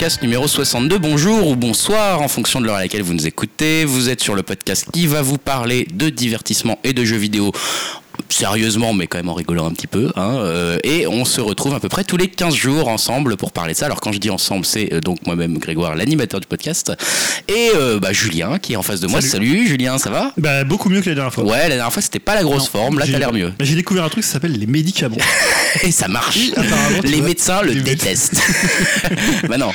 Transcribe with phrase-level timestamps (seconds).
[0.00, 0.96] podcast numéro 62.
[0.96, 3.84] Bonjour ou bonsoir en fonction de l'heure à laquelle vous nous écoutez.
[3.84, 7.52] Vous êtes sur le podcast qui va vous parler de divertissement et de jeux vidéo
[8.32, 10.10] sérieusement, mais quand même en rigolant un petit peu.
[10.16, 13.52] Hein, euh, et on se retrouve à peu près tous les 15 jours ensemble pour
[13.52, 13.86] parler de ça.
[13.86, 16.92] Alors quand je dis ensemble, c'est euh, donc moi-même Grégoire, l'animateur du podcast,
[17.48, 19.20] et euh, bah, Julien qui est en face de moi.
[19.20, 20.32] Salut, Julien, ça va?
[20.36, 21.44] Bah beaucoup mieux que la dernière fois.
[21.44, 23.48] Ouais, la dernière fois c'était pas la grosse forme, là t'as l'air mieux.
[23.58, 25.16] Bah, J'ai découvert un truc qui s'appelle les médicaments.
[25.82, 26.50] Et ça marche.
[26.56, 28.40] apparemment, tu Les médecins le détestent.
[29.48, 29.70] bah non.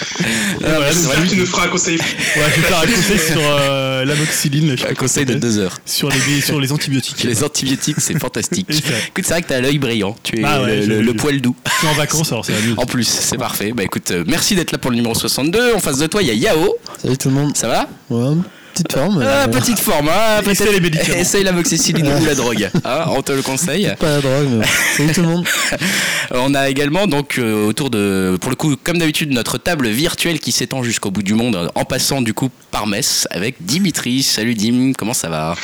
[1.29, 1.97] Tu nous feras un conseil.
[1.97, 5.77] Ouais, je vais faire un conseil sur euh, sais Un conseil de deux heures.
[5.85, 7.23] Sur les, sur les antibiotiques.
[7.23, 8.44] Les antibiotiques, c'est fantastique.
[8.53, 10.15] Écoute, c'est vrai que t'as l'œil brillant.
[10.23, 11.55] Tu es Ah ouais, le, poil doux.
[11.65, 12.53] Je suis en vacances, alors c'est.
[12.77, 13.71] En plus, c'est parfait.
[13.71, 15.73] Bah écoute, euh, merci d'être là pour le numéro 62.
[15.73, 16.75] En face de toi, il y a Yao.
[17.01, 17.55] Salut tout le monde.
[17.55, 17.87] Ça va?
[18.09, 18.35] Ouais,
[18.73, 19.23] petite forme.
[19.25, 21.17] Ah, euh, Petite forme, hein, Essaye les médicaments.
[21.17, 22.69] Essaye l'amoxicilline ou la drogue.
[22.83, 23.91] Hein, on te le conseille.
[23.99, 24.65] Pas la drogue, mais.
[24.97, 25.45] Salut tout le monde.
[26.31, 30.39] On a également donc euh, autour de, pour le coup, comme d'habitude, notre table virtuelle
[30.39, 34.23] qui s'étend jusqu'au bout du monde, en passant du coup par Metz avec Dimitri.
[34.23, 35.55] Salut Dim, comment ça va?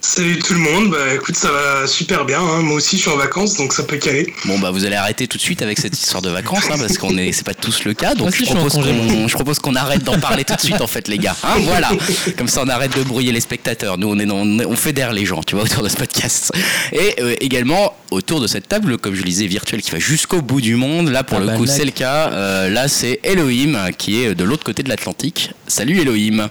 [0.00, 2.40] Salut tout le monde, bah écoute, ça va super bien.
[2.40, 2.62] hein.
[2.62, 4.32] Moi aussi, je suis en vacances, donc ça peut caler.
[4.44, 6.96] Bon bah vous allez arrêter tout de suite avec cette histoire de vacances hein, parce
[6.98, 9.74] qu'on est c'est pas tous le cas donc je je propose qu'on je propose qu'on
[9.74, 11.90] arrête d'en parler tout de suite en fait les gars hein, voilà
[12.36, 15.42] comme ça on arrête de brouiller les spectateurs nous on est on, fédère les gens
[15.42, 16.52] tu vois autour de ce podcast
[16.92, 20.40] et euh, également autour de cette table comme je le disais virtuelle qui va jusqu'au
[20.42, 21.70] bout du monde là pour Ah le bah, coup mec.
[21.76, 26.00] c'est le cas Euh, là c'est Elohim qui est de l'autre côté de l'Atlantique salut
[26.00, 26.48] Elohim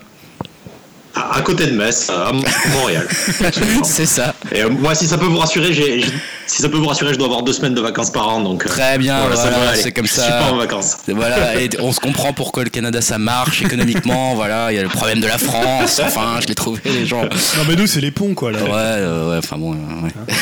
[1.31, 2.31] à côté de Metz, à
[2.73, 3.07] Montréal.
[3.83, 6.11] c'est ça Et euh, moi, si ça peut vous rassurer, j'ai, j'ai-
[6.45, 8.65] si ça peut vous rassurer, je dois avoir deux semaines de vacances par an, donc.
[8.65, 9.81] euh, Très bien, voilà, ça voilà, va aller.
[9.81, 10.21] c'est comme Je ça.
[10.23, 10.97] suis pas en vacances.
[11.09, 14.33] Voilà, et on se comprend pourquoi le Canada ça marche économiquement.
[14.35, 15.99] voilà, il y a le problème de la France.
[16.03, 17.23] Enfin, je l'ai trouvé les gens.
[17.23, 18.51] Non, mais nous, c'est les ponts, quoi.
[18.53, 18.63] Là.
[18.63, 19.73] Ouais, euh, ouais, enfin bon.
[19.73, 20.11] euh, ouais.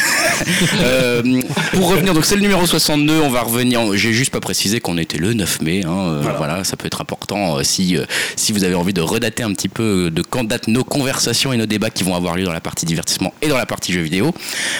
[0.83, 1.41] Euh,
[1.73, 3.19] pour revenir, donc c'est le numéro 62.
[3.21, 3.81] On va revenir.
[3.95, 5.83] J'ai juste pas précisé qu'on était le 9 mai.
[5.85, 6.63] hein, euh, voilà.
[6.65, 8.03] ça peut être important euh, si euh,
[8.35, 11.65] si vous avez envie de redater un petit peu de quand nos conversations et nos
[11.65, 14.33] débats qui vont avoir lieu dans la partie divertissement et dans la partie jeux vidéo.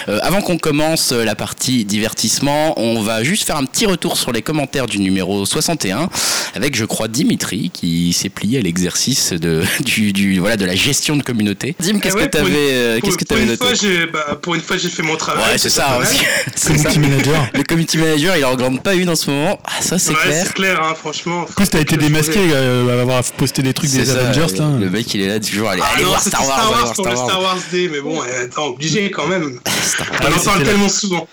[0.08, 4.16] Euh, avant qu'on commence euh, la partie divertissement, on va juste faire un petit retour
[4.16, 6.08] sur les commentaires du numéro 61
[6.54, 10.74] avec, je crois, Dimitri qui s'est plié à l'exercice de du, du- voilà de la
[10.74, 11.74] gestion de communauté.
[11.80, 13.64] Dim, qu'est-ce Eh ouais, que une- t'avais euh, Pour, qu'est-ce que pour t'avais une noté
[13.64, 15.44] fois, j'ai, bah, pour une fois, j'ai fait mon travail.
[15.52, 15.82] Ouais, c'est ça.
[15.84, 16.16] pas aussi.
[16.16, 16.26] mal.
[16.56, 16.90] C'est ça.
[16.90, 17.48] Community manager.
[17.54, 19.58] Le community manager, il en regarde pas une en ce moment.
[19.64, 20.44] Ah, ça, c'est Ouais, clair.
[20.46, 21.40] c'est clair, hein, franchement.
[21.42, 24.56] En plus, t'as été démasqué euh, à avoir posté des trucs C'est des ça, Avengers,
[24.58, 24.70] là.
[24.80, 25.38] Le mec, il est là
[25.72, 25.72] toujours.
[25.72, 27.28] Allez, Ah allez non, voir Star Wars, pour le Star Wars.
[27.28, 29.60] Star Wars Day, mais bon, euh, attends, obligé quand même.
[30.22, 31.28] On en parle tellement souvent.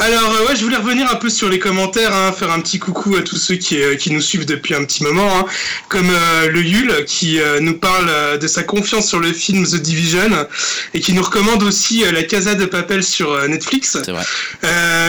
[0.00, 2.78] Alors euh, ouais, je voulais revenir un peu sur les commentaires, hein, faire un petit
[2.78, 5.44] coucou à tous ceux qui, euh, qui nous suivent depuis un petit moment, hein,
[5.90, 9.76] comme euh, le Yul qui euh, nous parle de sa confiance sur le film The
[9.76, 10.46] Division
[10.94, 13.96] et qui nous recommande aussi La Casa de Papel sur Netflix.
[13.96, 14.24] Vrai.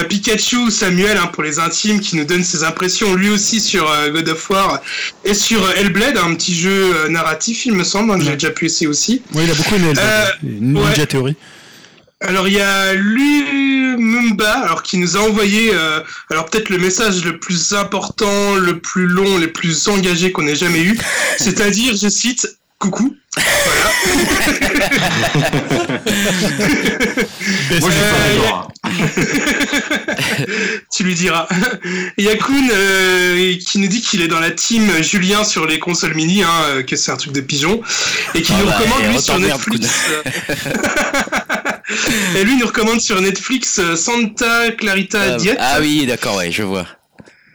[0.08, 4.28] Pikachu Samuel hein, pour les intimes qui nous donne ses impressions lui aussi sur God
[4.28, 4.80] of War
[5.24, 9.22] et sur Hellblade, un petit jeu narratif il me semble, que j'ai déjà pu aussi.
[9.34, 9.92] Ouais, il a beaucoup aimé.
[9.96, 11.06] Euh, Ninja ouais.
[11.06, 11.36] Theory.
[12.20, 16.00] Alors il y a Lumumba, alors qui nous a envoyé, euh,
[16.30, 20.54] alors peut-être le message le plus important, le plus long, le plus engagé qu'on ait
[20.54, 20.96] jamais eu,
[21.38, 22.46] c'est-à-dire, je cite,
[22.78, 23.16] coucou.
[27.80, 28.68] Moi, je Euh, d'accord.
[30.94, 31.46] tu lui diras.
[32.18, 36.42] Yakun euh, qui nous dit qu'il est dans la team Julien sur les consoles mini,
[36.42, 37.80] hein, euh, que c'est un truc de pigeon,
[38.34, 39.88] et qui Ah nous bah, recommande lui sur t'emmerdes, Netflix.
[40.10, 40.22] euh,
[42.40, 45.56] et lui nous recommande sur Netflix euh, Santa Clarita Ah, Diet.
[45.58, 46.86] ah oui, d'accord, ouais, je vois.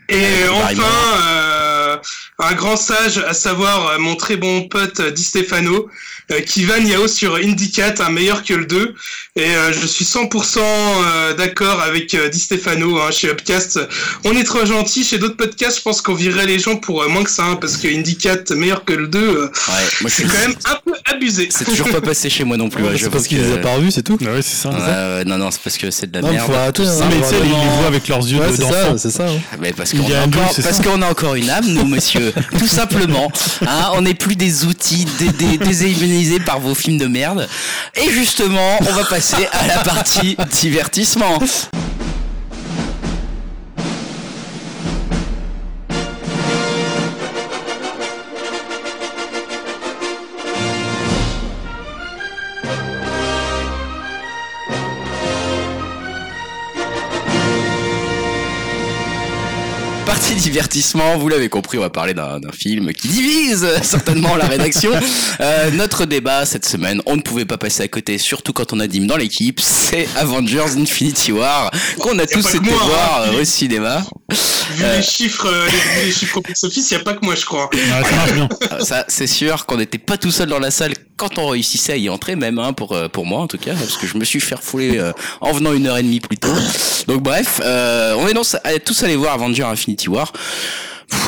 [0.09, 0.84] Et Ouais, enfin,
[1.22, 1.66] euh,
[2.39, 5.87] un grand sage, à savoir euh, mon très bon pote euh, Di Stefano,
[6.31, 8.93] euh, qui va Niao sur Indicat, un meilleur que le 2.
[9.37, 13.79] Et euh, je suis 100% euh, d'accord avec euh, Di Stefano hein, chez Upcast.
[14.23, 15.03] On est trop gentil.
[15.03, 17.55] Chez d'autres podcasts, je pense qu'on virerait les gens pour euh, moins que ça, hein,
[17.55, 20.55] parce que Indicat, meilleur que le 2, euh, Ouais, moi je c'est suis quand même
[20.65, 21.49] un peu abusé.
[21.51, 22.83] C'est toujours pas passé chez moi non plus.
[22.83, 24.17] Ouais, ouais, c'est parce qu'ils que- les a pas revus, c'est tout.
[24.22, 25.23] Ouais, ouais, c'est ça.
[25.25, 26.45] Non, non, c'est parce que c'est de la Non, merde.
[26.45, 26.83] faut arrêter.
[26.83, 28.91] hein, Non, mais tu sais, ils les voient avec leurs yeux Ouais, de- c'est d'enfant.
[28.91, 29.25] ça, c'est ça.
[29.28, 29.40] hein.
[29.59, 32.27] Mais parce a encore, qu'on a encore une âme, nous, monsieur.
[32.59, 33.32] Tout simplement.
[33.66, 37.47] Hein, on n'est plus des outils dé- dé- déshumanisés par vos films de merde.
[37.96, 41.40] Et justement, on va passer à la partie divertissement.
[60.49, 64.46] Divertissement, vous l'avez compris, on va parler d'un d'un film qui divise euh, certainement la
[64.46, 64.91] rédaction.
[65.41, 68.79] Euh, notre débat cette semaine, on ne pouvait pas passer à côté, surtout quand on
[68.79, 72.88] a Dim dans l'équipe, c'est Avengers Infinity War, qu'on a tous que été moi, hein,
[72.88, 73.41] voir Philippe.
[73.41, 74.05] au cinéma.
[74.29, 74.97] Vu Euh.
[74.97, 77.35] les chiffres, euh, les, vu les chiffres au box-office, il n'y a pas que moi,
[77.35, 77.70] je crois.
[77.91, 81.93] Ah, ça c'est sûr qu'on n'était pas tout seul dans la salle quand on réussissait
[81.93, 84.23] à y entrer, même hein, pour pour moi en tout cas, parce que je me
[84.23, 85.11] suis fait refouler euh,
[85.41, 86.53] en venant une heure et demie plus tôt.
[87.08, 90.32] Donc bref, euh, on est tous allés voir Avengers Infinity War.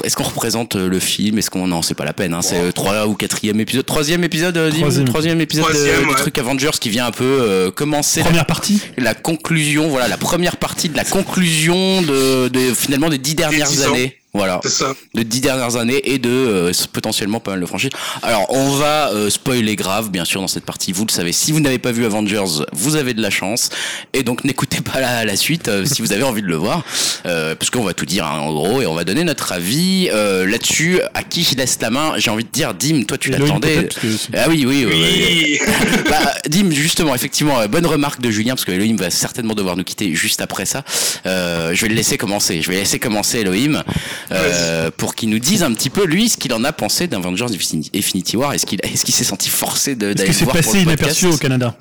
[0.03, 1.38] Est-ce qu'on représente euh, le film?
[1.38, 2.33] Est-ce qu'on non C'est pas la peine.
[2.33, 2.41] Hein.
[2.41, 5.06] C'est le trois ou quatrième épisode, troisième épisode, euh, Troisième.
[5.06, 8.81] troisième épisode de- du truc Avengers qui vient un peu euh, commencer la Première partie.
[8.97, 13.67] la conclusion, voilà, la première partie de la conclusion de, de finalement des dix dernières
[13.69, 14.17] dix années.
[14.33, 14.93] Voilà, C'est ça.
[15.15, 17.89] de dix dernières années et de euh, potentiellement pas mal de franchises.
[18.21, 20.91] Alors, on va euh, spoiler grave, bien sûr, dans cette partie.
[20.91, 23.69] Vous le savez, si vous n'avez pas vu Avengers, vous avez de la chance.
[24.13, 26.83] Et donc, n'écoutez pas la, la suite euh, si vous avez envie de le voir.
[27.25, 30.09] Euh, parce qu'on va tout dire, hein, en gros, et on va donner notre avis
[30.13, 30.99] euh, là-dessus.
[31.15, 32.13] À qui je laisse la main?
[32.17, 33.89] J'ai envie de dire, Dim, toi, tu l'attendais.
[34.35, 34.93] Ah oui, oui, oui.
[34.93, 35.59] Oui.
[36.09, 39.75] bah, Dim, justement, effectivement, euh, bonne remarque de Julien, parce que Elohim va certainement devoir
[39.75, 40.83] nous quitter juste après ça.
[41.25, 42.61] Euh, je vais le laisser commencer.
[42.61, 43.83] Je vais laisser commencer Elohim
[44.31, 47.45] euh, pour qu'il nous dise un petit peu, lui, ce qu'il en a pensé d'Avengers
[47.45, 48.54] Infini- Infinity War.
[48.54, 50.66] Est-ce qu'il est-ce qu'il s'est senti forcé de- Est-ce d'aller que le c'est voir pour
[50.66, 51.75] passé le podcast inaperçu au Canada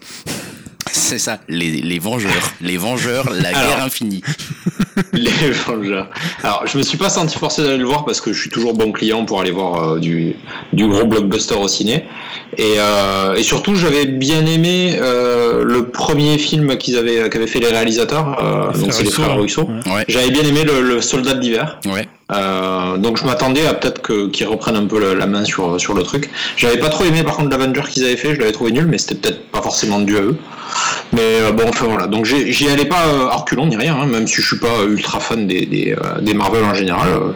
[0.90, 2.52] C'est ça, les, les Vengeurs.
[2.60, 3.62] Les Vengeurs, la Alors.
[3.76, 4.22] guerre infinie.
[5.12, 5.30] Les
[5.64, 6.08] Vengeurs.
[6.42, 8.74] Alors, je me suis pas senti forcé d'aller le voir parce que je suis toujours
[8.74, 10.34] bon client pour aller voir euh, du,
[10.72, 12.04] du gros blockbuster au ciné.
[12.56, 17.60] Et, euh, et surtout, j'avais bien aimé euh, le premier film qu'ils avaient, qu'avaient fait
[17.60, 18.42] les réalisateurs.
[18.42, 19.36] euh, donc, c'est les frères.
[19.36, 19.68] Russo.
[19.86, 19.92] Ouais.
[19.92, 21.78] Ouais, J'avais bien aimé le, le Soldat d'hiver.
[21.86, 22.08] ouais.
[22.30, 25.94] Euh, donc je m'attendais à peut-être qu'ils reprennent un peu la, la main sur sur
[25.94, 26.28] le truc.
[26.56, 28.98] J'avais pas trop aimé par contre l'Avenger qu'ils avaient fait, je l'avais trouvé nul, mais
[28.98, 30.36] c'était peut-être pas forcément dû à eux.
[31.14, 32.06] Mais euh, bon, enfin voilà.
[32.06, 34.84] Donc j'y allais pas euh, à reculons ni rien, hein, même si je suis pas
[34.86, 37.08] ultra fan des des, euh, des Marvel en général.
[37.08, 37.32] euh.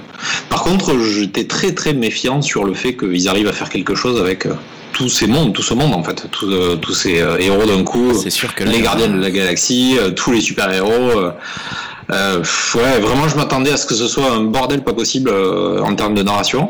[0.50, 4.20] Par contre, j'étais très très méfiant sur le fait qu'ils arrivent à faire quelque chose
[4.20, 4.52] avec euh,
[4.92, 7.82] tous ces mondes, tout ce monde en fait, tous euh, tous ces euh, héros d'un
[7.82, 10.92] coup sûr que les gardiens de la galaxie, euh, tous les super-héros.
[10.92, 14.92] euh, euh, pff, ouais, vraiment, je m'attendais à ce que ce soit un bordel pas
[14.92, 16.68] possible euh, en termes de narration.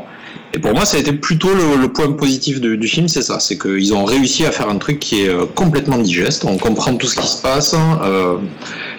[0.55, 3.23] Et pour moi, ça a été plutôt le, le point positif du, du film, c'est
[3.23, 6.45] ça, c'est qu'ils ont réussi à faire un truc qui est euh, complètement digeste.
[6.45, 7.75] On comprend tout ce qui se passe.
[8.05, 8.35] euh,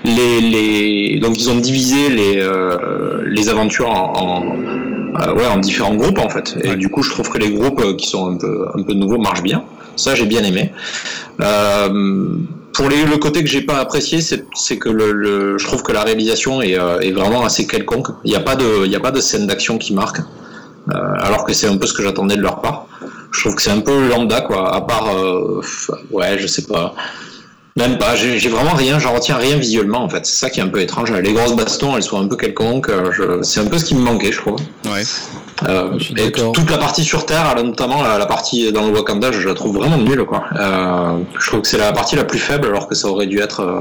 [0.03, 5.57] les, les, donc ils ont divisé les, euh, les aventures en, en, euh, ouais, en
[5.57, 6.55] différents groupes en fait.
[6.63, 6.75] Et Ouais.
[6.75, 9.19] du coup, je trouve que les groupes euh, qui sont un peu, un peu nouveaux
[9.19, 9.63] marchent bien.
[9.95, 10.71] Ça, j'ai bien aimé.
[11.39, 12.35] Euh,
[12.73, 14.89] pour le côté que j'ai pas apprécié, c'est que
[15.57, 18.07] je trouve que la réalisation est, euh, vraiment assez quelconque.
[18.23, 21.53] Il n'y a pas de, a pas de scène d'action qui marque, euh, alors que
[21.53, 22.87] c'est un peu ce que j'attendais de leur part.
[23.31, 24.75] Je trouve que c'est un peu lambda, quoi.
[24.75, 25.61] À part, euh,
[26.11, 26.95] ouais, je sais pas.
[27.75, 30.27] Même pas, j'ai vraiment rien, j'en retiens rien visuellement en fait.
[30.27, 31.11] C'est ça qui est un peu étrange.
[31.11, 32.91] Les grosses bastons, elles sont un peu quelconques.
[33.41, 34.59] C'est un peu ce qui me manquait, je trouve.
[34.85, 35.01] Ouais.
[35.67, 39.47] Euh, et toute la partie sur Terre, notamment la, la partie dans le Wakanda, je
[39.47, 40.23] la trouve vraiment nulle.
[40.25, 40.43] Quoi.
[40.59, 43.39] Euh, je trouve que c'est la partie la plus faible, alors que ça aurait dû
[43.39, 43.79] être euh,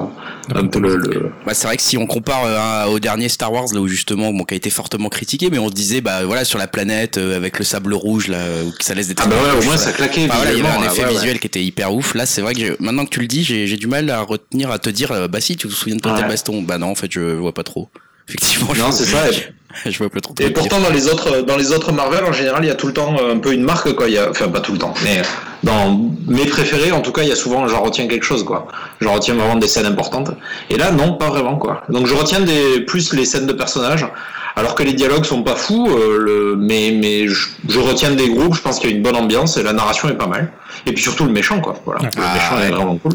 [0.58, 0.96] un peu le.
[0.96, 3.88] le- Bah, c'est vrai que si on compare euh, au dernier Star Wars, là où
[3.88, 6.66] justement, bon, qui a été fortement critiqué, mais on se disait, bah voilà, sur la
[6.66, 9.76] planète, avec le sable rouge, là, où ça laisse des Ah bah ouais, au moins
[9.76, 10.26] ça claquait.
[10.26, 11.14] Enfin, voilà, il y avait un effet ouais, ouais.
[11.14, 12.14] visuel qui était hyper ouf.
[12.14, 14.70] Là, c'est vrai que j'ai- maintenant que tu le dis, j'ai du mal à retenir,
[14.70, 16.28] à te dire, bah si, tu te souviens de tes Ouais.
[16.28, 17.88] bastons Bah non, en fait, je vois pas trop.
[18.28, 19.24] Effectivement, je Non, c'est ça.
[19.84, 20.34] Et, je vois pas trop.
[20.40, 22.86] et pourtant, dans les autres, dans les autres Marvel, en général, il y a tout
[22.86, 24.08] le temps euh, un peu une marque, quoi.
[24.08, 25.22] Il y a, enfin, pas tout le temps, mais
[25.62, 28.66] dans mes préférés, en tout cas, il y a souvent, j'en retiens quelque chose, quoi.
[29.00, 30.30] J'en retiens vraiment des scènes importantes.
[30.70, 31.82] Et là, non, pas vraiment, quoi.
[31.88, 34.06] Donc, je retiens des, plus les scènes de personnages.
[34.54, 38.28] Alors que les dialogues sont pas fous, euh, le, mais, mais je, je retiens des
[38.28, 40.52] groupes, je pense qu'il y a une bonne ambiance et la narration est pas mal.
[40.84, 41.74] Et puis surtout le méchant, quoi.
[41.86, 42.02] Voilà.
[42.02, 42.66] Le Ah, méchant ouais.
[42.68, 43.12] est vraiment cool.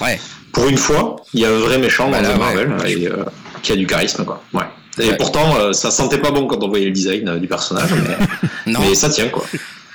[0.00, 0.18] Ouais.
[0.50, 2.92] Pour une fois, il y a un vrai méchant Bah dans là, The Marvel ouais.
[2.92, 3.16] et, euh,
[3.62, 4.40] qui a du charisme, quoi.
[4.54, 4.62] Ouais.
[4.98, 5.16] Et Ouais.
[5.16, 8.26] pourtant, euh, ça sentait pas bon quand on voyait le design euh, du personnage, mais,
[8.72, 8.80] Non.
[8.80, 9.44] mais ça tient, quoi.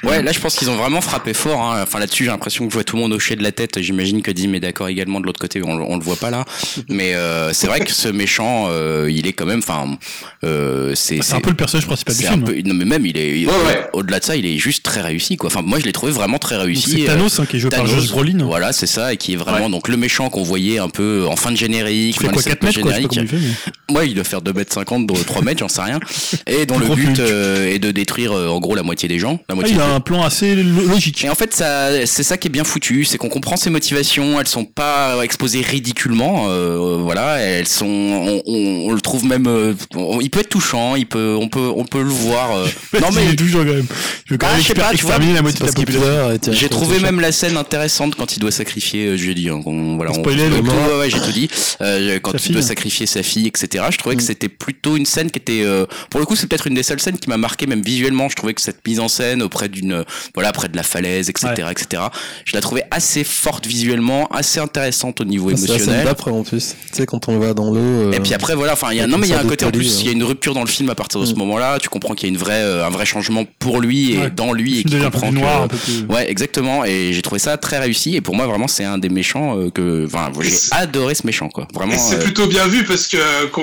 [0.04, 1.62] Ouais, là je pense qu'ils ont vraiment frappé fort.
[1.62, 1.82] Hein.
[1.84, 3.80] Enfin là-dessus, j'ai l'impression que je vois tout le monde hocher de la tête.
[3.82, 5.62] J'imagine que Dim est d'accord également de l'autre côté.
[5.64, 6.46] On, on le voit pas là,
[6.90, 9.60] mais euh, c'est vrai que ce méchant, euh, il est quand même.
[9.60, 9.98] Enfin,
[10.44, 12.44] euh, c'est C'est un peu le personnage principal du film.
[12.44, 12.56] peu.
[12.64, 13.46] Non mais même il est.
[13.46, 13.88] Ouais, ouais.
[13.94, 15.48] Au-delà de ça, il est juste très réussi quoi.
[15.48, 16.92] Enfin moi je l'ai trouvé vraiment très réussi.
[16.92, 18.44] C'est euh, Thanos hein, qui est joué par Thanos, Josh Brolin.
[18.46, 19.72] Voilà, c'est ça, et qui est vraiment Ouais.
[19.72, 22.76] donc le méchant qu'on voyait un peu en fin de générique, quoi de 4 mètres
[22.76, 23.16] générique.
[23.16, 23.38] il fait.
[23.38, 26.00] mais- Ouais, il doit faire 2m50, 3 mètres, j'en sais rien.
[26.48, 29.34] Et dont le but euh, est de détruire euh, en gros la moitié des gens,
[29.48, 31.24] la Ah, moitié il a un plan assez lo- logique.
[31.26, 34.40] Et en fait, ça, c'est ça qui est bien foutu, c'est qu'on comprend ses motivations.
[34.40, 36.46] Elles sont pas exposées ridiculement.
[36.50, 37.86] euh, voilà, elles sont.
[37.88, 39.48] On, on- on le trouve même.
[39.48, 40.96] euh, on- il peut être touchant.
[40.96, 41.36] Il peut.
[41.40, 41.72] On peut.
[41.76, 42.56] On peut le voir.
[42.56, 42.68] euh.
[43.02, 43.86] non il mais est toujours quand même.
[44.26, 46.70] Je veux quand Ah, même je sais exper- pas, tu vois, la moitié de J'ai
[46.70, 49.96] trouvé même la scène intéressante quand il doit sacrifier, euh, je l'ai dit, hein, qu'on-
[49.96, 51.50] voilà, on, spoilait le ouais, ouais, j'ai tout dit,
[51.82, 52.54] Euh, quand Sa il fille.
[52.54, 53.86] doit sacrifier sa fille, etc.
[53.92, 54.26] Je trouvais que Mm.
[54.26, 57.00] c'était plutôt une scène qui était, euh, pour le coup, c'est peut-être une des seules
[57.00, 58.28] scènes qui m'a marqué, même visuellement.
[58.30, 60.04] Je trouvais que cette mise en scène auprès d'une,
[60.34, 62.04] voilà, près de la falaise, etc., etc.
[62.46, 66.06] Je la trouvais assez forte visuellement, assez intéressante au niveau Ah, C'est émotionnel.
[66.06, 66.76] d'après en plus.
[66.92, 67.78] Tu sais, quand on le voit dans l'eau.
[67.80, 69.44] euh, Et puis après voilà, enfin il y a non mais il y a un
[69.46, 70.00] côté en plus, hein.
[70.02, 71.38] il y a une rupture dans le film à partir de ce Mm.
[71.40, 71.78] moment-là.
[71.80, 74.30] Tu comprends qu'il y a une vraie, euh, un vrai changement pour lui et Ouais.
[74.36, 76.06] dans lui et Il qu'il comprend plus que- noir, un peu plus.
[76.10, 76.84] Ouais, exactement.
[76.86, 78.16] Et j'ai trouvé ça très réussi.
[78.16, 81.50] Et pour moi, vraiment, c'est un des méchants euh, que, enfin, j'ai adoré ce méchant,
[81.50, 81.68] quoi.
[81.74, 81.98] Vraiment.
[81.98, 83.18] C'est euh, plutôt bien vu parce que,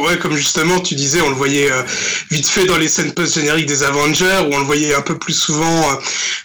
[0.06, 1.82] ouais, comme justement tu disais, on le voyait euh,
[2.30, 5.32] vite fait dans les scènes post-génériques des Avengers, où on le voyait un peu plus
[5.34, 5.94] souvent euh,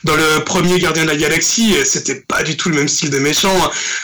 [0.03, 1.75] dans le premier Gardien de la Galaxie.
[1.85, 3.55] C'était pas du tout le même style de méchant.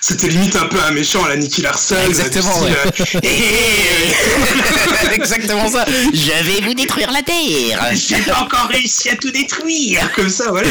[0.02, 1.96] C'était limite un peu un méchant à la Nicky Larson.
[2.08, 2.76] Exactement, style,
[3.16, 3.20] euh,
[5.14, 5.86] exactement ça.
[6.14, 7.90] Je vais vous détruire la terre.
[7.94, 10.70] J'ai pas encore réussi à tout détruire Comme ça, voilà.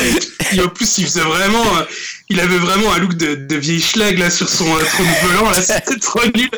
[0.52, 1.64] Et en plus, il faisait vraiment...
[2.30, 5.06] euh, il avait vraiment un look de, de vieille schlag là sur son euh, trône
[5.22, 6.48] volant là c'était trop nul.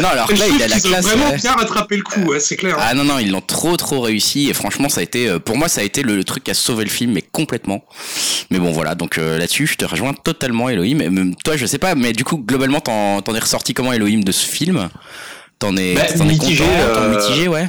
[0.00, 1.04] Non, alors là, il a la classe.
[1.04, 1.36] vraiment ouais.
[1.36, 2.76] bien rattrapé le coup, ouais, c'est clair.
[2.78, 5.56] Ah non non ils l'ont trop trop réussi et franchement ça a été euh, pour
[5.56, 7.84] moi ça a été le, le truc qui a sauvé le film mais complètement
[8.50, 11.66] mais bon voilà donc euh, là-dessus je te rejoins totalement Elohim et même toi je
[11.66, 14.88] sais pas mais du coup globalement t'en t'en es ressorti comment Elohim de ce film?
[15.58, 17.68] T'en es Bah, t'en es mitigé, content t'en es euh, mitigé ouais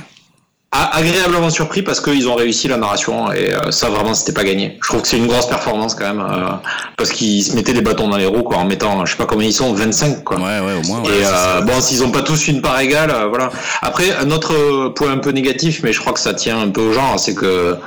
[0.73, 4.77] agréablement surpris parce qu'ils ont réussi la narration et euh, ça vraiment c'était pas gagné.
[4.81, 6.49] Je trouve que c'est une grosse performance quand même euh,
[6.97, 9.25] parce qu'ils se mettaient des bâtons dans les roues quoi en mettant je sais pas
[9.25, 10.37] combien ils sont 25 quoi.
[10.37, 11.23] ouais ouais au moins Et ouais.
[11.25, 13.49] euh, bon, s'ils ont pas tous une part égale, euh, voilà.
[13.81, 16.81] Après, un autre point un peu négatif, mais je crois que ça tient un peu
[16.81, 17.77] au genre, c'est que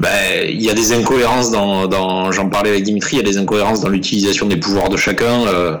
[0.00, 0.08] ben,
[0.48, 3.36] il y a des incohérences dans, dans j'en parlais avec Dimitri, il y a des
[3.38, 5.46] incohérences dans l'utilisation des pouvoirs de chacun.
[5.46, 5.76] euh,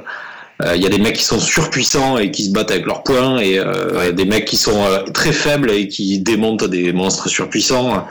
[0.74, 3.38] Il y a des mecs qui sont surpuissants et qui se battent avec leurs poings,
[3.38, 8.04] et euh, des mecs qui sont euh, très faibles et qui démontent des monstres surpuissants.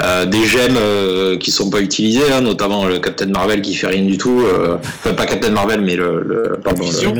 [0.00, 3.88] Euh, des gemmes euh, qui sont pas utilisées, hein, notamment le Captain Marvel qui fait
[3.88, 4.40] rien du tout.
[4.42, 7.12] euh, enfin, pas Captain Marvel, mais le, le, pardon, le- Vision.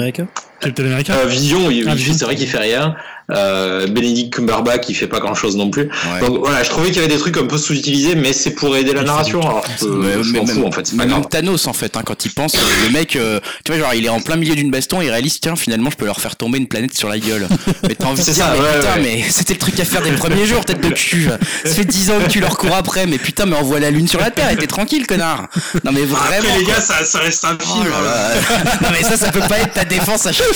[0.60, 1.12] Captain America.
[1.14, 2.94] euh, Vision, Ah, c'est vrai qu'il fait rien.
[3.30, 5.82] Euh, Benedict Cumberbatch qui fait pas grand chose non plus.
[5.82, 6.26] Ouais.
[6.26, 8.74] Donc voilà, je trouvais qu'il y avait des trucs un peu sous-utilisés, mais c'est pour
[8.74, 9.42] aider la narration.
[9.42, 11.28] Alors Mais- je m'en même- fous en fait, c'est pas même grave.
[11.28, 12.54] Thanos en fait hein, quand il pense
[12.86, 15.40] le mec euh, tu vois genre il est en plein milieu d'une baston il réalise
[15.40, 17.46] tiens finalement je peux leur faire tomber une planète sur la gueule
[17.86, 19.00] mais t'as envie de dire ça, mais ouais, putain ouais.
[19.02, 21.28] mais c'était le truc à faire des premiers jours tête de cul
[21.64, 24.08] ça fait 10 ans que tu leur cours après mais putain mais envoie la lune
[24.08, 25.48] sur la terre et t'es tranquille connard
[25.84, 27.90] non mais vraiment Après les gars, ça, ça reste un Oh film.
[27.90, 28.54] là hein.
[28.64, 28.72] là.
[28.80, 30.47] non mais ça ça peut pas être ta défense à chaque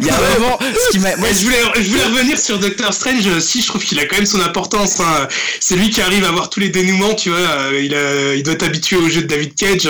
[0.00, 2.58] il y a vraiment ce qui m'a moi, Ouais, je voulais, je voulais revenir sur
[2.58, 3.26] Doctor Strange.
[3.26, 5.00] euh, Si, je trouve qu'il a quand même son importance.
[5.00, 5.28] hein.
[5.60, 7.38] C'est lui qui arrive à voir tous les dénouements, tu vois.
[7.38, 9.88] euh, Il, a, il doit être habitué au jeu de David Cage.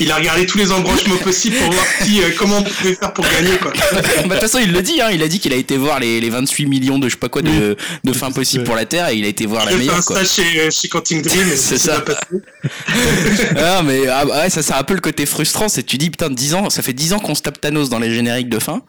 [0.00, 3.12] Il a regardé tous les embranchements possibles pour voir qui, euh, comment on pouvait faire
[3.12, 3.72] pour gagner, quoi.
[3.92, 6.00] Bah, de toute façon, il le dit, hein, il a dit qu'il a été voir
[6.00, 8.84] les, les 28 millions de je sais pas quoi de, de fins possibles pour la
[8.84, 10.26] Terre et il a été voir la Il a fait un meilleure.
[10.26, 11.48] Chez, chez Quantum Dream.
[11.52, 12.00] et C'est ça.
[12.00, 12.18] bien passé.
[13.56, 16.10] Ah, mais ah, ouais, ça c'est un peu le côté frustrant, c'est que tu dis
[16.10, 18.53] putain 10 ans, ça fait 10 ans qu'on se tape Thanos dans les génériques de
[18.60, 18.82] fin.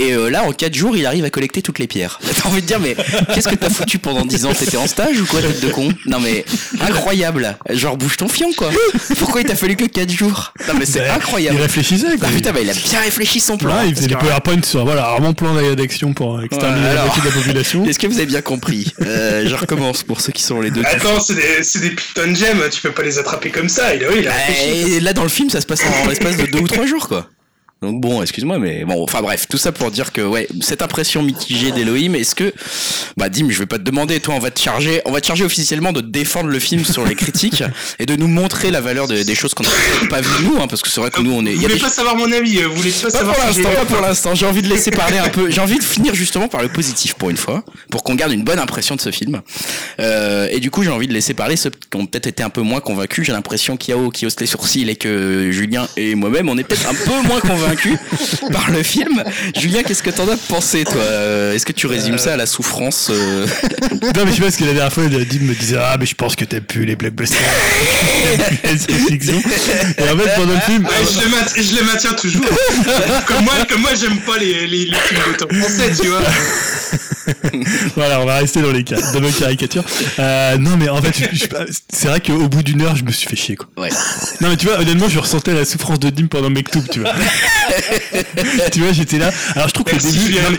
[0.00, 2.20] Et euh, là, en 4 jours, il arrive à collecter toutes les pierres.
[2.36, 2.94] T'as envie de dire, mais
[3.34, 4.52] qu'est-ce que t'as foutu pendant 10 ans?
[4.52, 5.88] T'étais en stage ou quoi, tête de con?
[6.06, 6.44] Non, mais
[6.80, 7.56] incroyable.
[7.70, 8.70] Genre, bouge ton fion, quoi.
[9.18, 10.52] Pourquoi il t'a fallu que 4 jours?
[10.68, 11.56] Non, mais c'est Bah, incroyable.
[11.58, 12.28] Il réfléchissait, quoi.
[12.28, 13.76] Ah, putain, bah, il a bien réfléchi son plan.
[13.76, 17.02] Ouais, il faisait des que- PowerPoint sur, voilà, mon plan d'action pour exterminer Ouais, la
[17.02, 17.04] alors.
[17.06, 17.84] moitié de la population.
[17.88, 18.92] Est-ce que vous avez bien compris?
[19.02, 20.82] Euh, Je recommence pour ceux qui sont les deux.
[20.84, 22.62] Attends, c'est des, c'est des putains de gemmes.
[22.70, 23.96] Tu peux pas les attraper comme ça.
[23.96, 24.92] Il a, oui, il a réfléchi.
[24.94, 27.08] Et là, dans le film, ça se passe en l'espace de deux ou trois jours,
[27.08, 27.28] quoi.
[27.80, 31.22] Donc bon, excuse-moi, mais bon, enfin bref, tout ça pour dire que ouais, cette impression
[31.22, 32.52] mitigée d'Elohim, est-ce que,
[33.16, 35.26] bah Dim, je vais pas te demander, toi, on va te charger, on va te
[35.28, 37.62] charger officiellement de défendre le film sur les critiques
[38.00, 39.70] et de nous montrer la valeur de- des choses qu'on n'a
[40.10, 41.64] pas vues nous, hein, parce que c'est vrai que nous on est, il Vous y
[41.66, 42.58] a voulez des pas savoir mon avis.
[42.58, 44.34] euh, Vous voulez pas pas savoir pour l'instant, pas pour l'instant.
[44.34, 45.48] J'ai envie de laisser parler un peu.
[45.48, 48.42] J'ai envie de finir justement par le positif pour une fois, pour qu'on garde une
[48.42, 49.40] bonne impression de ce film.
[50.00, 52.50] Euh, et du coup, j'ai envie de laisser parler ceux qui ont peut-être été un
[52.50, 53.24] peu moins convaincus.
[53.24, 56.88] J'ai l'impression qu'Yao qui hausse les sourcils et que Julien et moi-même, on est peut-être
[56.88, 57.67] un peu moins convaincus
[58.52, 59.22] par le film.
[59.56, 62.46] Julien, qu'est-ce que t'en as pensé, toi Euh, Est-ce que tu résumes ça à la
[62.46, 63.46] souffrance euh,
[63.92, 66.06] Non, mais je sais pas, parce que la dernière fois, Dim me disait, ah, mais
[66.06, 67.38] je pense que t'aimes plus les blockbusters.
[68.64, 72.44] Et en fait, pendant le film, Ouais, je, le maintiens, je le maintiens toujours.
[73.26, 76.22] comme moi, comme moi, j'aime pas les, les, les films d'auteur français, tu vois.
[77.96, 79.84] voilà, on va rester dans les cas, dans nos caricatures.
[80.18, 81.14] Euh, non, mais en fait,
[81.92, 83.68] c'est vrai qu'au bout d'une heure, je me suis fait chier, quoi.
[83.76, 83.90] Ouais.
[84.40, 87.12] Non, mais tu vois, honnêtement, je ressentais la souffrance de Dim pendant Mektoub, tu vois.
[88.72, 89.30] tu vois, j'étais là.
[89.54, 90.50] Alors je trouve que le début, non,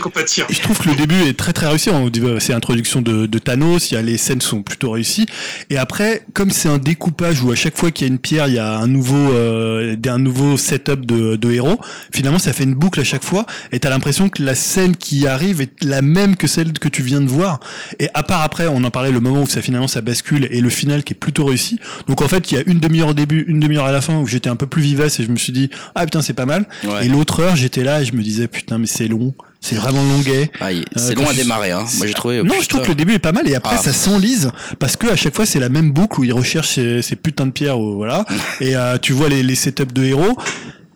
[0.48, 1.90] je trouve que le début est très très réussi.
[1.90, 4.90] On dit, euh, C'est l'introduction de, de Thanos, il y a les scènes sont plutôt
[4.92, 5.26] réussies.
[5.70, 8.48] Et après, comme c'est un découpage où à chaque fois qu'il y a une pierre,
[8.48, 11.78] il y a un nouveau, euh, un nouveau setup de, de héros.
[12.12, 13.46] Finalement, ça fait une boucle à chaque fois.
[13.72, 17.02] Et t'as l'impression que la scène qui arrive est la même que celle que tu
[17.02, 17.60] viens de voir.
[17.98, 20.60] Et à part après, on en parlait le moment où ça finalement ça bascule et
[20.60, 21.78] le final qui est plutôt réussi.
[22.08, 24.18] Donc en fait, il y a une demi-heure au début, une demi-heure à la fin
[24.18, 26.46] où j'étais un peu plus vivace et je me suis dit ah putain c'est pas
[26.46, 26.66] mal.
[26.84, 26.89] Ouais.
[27.02, 30.02] Et l'autre heure, j'étais là et je me disais putain mais c'est long, c'est vraiment
[30.02, 30.50] longuet.
[30.60, 31.70] Ah, il- c'est Euh, long à je- démarrer.
[31.70, 31.84] Hein.
[31.98, 32.38] Moi j'ai trouvé.
[32.38, 32.56] Non, putain.
[32.62, 33.82] je trouve que le début est pas mal et après Ah.
[33.82, 37.02] ça s'enlise parce que à chaque fois c'est la même boucle où il recherche ces,
[37.02, 38.24] ces putains de pierres, ou voilà.
[38.60, 40.36] et euh, tu vois les, les setups de héros.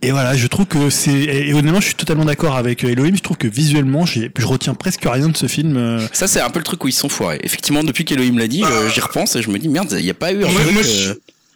[0.02, 3.16] Et voilà, je trouve que c'est et, honnêtement, je suis totalement d'accord avec euh, Elohim.
[3.16, 5.78] Je trouve que visuellement, j'ai, je retiens presque rien de ce film.
[5.78, 5.98] euh.
[6.12, 7.40] Ça, c'est un peu le truc où ils sont foirés.
[7.42, 8.68] Effectivement, depuis qu'Elohim l'a dit, Ah.
[8.86, 10.60] je- j'y repense et je me dis, merde, il n'y a pas eu un Moi,
[10.60, 10.72] truc.
[10.74, 11.12] moi, euh, je,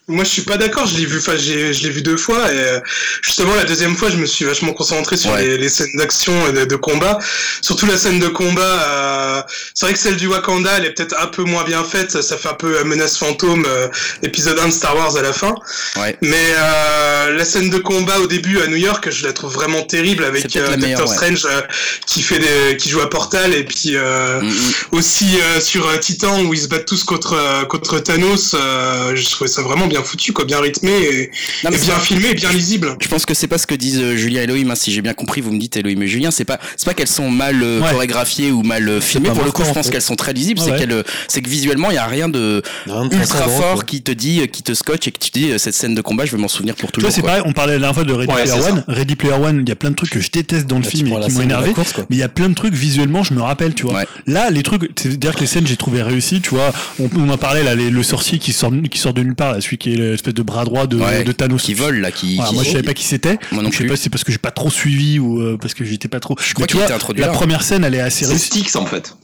[0.09, 0.87] moi, je suis pas d'accord.
[0.87, 2.81] Je l'ai vu, enfin, j'ai, je l'ai vu deux fois et euh,
[3.23, 5.45] justement la deuxième fois, je me suis vachement concentré sur Ouais.
[5.45, 7.19] les, les scènes d'action et de, de combat.
[7.63, 8.63] Surtout la scène de combat.
[8.63, 9.43] euh,
[9.75, 12.23] c'est vrai que celle du Wakanda, elle est peut-être un peu moins bien faite.
[12.23, 13.89] Ça fait un peu euh, menace fantôme, euh,
[14.23, 15.55] épisode 1 de Star Wars à la fin.
[15.97, 16.17] Ouais.
[16.23, 19.83] Mais euh, la scène de combat au début à New York, je la trouve vraiment
[19.83, 21.15] terrible avec euh, Doctor ouais.
[21.17, 21.61] Strange euh,
[22.07, 24.73] qui fait des, qui joue à Portal et puis euh, Mm, mm.
[24.93, 27.35] aussi euh, sur Titan où ils se battent tous contre
[27.69, 28.55] contre Thanos.
[28.55, 31.31] euh, je trouvais ça vraiment bien foutu, quoi, bien rythmé et,
[31.65, 32.97] Non, bien filmé, et bien lisible.
[33.01, 34.71] Je pense que c'est pas ce que disent euh, Julien et Elohim.
[34.71, 34.75] hein.
[34.75, 37.07] Si j'ai bien compris, vous me dites Elohim et Julien, c'est pas c'est pas qu'elles
[37.09, 37.91] sont mal euh, Ouais.
[37.93, 39.31] chorégraphiées ou mal euh, filmées.
[39.31, 40.61] Pour le coup, je en pense qu'elles sont très lisibles.
[40.61, 40.79] C'est ouais.
[40.79, 44.47] qu'elles, c'est que visuellement, il y a rien de de ultra fort qui te dit,
[44.49, 46.49] qui te scotche et que tu te dis cette scène de combat, je vais m'en
[46.49, 47.23] souvenir pour Tu vois, toujours.
[47.25, 47.43] c'est pareil.
[47.47, 48.85] On parlait la dernière fois de Ready Ouais, Player One.
[48.89, 50.91] Ready Player One, il y a plein de trucs que je déteste dans le Là,
[50.91, 51.73] film et qui m'ont énervé.
[51.73, 51.95] course.
[52.11, 54.05] Mais il y a plein de trucs visuellement, je me rappelle, tu vois.
[54.27, 56.73] Là, les trucs, c'est-à-dire que les scènes, j'ai trouvé réussies, tu vois.
[56.99, 59.53] On, on en parlait là, les- le sorcier qui sort, qui sort de nulle part,
[59.53, 61.63] là, celui qui est l'espèce de bras droit de, Ouais, de Thanos.
[61.63, 62.37] Qui vole là, qui.
[62.37, 63.39] Voilà, qui- moi je savais pas qui c'était.
[63.53, 63.91] Moi non Donc, je sais plus.
[63.91, 66.21] pas si c'est parce que j'ai pas trop suivi ou euh, parce que j'étais pas
[66.21, 66.37] trop.
[66.39, 67.33] Je crois Mais tu qu'il vois, était introduit La là.
[67.33, 68.47] première scène, elle est assez C'est réussie.
[68.47, 69.15] Styx en fait.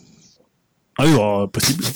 [0.96, 1.82] Ah oui, oh, possible.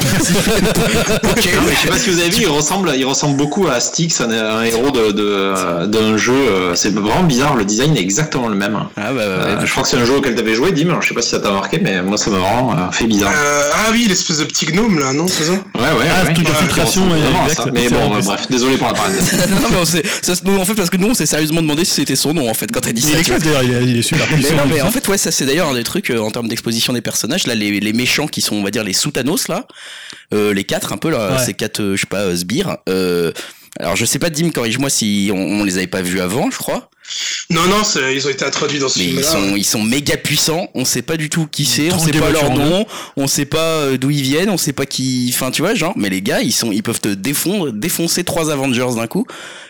[1.23, 3.79] Non, mais je sais pas si vous avez vu, il ressemble, il ressemble beaucoup à
[3.81, 6.33] Styx, un, un héros de, de, d'un jeu.
[6.35, 8.77] euh, C'est vraiment bizarre, le design est exactement le même.
[8.97, 10.99] Ah bah, ouais, Euh, je crois que c'est un jeu auquel t'avais joué, Dim.
[11.01, 13.33] Je sais pas si ça t'a marqué, mais moi ça m'a vraiment euh, fait bizarre.
[13.35, 16.35] Euh, ah oui, l'espèce de petit gnome là, non, c'est ça Ouais, ouais, Ah, ouais.
[16.35, 17.71] truc ouais, d'infiltration, il ouais.
[17.73, 19.33] Mais bon, vrai, euh, bref, désolé pour la parenthèse.
[19.51, 21.85] non, mais on sait- ça nous, en fait, parce que nous, on s'est sérieusement demandé
[21.85, 23.19] si c'était son nom, en fait, quand t'as dit Il ça.
[23.21, 23.39] est tu vois.
[23.41, 24.57] classe d'ailleurs, il est, il est super Mais puissant.
[24.57, 27.01] non, mais en fait, ouais, ça c'est d'ailleurs un des trucs en termes d'exposition des
[27.01, 27.47] personnages.
[27.47, 29.67] Là, les, les méchants qui sont, on va dire, les sous-Thanos, là,
[30.35, 31.45] euh, les quatre, un peu, là, Ouais.
[31.45, 32.79] ces quatre, euh, je sais pas, euh, sbires.
[32.89, 33.33] Euh,
[33.79, 36.59] alors, je sais pas, Dim, corrige-moi si on, on les avait pas vus avant, je
[36.59, 36.91] crois.
[37.51, 40.17] Non, non, c'est- ils ont été introduits dans ce Mais ils sont, ils sont méga
[40.17, 40.69] puissants.
[40.75, 43.97] On sait pas du tout qui c'est, on sait pas leur nom, on sait pas
[43.97, 45.31] d'où ils viennent, on sait pas qui.
[45.35, 45.95] Enfin, tu vois, genre.
[45.97, 49.27] Mais les gars, ils sont, ils peuvent te défondre, défoncer trois Avengers d'un coup.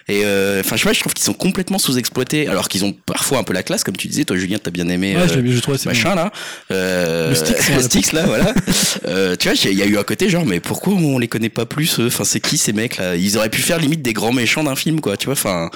[0.09, 2.93] Et euh, enfin, je sais pas, je trouve qu'ils sont complètement sous-exploités, alors qu'ils ont
[2.93, 4.25] parfois un peu la classe, comme tu disais.
[4.25, 5.15] Toi, Julien, t'as bien aimé.
[5.15, 6.33] Ouais, euh, je, trouve machin là
[6.71, 7.83] euh, Le Styx, le ouais.
[7.83, 8.55] Styx, là voilà
[9.07, 11.49] euh, tu vois il y a eu un côté genre mais pourquoi on les connaît
[11.49, 12.07] pas plus eux?
[12.07, 13.17] Enfin c'est qui ces mecs là?
[13.17, 15.71] Ils auraient pu faire limite des grands méchants d'un film quoi tu vois enfin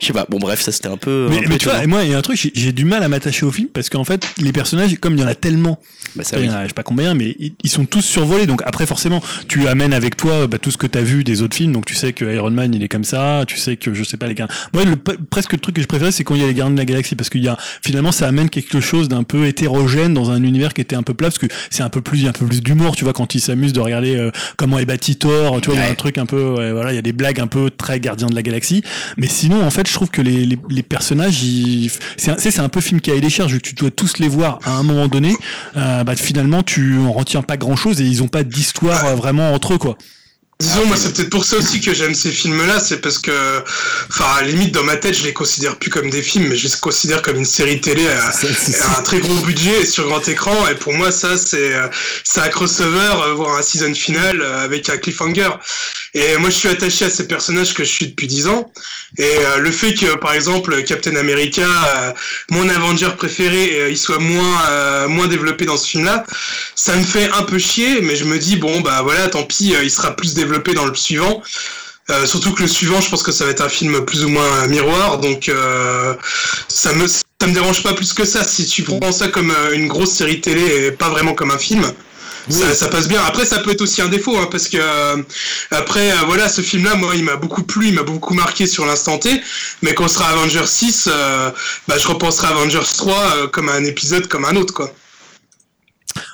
[0.00, 1.82] je sais pas bon bref ça c'était un peu Mais, un peu mais tu vois,
[1.82, 3.88] et moi, il y a un truc, j'ai- du mal à m'attacher au film parce
[3.88, 5.80] qu'en fait, les personnages, comme il y en a tellement,
[6.14, 8.46] Bah, ça, il y en a, je sais pas combien, mais ils, sont tous survolés.
[8.46, 11.42] Donc après, forcément, tu amènes avec toi bah, tout ce que tu as vu des
[11.42, 11.72] autres films.
[11.72, 13.44] Donc tu sais que Iron Man, il est comme ça.
[13.46, 14.48] Tu sais que je sais pas les gars.
[14.72, 16.74] Moi, le, presque le truc que je préférais, c'est quand il y a les Gardiens
[16.74, 20.14] de la Galaxie parce qu'il y a finalement, ça amène quelque chose d'un peu hétérogène
[20.14, 22.24] dans un univers qui était un peu plat parce que c'est un peu plus, il
[22.24, 22.96] y a un peu plus d'humour.
[22.96, 25.60] Tu vois, quand ils s'amusent de regarder euh, comment est bâti Thor.
[25.60, 27.12] Tu vois, il y a un truc un peu, ouais, voilà, il y a des
[27.12, 28.82] blagues un peu très Gardiens de la Galaxie.
[29.16, 32.68] Mais sinon, en fait, je trouve que les, les, personnages, ils- c'est un, c'est un
[32.68, 34.82] peu film qui a des charges, vu que tu dois tous les voir à un
[34.84, 35.34] moment donné.
[35.76, 39.14] Euh, bah, finalement, tu en retiens pas grand chose et ils ont pas d'histoire euh,
[39.16, 39.98] vraiment entre eux, quoi.
[40.60, 43.32] Disons, moi, c'est peut-être pour ça aussi que j'aime ces films-là, c'est parce que,
[44.10, 46.56] enfin, à la limite, dans ma tête, je les considère plus comme des films, mais
[46.56, 50.28] je les considère comme une série télé à, un très gros budget et sur grand
[50.28, 50.68] écran.
[50.68, 51.72] Et pour moi, ça, c'est,
[52.24, 55.48] c'est un crossover, euh, voire un season final euh, avec un cliffhanger.
[56.12, 58.70] Et moi, je suis attaché à ces personnages que je suis depuis 10 ans.
[59.16, 61.64] Et euh, le fait que, par exemple, Captain America,
[62.50, 66.24] mon Avenger préféré, il soit moins, moins développé dans ce film-là,
[66.74, 69.74] ça me fait un peu chier, mais je me dis, bon, bah voilà, tant pis,
[69.82, 71.42] il sera plus développé dans le suivant.
[72.10, 74.28] Euh, surtout que le suivant, je pense que ça va être un film plus ou
[74.28, 76.14] moins miroir, donc euh,
[76.68, 78.42] ça me ça me dérange pas plus que ça.
[78.42, 81.58] Si tu prends ça comme euh, une grosse série télé et pas vraiment comme un
[81.58, 81.84] film,
[82.48, 83.22] ça, ça passe bien.
[83.24, 85.16] Après, ça peut être aussi un défaut, hein, parce que euh,
[85.70, 88.86] après, euh, voilà, ce film-là, moi, il m'a beaucoup plu, il m'a beaucoup marqué sur
[88.86, 89.40] l'instant T.
[89.82, 91.50] Mais quand on sera Avengers 6, euh,
[91.86, 94.92] bah, je repenserai à Avengers 3 euh, comme un épisode comme un autre, quoi.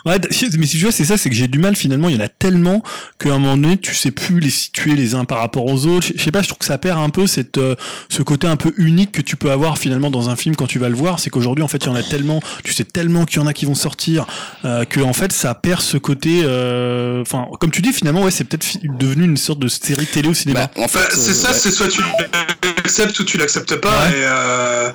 [0.04, 0.16] Ouais,
[0.58, 2.08] mais si tu vois, c'est ça, c'est que j'ai du mal finalement.
[2.08, 2.82] Il y en a tellement
[3.18, 6.08] qu'à un moment donné, tu sais plus les situer les uns par rapport aux autres.
[6.16, 7.74] Je sais pas, je trouve que ça perd un peu cette, euh,
[8.08, 10.78] ce côté un peu unique que tu peux avoir finalement dans un film quand tu
[10.78, 11.18] vas le voir.
[11.20, 13.46] C'est qu'aujourd'hui, en fait, il y en a tellement, tu sais tellement qu'il y en
[13.46, 14.26] a qui vont sortir,
[14.64, 16.42] euh, que en fait, ça perd ce côté.
[16.44, 20.28] euh, Enfin, comme tu dis, finalement, ouais, c'est peut-être devenu une sorte de série télé
[20.28, 20.70] au cinéma.
[20.76, 21.58] Bah, en fait, Bah, c'est euh, ça, ouais.
[21.58, 22.00] c'est soit tu
[22.86, 23.88] l'acceptes ou tu l'acceptes pas.
[24.06, 24.12] Ouais.
[24.18, 24.90] Et, euh,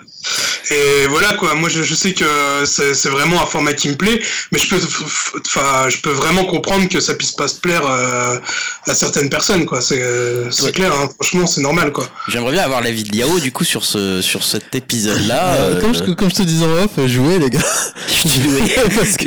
[0.71, 1.56] et voilà quoi.
[1.56, 2.25] Moi, je, je sais que
[2.65, 4.80] c'est c'est vraiment un format qui me plaît, mais je peux,
[5.45, 8.38] enfin, je peux vraiment comprendre que ça puisse pas se plaire euh,
[8.88, 9.82] à certaines personnes quoi.
[9.82, 10.01] C'est
[10.51, 10.71] c'est Ouais.
[10.71, 10.93] clair.
[10.93, 11.10] Hein.
[11.19, 12.08] Franchement, c'est normal quoi.
[12.27, 15.56] J'aimerais bien avoir l'avis de Liao du coup sur ce sur cet épisode-là.
[15.56, 17.60] Euh, euh, comme, je, comme je te disais en off, jouer les gars.
[18.23, 19.25] parce que,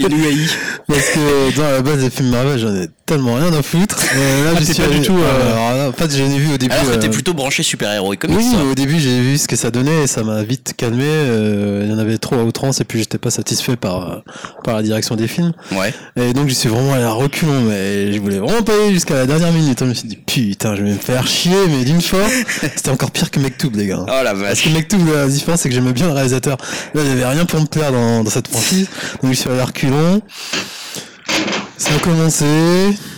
[0.87, 3.97] parce que dans la base des films Marvel, j'en ai tellement rien à foutre.
[4.17, 6.25] Euh, là, Ah, t'es suis pas du tout, euh, euh, alors là, en fait, j'en
[6.31, 6.73] ai vu au début.
[6.73, 8.37] Alors que t'es euh, plutôt branché super-héros et comics.
[8.37, 8.63] Oui, toi.
[8.71, 11.03] au début j'ai vu ce que ça donnait et ça m'a vite calmé.
[11.05, 14.23] euh, Il y en avait trop à outrance et puis j'étais pas satisfait par
[14.63, 15.53] par la direction des films.
[15.73, 15.93] Ouais.
[16.17, 19.15] Et donc je suis vraiment allé à reculons, mais je voulais vraiment pas aller jusqu'à
[19.15, 19.79] la dernière minute.
[19.81, 22.23] Je me suis dit putain, je vais me faire chier, mais d'une fois,
[22.77, 24.01] c'était encore pire que Mektoub les gars.
[24.03, 24.65] Oh la Parce vache.
[24.65, 26.57] que Mektoub, la différence c'est que j'aimais bien le réalisateur.
[26.95, 28.89] Là, il y avait rien pour me plaire dans, dans cette franchise.
[29.23, 30.21] Donc je suis allé à reculons.
[31.77, 32.45] Ça a commencé.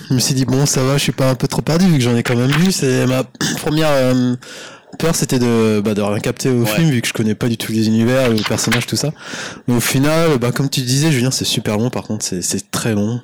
[0.09, 1.95] Je me suis dit bon, ça va, je suis pas un peu trop perdu vu
[1.99, 2.73] que j'en ai quand même vu.
[2.73, 3.25] C'est ma
[3.59, 4.35] première euh,
[4.99, 6.67] peur, c'était de bah, de rien capter au Ouais.
[6.67, 9.13] film vu que je connais pas du tout les univers, les personnages, tout ça.
[9.69, 11.91] Mais au final, bah comme tu disais, Julien, c'est super long.
[11.91, 13.21] Par contre, c'est c'est très long.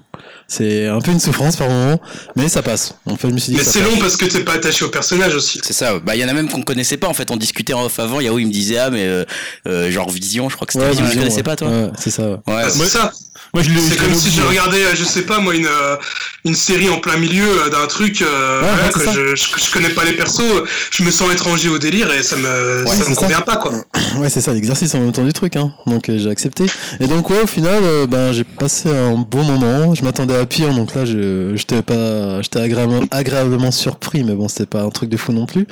[0.49, 2.01] C'est un peu une souffrance par moment,
[2.37, 2.95] mais ça passe.
[3.07, 3.59] En fait, je me suis dit.
[3.59, 5.61] Mais c'est long parce que t'es pas attaché au personnage aussi.
[5.63, 5.99] C'est ça.
[5.99, 7.31] Bah il y en a même qu'on connaissait pas en fait.
[7.31, 8.21] On discutait en off avant.
[8.21, 9.25] Yao il me disait ah mais euh,
[9.67, 11.43] euh, genre Vision, je crois que c'était Ouais, Vision, connaissais ouais.
[11.43, 12.23] pas toi Ouais, c'est ça.
[12.23, 12.37] ouais.
[12.47, 12.63] Ouais.
[12.65, 13.13] Ah, c'est ça.
[13.55, 13.81] Moi, je l'ai.
[13.81, 15.97] C'est je comme l'ai si je regardais, euh, je sais pas moi, une euh,
[16.45, 18.23] une série en plein milieu d'un truc.
[18.23, 19.13] euh, Ouais, ça.
[19.13, 20.43] je, je je connais pas les persos,
[20.91, 23.21] je me sens étranger au délire et ça me ça me ça.
[23.21, 23.73] convient pas quoi.
[24.19, 25.73] Ouais, c'est ça, l'exercice en même temps du truc, hein.
[25.87, 26.67] Donc euh, j'ai accepté.
[27.01, 29.95] Et donc ouais, au final, euh, ben j'ai passé un bon moment.
[29.95, 34.49] Je m'attendais à pire, donc là, je j'étais pas, j'étais agréablement, agréablement surpris, mais bon,
[34.49, 35.67] c'était pas un truc de fou non plus.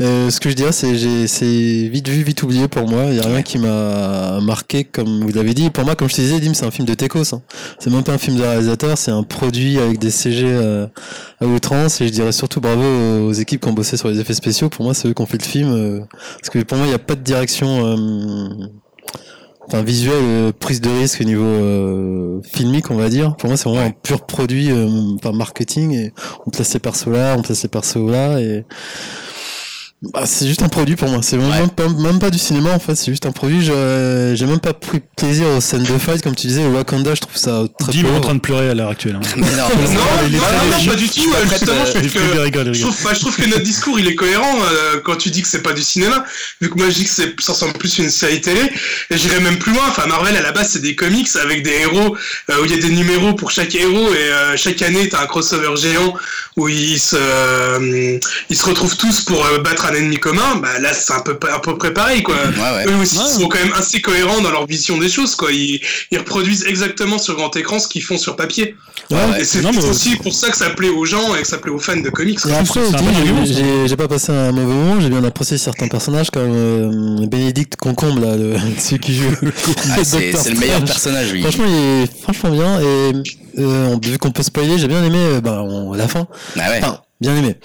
[0.00, 3.04] Euh, ce que je dirais, c'est j'ai c'est vite vu, vite oublié pour moi.
[3.10, 5.70] Il y a rien qui m'a marqué, comme vous l'avez dit.
[5.70, 7.34] Pour moi, comme je te disais, Dim, c'est un film de Tekos.
[7.34, 7.42] Hein.
[7.78, 10.86] C'est même pas un film de réalisateur, c'est un produit avec des CG euh,
[11.40, 12.00] à outrance.
[12.00, 12.82] Et je dirais surtout bravo
[13.28, 14.68] aux équipes qui ont bossé sur les effets spéciaux.
[14.68, 15.72] Pour moi, c'est eux qui ont fait le film.
[15.72, 16.00] euh,
[16.40, 18.66] parce que pour moi, il n'y a pas de direction euh,
[19.66, 23.36] enfin, visuelle, euh, prise de risque au niveau euh, filmique, on va dire.
[23.36, 25.92] Pour moi, c'est vraiment un pur produit euh, par marketing.
[25.92, 26.12] Et
[26.46, 28.40] on place ces persos là, on place ces persos là.
[28.40, 28.64] Et
[30.12, 31.20] bah, c'est juste un produit pour moi.
[31.22, 31.66] C'est même, Ouais.
[31.74, 32.94] pas, même pas du cinéma en fait.
[32.94, 33.62] C'est juste un produit.
[33.62, 36.64] J'ai même pas pris plaisir aux scènes de fight, comme tu disais.
[36.66, 39.16] Au Wakanda, je trouve ça très Dim est en train de pleurer à l'heure actuelle.
[39.16, 39.20] hein.
[39.36, 39.56] Mais non.
[39.56, 39.68] Non,
[40.30, 41.32] non, non, pas du tout.
[41.34, 41.44] Euh,
[42.72, 45.62] Justement, je trouve que notre discours il est cohérent euh, quand tu dis que c'est
[45.62, 46.24] pas du cinéma,
[46.60, 48.60] vu que moi je dis que c'est, ça ressemble plus à une série télé,
[49.10, 49.82] et j'irais même plus loin.
[49.88, 52.16] Enfin, Marvel à la base c'est des comics avec des héros
[52.50, 55.22] euh, où il y a des numéros pour chaque héros et euh, chaque année t'as
[55.22, 56.14] un crossover géant
[56.56, 58.18] où ils se, euh,
[58.50, 60.56] ils se retrouvent tous pour euh, battre un ennemi commun.
[60.62, 62.34] Bah là c'est un peu à peu près pareil quoi.
[62.34, 62.92] Ouais ouais.
[62.92, 65.52] Eux aussi sont quand même assez cohérents dans leur vision des choses quoi.
[65.52, 65.80] Ils,
[66.10, 68.74] ils reproduisent exactement sur grand écran ce qu'ils font sur papier.
[69.10, 69.42] Ouais, Ouais.
[69.42, 71.70] Et c'est mais- aussi pour ça que ça plaît aux gens et que ça plaît
[71.70, 72.38] aux fans de comics.
[72.48, 76.50] Et après, un j'ai- pas passé un mauvais moment, j'ai bien apprécié certains personnages comme
[76.54, 79.30] euh, Bénédicte Concombre, là, le, celui qui joue
[79.90, 81.42] Ah, c'est le meilleur personnage lui.
[81.42, 83.12] Franchement, il est franchement bien et
[83.58, 86.26] euh, vu qu'on peut spoiler, j'ai bien aimé euh, bah, on- la fin.
[86.58, 86.78] Ah ouais.
[86.82, 87.56] Enfin, bien aimé.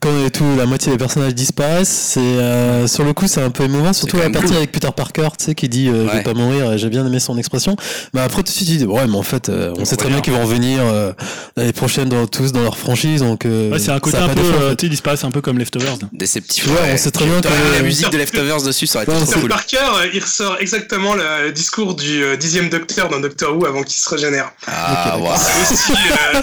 [0.00, 3.50] Quand euh, tout, la moitié des personnages disparaissent, c'est euh, sur le coup c'est un
[3.50, 4.56] peu émouvant, surtout la partie cool.
[4.56, 6.16] avec Peter Parker, tu sais, qui dit euh, je Ouais.
[6.18, 6.72] vais pas mourir.
[6.72, 7.76] et J'ai bien aimé son expression.
[8.14, 10.08] Mais après tout de suite, il dit ouais, mais en fait, euh, on sait très
[10.08, 11.12] bien qu'ils vont revenir euh,
[11.56, 14.26] l'année prochaine dans, tous dans leur franchise, donc euh, Ouais, c'est un côté ça a
[14.26, 15.96] un pas peu, euh, tu ils disparaissent un peu comme Leftovers.
[16.12, 16.66] Déceptif.
[16.66, 19.18] Ouais, on sait très bien que la musique de Leftovers dessus, ça aurait été Ouais,
[19.18, 19.48] trop Peter cool.
[19.48, 24.08] Parker, il ressort exactement le discours du dixième docteur dans Doctor Who avant qu'il se
[24.08, 24.52] régénère.
[24.66, 25.34] Ah waouh.
[25.38, 26.40] C'est aussi, euh,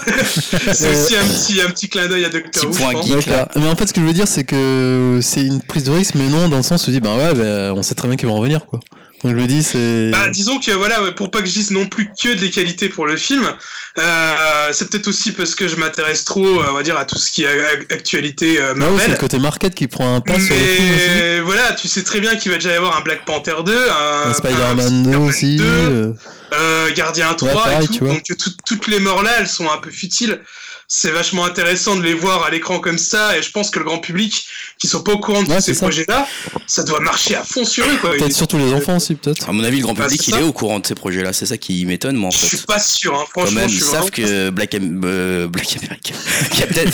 [0.74, 2.72] c'est aussi un petit, un petit clin d'œil à Doctor Petit Who.
[2.72, 3.06] je point pense.
[3.06, 3.28] geek.
[3.28, 3.48] D'accord.
[3.56, 6.14] Mais en fait, ce que je veux dire, c'est que c'est une prise de risque,
[6.14, 8.16] mais non, dans le sens où tu dis, bah ouais, bah, on sait très bien
[8.16, 8.80] qu'ils vont revenir, quoi.
[9.22, 10.10] Donc je me dis, c'est.
[10.10, 12.90] Bah, disons que voilà, ouais, pour pas que je dise non plus que des qualités
[12.90, 13.44] pour le film,
[13.98, 17.16] euh, c'est peut-être aussi parce que je m'intéresse trop, euh, on va dire, à tout
[17.16, 19.10] ce qui est ac- actualité euh, Ah oui, c'est Marvel.
[19.12, 21.00] le côté market qui prend un pas sur le film aussi.
[21.18, 23.72] Mais voilà, tu sais très bien qu'il va déjà y avoir un Black Panther 2,
[23.72, 25.56] un, Un Spider-Man 2 Spider-Man aussi.
[25.56, 26.12] 2, euh,
[26.54, 28.04] euh, Gardien 3 pareil, et tout.
[28.06, 30.40] Donc tout- toutes les morts là, elles sont un peu futiles.
[30.96, 33.84] C'est vachement intéressant de les voir à l'écran comme ça, et je pense que le
[33.84, 34.46] grand public
[34.78, 36.26] qui sont pas au courant de Ouais, tous ces projets-là,
[36.68, 38.10] ça doit marcher à fond sur eux, quoi.
[38.12, 39.48] Peut-être surtout les enfants aussi, peut-être.
[39.48, 41.32] À mon avis, le grand Bah, public, il est au courant de ces projets-là.
[41.32, 42.46] C'est ça qui m'étonne, moi, en Je fait.
[42.56, 43.24] suis pas sûr, hein.
[43.34, 46.14] Quand franchement, même, je ils suis savent vraiment- que Black, Am- euh, Black America,
[46.56, 46.90] Captain,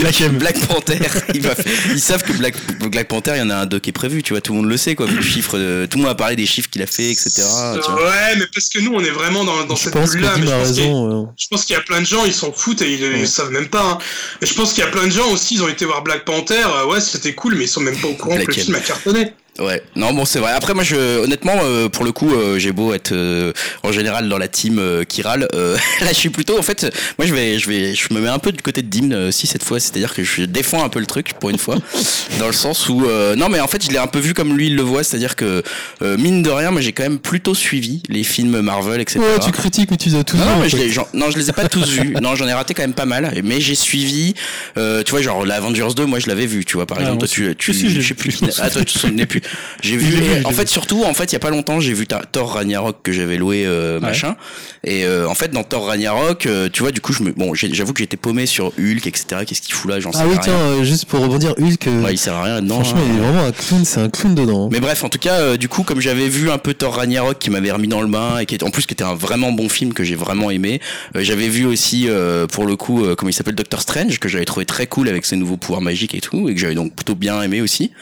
[0.00, 0.38] Black M.
[0.38, 0.98] Black Panther,
[1.34, 1.54] il va,
[1.92, 2.54] ils savent que Black,
[2.90, 4.58] Black Panther, il y en a un deux qui est prévu, tu vois, tout le
[4.60, 6.68] monde le sait, quoi, vu le chiffre de- tout le monde a parlé des chiffres
[6.70, 7.30] qu'il a fait, etc.
[7.36, 8.04] tu vois.
[8.10, 10.34] Ouais, mais parce que nous, on est vraiment dans, dans Je cette bulle-là.
[10.36, 11.22] je a pense qu'il y a- raison.
[11.24, 11.26] euh.
[11.38, 13.50] Je pense qu'il y a plein de gens, ils s'en foutent et ils, ils savent
[13.50, 13.82] même pas.
[13.82, 13.98] Hein.
[14.40, 16.24] Et je pense qu'il y a plein de gens aussi, ils ont été voir Black
[16.24, 18.62] Panther, euh, ouais, c'était cool, mais ils sont même pas au courant Black que le
[18.62, 19.32] film a cartonné.
[19.58, 20.52] Ouais, non bon c'est vrai.
[20.52, 24.28] Après moi je honnêtement euh, pour le coup euh, j'ai beau être euh, en général
[24.28, 27.34] dans la team euh, qui râle, euh, là je suis plutôt en fait moi je
[27.34, 29.62] vais je vais je me mets un peu du côté de Dim euh, aussi cette
[29.62, 31.76] fois, c'est-à-dire que je défends un peu le truc pour une fois
[32.38, 34.56] dans le sens où euh, non mais en fait je l'ai un peu vu comme
[34.56, 35.62] lui il le voit, c'est-à-dire que
[36.00, 39.18] euh, mine de rien moi j'ai quand même plutôt suivi les films Marvel etc.
[39.20, 41.38] Ouais, tu critiques, mais tu les as tous vus, non, mais je les, non, je
[41.38, 42.14] les ai pas tous vus.
[42.22, 43.32] Non, j'en ai raté quand même pas mal.
[43.42, 44.34] Mais j'ai suivi,
[44.76, 47.18] euh, tu vois, genre l'Avengers 2, moi je l'avais vu, tu vois, par Ah, exemple.
[47.18, 48.38] Toi, tu, tu, Si, si, je sais plus.
[48.60, 49.41] Ah, toi, tu plus.
[49.82, 50.06] J'ai vu.
[50.16, 50.54] vu, en vu.
[50.54, 53.36] fait, surtout, en fait, il y a pas longtemps, j'ai vu Thor Ragnarok que j'avais
[53.36, 54.06] loué, euh, Ouais.
[54.06, 54.36] machin.
[54.84, 57.54] Et euh, en fait, dans Thor Ragnarok, euh, tu vois, du coup, je me, bon,
[57.54, 59.42] j'avoue que j'étais paumé sur Hulk, etc.
[59.46, 60.00] Qu'est-ce qu'il fout là?
[60.00, 60.40] J'en sais Ah oui, rien.
[60.40, 62.80] tiens, euh, juste pour rebondir, Hulk, euh, Ouais, il sert à rien là-dedans.
[62.82, 63.10] franchement, hein.
[63.12, 64.66] il est vraiment un clown, c'est un clown dedans.
[64.66, 64.68] hein.
[64.72, 67.38] Mais bref, en tout cas, euh, du coup, comme j'avais vu un peu Thor Ragnarok
[67.38, 69.52] qui m'avait remis dans le bain et qui est en plus qui était un vraiment
[69.52, 70.80] bon film que j'ai vraiment aimé,
[71.16, 74.28] euh, j'avais vu aussi euh, pour le coup euh, comment il s'appelle Doctor Strange que
[74.28, 76.94] j'avais trouvé très cool avec ses nouveaux pouvoirs magiques et tout et que j'avais donc
[76.94, 77.92] plutôt bien aimé aussi.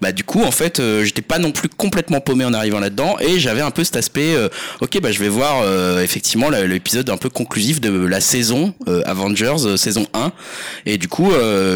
[0.00, 3.16] Bah du coup, en fait, euh, j'étais pas non plus complètement paumé en arrivant là-dedans
[3.20, 4.48] et j'avais un peu cet aspect euh,
[4.80, 9.76] OK, bah je vais voir euh, effectivement l'épisode un peu conclusif de la saison Avengers
[9.76, 10.32] saison 1
[10.86, 11.30] et du coup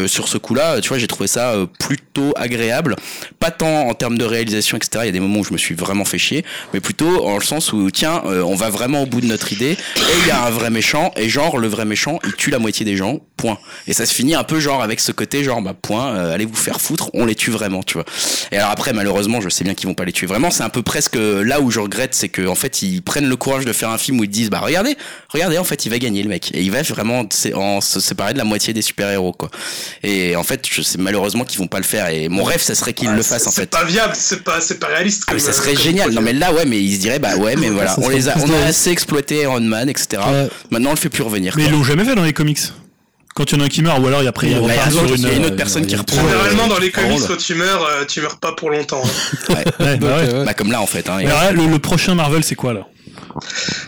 [0.07, 2.95] sur ce coup-là, tu vois, j'ai trouvé ça plutôt agréable
[3.39, 5.03] pas tant en termes de réalisation, etc.
[5.03, 6.43] Il y a des moments où je me suis vraiment fait chier,
[6.73, 9.71] mais plutôt en le sens où, tiens, on va vraiment au bout de notre idée,
[9.71, 12.59] et il y a un vrai méchant, et genre, le vrai méchant, il tue la
[12.59, 13.57] moitié des gens, point.
[13.87, 16.55] Et ça se finit un peu genre avec ce côté, genre, bah, point, allez vous
[16.55, 18.05] faire foutre, on les tue vraiment, tu vois.
[18.51, 20.69] Et alors après, malheureusement, je sais bien qu'ils vont pas les tuer vraiment, c'est un
[20.69, 23.71] peu presque là où je regrette, c'est que en fait, ils prennent le courage de
[23.71, 24.97] faire un film où ils disent, bah, regardez,
[25.29, 26.51] regardez, en fait, il va gagner, le mec.
[26.53, 29.49] Et il va vraiment c'est- en se séparer de la moitié des super-héros, quoi.
[30.03, 32.75] Et en fait, je sais malheureusement qu'ils vont pas le faire, et mon rêve, ça
[32.75, 33.69] serait qu'ils Ouais, le c'est- fassent, en C'est fait.
[33.69, 35.23] pas viable, c'est pas, c'est pas réaliste.
[35.27, 36.11] Ah mais ça euh, serait génial.
[36.11, 38.35] Non mais là ouais mais ils se diraient bah ouais mais voilà on les a
[38.39, 40.21] on a assez exploité Iron Man etc.
[40.27, 40.47] Ouais.
[40.71, 41.53] Maintenant on le fait plus revenir.
[41.55, 41.71] Mais quoi.
[41.71, 42.59] ils l'ont jamais fait dans les comics.
[43.37, 45.05] Quand il y en a un qui meurt, ou alors après il y a sur
[45.15, 45.45] y une.
[45.45, 46.19] autre personne qui reprend.
[46.19, 49.03] Généralement, euh, dans les comics, quand tu meurs, euh, tu meurs pas pour longtemps.
[49.05, 49.53] hein.
[49.53, 49.63] Ouais,
[49.97, 50.33] bah ouais.
[50.33, 50.43] ouais.
[50.43, 51.07] Bah comme là en fait.
[51.07, 52.87] Hein, Mais alors là, le, le prochain Marvel, c'est quoi là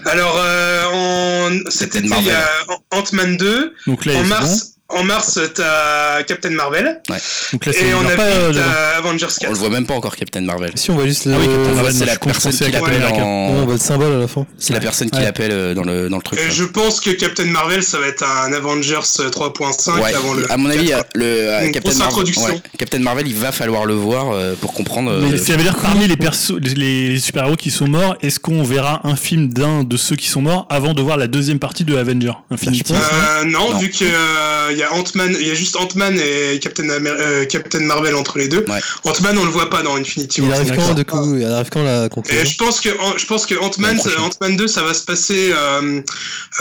[0.06, 1.70] Alors, euh, en...
[1.72, 2.48] cet été, il y a
[2.92, 3.74] Ant-Man 2.
[3.88, 7.02] Donc là, En mars, en mars, t'as Captain Marvel.
[7.08, 7.16] bon.
[7.54, 9.52] Donc là, c'est Et a pas, euh, Avengers On 4.
[9.52, 10.72] le voit même pas encore Captain Marvel.
[10.76, 12.96] Si on voit juste le, Ah oui, Captain On Marvel, c'est la personne qui l'appelle
[12.96, 13.14] America.
[13.18, 13.66] Ouais, on en.
[13.66, 14.46] voit le symbole à la fin.
[14.58, 15.26] C'est la personne qui Ouais.
[15.26, 16.40] l'appelle euh, dans le dans le truc.
[16.50, 19.00] Je pense que Captain Marvel, ça va être un Avengers
[19.32, 20.52] 3.5 Ouais, avant le.
[20.52, 21.06] à mon avis, 4.
[21.16, 25.12] le euh, Captain Marvel, ouais, Captain Marvel, il va falloir le voir pour comprendre.
[25.12, 28.16] euh, Mais ça veut dire que parmi les persos, les, les super-héros qui sont morts,
[28.22, 31.28] est-ce qu'on verra un film d'un de ceux qui sont morts avant de voir la
[31.28, 33.00] deuxième partie de Avenger Infinity Bah,
[33.42, 33.78] Euh, non, Non.
[33.80, 34.08] vu qu'il
[34.80, 38.38] y a Ant-Man, il y a juste Ant-Man et Captain, Amer- euh, Captain Marvel entre
[38.38, 38.66] les deux.
[38.68, 38.80] Ouais.
[39.04, 40.58] Ant-Man, on le voit pas dans Infinity Il War.
[40.58, 43.46] arrive quand, du coup Il arrive quand la Et conclusion je pense que je pense
[43.46, 44.00] que Ant-Man.
[44.20, 46.02] Ant-Man 2 ça va se passer euh,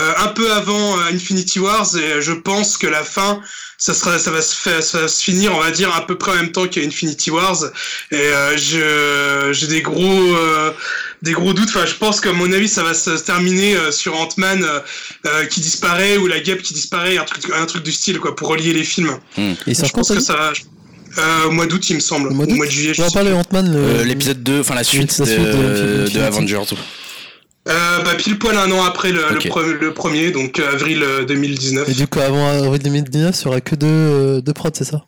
[0.01, 3.41] euh, un peu avant Infinity Wars et je pense que la fin
[3.77, 6.17] ça sera ça va se faire ça va se finir on va dire à peu
[6.17, 7.63] près en même temps qu'Infinity Wars
[8.11, 10.71] et euh, je j'ai des gros euh,
[11.21, 14.15] des gros doutes enfin je pense qu'à mon avis ça va se terminer euh, sur
[14.19, 14.79] Ant-Man euh,
[15.25, 18.35] euh, qui disparaît ou la guêpe qui disparaît un truc un truc du style quoi
[18.35, 19.17] pour relier les films.
[19.37, 20.53] Et il Je pense ça que ça va
[21.17, 23.11] euh, au mois d'août il me semble mois au mois de juillet je On va
[23.11, 23.73] parler Ant-Man.
[23.73, 26.27] le- euh, l'épisode 2, enfin la suite, la de, suite de Infinity de War.
[26.27, 26.75] Avengers.
[27.67, 29.47] Euh, bah, pile poil un an après le, le Ok.
[29.47, 31.89] pre- le premier, donc avril euh, 2019.
[31.89, 35.05] Et du coup, avant avril 2019, il y aura que deux, deux prods, c'est ça?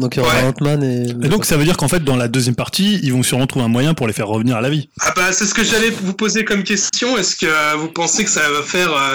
[0.00, 0.42] Donc il y aura Ouais.
[0.44, 1.10] Ant-Man et.
[1.26, 3.64] Et donc ça veut dire qu'en fait, dans la deuxième partie, ils vont sûrement trouver
[3.64, 4.88] un moyen pour les faire revenir à la vie.
[5.00, 7.16] Ah bah c'est ce que j'allais vous poser comme question.
[7.18, 9.14] Est-ce que euh, vous pensez que ça va faire euh,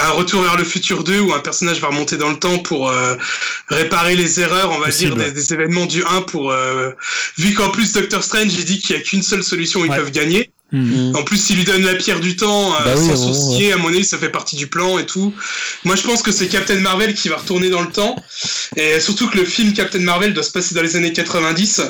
[0.00, 2.90] un retour vers le futur 2 où un personnage va remonter dans le temps pour
[2.90, 3.14] euh,
[3.68, 5.14] réparer les erreurs, on va Possible.
[5.16, 6.90] dire, des, des événements du 1 pour euh,
[7.38, 9.90] vu qu'en plus Doctor Strange il dit qu'il y a qu'une seule solution où ils
[9.90, 9.96] Ouais.
[9.96, 10.50] peuvent gagner.
[10.72, 11.14] Mm.
[11.14, 13.72] En plus, s'il lui donne la pierre du temps euh, Bah oui, sans vraiment, soucier,
[13.72, 15.32] à mon avis, ça fait partie du plan et tout.
[15.84, 18.16] Moi, je pense que c'est Captain Marvel qui va retourner dans le temps.
[18.76, 21.82] Et surtout que le film Captain Marvel doit se passer dans les années 90.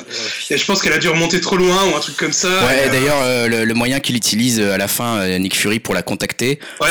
[0.51, 2.49] Et je pense qu'elle a dû remonter trop loin ou un truc comme ça.
[2.49, 5.55] Ouais, euh, d'ailleurs, euh, le, le moyen qu'il utilise euh, à la fin, euh, Nick
[5.55, 6.89] Fury, pour la contacter, ouais,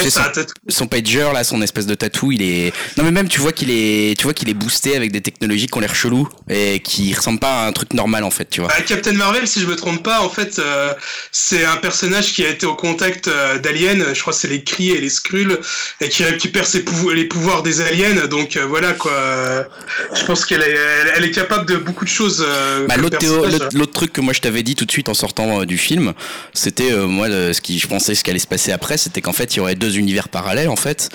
[0.68, 2.72] son- pager là, son espèce de tatou, il est.
[2.96, 5.66] Non mais même tu vois qu'il est, tu vois qu'il est boosté avec des technologies
[5.66, 8.60] qui ont l'air chelou et qui ressemblent pas à un truc normal en fait, tu
[8.60, 8.68] vois.
[8.68, 10.92] Bah, Captain Marvel, si je me trompe pas, en fait, euh,
[11.32, 14.48] c'est un un personnage qui a été au contact euh, d'aliens, je crois que c'est
[14.48, 15.58] les cris et les Skrulls,
[16.00, 18.26] et qui récupère ses pouvo- les pouvoirs des aliens.
[18.26, 19.12] Donc euh, voilà quoi.
[20.14, 22.44] Je pense qu'elle est, elle, elle est capable de beaucoup de choses.
[22.46, 25.78] euh, Bah, l'autre, truc que moi je t'avais dit tout de suite en sortant du
[25.78, 26.12] film,
[26.52, 29.32] c'était euh, moi ce qui je pensais ce qui allait se passer après, c'était qu'en
[29.32, 31.08] fait il y aurait deux univers parallèles en fait,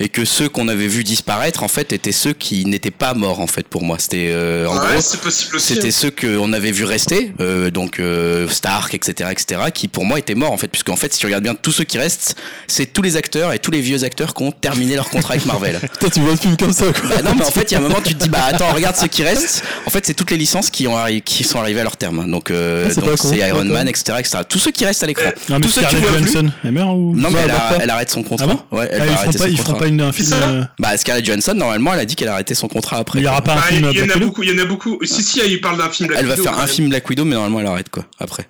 [0.00, 3.40] et que ceux qu'on avait vu disparaître en fait étaient ceux qui n'étaient pas morts
[3.40, 3.96] en fait pour moi.
[3.98, 8.00] C'était euh, en Ouais, gros c'était ceux qu'on avait vu rester, euh, donc
[8.48, 11.26] Stark, etc., etc., qui pour moi étaient morts en fait, puisque en fait si tu
[11.26, 14.34] regardes bien tous ceux qui restent, c'est tous les acteurs et tous les vieux acteurs
[14.34, 15.78] qui ont terminé leur contrat avec Marvel.
[16.00, 17.08] Toi, tu vois le film comme ça, quoi.
[17.08, 18.72] Bah non, mais en fait, il y a un moment, tu te dis, bah attends,
[18.72, 19.62] regarde ceux qui restent.
[19.86, 22.30] En fait, c'est toutes les licences qui, ont arri- qui sont arrivées à leur terme.
[22.30, 23.64] Donc, euh, Ah, c'est Iron.
[23.64, 24.38] Man, etc., etc.
[24.48, 25.30] Tous ceux qui restent à l'écran.
[25.48, 26.32] Non, Tous ceux que tu Scarlett vois plus.
[26.32, 28.46] Johansson, elle meurt ou Non, mais elle, elle a- arrête son contrat.
[28.50, 29.78] Ah bon ouais, elle Ah, va ils feront pas, son ils feront contrat.
[29.78, 30.30] pas une, un film.
[30.32, 33.18] euh, Bah, Scarlett Johansson, normalement, elle a dit qu'elle arrêtait son contrat après.
[33.18, 34.62] Il y aura pas un Bah, film il y en a beaucoup, il y en
[34.62, 34.98] a beaucoup.
[35.04, 37.34] Si, si, il parle d'un film Black Elle va faire un film Black Widow, mais
[37.34, 38.48] normalement, elle arrête, quoi, après.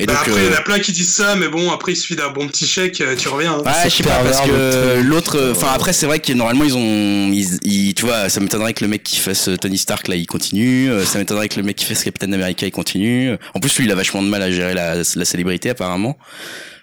[0.00, 1.72] Et Bah, donc, après, il y en euh, a plein qui disent ça, mais bon,
[1.72, 3.54] après, il suffit d'un bon petit chèque, euh, tu reviens.
[3.54, 3.62] hein.
[3.66, 5.02] Ouais, je sais pas parce que l'autre.
[5.36, 8.74] l'autre, enfin après c'est vrai que normalement ils ont, ils, ils- tu vois, ça m'étonnerait
[8.74, 11.64] que le mec qui fasse Tony Stark là il continue, euh, ça m'étonnerait que le
[11.64, 13.32] mec qui fasse Captain America il continue.
[13.54, 16.16] En plus lui il a vachement de mal à gérer la, la célébrité apparemment.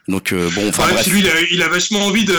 [0.08, 1.08] Donc euh, bon, enfin bref.
[1.08, 2.36] lui, il a, il a vachement envie de,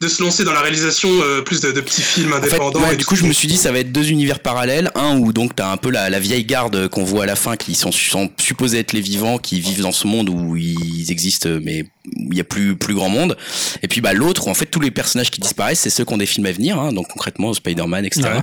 [0.00, 2.80] de se lancer dans la réalisation euh, plus de, de petits films En fait, indépendants.
[2.82, 4.90] ouais, et du coup, je me suis dit, ça va être deux univers parallèles.
[4.94, 7.56] Un où donc t'as un peu la, la vieille garde qu'on voit à la fin,
[7.56, 11.48] qui sont, sont supposés être les vivants, qui vivent dans ce monde où ils existent,
[11.62, 11.84] mais
[12.18, 13.38] où il y a plus plus grand monde.
[13.82, 16.12] Et puis bah l'autre où en fait tous les personnages qui disparaissent, c'est ceux qui
[16.12, 16.78] ont des films à venir.
[16.78, 18.22] Hein, donc concrètement Spider-Man, etc.
[18.24, 18.40] Ouais.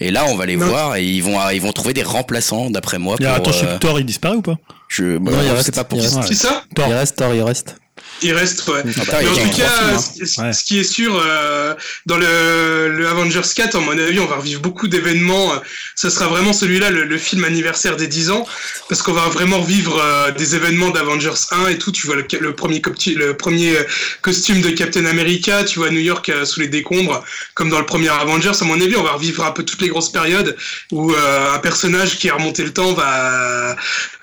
[0.00, 0.66] Et là, on va les Non.
[0.66, 3.16] voir et ils vont ils vont trouver des remplaçants, d'après moi.
[3.20, 4.56] Il y a- pour, Attends, je sais euh, Thor, il disparaît ou pas?
[4.88, 6.14] je, bah, Non, il reste, pas pour il qui.
[6.14, 6.28] reste.
[6.28, 6.62] C'est ça?
[6.74, 6.86] Thor.
[6.88, 7.76] Il reste, Thor, il reste.
[8.22, 8.82] Il reste, ouais.
[8.96, 9.98] Ah bah, Mais en tout cas, films, hein.
[9.98, 10.52] ce, ce- Ouais.
[10.52, 11.74] ce qui est sûr, euh,
[12.06, 15.52] dans le, le Avengers 4, à mon avis, on va revivre beaucoup d'événements.
[15.52, 15.58] euh,
[15.94, 18.46] Ce sera vraiment celui-là, le, le film anniversaire des 10 ans,
[18.88, 21.92] parce qu'on va vraiment revivre euh, des événements d'Avengers 1 et tout.
[21.92, 23.74] Tu vois le, le premier, copti- le premier
[24.22, 27.22] costume de Captain America, tu vois New York euh, sous les décombres,
[27.54, 28.52] comme dans le premier Avengers.
[28.60, 30.56] À mon avis, on va revivre un peu toutes les grosses périodes
[30.90, 33.76] où euh, un personnage qui a remonté le temps va,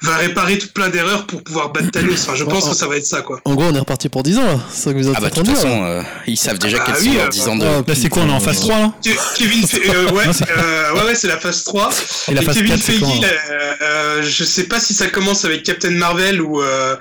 [0.04, 2.22] va réparer tout plein d'erreurs pour pouvoir battre Thanos.
[2.24, 3.40] Enfin, je pense que ça va être ça, quoi.
[3.46, 4.60] En gros, on est reparti pour 10 ans, là.
[4.72, 6.92] C'est ça que vous Ah bah en de toute façon, euh, ils savent déjà Ah
[6.92, 7.66] quels oui, sont leurs euh, 10 ans de.
[7.66, 10.24] Ah, Là, c'est quoi On est en phase 3 là Ke- Kevin, Fe- euh, ouais,
[10.58, 11.90] euh, ouais, ouais, c'est la phase 3.
[12.30, 14.94] Et la phase Kevin 4, c'est quand Feige, hein euh, euh, je sais pas si
[14.94, 16.96] ça commence avec Captain Marvel ou euh,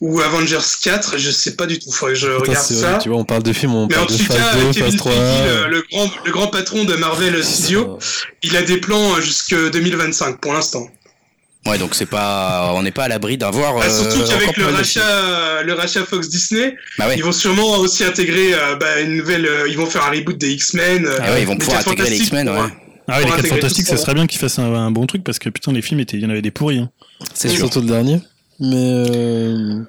[0.00, 1.90] ou Avengers 4, je sais pas du tout.
[1.92, 2.98] Faudrait que je Putain, regarde ça.
[3.02, 4.72] Tu vois, on parle de film, on Mais en parle de tout cas, phase 2,
[4.72, 5.12] Kevin phase 3.
[5.12, 5.20] Feige,
[5.66, 7.98] le, le grand le grand patron de Marvel Studios,
[8.42, 10.86] il a des plans jusque 2025 pour l'instant.
[11.66, 13.74] Ouais, donc c'est pas, on n'est pas à l'abri d'avoir.
[13.80, 17.14] Ah, euh, surtout qu'avec le rachat le rachat Fox Disney, Bah ouais.
[17.16, 19.46] ils vont sûrement aussi intégrer euh, bah, une nouvelle.
[19.46, 21.06] euh, ils vont faire un reboot des X-Men.
[21.06, 22.56] euh, Ah ouais, ils vont pouvoir intégrer les X-Men, ouais.
[23.08, 24.02] Ah ouais, les pour 4 intégrer fantastiques, ça ça.
[24.02, 26.22] serait bien qu'ils fassent un, un bon truc parce que putain, les films étaient, il
[26.22, 26.78] y en avait des pourris.
[26.78, 26.90] Hein.
[27.32, 28.20] C'est surtout le dernier.
[28.60, 29.80] Mais euh...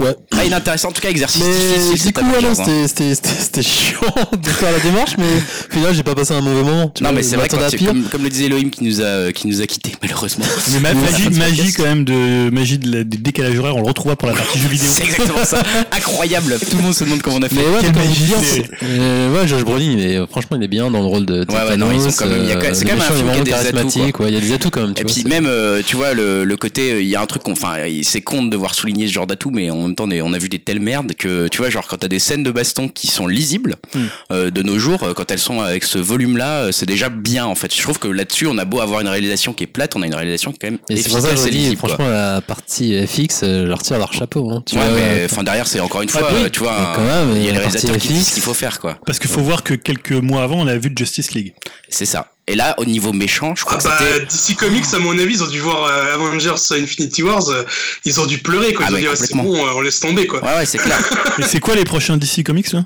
[0.00, 0.16] Ouais.
[0.36, 0.88] Ah, inintéressant.
[0.88, 1.76] En tout cas, exercice difficile.
[1.86, 2.54] Mais du cet coup, voilà, hein.
[2.54, 4.00] c'était, c'était, c'était, c'était chiant
[4.32, 6.88] de faire la démarche, mais au final, j'ai pas passé un mauvais moment.
[6.94, 7.88] Tu Non, vois, mais c'est vrai quand tu- pire.
[7.88, 10.44] comme, comme le disait Elohim qui nous a, qui nous a quittés, malheureusement.
[10.72, 13.82] Mais ma- magie, c'est magie quand même de magie de la- des décalages horaires, on
[13.82, 14.88] le retrouvera pour la partie jeux vidéo.
[14.90, 15.62] C'est exactement ça.
[15.92, 16.58] Incroyable.
[16.68, 17.56] Tout le monde se demande comment on a fait.
[17.56, 20.68] Mais ouais, Quelle magie, c'est- c'est- euh, ouais, Josh Brolin, mais euh, franchement, il est
[20.68, 22.56] bien dans le rôle de Ouais, ouais, non, ils sont quand même- il y a
[22.56, 24.28] quand même- c'est euh, quand le même un film qui a des atouts, charismatique, ouais,
[24.28, 25.96] il y a des atouts quand même, tu Et vois, puis c'est- même, euh, tu
[25.96, 28.50] vois, le, le côté, euh, il y a un truc, qu'on- enfin, c'est con de
[28.50, 31.14] devoir souligner ce genre d'atout, mais en même temps, on a vu des telles merdes
[31.14, 34.00] que, tu vois, genre quand t'as des scènes de baston qui sont lisibles Hmm.
[34.32, 37.44] euh, de nos jours, euh, quand elles sont avec ce volume-là, euh, c'est déjà bien
[37.46, 37.74] en fait.
[37.74, 40.06] Je trouve que là-dessus, on a beau avoir une réalisation qui est plate, on a
[40.06, 41.76] une réalisation qui est quand même Et c'est pour ça que je dis, lisible.
[41.80, 41.88] quoi.
[41.90, 44.50] franchement, la partie FX, euh, je leur tire leur chapeau.
[44.50, 46.60] Hein, tu Ouais, vois, mais euh, enfin derrière, c'est encore une fois, oui, euh, tu
[46.60, 48.28] vois, un- même, il y a la les partie réalisateurs qui disent FX.
[48.30, 48.98] ce qu'il faut faire, quoi.
[49.06, 51.54] Parce qu'il faut voir que quelques mois avant, on a vu Justice League.
[51.88, 52.28] C'est ça.
[52.48, 54.52] Et là, au niveau méchant, je crois Ah que bah, c'était.
[54.54, 57.62] DC Comics, à mon avis, ils ont dû voir euh, Avengers Infinity Wars, euh,
[58.04, 58.86] ils ont dû pleurer, quoi.
[58.88, 60.42] Ah Ils ont dit, ah, c'est bon, euh, on laisse tomber, quoi.
[60.42, 60.98] Ouais, ouais, c'est clair.
[61.38, 62.84] Et c'est quoi les prochains DC Comics là?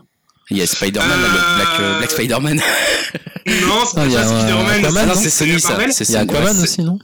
[0.50, 1.08] Il y a Spider-Man,
[1.56, 2.56] Black, euh, Black Spider-Man.
[3.46, 4.84] Non, c'est pas Spider-Man.
[4.84, 5.20] Aquaman, Ah non?
[5.20, 5.78] c'est Sony, ça.
[5.90, 6.98] C'est Il y a Sony, ouais, Aquaman aussi, non?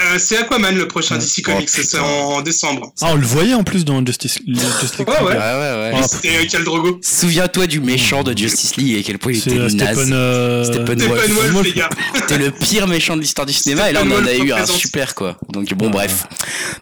[0.00, 1.20] Euh, c'est Aquaman, le prochain Ouais.
[1.20, 2.02] DC Oh, Comics, c'est putain.
[2.02, 2.92] en décembre.
[3.02, 5.08] Ah, on le voyait en plus dans Justice, Justice League.
[5.08, 5.32] Ouais, ouais.
[5.32, 5.92] Ouais, ouais, ouais.
[5.94, 6.98] Ah, C'était euh, Khal Drogo.
[7.02, 9.92] Souviens-toi du méchant de Justice League et à quel point il C'est était euh, naze.
[9.96, 10.12] Stephen.
[10.14, 11.52] euh, Stephen Stephen Wolf.
[11.52, 11.90] Wolf, les gars.
[12.14, 14.52] C'était le pire méchant de l'histoire du cinéma et là on en a Stephen eu
[14.52, 15.36] un super quoi.
[15.50, 16.24] Donc bon bref.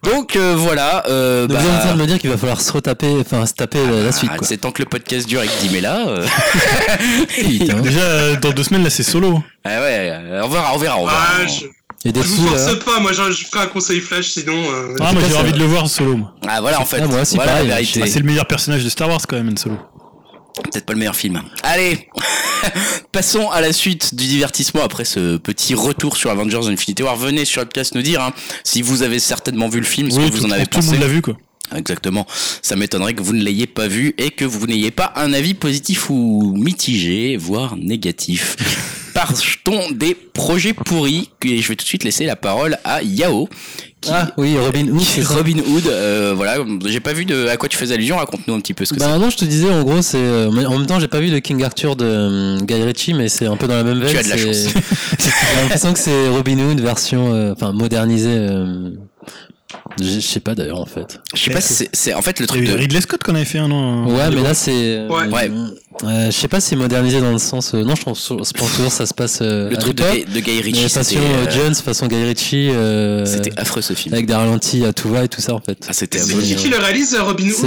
[0.05, 1.05] Donc euh, voilà.
[1.09, 3.17] Euh, Donc, bah, Vous êtes en train de me dire qu'il va falloir se retaper,
[3.21, 4.47] enfin se taper la, la suite, ah, quoi.
[4.47, 6.07] c'est tant que le podcast dure avec Dimela.
[6.09, 6.27] Euh...
[7.83, 9.43] Déjà, euh, dans deux semaines, là, c'est solo.
[9.65, 11.19] ah ouais, euh, on verra, on verra, on verra.
[11.41, 11.67] Ah, je,
[12.05, 12.77] Et des je vous force là.
[12.77, 14.55] pas, moi je, je ferai un conseil flash, sinon.
[14.73, 16.17] euh, Ah, moi, j'ai envie de le voir solo.
[16.17, 16.35] moi.
[16.47, 17.01] Ah voilà en fait.
[17.03, 18.01] Ah, moi aussi, voilà pareil, la hein, vérité.
[18.05, 19.77] Ah, c'est le meilleur personnage de Star Wars quand même, Han Solo.
[20.63, 21.41] Peut-être pas le meilleur film.
[21.63, 22.09] Allez,
[23.13, 27.17] passons à la suite du divertissement après ce petit retour sur Avengers Infinity War.
[27.17, 28.33] Venez sur le podcast nous dire hein,
[28.65, 30.79] si vous avez certainement vu le film, ce Oui, que vous tout, en avez tout
[30.79, 30.93] le pensé.
[30.93, 31.35] monde l'a vu quoi.
[31.77, 32.27] Exactement.
[32.63, 35.55] Ça m'étonnerait que vous ne l'ayez pas vu et que vous n'ayez pas un avis
[35.55, 38.57] positif ou mitigé, voire négatif.
[39.15, 43.49] Partons des projets pourris et je vais tout de suite laisser la parole à Yao.
[44.01, 44.11] Qui...
[44.13, 45.03] Ah oui, Robin Hood.
[45.03, 45.35] ça.
[45.35, 48.61] Robin Hood, euh, voilà, j'ai pas vu de à quoi tu fais allusion, raconte-nous un
[48.61, 50.87] petit peu ce que Bah non, je te disais en gros, c'est euh, en même
[50.87, 53.67] temps, j'ai pas vu le King Arthur de euh, Guy Ritchie, mais c'est un peu
[53.67, 54.13] dans la même veine.
[54.13, 54.73] Tu as de la chance.
[55.19, 58.29] J'ai l'impression que c'est Robin Hood version, euh, enfin modernisée.
[58.31, 58.91] euh,
[60.01, 61.21] je sais pas d'ailleurs en fait.
[61.35, 63.45] Je sais pas si c'est- c'est en fait le truc de Ridley Scott qu'on avait
[63.45, 64.07] fait un an.
[64.07, 64.73] Ouais, mais là c'est.
[64.73, 65.27] euh, Ouais.
[65.29, 65.51] Ouais.
[66.05, 67.75] Euh, je sais pas si modernisé dans le sens.
[67.75, 70.03] euh, non, je pense, je pense toujours ça se passe euh, le à truc de,
[70.03, 72.71] de Guy Mais Ritchie, façon euh, euh, Jones, façon Guy Ritchie.
[72.71, 74.15] euh, c'était affreux ce film.
[74.15, 75.79] avec des ralentis à tout va et tout ça en fait.
[75.89, 76.43] Ah, c'était C'est affreux.
[76.43, 77.67] qui qui le réalise, Robin C'est,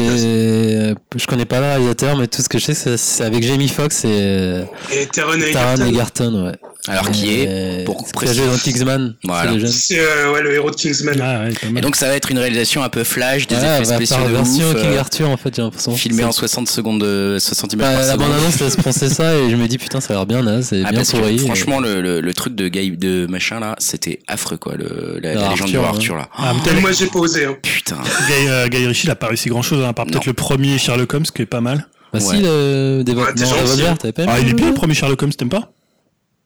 [0.91, 3.43] Hood je connais pas le réalisateur, mais tout ce que je sais, c'est, c'est avec
[3.43, 5.86] Jamie Foxx et Et Taron Egerton.
[5.86, 6.51] Egerton, ouais.
[6.88, 9.14] Alors qui est Euh, pour préciser- dans Kingsman.
[9.24, 9.51] Voilà.
[9.51, 9.72] c'est le jeune.
[9.72, 11.16] C'est euh, ouais, le héros de Kingsman.
[11.22, 13.84] Ah ouais, Et donc ça va être une réalisation un peu flash, des Ouais, effets
[13.84, 15.95] va spéciaux de version ouf, King Arthur en fait, j'ai l'impression.
[15.95, 18.20] filmé C'est- en 60 secondes de 60 images Bah, par seconde.
[18.22, 20.67] Bande annonce laisse penser ça et je me dis putain ça a l'air bien naze,
[20.69, 21.38] c'est Ah, bien pourri.
[21.39, 25.34] franchement, le, le, le truc de Guy de machin là, c'était affreux quoi, le, la,
[25.34, 25.95] la Ah, légende Arthur, roi ouais.
[25.97, 26.30] Arthur là.
[26.36, 27.45] Ah, t'as- moi, j'ai pas osé.
[27.45, 27.57] hein.
[27.61, 27.97] Putain.
[28.28, 30.78] Guy, euh, Guy Ritchie, il a pas réussi grand chose, à part peut-être le premier
[30.78, 31.88] Sherlock Holmes, qui est pas mal.
[32.13, 32.26] Bah Ouais.
[32.38, 33.95] si le des Ouais, hein.
[33.97, 35.72] t'avais pas Ah, il est bien le premier Sherlock Holmes, t'aimes pas?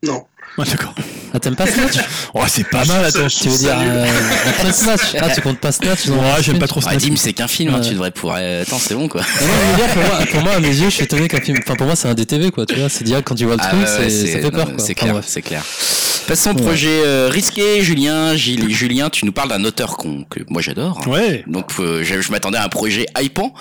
[0.03, 0.23] Non.
[0.57, 0.95] Ouais, d'accord.
[1.33, 1.97] Ah t'aimes pas Snatch?
[2.33, 3.27] Oh, c'est pas mal, attends.
[3.27, 4.05] Tu veux dire euh,
[4.47, 5.15] après Snatch?
[5.19, 7.03] Ah tu comptes pas Snatch non Ouais, j'aime pas trop Ah, Snatch.
[7.03, 8.37] Dim, c'est qu'un film, hein, tu devrais pouvoir.
[8.39, 9.21] euh, Attends, c'est bon quoi.
[9.41, 11.27] Mais non, je veux dire, pour moi, pour moi, à mes yeux, je suis étonné
[11.27, 11.57] qu'un film.
[11.61, 12.65] Enfin, pour moi, c'est un DTV, quoi.
[12.65, 14.51] Tu vois, c'est direct quand tu vois le Ah, truc, ouais, ouais, c'est, ça fait
[14.51, 14.73] peur, quoi.
[14.77, 15.61] C'est clair, c'est clair.
[16.27, 16.61] Passons au Ouais.
[16.61, 18.35] projet euh, risqué, Julien.
[18.35, 21.05] Gilles- Julien, tu nous parles d'un auteur qu'on, que moi j'adore.
[21.07, 21.43] Ouais.
[21.47, 23.53] Donc euh, je, je m'attendais à un projet hypant.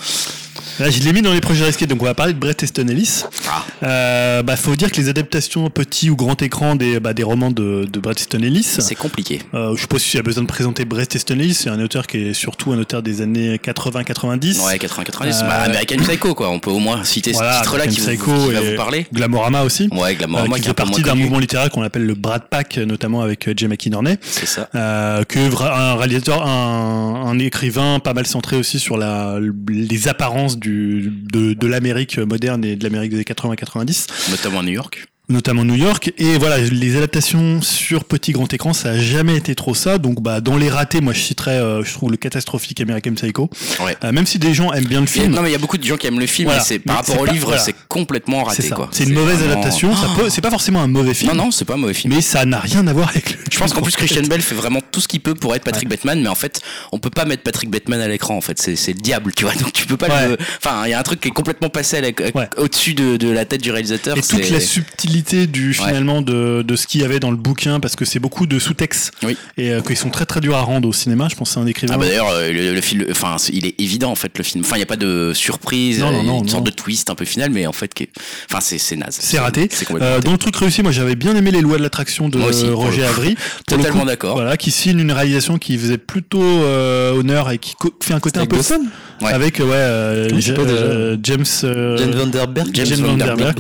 [0.81, 2.89] Là, je l'ai mis dans les projets risqués, donc on va parler de Bret Easton
[2.89, 3.23] Ellis.
[3.49, 7.23] Ah, Euh, bah, faut dire que les adaptations petit ou grand écran des, bah, des
[7.23, 8.65] romans de, de Bret Easton Ellis.
[8.65, 9.41] c'est compliqué.
[9.55, 11.81] Euh, je sais pas si y a besoin de présenter Bret Easton Ellis, c'est un
[11.81, 14.65] auteur qui est surtout un auteur des années 80-90.
[14.65, 15.43] Ouais, 80-90.
[15.45, 16.51] Euh, Bah, American Psycho quoi.
[16.51, 18.77] On peut au moins citer Voilà, ce titre-là qui, American vous, Psycho qui va vous
[18.77, 19.07] parler.
[19.13, 19.89] Glamorama aussi.
[19.93, 22.79] Ouais, Euh, Glamorama qui qui est partie d'un mouvement littéraire qu'on appelle le Brad Pack,
[22.79, 24.69] notamment avec euh, Jay McInerney, C'est ça.
[24.75, 30.59] euh, que un réalisateur, un, un écrivain pas mal centré aussi sur la, les apparences
[30.65, 34.31] du, de, de l'Amérique moderne et de l'Amérique des 80-90.
[34.31, 35.07] Notamment à New York.
[35.29, 36.13] Notamment New York.
[36.19, 39.99] Et voilà, les adaptations sur petit grand écran, ça a jamais été trop ça.
[39.99, 43.49] Donc, bah, dans les ratés, moi, je citerais, euh, je trouve le catastrophique American Psycho.
[43.85, 43.97] Ouais.
[44.05, 45.33] Euh, même si des gens aiment bien le film.
[45.35, 46.61] non mais il y a beaucoup de gens qui aiment le film, Voilà.
[46.61, 47.63] mais c'est par Mais rapport au pas- livre, voilà.
[47.63, 48.75] c'est complètement raté C'est ça.
[48.75, 48.89] quoi.
[48.93, 49.97] C'est une mauvaise vraiment- adaptation.
[49.97, 51.33] Ça peut, c'est pas forcément un mauvais film.
[51.35, 52.13] Non non, c'est pas un mauvais film.
[52.15, 53.39] Mais ça n'a rien à voir avec le.
[53.51, 55.89] Je pense qu'en plus Christian Bell fait vraiment tout ce qu'il peut pour être Patrick
[55.89, 56.61] Bateman, mais en fait,
[56.93, 58.37] on peut pas mettre Patrick Bateman à l'écran.
[58.37, 59.55] En fait, c'est c'est le diable, tu vois.
[59.61, 60.09] Donc tu peux pas.
[60.09, 60.29] Ouais.
[60.29, 60.39] le...
[60.59, 61.95] Enfin, il y a un truc qui est complètement passé
[62.35, 62.49] Ouais.
[62.57, 64.17] au-dessus de, de la tête du réalisateur.
[64.19, 67.81] Et toute la subtilité du finalement de, de ce qu'il y avait dans le bouquin,
[67.81, 69.37] parce que c'est beaucoup de sous-textes Oui.
[69.57, 71.29] et euh, qu'ils sont très très durs à rendre au cinéma.
[71.31, 71.95] Je pense que c'est un écrivain.
[71.95, 74.65] Ah bah d'ailleurs euh, le, le film, enfin il est évident en fait le film.
[74.65, 77.15] Enfin il y a pas de surprise, Non, non, non, une sorte de twist un
[77.15, 78.11] peu final, mais en fait, qui est-
[78.51, 79.17] enfin c'est c'est naze.
[79.21, 79.69] c'est raté.
[79.93, 82.69] Euh, dans le truc réussi, moi j'avais bien aimé les lois de l'attraction de aussi,
[82.69, 83.03] Roger.
[83.15, 83.35] Pour le
[83.67, 84.35] Totalement d'accord.
[84.37, 88.39] Voilà, qui signe une réalisation qui faisait plutôt euh, honneur et qui fait un côté
[88.39, 88.85] un Avec peu Dawson
[89.23, 89.33] Ouais.
[89.33, 90.55] avec ouais euh, déjà?
[90.55, 92.69] euh, James euh, Jane Vanderberg.
[92.75, 93.23] James ouais.
[93.23, 93.55] ouais.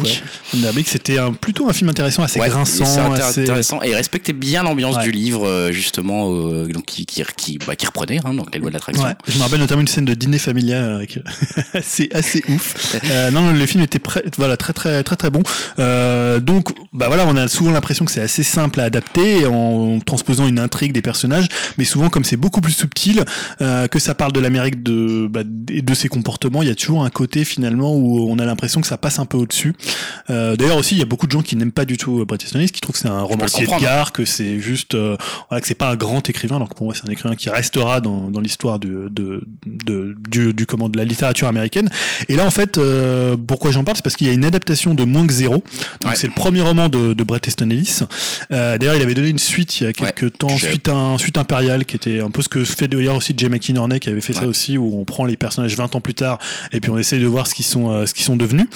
[0.52, 4.32] Vanderbeek, c'était un, plutôt un film intéressant, assez Ouais, grinçant, c'est assez- intéressant et respectait
[4.32, 5.04] bien l'ambiance Ouais.
[5.04, 8.60] du livre euh, justement euh, donc qui qui qui, bah, qui reprenait hein, donc les
[8.60, 9.04] lois de l'attraction.
[9.04, 11.18] Ouais, je me rappelle notamment une scène de dîner familial avec
[11.82, 12.96] c'est assez ouf.
[13.10, 14.00] Euh, non, le film était
[14.38, 15.42] voilà très très très très bon.
[15.78, 20.00] Euh, donc bah voilà, on a souvent l'impression que c'est assez simple à adapter en
[20.00, 21.46] transposant une intrigue des personnages,
[21.78, 23.24] mais souvent comme c'est beaucoup plus subtil,
[23.60, 27.04] euh, que ça parle de l'Amérique de bah, de ses comportements, il y a toujours
[27.04, 29.74] un côté finalement où on a l'impression que ça passe un peu au-dessus.
[30.30, 32.24] Euh, D'ailleurs aussi, il y a beaucoup de gens qui n'aiment pas du tout euh,
[32.24, 35.16] Bret Easton Ellis, qui trouvent que c'est un romancier de gare, que c'est juste euh,
[35.48, 37.50] voilà, que c'est pas un grand écrivain, alors que pour moi c'est un écrivain qui
[37.50, 41.90] restera dans, dans l'histoire de, de, de, du, du comment de la littérature américaine.
[42.28, 44.94] Et là en fait, euh, pourquoi j'en parle, c'est parce qu'il y a une adaptation
[44.94, 45.62] de Moins que zéro.
[46.00, 46.16] Donc Ouais.
[46.16, 48.00] c'est le premier roman de, de Bret Easton Ellis.
[48.52, 51.36] Euh, D'ailleurs, il avait donné une suite il y a quelques temps, suite un suite
[51.38, 54.32] impériale, qui était un peu ce que fait d'ailleurs aussi Jay McInerney, qui avait fait
[54.32, 56.38] ça aussi, où on prend les personnages 20 ans plus tard
[56.72, 58.66] et puis on essaye de voir ce qu'ils sont ce qu'ils sont devenus.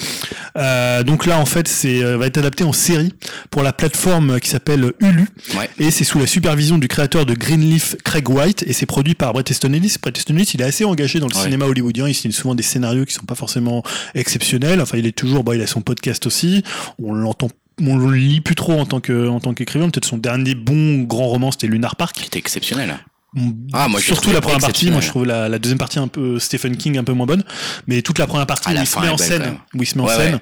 [1.05, 3.13] Donc là, en fait, c'est va être adapté en série
[3.51, 5.27] pour la plateforme qui s'appelle Hulu.
[5.55, 5.69] Ouais.
[5.79, 9.33] Et c'est sous la supervision du créateur de Greenleaf, Craig White, et c'est produit par
[9.33, 9.95] Bret Easton Ellis.
[10.01, 11.43] Bret Easton Ellis, il est assez engagé dans le Ouais.
[11.43, 12.07] cinéma hollywoodien.
[12.07, 13.83] Il signe souvent des scénarios qui sont pas forcément
[14.15, 14.81] exceptionnels.
[14.81, 16.63] Enfin, il est toujours, bah, il a son podcast aussi.
[17.01, 17.49] On l'entend,
[17.81, 19.89] on le lit plus trop en tant que, en tant qu'écrivain.
[19.89, 22.15] Peut-être son dernier bon grand roman, c'était Lunar Park.
[22.15, 22.97] Qui était exceptionnel.
[23.73, 24.89] Ah, moi, surtout la première partie.
[24.89, 27.43] Moi, je trouve la, la deuxième partie un peu Stephen King un peu moins bonne,
[27.87, 29.97] mais toute la première partie Ah, où il se met en scène, où il se
[29.97, 30.39] met en scène.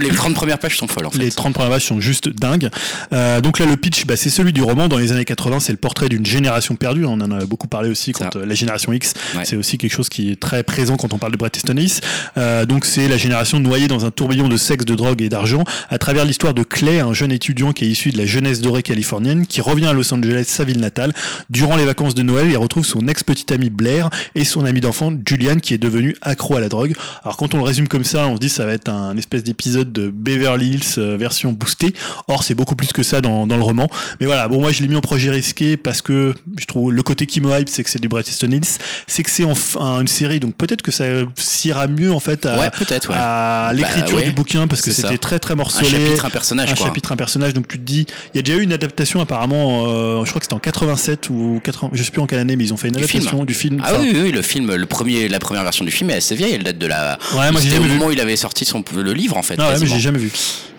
[0.00, 1.18] Les 30 premières pages sont folles en fait.
[1.18, 2.70] Les 30 premières pages sont juste dingues.
[3.12, 4.88] Euh, donc là, le pitch, bah, c'est celui du roman.
[4.88, 7.04] Dans les années 80, c'est le portrait d'une génération perdue.
[7.04, 9.44] On en a beaucoup parlé aussi quand euh, la génération X, Ouais.
[9.44, 11.98] c'est aussi quelque chose qui est très présent quand on parle de Bret Easton Ellis.
[12.38, 15.62] Euh, donc c'est la génération noyée dans un tourbillon de sexe, de drogue et d'argent
[15.90, 18.82] à travers l'histoire de Clay, un jeune étudiant qui est issu de la jeunesse dorée
[18.82, 21.12] californienne, qui revient à Los Angeles, sa ville natale.
[21.50, 25.12] Durant les vacances de Noël, il retrouve son ex-petit ami Blair et son ami d'enfant
[25.26, 26.94] Julian qui est devenu accro à la drogue.
[27.24, 29.42] Alors quand on le résume comme ça, on se dit ça va être un espèce
[29.42, 31.92] d'épisode de Beverly Hills euh, version boostée.
[32.28, 33.88] Or c'est beaucoup plus que ça dans, dans le roman.
[34.20, 37.02] Mais voilà, bon moi je l'ai mis en projet risqué parce que je trouve le
[37.02, 38.76] côté qui me hype c'est que c'est du Bret Easton Ellis,
[39.06, 41.04] c'est que c'est enfin une série donc peut-être que ça
[41.36, 43.16] s'ira mieux en fait à, Ouais, peut-être, ouais.
[43.18, 44.24] à l'écriture Bah, ouais.
[44.24, 46.86] du bouquin parce que c'était très très Un morcelé chapitre, un personnage un quoi.
[46.86, 47.54] chapitre, un personnage.
[47.54, 49.86] Donc tu te dis, il y a déjà eu une adaptation apparemment.
[49.88, 52.56] euh, je crois que c'était en 87 ou 80, je sais plus en quelle année,
[52.56, 53.44] mais ils ont fait une Du adaptation film.
[53.46, 53.82] du film.
[53.84, 56.34] Ah oui, oui, oui, le film, le premier, la première version du film est assez
[56.34, 56.52] vieille.
[56.54, 57.18] Elle date de la.
[57.34, 59.54] Ouais, moi au moment où il avait sorti son le livre en fait.
[59.58, 60.30] Ah ouais, mais j'ai jamais vu.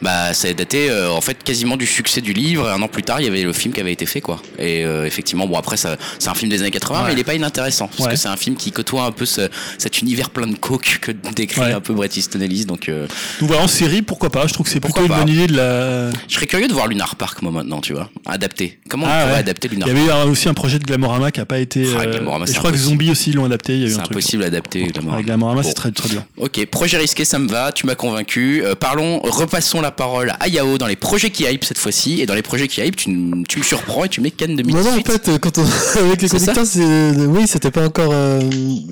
[0.02, 2.68] Bah, ça a daté euh, en fait quasiment du succès du livre.
[2.68, 4.42] Et un an plus tard, il y avait le film qui avait été fait quoi.
[4.58, 5.88] Et euh, effectivement, bon après, c'est
[6.28, 7.08] un film des années 80, Ouais.
[7.08, 8.12] mais il est pas inintéressant parce Ouais.
[8.14, 11.12] que c'est un film qui côtoie un peu ce, cet univers plein de coke que
[11.36, 12.66] décrit un peu Bret Easton Ellis.
[12.66, 13.06] Donc, euh,
[13.40, 15.48] Donc voilà, en série, pourquoi pas Je trouve que c'est plutôt Pourquoi une bonne idée
[15.48, 16.10] de la.
[16.28, 18.80] je serais curieux de voir Lunar Park moi maintenant, tu vois, adapté.
[18.90, 19.40] Comment Ah on pourrait ouais.
[19.40, 21.46] adapter Il Lunar y Park avait eu un- aussi un projet de Glamorama qui a
[21.46, 21.86] pas été.
[21.98, 22.78] Ah, euh, je crois que.
[22.78, 23.74] Zombie aussi l'ont adapté.
[23.74, 25.14] Il y a eu C'est impossible d'adapter Glamorama.
[25.16, 25.68] Avec Glamorama, Bon.
[25.68, 26.26] c'est très très bien.
[26.38, 28.64] Ok, projet risqué, ça me va, tu m'as convaincu.
[28.64, 32.22] Euh, parlons, repassons la parole à Yao dans les projets qui hype cette fois-ci.
[32.22, 34.74] Et dans les projets qui hype, tu, me surprends et tu mets Non, 2018.
[34.74, 35.64] non, en fait, quand on,
[36.06, 38.40] avec les conducteurs, c'est, oui, c'était pas encore, euh,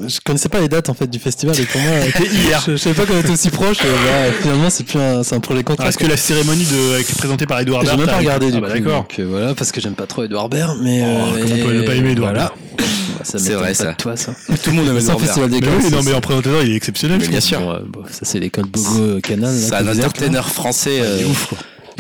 [0.07, 2.63] je connaissais pas les dates, en fait, du festival, et pour moi, C'était hier.
[2.65, 5.35] je, je savais pas qu'on était aussi proche, et bah, finalement, c'est plus un, c'est
[5.35, 5.87] un projet concret.
[5.89, 8.61] Est-ce que la cérémonie de, présentée par Edouard J'ai Baird, même pas regardé, Ah du
[8.61, 9.07] bah coup, d'accord.
[9.17, 11.73] donc, voilà, parce que j'aime pas trop Edouard Baird, mais, Oh, euh, comment on peut
[11.73, 12.53] ne pas aimer Edouard voilà.
[13.17, 13.93] Bah, ça C'est vrai, ça.
[13.93, 14.33] toi, ça.
[14.63, 16.63] Tout le monde aime C'est un Edouard festival des Mais oui, non, mais en présentateur,
[16.63, 17.19] il est exceptionnel.
[17.27, 17.59] Bien sûr.
[17.59, 19.53] Bon, ouais, bon, ça, c'est l'école Bogo euh, Canal.
[19.53, 20.99] là, C'est un entertainer français.
[21.01, 21.53] euh, ouf,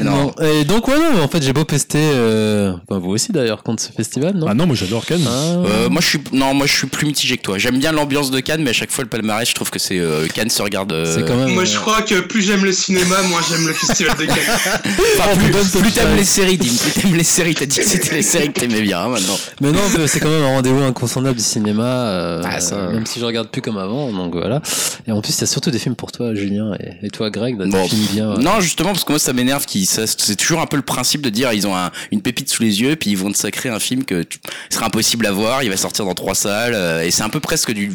[0.03, 0.33] non.
[0.37, 0.43] Non.
[0.45, 3.81] Et donc, ouais, non, en fait, j'ai beau pester, euh, enfin, vous aussi d'ailleurs, contre
[3.83, 4.47] ce festival, non?
[4.49, 5.19] Ah non, moi j'adore Ken.
[5.27, 5.29] Ah,
[5.65, 7.57] Euh, moi je suis non moi je suis plus mitigé que toi.
[7.57, 9.99] J'aime bien l'ambiance de Cannes mais à chaque fois le palmarès je trouve que c'est
[9.99, 10.91] euh, Cannes se regarde.
[10.93, 11.53] euh, c'est quand même.
[11.53, 14.37] Moi, euh, je crois que plus j'aime le cinéma, moins j'aime le festival de Cannes.
[15.19, 17.55] Enfin, plus, plus t'aimes les séries, Dim, plus t'aimes les séries.
[17.55, 19.37] T'as dit que c'était les séries que t'aimais bien hein, maintenant.
[19.61, 23.05] Mais non, mais c'est quand même un rendez-vous incontournable du cinéma, euh, Ah, ça, même
[23.05, 24.61] si je regarde plus comme avant, donc voilà.
[25.07, 27.29] Et en plus, il y a surtout des films pour toi, Julien, et, et toi,
[27.29, 28.31] Greg, des Bon, films bien.
[28.31, 29.65] euh, Non, justement, parce que moi, ça m'énerve.
[29.65, 32.49] Qui, ça, c'est toujours un peu le principe de dire, ils ont un- une pépite
[32.49, 35.31] sous les yeux, puis ils vont te sacrer un film que tu, sera impossible à
[35.31, 35.63] voir.
[35.63, 37.91] Il va sortir dans trois salles, euh, et c'est un peu presque du,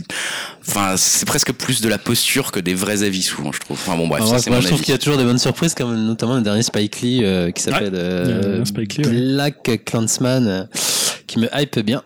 [0.69, 3.79] enfin, c'est presque plus de la posture que des vrais avis souvent, je trouve.
[3.87, 5.75] Enfin bon, bref, ça moi, mon je trouve qu'il y a toujours des bonnes surprises,
[5.75, 9.35] comme notamment le dernier Spike Lee euh, qui s'appelle euh, Lee, ouais.
[9.35, 10.69] Black Clansman,
[11.27, 12.03] qui me hype bien.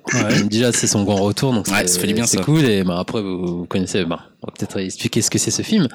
[0.51, 2.43] Déjà, c'est son grand retour, donc Ouais, c'est- ça fait du bien, c'est ça.
[2.45, 2.65] cool.
[2.65, 5.63] Et bah, après, vous, vous connaissez, bah, on va peut-être expliquer ce que c'est ce
[5.63, 5.89] film.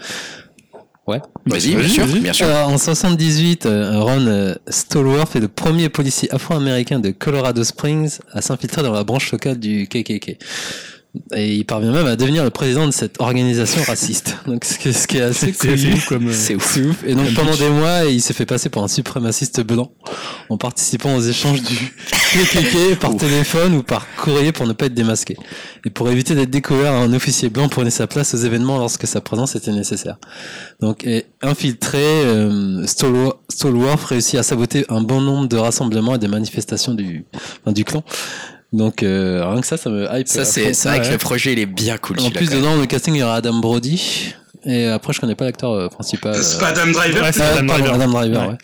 [1.05, 1.19] Ouais.
[1.45, 2.47] Vas-y, bien sûr, bien sûr.
[2.47, 8.19] Euh, en 78, euh, Ron euh, Stallworth est le premier policier afro-américain de Colorado Springs
[8.31, 10.37] à s'infiltrer dans la branche locale du KKK.
[11.35, 14.37] Et il parvient même à devenir le président de cette organisation raciste.
[14.47, 15.93] Donc, ce qui est, ce qui est assez C'est cool.
[15.93, 16.27] ouf comme.
[16.27, 16.71] euh, C'est ouf.
[16.73, 17.03] C'est ouf.
[17.05, 19.91] Et donc pendant des mois, il s'est fait passer pour un suprémaciste blanc
[20.49, 24.95] en participant aux échanges du KKK par téléphone ou par courrier pour ne pas être
[24.95, 25.37] démasqué.
[25.85, 29.21] Et pour éviter d'être découvert, un officier blanc prenait sa place aux événements lorsque sa
[29.21, 30.17] présence était nécessaire.
[30.79, 36.27] Donc et infiltré, euh, Stallworth réussit à saboter un bon nombre de rassemblements et des
[36.27, 37.23] manifestations du,
[37.61, 38.03] enfin, du clan.
[38.73, 40.27] Donc euh, rien que ça, ça me hype.
[40.27, 41.05] Ça, à c'est vrai ouais.
[41.05, 42.19] que le projet, il est bien cool.
[42.19, 44.33] En plus dedans, le casting, il y aura Adam Brody.
[44.65, 46.35] Et après, je connais pas l'acteur euh, principal.
[46.41, 47.93] C'est euh, pas Adam Driver Ouais, c'est Adam Driver.
[47.93, 48.47] Adam Driver, Ouais.
[48.47, 48.57] ouais.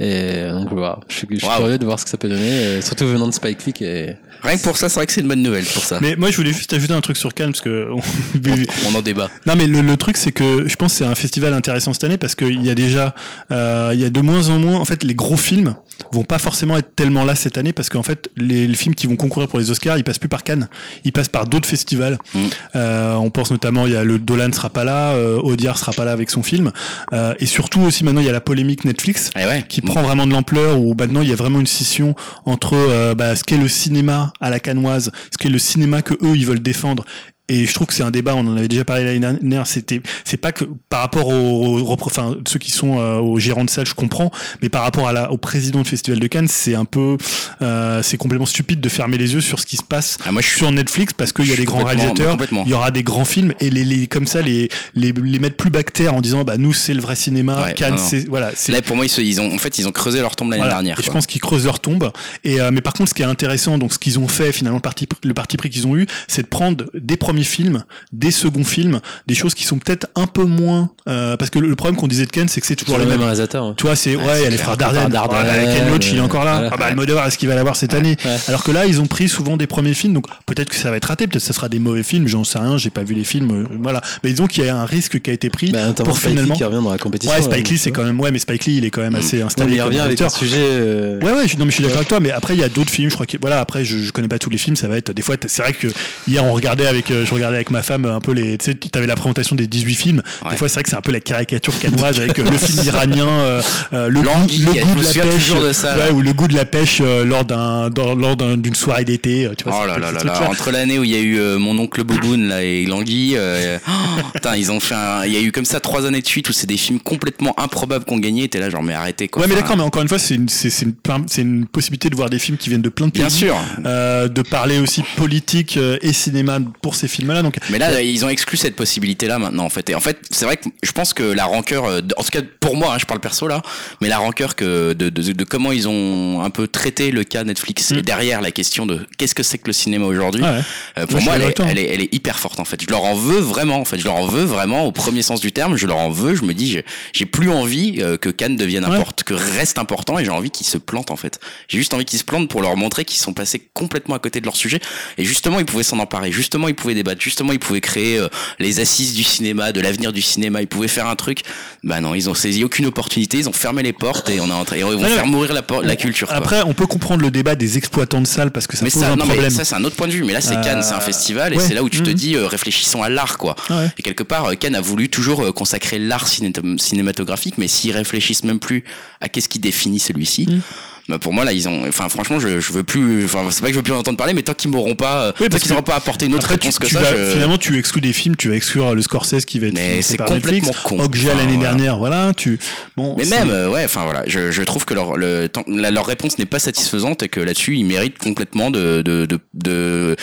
[0.00, 1.56] Et donc voilà, je suis, je suis Wow.
[1.56, 3.74] curieux de voir ce que ça peut donner, euh, surtout venant de Spike Lee.
[3.80, 4.10] Et...
[4.42, 5.98] Rien que pour ça, c'est vrai que c'est une bonne nouvelle pour ça.
[6.00, 7.88] Mais moi, je voulais juste ajouter un truc sur Cannes parce que.
[8.88, 9.28] On en débat.
[9.46, 12.04] Non mais le, le truc c'est que je pense que c'est un festival intéressant cette
[12.04, 13.14] année parce qu'il y a déjà
[13.50, 15.74] euh, il y a de moins en moins en fait les gros films
[16.12, 19.06] vont pas forcément être tellement là cette année parce qu'en fait les, les films qui
[19.06, 20.68] vont concourir pour les Oscars ils passent plus par Cannes
[21.04, 22.38] ils passent par d'autres festivals Mm.
[22.76, 25.92] euh, on pense notamment il y a le Dolan sera pas là euh, Audiard sera
[25.92, 26.72] pas là avec son film
[27.12, 29.64] euh, et surtout aussi maintenant il y a la polémique Netflix Eh ouais.
[29.68, 33.14] qui prend vraiment de l'ampleur où maintenant il y a vraiment une scission entre euh,
[33.14, 36.46] bah, ce qu'est le cinéma à la canoise, ce qu'est le cinéma que eux ils
[36.46, 37.04] veulent défendre
[37.48, 40.02] Et je trouve que c'est un débat, on en avait déjà parlé l'année dernière, c'était,
[40.24, 43.70] c'est pas que par rapport aux, aux- enfin, ceux qui sont euh, aux gérants de
[43.70, 44.30] salle, je comprends,
[44.60, 47.16] mais par rapport à la, au président du Festival de Cannes, c'est un peu,
[47.62, 50.42] euh, c'est complètement stupide de fermer les yeux sur ce qui se passe Ah, moi,
[50.42, 52.36] je suis sur Netflix parce qu'il y a des grands réalisateurs,
[52.66, 55.56] il y aura des grands films et les, les comme ça les, les, les mettre
[55.56, 58.72] plus bactères en disant, bah, nous, c'est le vrai cinéma, Ouais, Cannes, c'est, voilà, c'est,
[58.72, 60.60] Là, pour moi, ils, se- ils ont, en fait, ils ont creusé leur tombe l'année
[60.62, 60.74] voilà.
[60.74, 61.00] dernière.
[61.00, 62.10] Et je pense qu'ils creusent leur tombe.
[62.44, 64.76] Et euh, mais par contre, ce qui est intéressant, donc ce qu'ils ont fait finalement,
[64.78, 67.82] le parti, le parti pris qu'ils ont eu, c'est de prendre des premiers films,
[68.12, 71.68] des seconds films, des choses qui sont peut-être un peu moins, euh, parce que le,
[71.68, 73.26] le problème qu'on disait de Ken, c'est que c'est toujours les le même mêmes.
[73.28, 73.66] réalisateur.
[73.68, 73.74] ouais.
[73.76, 75.10] Tu vois, c'est ouais, il y a les frères Dardenne.
[75.10, 76.70] Ken Loach, il est encore là.
[76.72, 78.16] Ah bah Almodovar, est-ce qu'il va l'avoir cette année.
[78.48, 80.96] Alors que là, ils ont pris souvent des premiers films, donc peut-être que ça va
[80.96, 83.14] être raté, peut-être que ça sera des mauvais films, j'en sais rien, j'ai pas vu
[83.14, 84.00] les films, euh, voilà.
[84.24, 86.54] Mais disons qu'il y a un risque qui a été pris Bah, pour Lee finalement.
[86.54, 87.34] qui revient dans la compétition.
[87.34, 89.14] Ouais, Spike Lee, donc, c'est quand même ouais, mais Spike Lee, il est quand même
[89.14, 89.76] assez Ouais, installé.
[89.76, 90.56] il revient avec sujet.
[90.60, 92.64] euh, Ouais, ouais, je, non, mais je suis d'accord avec toi, mais après, il y
[92.64, 94.88] a d'autres films, je crois que, voilà, après, je, connais pas tous les films, ça
[94.88, 95.88] va être, des fois, c'est vrai que
[96.26, 98.74] hier, on regardait avec, euh, je regardais avec ma femme un peu les, tu sais,
[98.74, 100.22] t'avais la présentation des 18 films.
[100.44, 100.52] Ouais.
[100.52, 102.82] Des fois, c'est vrai que c'est un peu la caricature canoise avec euh, le film
[102.86, 103.62] iranien, euh,
[103.92, 106.54] euh, le, goût, le de la pêche, toujours de ça, ouais, ou le goût de
[106.54, 109.82] la pêche euh, lors d'un, lors d'un- d'une soirée d'été, tu vois.
[109.84, 112.62] Oh là là entre l'année où il y a eu euh, mon oncle Boboun là
[112.62, 113.92] et Languille, euh, oh,
[114.34, 114.94] putain ils ont fait
[115.26, 117.54] il y a eu comme ça trois années de suite où c'est des films complètement
[117.60, 119.42] improbables qu'on gagnait, t'es là genre mais arrêtez quoi.
[119.42, 120.94] Ouais, mais d'accord, mais encore une fois, c'est une, c'est, une,
[121.26, 123.20] c'est une possibilité de voir des films qui viennent de plein de pays.
[123.20, 123.56] Bien sûr.
[123.84, 127.08] Euh, de parler aussi politique et cinéma pour ces
[127.42, 129.88] Donc, Mais là, ils ont exclu cette possibilité-là maintenant, en fait.
[129.90, 132.40] Et en fait, c'est vrai que je pense que la rancœur, euh, en tout cas
[132.60, 133.62] pour moi, hein, je parle perso là,
[134.00, 137.44] mais la rancœur que de, de, de comment ils ont un peu traité le cas
[137.44, 140.42] Netflix et derrière la question de qu'est-ce que c'est que le cinéma aujourd'hui.
[140.42, 140.60] Ouais, ouais.
[140.98, 142.80] euh, pour moi, elle est, elle, est, elle est hyper forte en fait.
[142.82, 143.98] Je leur en veux vraiment, en fait.
[143.98, 145.76] Je leur en veux vraiment au premier sens du terme.
[145.76, 146.34] Je leur en veux.
[146.34, 146.70] Je me dis,
[147.12, 148.96] j'ai- plus envie euh, que Cannes devienne Ouais.
[148.96, 151.38] importe, que reste important, et j'ai envie qu'ils se plantent en fait.
[151.68, 154.40] J'ai juste envie qu'ils se plantent pour leur montrer qu'ils sont passés complètement à côté
[154.40, 154.80] de leur sujet.
[155.18, 156.32] Et justement, ils pouvaient s'en emparer.
[156.32, 157.07] Justement, ils pouvaient débattre.
[157.18, 158.28] Justement, ils pouvaient créer euh,
[158.58, 160.60] les assises du cinéma, de l'avenir du cinéma.
[160.62, 161.42] Ils pouvaient faire un truc.
[161.84, 163.38] Bah non, ils ont saisi aucune opportunité.
[163.38, 165.24] Ils ont fermé les portes et on est en train- et ils vont Ouais, faire
[165.24, 165.30] ouais.
[165.30, 166.28] mourir la, culture.
[166.28, 166.36] quoi.
[166.36, 169.02] Après, on peut comprendre le débat des exploitants de salles parce que ça mais pose
[169.02, 169.50] ça, un non, mais problème.
[169.50, 170.24] ça c'est un autre point de vue.
[170.24, 172.14] Mais là, c'est Euh, Cannes, c'est un festival, et c'est là où tu te Mhm.
[172.14, 173.54] dis euh, réfléchissons à l'art, quoi.
[173.70, 173.82] Ah.
[173.98, 178.58] Et quelque part, Cannes a voulu toujours consacrer l'art ciné- cinématographique, mais s'ils réfléchissent même
[178.58, 178.84] plus
[179.20, 180.46] à qu'est-ce qui définit celui-ci.
[180.48, 180.60] Mhm.
[181.08, 183.68] Bah pour moi là ils ont enfin franchement je, je veux plus enfin c'est pas
[183.68, 185.62] que je veux plus en entendre parler mais tant qu'ils m'auront pas Oui, tant parce
[185.62, 187.56] qu'ils n'auront pas apporté une autre Après, tu, réponse que tu ça vas- je- finalement,
[187.56, 190.30] tu exclus des films, tu vas exclure le Scorsese qui va être Mais c'est par
[190.30, 191.04] Netflix, complètement con.
[191.04, 191.70] Okja l'année voilà.
[191.70, 192.32] dernière, voilà.
[192.36, 192.58] Tu
[192.96, 193.14] bon.
[193.16, 196.44] mais même euh, ouais enfin voilà je, je trouve que leur le, leur réponse n'est
[196.44, 200.14] pas satisfaisante et que là-dessus ils méritent complètement de de, de de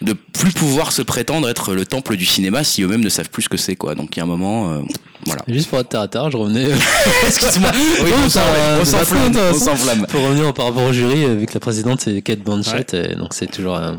[0.00, 3.42] de plus pouvoir se prétendre être le temple du cinéma si eux-mêmes ne savent plus
[3.42, 4.80] ce que c'est quoi donc il y a un moment euh,
[5.26, 6.66] voilà Juste pour être terre, je revenais.
[7.26, 11.34] excuse-moi oui, on euh, on s'enflamme on s'enflamme Pour revenir par rapport au jury, euh,
[11.34, 13.94] vu que la présidente c'est Kate Blanchett, et donc c'est toujours euh,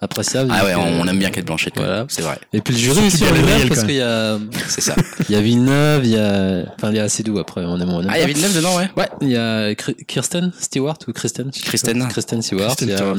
[0.00, 0.50] appréciable.
[0.54, 2.06] ah ouais on, euh, on aime bien Kate Blanchett voilà.
[2.08, 4.38] c'est vrai Et puis le jury aussi, on l'aime parce qu'il y a,
[4.68, 4.94] c'est ça
[5.28, 7.78] il y a Villeneuve, il y a, enfin il y a assez doux après, on
[7.80, 8.26] aime, on aime ah il y a.
[8.26, 12.08] Villeneuve dedans ouais Ouais, il y a Kirsten Stewart ou Kristen Kristen.
[12.08, 12.76] Kristen Stewart.
[12.82, 13.16] Euh,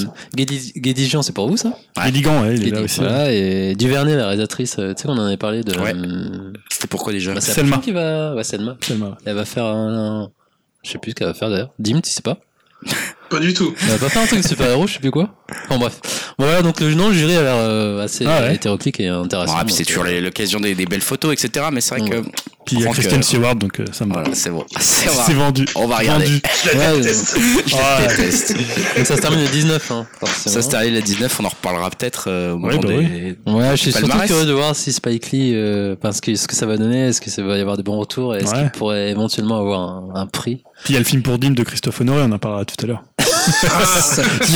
[0.97, 1.69] Jean, c'est pour vous ça?
[1.97, 2.11] Ouais.
[2.29, 2.99] Ouais, il est là aussi.
[2.99, 5.77] Voilà, et Duvernay, la réalisatrice, euh, tu sais qu'on en avait parlé de.
[5.79, 5.93] Ouais.
[5.95, 7.77] euh, c'était pourquoi déjà bah, Selma.
[7.77, 8.33] qui va.
[8.35, 8.77] Ouais, Selma.
[8.81, 9.17] Selma.
[9.25, 10.23] Elle va faire un.
[10.23, 10.29] un-
[10.83, 11.71] Je sais plus ce qu'elle va faire d'ailleurs.
[11.79, 12.37] Dim, tu sais pas
[13.29, 13.73] Pas du tout.
[13.83, 15.33] Elle va pas faire un truc de super-héros, je sais plus quoi.
[15.69, 15.99] Enfin bref.
[16.37, 18.55] Bon, voilà, donc le, non, le jury a l'air euh, assez Ah ouais.
[18.55, 19.53] hétéroclite et intéressant.
[19.57, 22.27] Ah, puis c'est toujours l'occasion des, des belles photos etc mais c'est vrai que
[22.65, 24.21] Puis il y a euh, Stewart, donc euh, ça me va.
[24.21, 25.65] voilà c'est bon c'est vendu.
[25.75, 26.41] on va regarder Vendu.
[26.63, 27.35] Je Ouais, déteste.
[27.67, 28.07] je Ouais.
[28.07, 28.55] déteste
[28.97, 30.07] Donc ça se termine le 19, hein.
[30.27, 33.35] Ça se termine la 19, on en reparlera peut-être euh, au moment bah des...
[33.47, 36.55] Ouais, je suis surtout curieux de voir si Spike Lee, euh, parce que ce que
[36.55, 38.61] ça va donner, est-ce que ça va y avoir des bons retours, et est-ce Ouais.
[38.61, 40.63] qu'il pourrait éventuellement avoir un, un prix?
[40.83, 42.75] Puis il y a le film pour Dim de Christophe Honoré, on en parlera tout
[42.83, 43.03] à l'heure.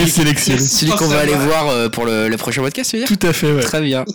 [0.08, 0.60] Sélectionné.
[0.60, 3.28] Celui qu'on va aller voir euh, pour le, le prochain podcast, tu veux dire Tout
[3.28, 3.62] à fait, ouais.
[3.62, 4.06] Très bien.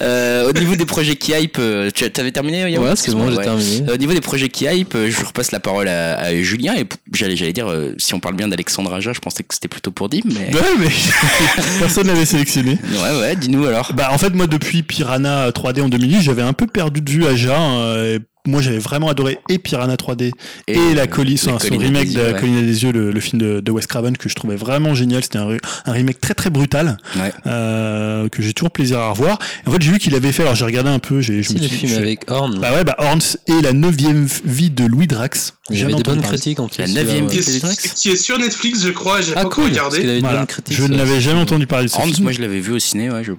[0.00, 3.30] Euh, au niveau des projets qui hype, euh, tu avais terminé Yao Ouais, c'est bon,
[3.30, 3.44] j'ai Ouais.
[3.44, 3.84] terminé.
[3.88, 6.74] Euh, Au niveau des projets qui hype, euh, je repasse la parole à, à Julien
[6.74, 9.68] et j'allais j'allais dire euh, si on parle bien d'Alexandre Aja, je pensais que c'était
[9.68, 10.88] plutôt pour Dim, mais Ouais, mais
[11.78, 12.78] personne n'avait sélectionné.
[12.90, 13.92] ouais ouais, dis-nous alors.
[13.94, 17.26] Bah en fait moi depuis Piranha 3D en 2010 j'avais un peu perdu de vue
[17.26, 17.58] Aja.
[17.60, 20.32] euh, et moi j'avais vraiment adoré et Piranha 3D
[20.66, 22.40] et, la colline, son, son remake des de La ouais.
[22.40, 25.22] Colline des yeux, le, le film de, de Wes Craven que je trouvais vraiment génial.
[25.22, 27.32] C'était un, re- un remake très très brutal Ouais.
[27.46, 29.38] euh, que j'ai toujours plaisir à revoir.
[29.66, 31.54] En fait j'ai vu qu'il avait fait, alors j'ai regardé un peu, j'ai je Si
[31.54, 34.70] me le suis- film je- avec Horn, Bah ouais bah Horns et la neuvième vie
[34.70, 35.54] de Louis Drax.
[35.70, 36.36] avait des entendu bonnes parler.
[36.38, 36.78] critiques en plus.
[36.78, 37.42] La neuvième Qui Ouais.
[37.56, 40.18] est, qui est sur Netflix, je crois, j'ai Ah pas cool, regardé.
[40.20, 40.38] Voilà.
[40.38, 40.76] bonne critique.
[40.76, 40.94] Je ne ça.
[41.04, 42.24] l'avais jamais entendu parler de ce Hans, film.
[42.24, 43.22] moi je l'avais vu au ciné, ouais.
[43.22, 43.32] Je...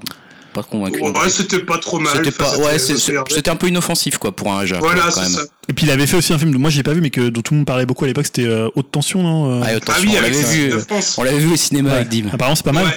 [0.53, 1.01] pas convaincu.
[1.01, 2.13] Ouais, c'était pas trop mal.
[2.15, 4.79] C'était Enfin, pas, ouais, c'était- c'est- c'était un peu inoffensif quoi pour un Aja.
[4.79, 5.31] Voilà, quoi, quand c'est même.
[5.31, 5.43] ça.
[5.69, 7.41] Et puis il avait fait aussi un film, moi j'ai pas vu, mais que dont
[7.41, 9.93] tout le monde parlait beaucoup à l'époque, c'était euh, Haute Tension, non euh Ah, Ah
[10.01, 10.81] oui, on avec l'avait vu, euh,
[11.17, 11.95] on l'avait vu au cinéma Ouais.
[11.97, 12.27] avec Dim.
[12.31, 12.85] Apparemment c'est pas mal.
[12.85, 12.91] Ouais.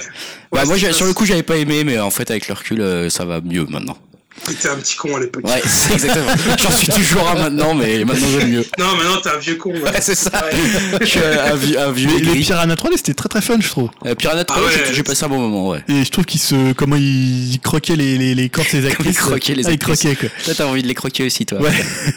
[0.51, 3.09] Bah, moi, sur le coup, j'avais pas aimé, mais en fait, avec le recul, euh,
[3.09, 3.97] ça va mieux maintenant.
[4.45, 5.45] T'étais un petit con à l'époque.
[5.45, 6.27] Ouais, c'est exactement.
[6.57, 8.65] J'en suis toujours un maintenant, mais maintenant j'aime mieux.
[8.79, 9.71] Non, maintenant t'es un vieux con.
[9.73, 9.81] ouais.
[9.81, 10.29] Ouais, c'est ça.
[10.45, 10.97] Ouais.
[11.01, 12.39] Je suis un, vieux- un vieux Les.
[12.41, 13.89] Piranha 3D c'était très très fun, je trouve.
[14.05, 15.83] Euh, Piranha 3, Ah j'ai- passé un bon moment, ouais.
[15.89, 19.15] Et je trouve qu'il se, comment il croquait les, les, les corps de ses actrices.
[19.15, 19.99] il croquait les Ah, il actrices.
[19.99, 20.29] croquait, quoi.
[20.45, 21.59] Toi, t'as envie de les croquer aussi, toi.
[21.61, 21.71] Ouais.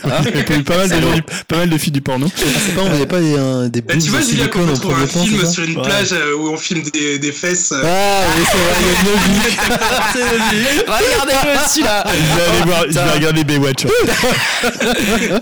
[0.04, 1.08] Hein Il y a pas eu pas mal de, Salaud.
[1.08, 2.26] gens du- pas mal de filles du porno.
[2.36, 4.68] Ah, c'est pas, on avait pas des, un- des Bah, tu vois, Julien, quand silicone
[4.70, 7.72] on en trouve un film sur une plage euh, où on filme des, des fesses.
[7.72, 10.80] euh, Ah, c'est vrai, il y a une.
[10.86, 12.04] Regardez-le aussi, là.
[12.12, 13.86] Je vais aller voir, je vais regarder Baywatch.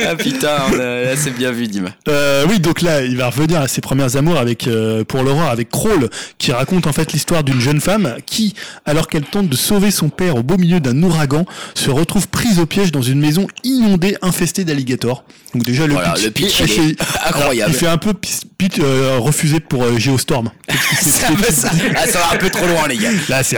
[0.01, 1.87] Ah putain, là, c'est bien vu, Dim.
[2.09, 5.49] Euh, oui, donc là, il va revenir à ses premières amours avec, euh, pour l'aurore
[5.51, 6.09] avec Crawl,
[6.39, 8.55] qui raconte en fait l'histoire d'une jeune femme qui,
[8.87, 11.45] alors qu'elle tente de sauver son père au beau milieu d'un ouragan,
[11.75, 15.25] se retrouve prise au piège dans une maison inondée, infestée d'alligators.
[15.55, 16.97] Donc déjà le Voilà, pitch, le pitch, il est fait-
[17.27, 17.73] incroyable.
[17.73, 20.51] il fait un peu pitch euh, refusé pour euh, Geostorm.
[21.03, 23.11] ça, va, ça, ah, ça va un peu trop loin, les gars.
[23.29, 23.57] Là, c'est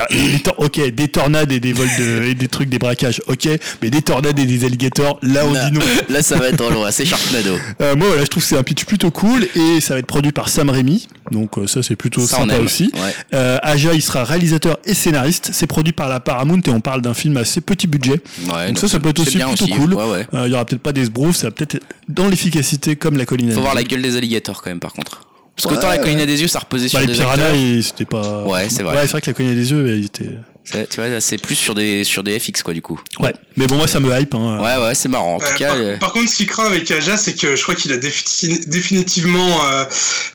[0.59, 3.49] ok, des tornades et des vols de, et des trucs, des braquages, ok,
[3.83, 5.81] mais des tornades et des alligators, là on dit non.
[6.09, 6.91] là, ça va être trop loin.
[6.91, 7.57] C'est Sharknado.
[7.81, 10.07] Euh, moi, voilà, je trouve que c'est un pitch plutôt cool et ça va être
[10.07, 12.91] produit par Sam Raimi, donc euh, ça c'est plutôt Ça, sympa aussi.
[12.95, 13.15] Ouais.
[13.35, 15.51] Euh, Aja, il sera réalisateur et scénariste.
[15.53, 18.21] C'est produit par la Paramount et on parle d'un film assez petit budget.
[18.53, 19.71] Ouais, donc ça, ça peut être aussi plutôt aussi.
[19.71, 19.95] cool.
[19.95, 20.27] Ouais.
[20.35, 23.17] Euh, Il y aura peut-être pas des sbroufs, ça va peut-être être dans l'efficacité comme
[23.17, 23.53] la colline.
[23.53, 25.27] Faut voir la gueule des alligators quand même, par contre.
[25.57, 26.03] Parce que Ouais, autant la ouais.
[26.03, 28.45] colline à des yeux, ça reposait sur Bah, les des piranhas, c'était pas.
[28.45, 28.95] Ouais, c'est vrai.
[28.97, 30.31] Ouais, c'est vrai que la colline à des yeux, il était.
[30.65, 33.01] C'est- Tu vois, c'est plus sur des, sur des FX, quoi, du coup.
[33.19, 33.35] Ouais.
[33.57, 34.35] Mais bon, moi, ça me hype.
[34.35, 34.59] Hein.
[34.61, 35.37] Ouais, ouais, c'est marrant.
[35.37, 37.57] En tout Euh, cas, par, euh, par contre, ce qui craint avec Aja, c'est que
[37.57, 39.85] je crois qu'il a défi- définitivement euh,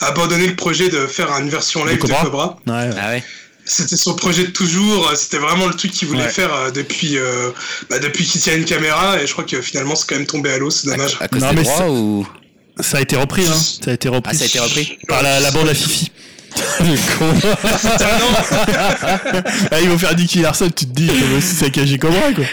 [0.02, 2.24] abandonné le projet de faire une version live de Cobra?
[2.24, 2.58] Cobra.
[2.68, 2.90] Ouais, ouais.
[3.00, 3.24] ah ouais.
[3.68, 5.12] C'était son projet de toujours.
[5.16, 6.30] C'était vraiment le truc qu'il voulait Ouais.
[6.30, 7.50] faire depuis euh,
[7.90, 9.20] bah, depuis qu'il tient une caméra.
[9.22, 10.70] Et je crois que finalement, c'est quand même tombé à l'eau.
[10.70, 11.18] C'est dommage.
[11.20, 12.28] À cause Non, des mais droits ça- ou?
[12.82, 13.54] Ça a été repris, hein.
[13.56, 14.32] Ça a été repris.
[14.36, 16.12] Ah, ça a été repris Par la, la bande à Fifi.
[16.78, 19.42] Putain, non.
[19.72, 22.46] Ah, ils vont faire Nicky Larson, tu te dis, comme aussi saccagé Cobra, quoi.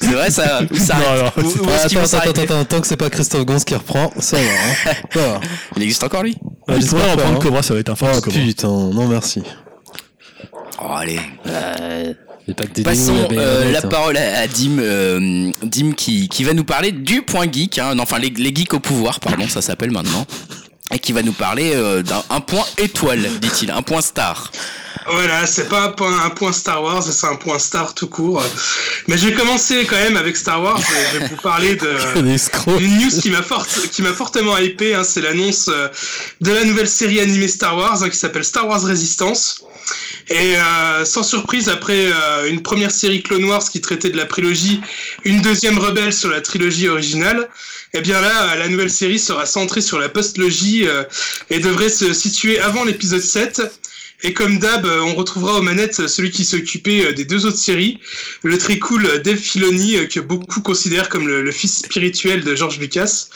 [0.00, 0.60] C'est vrai, ça.
[0.70, 2.86] Où ça Non, non, Où- c'est où pas- Attends, vont attends, attends, attends, tant que
[2.86, 4.42] c'est pas Christophe Gans qui reprend, ça va.
[4.42, 4.92] Hein.
[5.12, 5.40] Ça va.
[5.76, 6.36] Il existe encore, lui
[6.68, 7.40] Ouais, j'espère il pas, reprendre hein.
[7.42, 8.40] Cobra, ça va être un fan de Oh Cobra.
[8.40, 9.42] putain, non merci.
[10.82, 11.20] Oh, allez.
[12.48, 13.88] J'ai pas que des Passons démons, il y a euh, la hein.
[13.88, 17.94] parole à, à Dim, euh, Dim qui, qui va nous parler du point geek, hein,
[17.94, 20.26] non, enfin les, les geeks au pouvoir, pardon, ça s'appelle maintenant,
[20.92, 24.50] et qui va nous parler euh, d'un un point étoile, dit-il, un point star.
[25.06, 28.42] Voilà, c'est pas un point, un point Star Wars, c'est un point Star tout court.
[29.08, 30.80] Mais je vais commencer quand même avec Star Wars.
[31.12, 32.20] Je vais, vous parler de.
[32.22, 32.80] Des escrocs.
[32.80, 35.88] Une news qui m'a fort, qui m'a fortement hypé, hein, c'est l'annonce euh,
[36.40, 39.62] de la nouvelle série animée Star Wars hein, qui s'appelle Star Wars Resistance.
[40.28, 44.26] Et euh, sans surprise, après euh, une première série Clone Wars qui traitait de la
[44.26, 44.80] prélogie,
[45.24, 47.48] une deuxième rebelle sur la trilogie originale,
[47.92, 51.04] eh bien là, la nouvelle série sera centrée sur la post-logie euh,
[51.50, 53.62] et devrait se situer avant l'épisode 7.
[54.22, 57.58] Et comme d'hab, euh, on retrouvera aux manettes celui qui s'occupait euh, des deux autres
[57.58, 57.98] séries,
[58.42, 62.78] le très cool euh, Dave Filoni, que beaucoup considèrent comme le, fils spirituel de George
[62.78, 63.28] Lucas.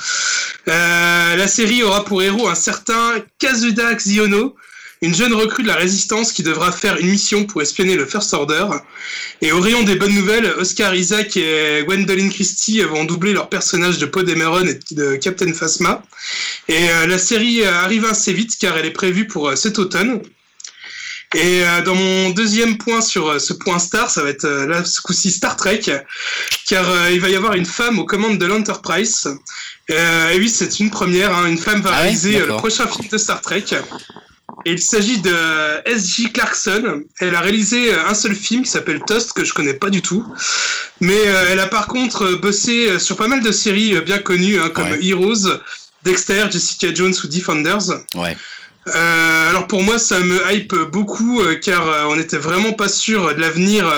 [0.67, 4.57] La série aura pour héros un certain Kazuda Xiono,
[5.03, 8.33] une jeune recrue de la résistance qui devra faire une mission pour espionner le First
[8.33, 8.67] Order.
[9.43, 13.99] Et au rayon des bonnes nouvelles, Oscar Isaac et Gwendolyn Christie vont doubler leurs personnages
[13.99, 16.03] de Poe Dameron et de Captain Phasma.
[16.69, 19.79] Et euh, la série euh, arrive assez vite car elle est prévue pour euh, cet
[19.79, 20.23] automne.
[21.35, 25.33] Et dans mon deuxième point sur ce point star, ça va être là ce coup-ci
[25.33, 25.81] Star Trek,
[26.69, 29.27] car il va y avoir une femme aux commandes de l'Enterprise.
[29.89, 33.19] Et oui, c'est une première, hein, une femme va Ah réaliser le prochain film de
[33.19, 33.65] Star Trek.
[34.65, 35.35] Et il s'agit de
[35.87, 36.33] S.J.
[36.33, 37.03] Clarkson.
[37.21, 40.03] Elle a réalisé euh, un seul film qui s'appelle Toast, que je connais pas du
[40.03, 40.25] tout.
[41.01, 44.59] Mais euh, elle a par contre euh, bossé sur pas mal de séries bien connues,
[44.59, 45.05] hein, comme Ouais.
[45.05, 45.49] Heroes,
[46.05, 47.89] Dexter, Jessica Jones ou Defenders.
[48.15, 48.37] Ouais.
[48.87, 52.89] Euh, alors pour moi, ça me hype beaucoup euh, car euh, on n'était vraiment pas
[52.89, 53.91] sûr de l'avenir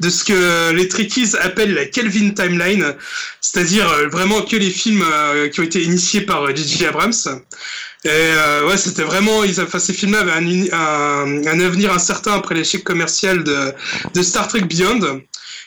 [0.00, 2.94] de ce que les Trekkies appellent la Kelvin Timeline,
[3.40, 5.04] c'est-à-dire vraiment que les films
[5.52, 6.86] qui ont été initiés par J.J.
[6.86, 7.12] Abrams.
[8.04, 12.32] Et euh, ouais, c'était vraiment, ils, enfin, ces films-là avaient un, un, un avenir incertain
[12.32, 13.72] après l'échec commercial de,
[14.12, 15.22] de Star Trek Beyond.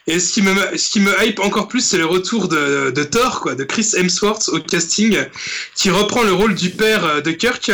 [0.08, 3.04] Et ce qui me, ce qui me hype encore plus, c'est le retour de, de
[3.04, 5.18] Thor, quoi, de Chris Hemsworth au casting,
[5.76, 7.72] qui reprend le rôle du père euh, de Kirk.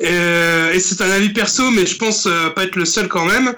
[0.00, 3.08] Et, euh, et c'est un avis perso, mais je pense euh, pas être le seul
[3.08, 3.52] quand même.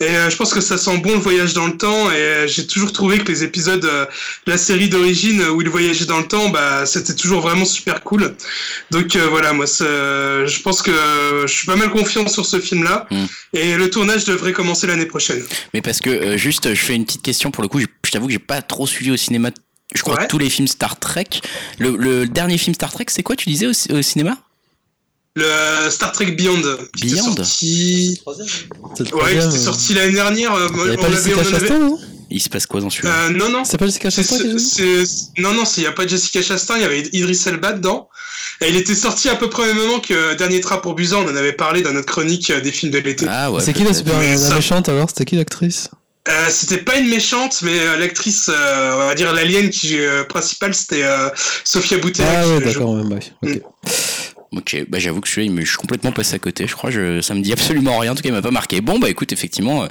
[0.00, 2.10] Et euh, je pense que ça sent bon le voyage dans le temps.
[2.10, 4.06] Et euh, j'ai toujours trouvé que les épisodes euh,
[4.46, 8.02] de la série d'origine où il voyageait dans le temps, bah, c'était toujours vraiment super
[8.02, 8.34] cool.
[8.90, 10.90] Donc euh, voilà, moi, je pense que
[11.46, 13.06] je suis pas mal confiant sur ce film-là.
[13.10, 13.24] Mm.
[13.52, 15.42] Et le tournage devrait commencer l'année prochaine.
[15.74, 17.80] Mais parce que euh, juste, je fais une petite question pour le coup.
[17.80, 19.50] Je, je t'avoue que j'ai pas trop suivi au cinéma.
[19.94, 20.26] Je crois Ouais.
[20.26, 21.26] tous les films Star Trek.
[21.78, 24.38] Le, le dernier film Star Trek, c'est quoi Tu disais au cinéma?
[25.34, 26.60] Le Star Trek Beyond.
[26.96, 28.20] qui était Beyond sorti...
[28.96, 29.50] C'est le Ouais, qui était euh.
[29.50, 30.54] sorti l'année dernière.
[30.54, 31.98] euh, Il y avait on pas l'avait- Jessica on en avait- Chastain, non
[32.30, 33.64] Il se passe quoi dans celui-là Euh, non, non.
[33.64, 34.36] C'est pas Jessica Chastain
[35.38, 38.08] Non, non, il n'y a pas Jessica Chastain, il y avait Idris Elba dedans.
[38.60, 41.24] Et il était sorti à peu près au même moment que Dernier Train pour Busan,
[41.26, 43.26] on en avait parlé dans notre chronique des films de l'été.
[43.28, 43.62] Ah ouais.
[43.64, 45.88] C'est qui la super la ça- méchante alors C'était qui l'actrice
[46.28, 50.22] Euh, c'était pas une méchante, mais euh, l'actrice, euh, on va dire l'alien qui euh,
[50.24, 51.28] principale, c'était euh,
[51.64, 52.42] Sofia Boutella.
[52.42, 53.20] Ah ouais, d'accord, même, ouais.
[53.42, 53.60] ok.
[54.54, 56.66] Ok, bah j'avoue que celui-là, il me- je suis complètement passé à côté.
[56.66, 58.12] Je crois, je, ça me dit absolument rien.
[58.12, 58.80] En tout cas, il m'a pas marqué.
[58.82, 59.86] Bon, bah écoute, effectivement, euh,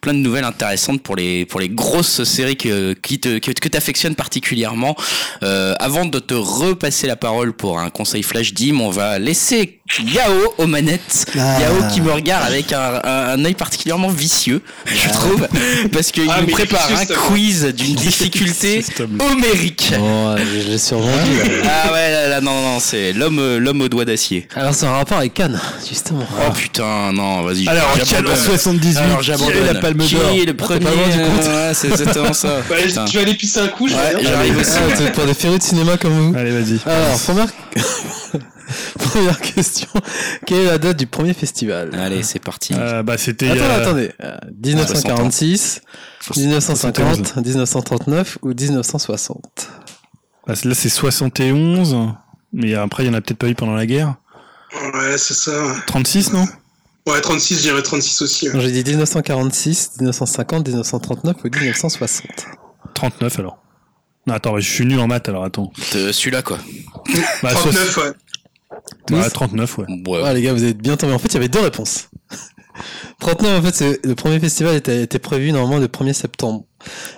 [0.00, 3.68] plein de nouvelles intéressantes pour les pour les grosses séries que qui te que, que
[3.68, 4.96] t'affectionnes particulièrement.
[5.42, 9.78] Euh, avant de te repasser la parole pour un conseil flash Dim, on va laisser
[10.14, 11.26] Yao aux manettes.
[11.38, 11.60] Ah.
[11.60, 15.46] Yao qui me regarde avec un, un, un œil particulièrement vicieux, je trouve,
[15.92, 18.82] parce qu'il Ah, nous prépare un quiz d'une difficulté
[19.18, 19.92] homérique.
[19.92, 21.30] Ouais, je l'ai survendu.
[21.62, 21.84] là.
[21.86, 24.48] Ah ouais, là, là, non, non, c'est l'homme, l'homme au doigt d'acier.
[24.54, 26.24] Alors c'est un rapport avec Cannes, justement.
[26.46, 27.68] Oh putain, non, vas-y.
[27.68, 27.92] Alors.
[28.08, 29.64] Canon 78, Alors qui j'abandonne.
[29.66, 31.44] la Palme Qui d'Or est le premier pas loin du compte.
[31.46, 32.48] euh, ouais, C'est exactement ça.
[32.70, 33.06] Ouais, Putain.
[33.06, 34.30] je vais aller pisser un coup, je Ouais, reviens.
[34.30, 34.70] j'arrive aussi.
[34.76, 36.36] Ah, c'est pour des férus de cinéma comme vous.
[36.36, 36.78] Allez, vas-y.
[36.86, 37.48] Alors, première...
[38.98, 39.88] première question.
[40.46, 41.90] Quelle est la date du premier festival?
[41.98, 42.74] Allez, c'est parti.
[42.76, 43.50] Euh, bah, c'était.
[43.50, 44.12] Attends, euh, attendez.
[44.22, 45.80] Euh, 1946,
[46.36, 47.36] 1950, 71.
[47.46, 49.68] 1939 ou 1960
[50.46, 51.96] bah, là, c'est 71.
[52.52, 54.16] Mais après, il y en a peut-être pas eu pendant la guerre.
[54.94, 55.74] Ouais, c'est ça.
[55.86, 56.46] 36, non?
[57.06, 58.48] Ouais, 36, je dirais 36 aussi.
[58.52, 62.26] J'ai dit 1946, 1950, 1939 ou 1960.
[62.94, 63.58] 39 alors.
[64.26, 65.72] Non, attends, je suis nul en maths alors, attends.
[65.94, 66.58] Euh, Celui-là, quoi.
[67.42, 67.92] Bah, 39, ouais.
[67.92, 69.84] soix- ouais, 39, ouais.
[70.06, 70.22] Ouais.
[70.22, 71.14] Ouais, les gars, vous êtes bien tombés.
[71.14, 72.08] En fait, il y avait deux réponses.
[73.20, 76.64] 39, en fait, c'est- le premier festival était, était prévu normalement le 1er septembre,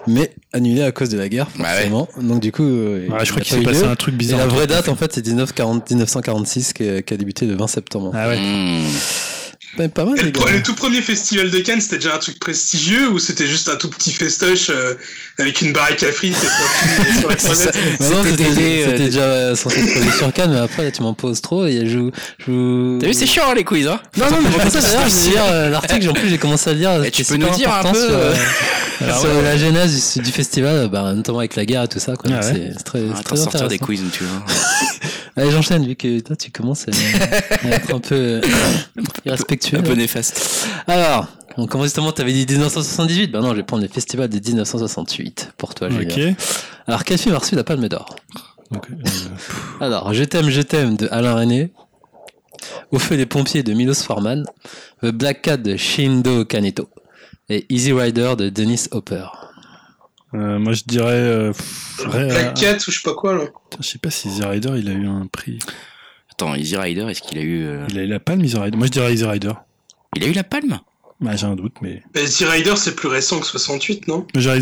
[0.06, 1.74] mais annulé à cause de la guerre, Bah ouais.
[1.74, 2.08] forcément.
[2.20, 4.38] Donc, du coup, euh, Ouais, je crois il qu'il s'est passé un truc Et bizarre.
[4.40, 7.66] la vraie date, en fait, c'est 1940 1946 qui a, qui a débuté le 20
[7.66, 8.12] septembre.
[8.14, 8.38] Ah ouais.
[8.38, 8.84] Mmh.
[9.76, 10.40] Pas, pas mal, les le, gars.
[10.40, 13.68] pre- le tout premier festival de Cannes, c'était déjà un truc prestigieux ou c'était juste
[13.68, 14.94] un tout petit festoche euh,
[15.38, 20.32] avec une baraque à frites et sur C'était des- euh, déjà censé être prévu sur
[20.32, 22.10] Cannes, mais après, là, tu m'en poses trop et je vous.
[22.38, 25.14] je T'as vu, c'est chiant les quiz, hein Non, non, mais pas ça, d'ailleurs, je
[25.14, 27.04] vais lire euh, l'article, en plus, j'ai commencé à le lire.
[27.04, 28.34] Et tu peux nous dire un peu, Sur, euh,
[29.20, 32.30] sur la genèse du, du festival, bah, notamment avec la guerre et tout ça, quoi.
[32.32, 32.72] Ah ouais.
[32.76, 33.84] c'est très, c'est Attends, très sortir des intéressant.
[33.86, 34.44] quiz, tu vois.
[35.36, 38.40] Allez, j'enchaîne, vu que toi, tu commences à, à être un peu euh,
[39.24, 39.59] irrespectueux.
[39.72, 40.66] Un peu néfaste.
[40.86, 44.36] Alors, donc, comment justement, t'avais dit 1978 Ben non, je vais prendre le festival de
[44.38, 46.30] 1968 pour toi, Julien.
[46.32, 46.36] Ok.
[46.86, 48.16] Alors, quel film a reçu la Palme d'Or?
[48.72, 48.78] Euh,
[49.80, 51.72] Alors, Je t'aime, je t'aime de Alain René,
[52.92, 54.44] Au feu des pompiers de Milos Forman,
[55.02, 56.88] The Black Cat de Shindo Kaneto
[57.48, 59.26] et Easy Rider de Dennis Hopper.
[60.34, 61.08] euh, moi, je dirais.
[61.12, 63.44] euh, pff, euh, Black Cat ou je sais pas quoi là.
[63.46, 65.58] putain, je sais pas si Easy Rider, il a eu un prix.
[66.41, 67.64] Attends, Easy Rider, est-ce qu'il a eu.
[67.66, 68.76] euh, Il a eu la palme, Easy Rider.
[68.78, 69.53] Moi, je dirais Easy Rider.
[70.16, 70.80] Il a eu la palme?
[71.20, 72.03] Bah, j'ai un doute, mais.
[72.14, 74.26] Mais The Rider, c'est plus récent que 68, non?
[74.34, 74.61] Mais j'aurais-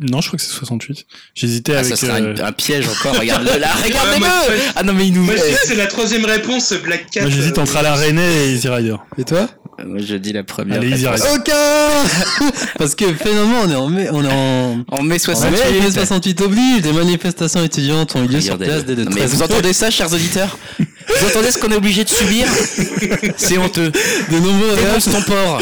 [0.00, 1.06] Non, je crois que c'est 68.
[1.34, 1.88] J'hésitais Ah, avec.
[1.90, 4.26] ça serait euh, un, un piège encore, regarde-le là, Ouais, regardez-le
[4.76, 5.24] Ah non, mais il nous.
[5.24, 7.22] Moi, je dis que c'est la troisième réponse, Black Cat.
[7.22, 8.94] Moi, j'hésite euh, entre Alain René et Easy Rider.
[9.18, 9.48] Et toi?
[9.84, 10.78] Moi, je dis la première.
[10.80, 11.22] Allez, Easy réponse.
[11.26, 11.34] Rider.
[11.40, 14.84] Aucun Parce que finalement, on est en mai, on est en.
[14.88, 15.50] En mai En 68.
[15.72, 18.70] mai, mai 68 oblige, des manifestations étudiantes ont eu lieu sur Regardez-le.
[18.70, 20.56] place dès le Non, mais 13 vous entendez ça, chers auditeurs?
[21.08, 22.46] Vous entendez ce qu'on est obligé de subir
[23.36, 23.90] C'est honteux.
[24.30, 24.76] De nombreux,
[25.26, 25.60] porc.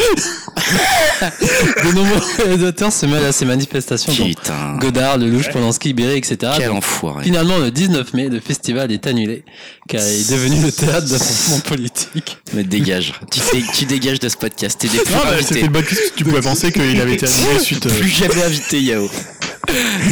[1.83, 4.13] de nombreux réalisateurs se mêlent à ces manifestations.
[4.13, 4.77] dont Putain.
[4.79, 6.37] Godard, Lelouch, Polanski, Berry, etc.
[6.57, 7.23] Quel Donc, enfoiré.
[7.23, 9.43] Finalement, le 19 mai, le festival est annulé,
[9.87, 12.37] car il est devenu le théâtre d'affrontements politiques.
[12.53, 13.13] Mais dégage.
[13.31, 14.77] Tu, dé- tu dégages de ce podcast.
[14.79, 15.47] T'es des plus Non, mais invité.
[15.53, 16.05] c'était une bonne question.
[16.15, 17.85] Tu pouvais penser qu'il avait été annulé suite.
[17.85, 19.09] euh, Plus jamais invité, Yao.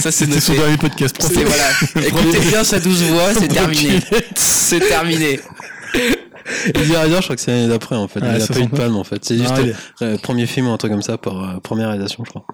[0.02, 1.70] Ça, c'est C'était son dernier podcast C'est voilà.
[2.08, 4.00] Écoutez bien sa douce voix, c'est terminé.
[4.36, 5.40] C'est terminé.
[6.76, 8.20] Easy Rider, je crois que c'est l'année d'après, en fait.
[8.20, 9.24] Ouais, il a pas eu de palme, en fait.
[9.26, 12.24] C'est juste Ah, euh, premier film ou un truc comme ça pour euh, première réalisation,
[12.24, 12.46] je crois.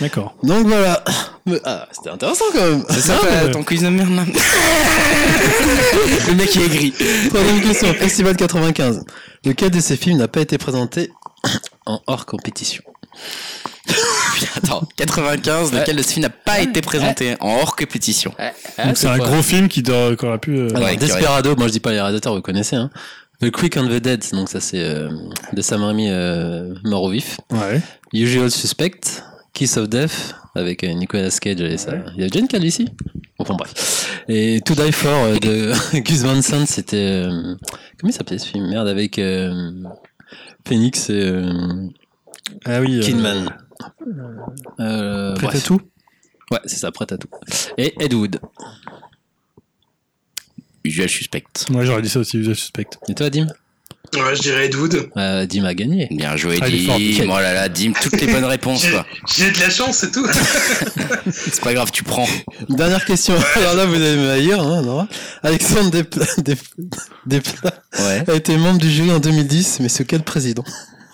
[0.00, 0.36] D'accord.
[0.44, 1.02] Donc voilà.
[1.46, 2.84] Mais, ah, c'était intéressant quand même.
[2.90, 3.50] C'est ça, Ah, euh, ouais.
[3.50, 4.24] ton quiz de merde, là
[6.28, 6.94] Le mec, il est gris.
[7.28, 9.04] Troisième question, Festival 95.
[9.44, 11.10] Lequel de ces films n'a pas été présenté
[11.86, 12.82] en hors compétition?
[14.56, 18.32] attends, 95, lequel de ce film n'a pas été présenté en hors compétition.
[18.84, 20.56] Donc c'est un gros film qui, doit- qui aurait pu.
[20.56, 22.76] euh, Alors, Ouais, Desperado, moi je dis pas les réalisateurs, vous connaissez.
[22.76, 22.90] Hein.
[23.40, 25.10] The Quick and the Dead, donc ça c'est euh,
[25.52, 27.38] de Sam Raimi euh, mort au vif.
[27.50, 27.80] Ouais.
[28.12, 29.00] Usual Suspect,
[29.52, 31.92] Kiss of Death avec euh, Nicolas Cage et ça.
[32.16, 32.88] Il y a Jane Calvici?
[33.40, 34.22] Enfin bref.
[34.28, 37.56] Et To Die For euh, de Gus Van Sant, c'était euh,
[37.98, 38.68] comment il s'appelait ce film?
[38.68, 39.72] Merde avec euh,
[40.66, 41.88] Phoenix et euh,
[42.64, 42.98] Ah oui.
[42.98, 43.50] euh, Kidman.
[44.80, 45.64] Euh, Prêt à bref.
[45.64, 45.80] tout
[46.50, 47.28] Ouais, c'est ça, prêt à tout.
[47.78, 48.40] Et Ed Wood.
[50.84, 51.44] Usual suspect.
[51.70, 52.98] Moi j'aurais dit ça aussi, je suspecte.
[53.08, 53.46] Et toi, Dim?
[54.14, 55.08] Ouais, je dirais Ed Wood.
[55.16, 56.06] euh, Dim a gagné.
[56.10, 56.68] Bien joué, Ah.
[56.68, 57.24] Dim.
[57.24, 58.86] Oh là là, Dim, toutes les bonnes réponses,
[59.34, 60.26] J'ai de la chance, c'est tout.
[61.32, 62.28] C'est pas grave, tu prends.
[62.68, 63.34] Dernière question.
[63.56, 65.08] Alors là, vous avez meilleur, hein, non?
[65.42, 66.26] Alexandre Desplat,
[67.26, 68.24] Desplat Ouais.
[68.28, 70.64] a été membre du jury en 2010, mais sous quel président?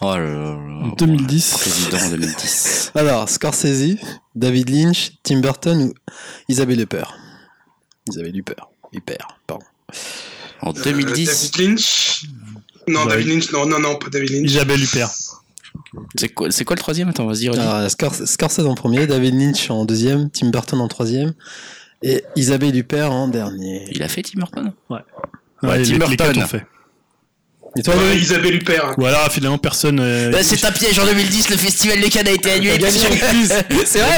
[0.03, 0.57] Oh là là là.
[0.85, 1.51] En 2010.
[1.59, 2.93] Président en 2010.
[2.97, 3.97] Alors, Scorsese,
[4.35, 5.95] David Lynch, Tim Burton ou
[6.49, 7.15] Isabelle Huppert?
[8.09, 8.69] Isabelle Huppert.
[8.93, 9.65] Huppert, pardon.
[10.63, 12.25] En Euh, 2010, David Lynch?
[12.89, 13.09] Non, Ouais.
[13.11, 14.51] David Lynch, non, non, non, pas David Lynch.
[14.51, 15.11] Isabelle Huppert.
[16.19, 17.09] c'est quoi, c'est quoi le troisième?
[17.11, 17.61] Attends, vas-y, redis.
[17.61, 21.35] Alors, Scor- Scorsese en premier, David Lynch en deuxième, Tim Burton en troisième
[22.03, 23.87] et Isabelle Huppert en dernier.
[23.93, 24.73] Il a fait Tim Burton?
[24.89, 24.99] Ouais,
[25.63, 26.43] Ouais, les- Tim les Burton.
[26.43, 26.67] ont fait.
[27.77, 28.95] Et toi, Ouais, Loïc Isabelle Huppert.
[28.99, 30.01] Alors finalement personne.
[30.01, 32.79] euh, Bah, C'est un piège en 2010, le festival de Cannes a été annulé.
[33.87, 34.17] C'est vrai.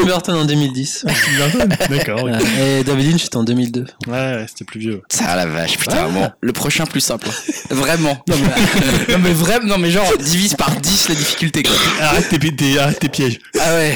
[0.00, 1.04] Tim Burton en 2010.
[1.06, 2.22] Tim Burton D'accord.
[2.22, 2.28] ok.
[2.30, 2.38] Voilà.
[2.78, 3.84] Et David Lynch était en 2002.
[4.06, 5.02] Ouais, ouais, c'était plus vieux.
[5.10, 6.12] Ça la vache, putain, Ouais.
[6.12, 7.28] bon, le prochain plus simple.
[7.70, 8.22] Vraiment.
[8.28, 11.74] Non mais, non, mais vraiment, non mais genre, divise par 10 la difficulté quoi.
[12.00, 13.38] Arrête tes, tes- arrête tes pièges.
[13.58, 13.94] Ah ouais.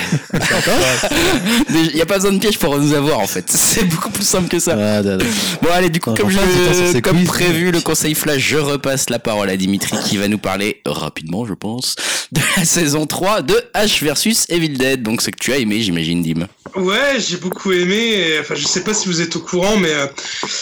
[1.70, 3.44] Il y a pas besoin de piège pour nous avoir en fait.
[3.48, 4.76] C'est beaucoup plus simple que ça.
[4.78, 5.02] Ah.
[5.02, 7.26] Bon allez, du coup, Ouais, comme, je, comme quiz.
[7.28, 11.44] prévu, le conseil flash, je repasse la parole à Dimitri qui va nous parler rapidement,
[11.44, 11.94] je pense,
[12.32, 15.02] de la saison 3 de H versus Evil Dead.
[15.02, 16.46] Donc ce que tu as aimé, j'imagine, Dim.
[16.74, 18.38] Ouais, j'ai beaucoup aimé.
[18.40, 20.06] Enfin, je sais pas si vous êtes au courant, mais euh,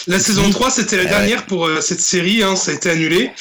[0.07, 1.11] la saison 3, c'était la Ah ouais.
[1.11, 2.43] dernière pour euh, cette série.
[2.43, 3.31] Hein, ça a été annulé.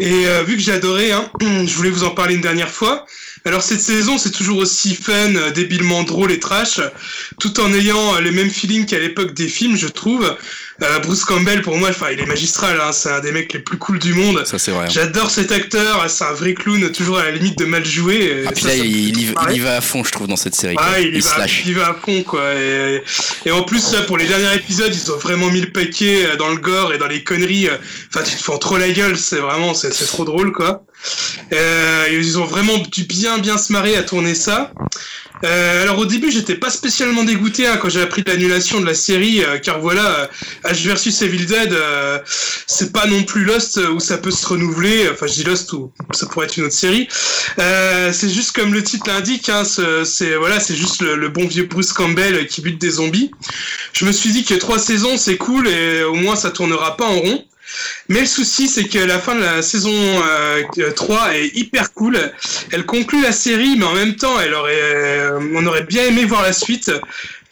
[0.00, 3.06] Et euh, vu que j'ai adoré, hein, je voulais vous en parler une dernière fois.
[3.44, 6.78] Alors cette saison, c'est toujours aussi fun, débilement drôle et trash,
[7.40, 10.36] tout en ayant les mêmes feelings qu'à l'époque des films, je trouve.
[10.82, 12.80] Euh, Bruce Campbell, pour moi, enfin, il est magistral.
[12.80, 14.42] Hein, c'est un des mecs les plus cool du monde.
[14.44, 14.88] Ça c'est vrai.
[14.90, 16.04] J'adore cet acteur.
[16.10, 18.16] C'est un vrai clown, toujours à la limite de mal jouer.
[18.16, 19.52] et Ah puis ça, là, ça il, il y va- marrer.
[19.54, 20.74] il y va à fond, je trouve, dans cette série.
[20.78, 22.42] Ah, il, y se va, il y va à fond, quoi.
[22.54, 23.02] Et,
[23.46, 26.48] et en plus, pour les derniers épisodes, ils ont vraiment mis le paquet euh, dans
[26.48, 27.68] le gore et dans les conneries.
[27.68, 27.76] euh.
[28.12, 30.84] Enfin, tu te fends trop la gueule, c'est vraiment, c'est trop drôle, quoi.
[31.52, 34.72] Euh, ils ont vraiment dû bien, bien se marrer à tourner ça.
[35.44, 38.94] Euh, alors au début, j'étais pas spécialement dégoûté hein, quand j'ai appris l'annulation de la
[38.94, 40.30] série, euh, car voilà,
[40.72, 42.18] H versus Evil Dead, euh,
[42.66, 45.08] c'est pas non plus Lost euh, où ça peut se renouveler.
[45.12, 47.08] Enfin, je dis Lost où ça pourrait être une autre série.
[47.58, 51.46] Euh, c'est juste comme le titre l'indique, hein, ce- c'est voilà, c'est juste le, bon
[51.46, 53.30] vieux Bruce Campbell qui bute des zombies.
[53.92, 57.06] Je me suis dit que trois saisons c'est cool et au moins ça tournera pas
[57.06, 57.44] en rond.
[58.08, 60.62] Mais le souci, c'est que la fin de la saison euh,
[60.94, 62.18] 3 est hyper cool.
[62.70, 64.34] Elle conclut la série, mais en même temps,
[65.54, 66.90] on aurait bien aimé voir la suite,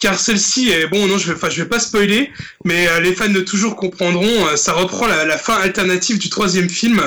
[0.01, 1.07] car celle-ci est bon.
[1.07, 2.31] Non, je vais, vais pas spoiler,
[2.65, 4.47] mais euh, les fans de toujours comprendront.
[4.47, 6.99] euh, ça reprend la, fin alternative du troisième film,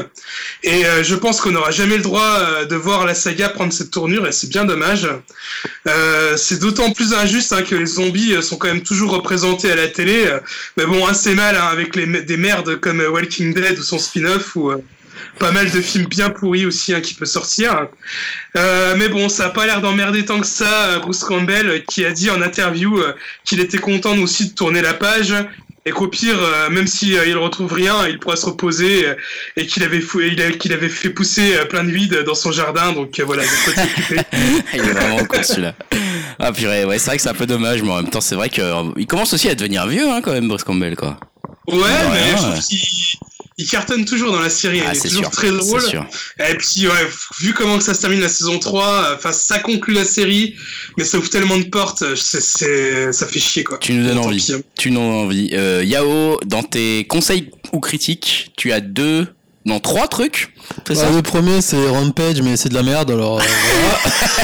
[0.63, 3.91] et euh, je pense qu'on n'aura jamais le droit de voir la saga prendre cette
[3.91, 5.09] tournure, et c'est bien dommage.
[6.37, 9.89] C'est d'autant plus injuste hein, que les zombies sont quand même toujours représentés à la
[9.89, 10.31] télé,
[10.77, 14.73] mais bon, assez mal hein, avec des merdes comme Walking Dead ou son spin-off ou
[15.39, 17.89] pas mal de films bien pourris aussi hein, qui peut sortir.
[18.57, 20.87] Euh, mais bon, ça a pas l'air d'emmerder tant que ça.
[20.91, 23.13] euh, Bruce Campbell euh, qui a dit en interview euh,
[23.45, 25.35] qu'il était content aussi de tourner la page
[25.87, 29.05] et qu'au pire, euh, même si il retrouve rien, il pourra se reposer
[29.57, 30.01] et qu'il avait,
[30.59, 32.93] qu'il avait fait pousser plein de vide dans son jardin.
[32.93, 33.43] Donc voilà,
[34.75, 35.75] il est vraiment cool celui-là.
[36.39, 38.35] Ah purée, ouais, c'est vrai que c'est un peu dommage, mais en même temps, c'est
[38.35, 41.19] vrai qu'il commence aussi à devenir vieux, hein, quand même, Bruce Campbell, quoi.
[41.69, 42.51] Ouais, Ouais, mais je ouais.
[42.51, 43.19] trouve qu'il
[43.57, 44.81] il cartonne toujours dans la série.
[44.85, 45.31] Ah, il est c'est toujours sûr.
[45.31, 45.83] très drôle.
[46.41, 47.09] Et puis, ouais,
[47.41, 50.57] vu comment que ça se termine la saison 3, enfin, ça conclut la série,
[50.99, 53.79] mais ça ouvre tellement de portes, c'est, c'est, ça fait chier, quoi.
[53.79, 54.53] Tu nous donnes envie.
[54.53, 54.61] hein.
[54.79, 55.51] Tu nous donnes envie.
[55.53, 59.27] Euh, Yao, dans tes conseils ou critiques, tu as deux,
[59.67, 60.54] non, trois trucs.
[60.89, 63.41] Ça Bah, le premier c'est Rampage, mais c'est de la merde alors.
[63.41, 63.45] euh,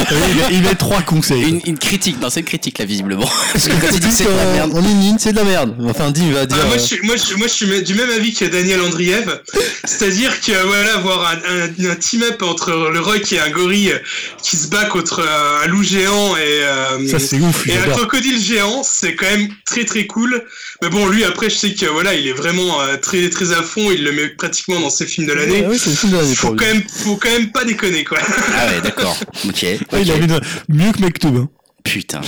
[0.09, 1.43] il, met, il met trois conseils.
[1.43, 3.29] une, une critique, non, c'est une critique là, visiblement.
[3.53, 4.71] Parce que quand dis Dis c'est de la que, merde.
[4.75, 5.75] En une ligne, c'est de la merde.
[5.89, 6.57] Enfin, Dim va dire.
[6.61, 8.81] Ah, moi, euh, je suis, moi, je, moi, je suis du même avis que Daniel
[8.83, 9.41] Andriev.
[9.85, 13.95] C'est-à-dire que, voilà, voir un, un, un team-up entre le rock et un gorille
[14.43, 17.91] qui se bat contre un, un loup géant et, euh, Ça c'est ouf, et un
[17.91, 20.45] crocodile géant, c'est quand même très très cool.
[20.83, 23.62] Mais bon, lui, après, je sais que, voilà, il est vraiment euh, très très à
[23.62, 25.62] fond, il le met pratiquement dans ses films de l'année.
[25.66, 25.79] Ah oui,
[26.17, 26.59] l'année pour faut lui.
[26.59, 28.19] quand même, faut quand même pas déconner, quoi.
[28.55, 29.17] Ah ouais, d'accord.
[29.47, 29.63] Ok.
[29.63, 29.99] Ouais, ok.
[30.03, 31.37] Il a mieux que Mektoub.
[31.37, 31.49] Hein.
[31.83, 32.21] Putain.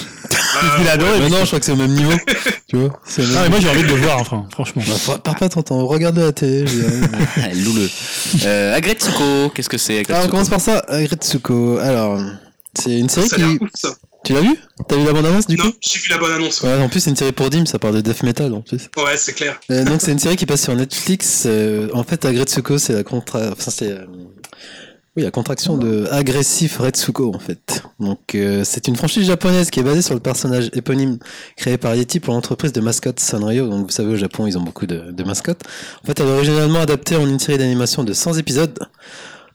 [0.80, 1.28] Il a adoré.
[1.28, 2.12] Non, je crois que c'est au même niveau.
[2.68, 4.82] tu vois c'est Ah, mais moi j'ai envie de le voir, enfin, franchement.
[4.88, 6.64] Bah, par- Pars pas ton temps, regarde la télé.
[7.56, 7.90] Louleux.
[8.44, 11.76] Euh, Agretsuko, qu'est-ce que c'est Ah, on commence par ça, Agretsuko.
[11.78, 12.18] Alors,
[12.78, 13.64] c'est une série Ça a l'air qui.
[13.64, 13.88] ouf, ça.
[14.24, 14.56] Tu l'as vu
[14.88, 16.62] T'as vu la bande-annonce du Non, coup j'ai vu la bonne annonce.
[16.62, 18.60] Ouais, Ouais, en plus c'est une série pour Dim, ça parle de death metal en
[18.60, 18.88] plus.
[18.96, 19.58] Ouais, c'est clair.
[19.70, 21.44] Euh, donc c'est une série qui passe sur Netflix.
[21.46, 23.50] euh, en fait, Agretsuko, c'est la contra...
[23.50, 24.04] enfin, c'est euh,
[25.16, 27.82] oui, la contraction de agressif Retsuko en fait.
[28.00, 31.18] Donc c'est une franchise japonaise qui est basée sur le personnage éponyme
[31.56, 33.68] créé par Yeti pour l'entreprise de mascottes Sanrio.
[33.68, 35.60] Donc vous savez au Japon, ils ont beaucoup de, de mascottes.
[36.02, 38.78] En fait, elle est originalement adaptée en une série d'animation de 100 épisodes.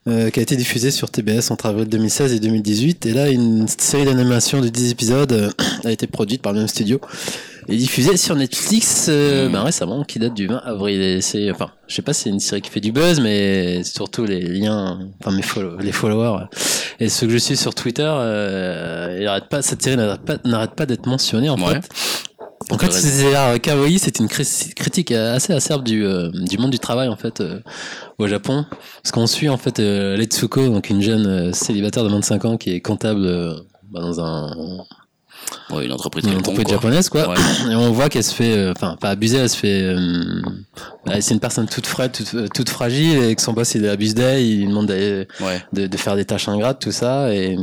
[0.07, 3.05] Euh, qui a été diffusée sur TBS entre avril 2016 et 2018.
[3.05, 5.49] Et là, une série d'animation de 10 épisodes euh,
[5.83, 6.99] a été produite par le même studio
[7.69, 9.51] et diffusée sur Netflix euh, Mm.
[9.51, 11.21] ben, récemment, qui date du 20 avril.
[11.21, 14.23] C'est, enfin, je sais pas si c'est une série qui fait du buzz, mais surtout
[14.25, 16.57] les liens, enfin mes follow- les followers euh,
[17.01, 20.37] et ceux que je suis sur Twitter, euh, il arrête pas, cette série n'arrête pas,
[20.45, 21.73] n'arrête pas d'être mentionnée en Ouais.
[21.75, 21.89] fait.
[22.69, 26.71] En fait, c'est euh, Kawaii, c'est une cri- critique assez acerbe du, euh, du monde
[26.71, 27.59] du travail en fait euh,
[28.17, 28.65] au Japon,
[29.01, 32.71] parce qu'on suit en fait euh, Letsuko, donc une jeune célibataire de 25 ans qui
[32.71, 33.25] est comptable
[33.89, 34.51] bah, dans un
[35.69, 36.73] Ouais, une entreprise une quelconque, entreprise quoi.
[36.75, 37.29] japonaise quoi.
[37.29, 37.71] Ouais.
[37.71, 40.41] Et on voit qu'elle se fait, euh, enfin pas abuser, elle se fait, euh,
[41.05, 43.87] bah, c'est une personne toute frêle, toute, euh, toute fragile, et que son boss il
[43.87, 45.61] abuse d'elle, il lui demande Ouais.
[45.73, 47.33] de, de faire des tâches ingrates, tout ça.
[47.33, 47.57] Et,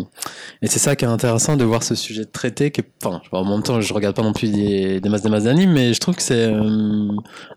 [0.63, 2.71] et c'est ça qui est intéressant de voir ce sujet traité.
[2.71, 5.45] Que, enfin, en même temps, je regarde pas non plus des, des masses des masses
[5.45, 7.09] d'animes, mais je trouve que c'est euh,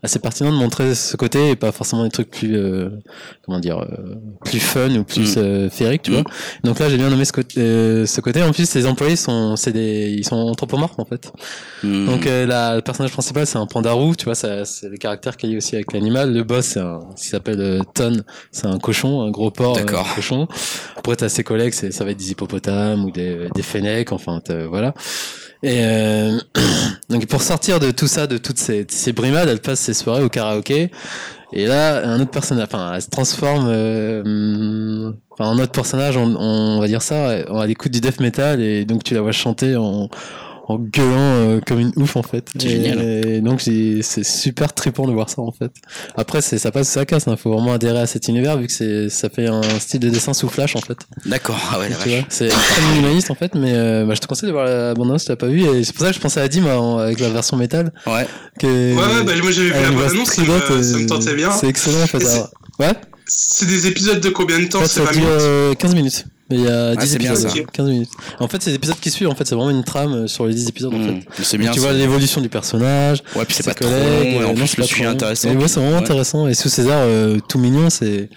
[0.02, 2.90] assez pertinent de montrer ce côté et pas forcément des trucs plus, euh,
[3.44, 4.14] comment dire, euh,
[4.44, 5.40] plus fun ou plus Mm.
[5.40, 6.14] euh, féeriques, tu Mm.
[6.14, 6.24] vois.
[6.64, 7.60] Donc là, j'ai bien nommé ce côté.
[7.60, 8.42] euh, ce côté.
[8.42, 11.32] En plus, les employés sont, c'est des, ils sont anthropomorphes en fait.
[11.82, 12.06] Hmm.
[12.06, 14.48] Donc euh, la, le personnage principal c'est un pandarou, tu vois, c'est
[14.82, 16.32] le caractère qu'il y a aussi avec l'animal.
[16.32, 19.80] Le boss c'est un, qui s'appelle euh, Ton, c'est un cochon, un gros porc, euh,
[19.84, 20.06] D'accord.
[20.14, 20.48] cochon.
[20.96, 24.66] Après t'as ses collègues, ça va être des hippopotames ou des, des fennecs, enfin t'as-
[24.66, 24.94] voilà.
[25.62, 26.38] Et euh,
[27.10, 30.22] donc pour sortir de tout ça, de toutes ces, ces brimades, elle passe ses soirées
[30.22, 30.90] au karaoké.
[31.52, 36.36] Et là, un autre personnage, enfin, elle se transforme, euh, enfin, un autre personnage, on,
[36.36, 39.76] on va dire ça, on l'écoute du death metal et donc tu la vois chanter
[39.76, 40.10] en,
[40.68, 42.48] en gueulant euh, comme une ouf en fait.
[42.58, 43.00] C'est Et- génial.
[43.26, 45.70] Et donc j'ai- c'est super trippant de voir ça en fait.
[46.16, 48.72] Après, c'est ça passe ça casse, il faut vraiment adhérer à cet univers vu que
[48.72, 50.98] c'est ça fait un style de dessin sous flash en fait.
[51.26, 51.58] D'accord.
[51.72, 54.52] Ah ouais, Tu c'est très minimaliste en fait, mais euh, bah, je te conseille de
[54.52, 56.48] voir la bande-annonce si t'as pas vu et c'est pour ça que je pensais à
[56.48, 57.92] Dim euh, avec la version métal.
[58.06, 58.26] Ouais.
[58.58, 61.34] Que, Ouais, ouais, bah, moi j'avais vu la voix annonce, ça me, ça me tentait
[61.34, 61.50] bien.
[61.50, 62.24] C'est excellent en fait.
[62.78, 62.92] Ouais,
[63.26, 64.78] C'est des épisodes de combien de temps?
[64.78, 66.24] En fait, C'est ça 20 dure minutes euh, 15 minutes.
[66.50, 67.58] Mais il y a 10 c'est bien, épisodes, ça.
[67.72, 68.10] 15 minutes.
[68.40, 70.46] En fait, c'est des épisodes qui suivent, en fait, c'est vraiment une trame euh, sur
[70.46, 71.12] les 10 épisodes en fait.
[71.12, 71.20] Hmm.
[71.42, 71.70] C'est bien.
[71.72, 74.46] tu vois l'évolution du personnage, Ouais, puis c'est ses pas trop collègues, long, et euh,
[74.48, 75.10] en non, plus trop long.
[75.10, 75.50] intéressant.
[75.50, 76.02] Et ouais, c'est vraiment Ouais.
[76.02, 76.48] intéressant.
[76.48, 78.30] Et sous César, euh, tout mignon, c'est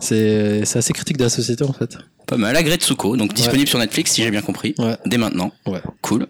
[0.00, 1.96] c'est c'est assez critique de la société en fait.
[2.26, 2.56] Pas mal.
[2.56, 4.74] Agretsuko, donc disponible sur Netflix si j'ai bien compris.
[4.78, 4.96] Ouais.
[5.06, 5.52] Dès maintenant.
[5.66, 5.80] Ouais.
[6.00, 6.26] Cool.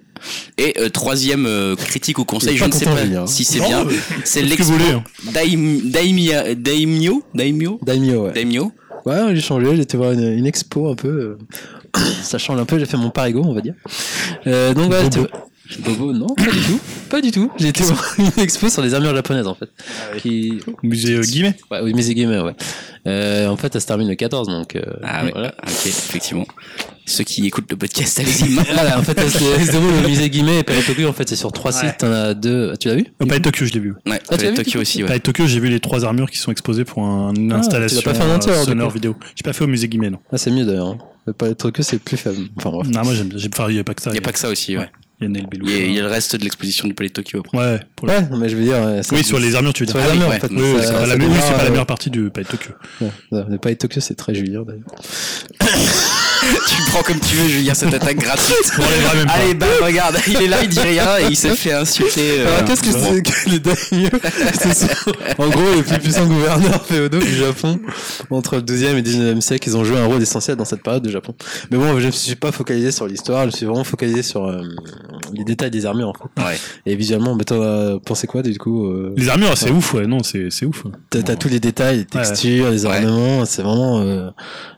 [0.59, 3.27] Et euh, troisième euh, critique ou conseil, je ne sais pas hein.
[3.27, 3.87] si c'est bien.
[4.25, 5.03] C'est l'expo hein.
[5.33, 8.31] Daimyo Daimyo Daimyo.
[8.33, 8.73] Daimyo
[9.05, 11.09] Ouais, j'ai changé, j'ai été voir une, une expo un peu.
[11.09, 11.39] euh,
[12.23, 13.75] ça change un peu, j'ai fait mon parigo, on va dire.
[14.47, 15.09] Euh, donc, ouais,
[15.79, 16.13] Bobo.
[16.13, 16.81] j'étais- non, pas du tout.
[17.13, 17.51] Pas du tout.
[17.59, 19.69] J'ai été voir une expo sur les armures japonaises, en fait.
[20.23, 20.61] Qui...
[20.83, 21.55] Musée euh, Guimet.
[21.71, 22.55] Ouais, oui, Musée Gamer, ouais.
[23.07, 24.77] Euh, en fait, elle se termine le 14, donc.
[24.77, 25.31] euh, Ah ouais.
[25.33, 25.55] Voilà.
[25.63, 26.47] Ok, effectivement.
[27.05, 28.73] Ceux qui écoutent le podcast, allez-y maintenant.
[28.75, 31.37] Voilà, en fait, elle se déroule au musée Guimet et Palais Tokyo, en fait, c'est
[31.37, 31.87] sur trois Ouais.
[31.89, 31.99] sites.
[31.99, 32.73] T'en as deux.
[32.81, 33.07] Tu l'as vu?
[33.23, 33.91] Euh, Palais Tokyo, je l'ai vu.
[34.07, 35.09] Ouais, Ah, tu l'as vu, Tokyo aussi, ouais.
[35.09, 37.99] Palais Tokyo, j'ai vu les trois armures qui sont exposées pour un- une Ah, installation
[37.99, 39.17] tu pas fait alors, du sonore vidéo.
[39.37, 40.19] J'ai pas fait au musée Guimet, non.
[40.33, 40.89] Ah, c'est mieux d'ailleurs.
[40.89, 40.99] hein.
[41.27, 42.39] Le Palais Tokyo, c'est plus faible.
[42.57, 42.89] Enfin, bref.
[42.89, 43.31] Non, moi j'aime.
[43.37, 44.11] j'ai- Enfin, il y a pas que ça.
[44.11, 44.89] Il n'y a pas que ça aussi, ouais.
[45.23, 45.67] Il y a Neil Belou.
[45.69, 47.57] Il y, a, il y a le reste de l'exposition du Palais de Tokyo après.
[47.59, 47.81] Ouais.
[47.97, 48.13] Pour le...
[48.15, 48.75] Ouais, mais je veux dire.
[48.77, 50.07] euh, ça- Oui, sur les armures, tu veux Sur dire.
[50.07, 50.37] les Ah oui, armures, ouais.
[50.37, 50.55] en fait.
[50.55, 52.31] Oui, Oui, ça- c'est ça pas, la, oui, c'est pas la euh, meilleure partie du
[52.31, 52.71] Palais Tokyo.
[53.01, 53.11] Ouais,
[53.49, 54.85] le Palais Tokyo, c'est très Julien d'ailleurs.
[56.69, 58.73] tu prends comme tu veux, Julien, cette attaque gratuite.
[58.79, 59.33] On l'enlèvera même pas.
[59.35, 62.41] Allez, bah regarde, il est là, il dit rien et il s'est fait insulter.
[62.41, 64.09] euh, Alors, qu'est-ce que c'est que les daimyo
[64.61, 64.87] C'est ça.
[65.39, 67.79] En gros, les plus puissants gouverneurs féodaux du Japon,
[68.31, 71.03] entre le 12e et 19e siècle, ils ont joué un rôle essentiel dans cette période
[71.05, 71.35] du Japon.
[71.71, 74.63] Mais bon, je ne suis pas focalisé sur l'histoire, je suis vraiment focalisé sur euh,
[75.33, 76.43] les détails des armures, en fait.
[76.45, 76.59] Ouais.
[76.87, 80.07] Et visuellement, mais toi, euh, pensez quoi, du coup euh, Les armures, c'est ouf, ouais.
[80.07, 80.83] Non, c'est c'est ouf.
[81.11, 82.25] T'as t'as tous les détails, les Ouais.
[82.27, 82.93] textures, les Ouais.
[82.97, 84.01] ornements, c'est vraiment...
[84.01, 84.29] euh,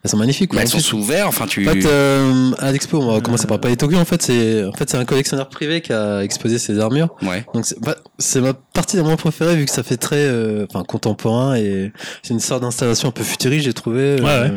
[0.03, 0.51] elles sont magnifiques.
[0.51, 0.57] quoi.
[0.59, 1.54] Bah, elles sont sous verre, enfin tu.
[1.59, 3.97] En fait, euh, à l'expo, on va commencer par Tokyo.
[3.99, 7.09] En fait, c'est en fait c'est un collectionneur privé qui a exposé ses armures.
[7.23, 7.45] Ouais.
[7.55, 10.67] Donc c'est bah, c'est ma partie la moins préférée vu que ça fait très euh,
[10.71, 11.93] enfin contemporain et
[12.23, 14.01] c'est une sorte d'installation un peu futuriste j'ai trouvé.
[14.01, 14.53] euh, Ouais, ouais.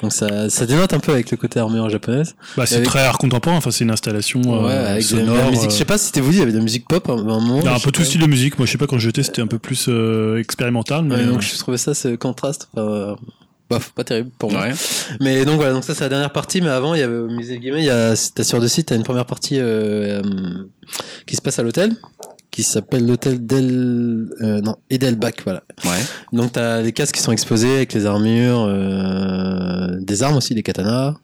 [0.00, 2.34] Donc ça ça dénote un peu avec le côté armure japonaise.
[2.56, 3.56] Bah, c'est Avec- très art contemporain.
[3.56, 5.36] Enfin, c'est une installation euh, ouais, avec de la- de sonore.
[5.44, 5.70] la musique.
[5.70, 7.16] Je sais pas si c'était vous il y avait de la musique pop à un
[7.22, 7.58] moment.
[7.60, 8.58] Il y a un peu tout style de musique.
[8.58, 11.04] Moi, je sais pas quand j'étais, c'était un peu plus euh, expérimental.
[11.04, 12.68] Mais Ouais, donc je trouvais ça ce contraste.
[12.76, 13.16] enfin,
[13.72, 14.62] bof, pas terrible pour moi.
[14.62, 14.72] Ouais.
[15.20, 17.28] Mais donc voilà, donc ça c'est la dernière partie, mais avant il y avait au
[17.28, 20.22] musée Guimet, il y a, t'as sur le site, t'as une première partie euh, euh,
[21.26, 21.96] qui se passe à l'hôtel,
[22.50, 25.62] qui s'appelle l'hôtel d'El, euh, non, Edelbach, voilà.
[25.84, 26.02] Ouais.
[26.32, 30.62] Donc t'as les casques qui sont exposés avec les armures, euh, des armes aussi, des
[30.62, 31.14] katanas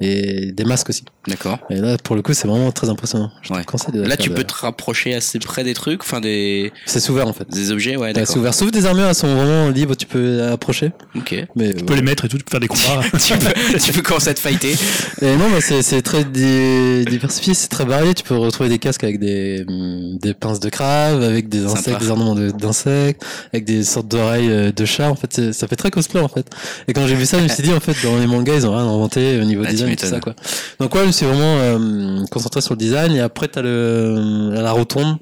[0.00, 1.04] et des masques aussi.
[1.26, 1.58] D'accord.
[1.70, 3.30] Et là pour le coup c'est vraiment très impressionnant.
[3.42, 3.60] Je Ouais.
[3.62, 6.72] te conseille de Là, tu de- peux te rapprocher assez près des trucs, enfin des,
[6.86, 7.48] C'est ouvert en fait.
[7.50, 8.54] des objets, ouais, c'est ouvert.
[8.54, 10.92] Sauf des armures, elles sont vraiment libres, tu peux approcher.
[11.16, 11.34] Ok.
[11.56, 13.00] Mais Tu peux les mettre et tout, tu peux faire des combats.
[13.18, 14.74] tu, peux, tu peux commencer à te fighter.
[15.22, 18.14] Et non, mais c'est c'est très di- diversifié, c'est très varié.
[18.14, 21.78] Tu peux retrouver des casques avec des, hum, des pinces de crabe, avec des Sympa.
[21.78, 25.10] insectes, des ornements de- d'insectes, avec des sortes d'oreilles euh, de chat.
[25.10, 26.46] En fait, ça fait très cosplay en fait.
[26.86, 28.66] Et quand j'ai vu ça, je me suis dit en fait, dans les mangas, ils
[28.66, 30.34] ont rien inventé au niveau Ah, tu design tout ça quoi.
[30.80, 33.12] Donc ouais, je me suis vraiment euh, concentré sur le design.
[33.12, 35.18] Et après, t'as le la rotonde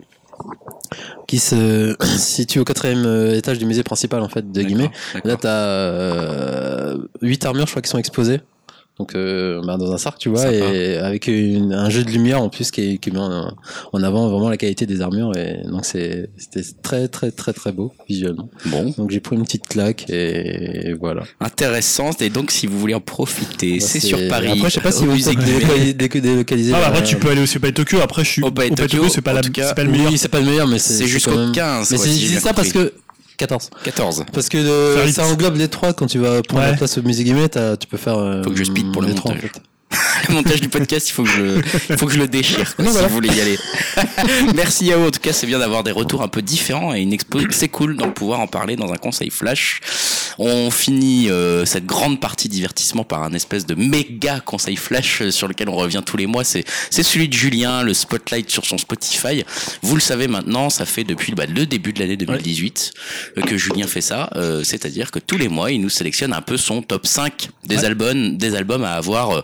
[1.26, 4.62] qui se situe au quatrième euh, étage du musée principal en fait de.
[4.62, 4.90] D'accord,
[5.24, 8.40] Là, t'as euh, 8 armures, je crois, qui sont exposées.
[8.98, 10.54] Donc, euh, bah, dans un sac, tu vois, Sympa.
[10.54, 13.52] et avec une- un jeu de lumière en plus qui, est- qui met en,
[13.92, 15.36] en avant vraiment la qualité des armures.
[15.36, 18.48] Et donc, c'est- c'était très, très, très, très beau visuellement.
[18.64, 21.24] Bon, Donc, j'ai pris une petite claque et voilà.
[21.40, 22.10] intéressant.
[22.20, 24.48] Et donc, si vous voulez en profiter, Bah, c'est sur Paris.
[24.52, 26.72] Après, je sais pas si vous déco- délocaliser.
[26.74, 27.98] Ah bah, après tu peux aller aussi au Palais Tokyo.
[28.02, 30.10] Après je suis Au Tokyo, Tokyo, c'est pas la- cas, le meilleur.
[30.10, 31.90] Oui, c'est pas le meilleur, mais c'est C'est c'est jusqu'au quand même- 15.
[31.90, 32.92] Mais c'est ça parce que
[33.36, 33.70] 14.
[33.84, 34.24] 14.
[34.32, 35.14] Parce que vite.
[35.14, 36.70] ça englobe les trois quand tu vas prendre Ouais.
[36.72, 38.16] la place au musée Guimet, t'as- tu peux faire.
[38.18, 39.50] euh, Faut que je speed pour le les trois, en montage.
[39.52, 39.60] fait.
[40.28, 41.60] Le montage du podcast, il faut que je
[41.90, 43.08] il faut que je le déchire, quoi, Non, si voilà.
[43.08, 43.58] vous voulez y aller.
[44.54, 45.06] Merci Yao.
[45.06, 47.38] En tout cas, c'est bien d'avoir des retours un peu différents et une expo.
[47.50, 49.80] C'est cool d'en pouvoir en parler dans un conseil flash.
[50.38, 55.30] On finit euh, cette grande partie divertissement par un espèce de méga conseil flash euh,
[55.30, 56.44] sur lequel on revient tous les mois.
[56.44, 59.44] C'est, c'est celui de Julien, le spotlight sur son Spotify.
[59.82, 62.92] Vous le savez maintenant, ça fait depuis bah, le début de l'année 2018
[63.38, 64.28] euh, que Julien fait ça.
[64.36, 67.84] Euh, c'est-à-dire que tous les mois, il nous sélectionne un peu son top 5 des
[67.84, 69.42] albums, des albums à avoir, euh,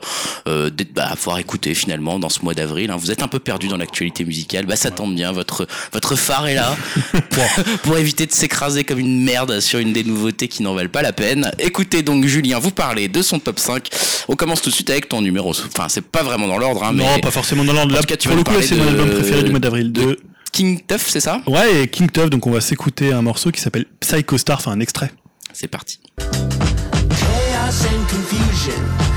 [0.49, 2.91] euh, bah, à pouvoir écouter finalement dans ce mois d'avril.
[2.91, 2.97] hein.
[2.97, 5.33] Vous êtes un peu perdu dans l'actualité musicale, bah ça tombe bien.
[5.33, 6.77] Votre votre phare est là
[7.31, 7.45] pour,
[7.83, 11.03] pour éviter de s'écraser comme une merde sur une des nouveautés qui n'en valent pas
[11.03, 11.51] la peine.
[11.59, 13.89] Écoutez donc Julien vous parler de son top 5.
[14.29, 15.51] On commence tout de suite avec ton numéro.
[15.51, 17.95] Enfin c'est pas vraiment dans l'ordre, hein, mais Non, pas forcément dans l'ordre.
[17.95, 19.93] Là, cas, tu pour vas le coup, c'est mon de- album préféré du mois d'avril.
[19.93, 20.19] de- De...
[20.53, 21.41] King Tuff, c'est ça?
[21.47, 24.73] Ouais, et King Tuff, donc on va s'écouter un morceau qui s'appelle Psycho Star, enfin
[24.73, 25.11] un extrait.
[25.55, 25.99] C'est parti.
[26.19, 29.12] chaos and confusion.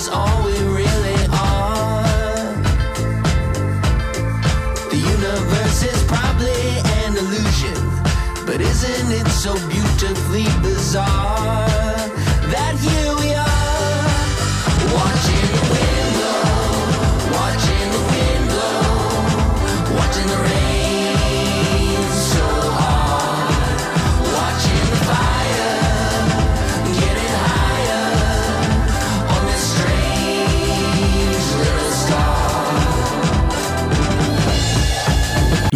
[0.00, 0.49] is always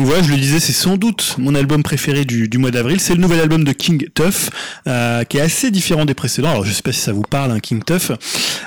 [0.05, 3.01] Donc voilà, je le disais, c'est sans doute mon album préféré du, du mois d'avril.
[3.01, 4.51] C'est le nouvel album de King Tuff,
[4.86, 6.51] euh, qui est assez différent des précédents.
[6.51, 8.12] Alors je sais pas si ça vous parle, hein, King Tuff.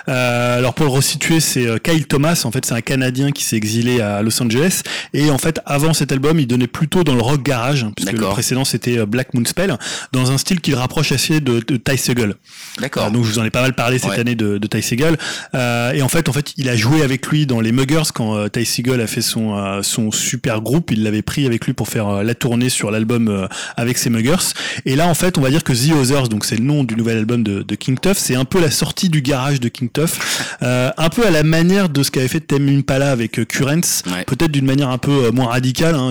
[0.10, 2.42] Euh, alors pour le resituer, c'est euh, Kyle Thomas.
[2.46, 4.82] En fait, c'est un Canadien qui s'est exilé à Los Angeles.
[5.14, 8.14] Et en fait, avant cet album, il donnait plutôt dans le rock garage, hein, puisque
[8.14, 9.78] le précédent c'était euh, Black Moon Spell,
[10.14, 12.34] dans un style qu'il rapproche assez de, de Ty Segall.
[12.82, 13.04] D'accord.
[13.06, 14.20] Euh, donc je vous en ai pas mal parlé cette Ouais.
[14.20, 15.16] année de, de Ty Segall.
[15.54, 18.50] Euh, et en fait, en fait, il a joué avec lui dans les Muggers quand
[18.50, 20.90] Ty Segall a fait son son super groupe.
[20.90, 24.10] Il l'avait pris avec lui pour faire euh, la tournée sur l'album euh, avec ses
[24.10, 24.54] Muggers.
[24.86, 26.96] Et là, en fait, on va dire que The Others, donc c'est le nom du
[26.96, 29.90] nouvel album de, de King Tuff, c'est un peu la sortie du garage de King
[29.92, 33.78] Tuff, euh, un peu à la manière de ce qu'avait fait Tame Impala avec Currents,
[34.08, 34.24] Ouais.
[34.26, 35.96] peut-être d'une manière un peu moins radicale.
[35.96, 36.10] Hein,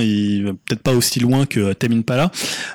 [0.67, 2.31] peut-être pas aussi loin que Tame Impala.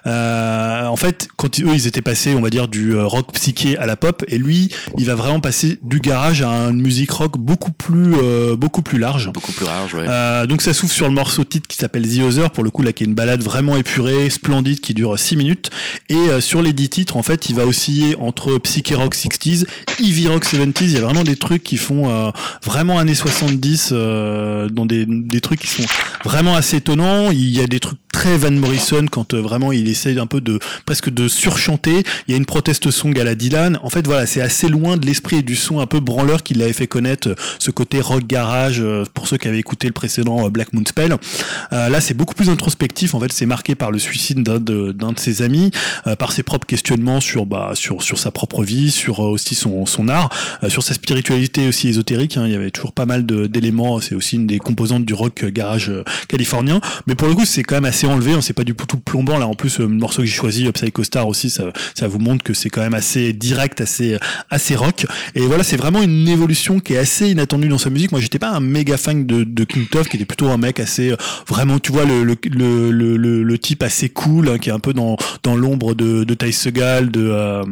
[0.07, 3.86] Euh, en fait, quand eux, ils étaient passés, on va dire, du rock psyché à
[3.86, 7.72] la pop, et lui, il va vraiment passer du garage à une musique rock beaucoup
[7.72, 9.32] plus, euh, beaucoup plus large.
[9.34, 10.06] Beaucoup plus ouais.
[10.07, 12.22] Euh, donc ça s'ouvre sur le morceau titre qui s'appelle The
[12.53, 15.70] Pour le coup là qui est une balade vraiment épurée, splendide, qui dure 6 minutes.
[16.10, 19.66] Et euh, sur les 10 titres, en fait, il va osciller entre psyché rock 60s,
[19.99, 22.32] heavy rock 70s, il y a vraiment des trucs qui font euh,
[22.64, 25.86] vraiment années 70, euh, dans des, des trucs qui sont
[26.24, 27.32] vraiment assez étonnants.
[27.32, 30.42] Il y a des trucs très Van Morrison quand euh, vraiment il essaye un peu
[30.42, 32.04] de presque de surchanter.
[32.28, 33.80] Il y a une proteste song à la Dylan.
[33.84, 36.54] En fait, voilà, c'est assez loin de l'esprit et du son un peu branleur qui
[36.54, 39.94] l'avait fait connaître, euh, ce côté rock garage euh, pour ceux qui avaient écouté le
[39.94, 41.16] précédent Black Moon Spell.
[41.72, 43.14] Là, c'est beaucoup plus introspectif.
[43.16, 45.72] En fait, c'est marqué par le suicide d'un de, ses amis,
[46.20, 50.08] par ses propres questionnements sur bah sur sur sa propre vie, sur aussi son son
[50.08, 50.30] art,
[50.68, 52.38] sur sa spiritualité aussi ésotérique.
[52.38, 52.44] hein.
[52.46, 54.00] Il y avait toujours pas mal d'éléments.
[54.02, 55.92] C'est aussi une des composantes du rock garage
[56.28, 56.82] californien.
[57.08, 59.38] Mais pour le coup, c'est quand même assez enlevé, hein, c'est pas du tout plombant
[59.38, 59.48] là.
[59.48, 62.19] En plus, euh, le morceau que j'ai choisi, euh, Psycho Star aussi, ça, ça vous
[62.19, 64.18] montre que c'est quand même assez direct, assez
[64.49, 65.06] assez rock.
[65.36, 68.11] Et voilà, c'est vraiment une évolution qui est assez inattendue dans sa musique.
[68.11, 70.80] Moi, j'étais pas un méga fan de, de King Tuff, qui était plutôt un mec
[70.80, 71.15] assez euh,
[71.48, 74.80] vraiment, tu vois, le le, le, le, le- type assez cool, hein, qui est un
[74.80, 77.64] peu dans dans l'ombre de de Ty Segall, de euh,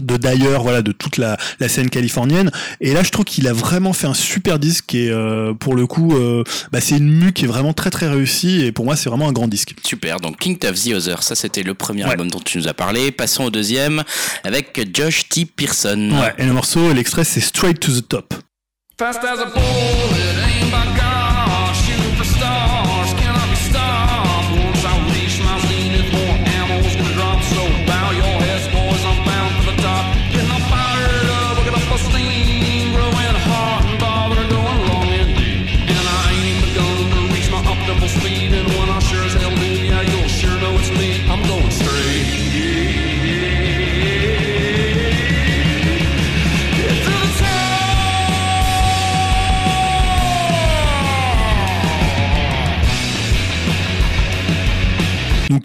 [0.00, 2.50] de d'ailleurs voilà de toute la, la scène californienne
[2.80, 5.86] et là je trouve qu'il a vraiment fait un super disque et euh, pour le
[5.86, 6.42] coup euh,
[6.72, 9.28] bah, c'est une mu qui est vraiment très très réussie et pour moi c'est vraiment
[9.28, 12.10] un grand disque Super, donc King of the Other, ça c'était le premier Ouais.
[12.10, 13.10] album dont tu nous as parlé.
[13.10, 14.02] Passons au deuxième
[14.44, 15.44] avec Josh T.
[15.46, 16.10] Pearson.
[16.12, 18.34] ouais et le morceau l'extrait c'est Straight to the Top
[18.98, 20.45] Fast as a bullet,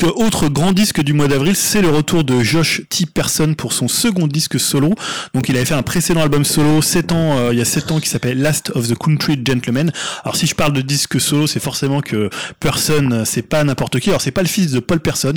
[0.04, 3.06] Euh, autre grand disque du mois d'avril, c'est le retour de Josh T.
[3.06, 4.94] Person pour son second disque solo.
[5.34, 7.92] Donc il avait fait un précédent album solo 7 ans, euh, il y a 7
[7.92, 9.92] ans qui s'appelle Last of the Country Gentlemen.
[10.24, 12.30] Alors si je parle de disque solo, c'est forcément que
[12.60, 14.10] Person, euh, c'est pas n'importe qui.
[14.10, 15.34] Alors c'est pas le fils de Paul Person,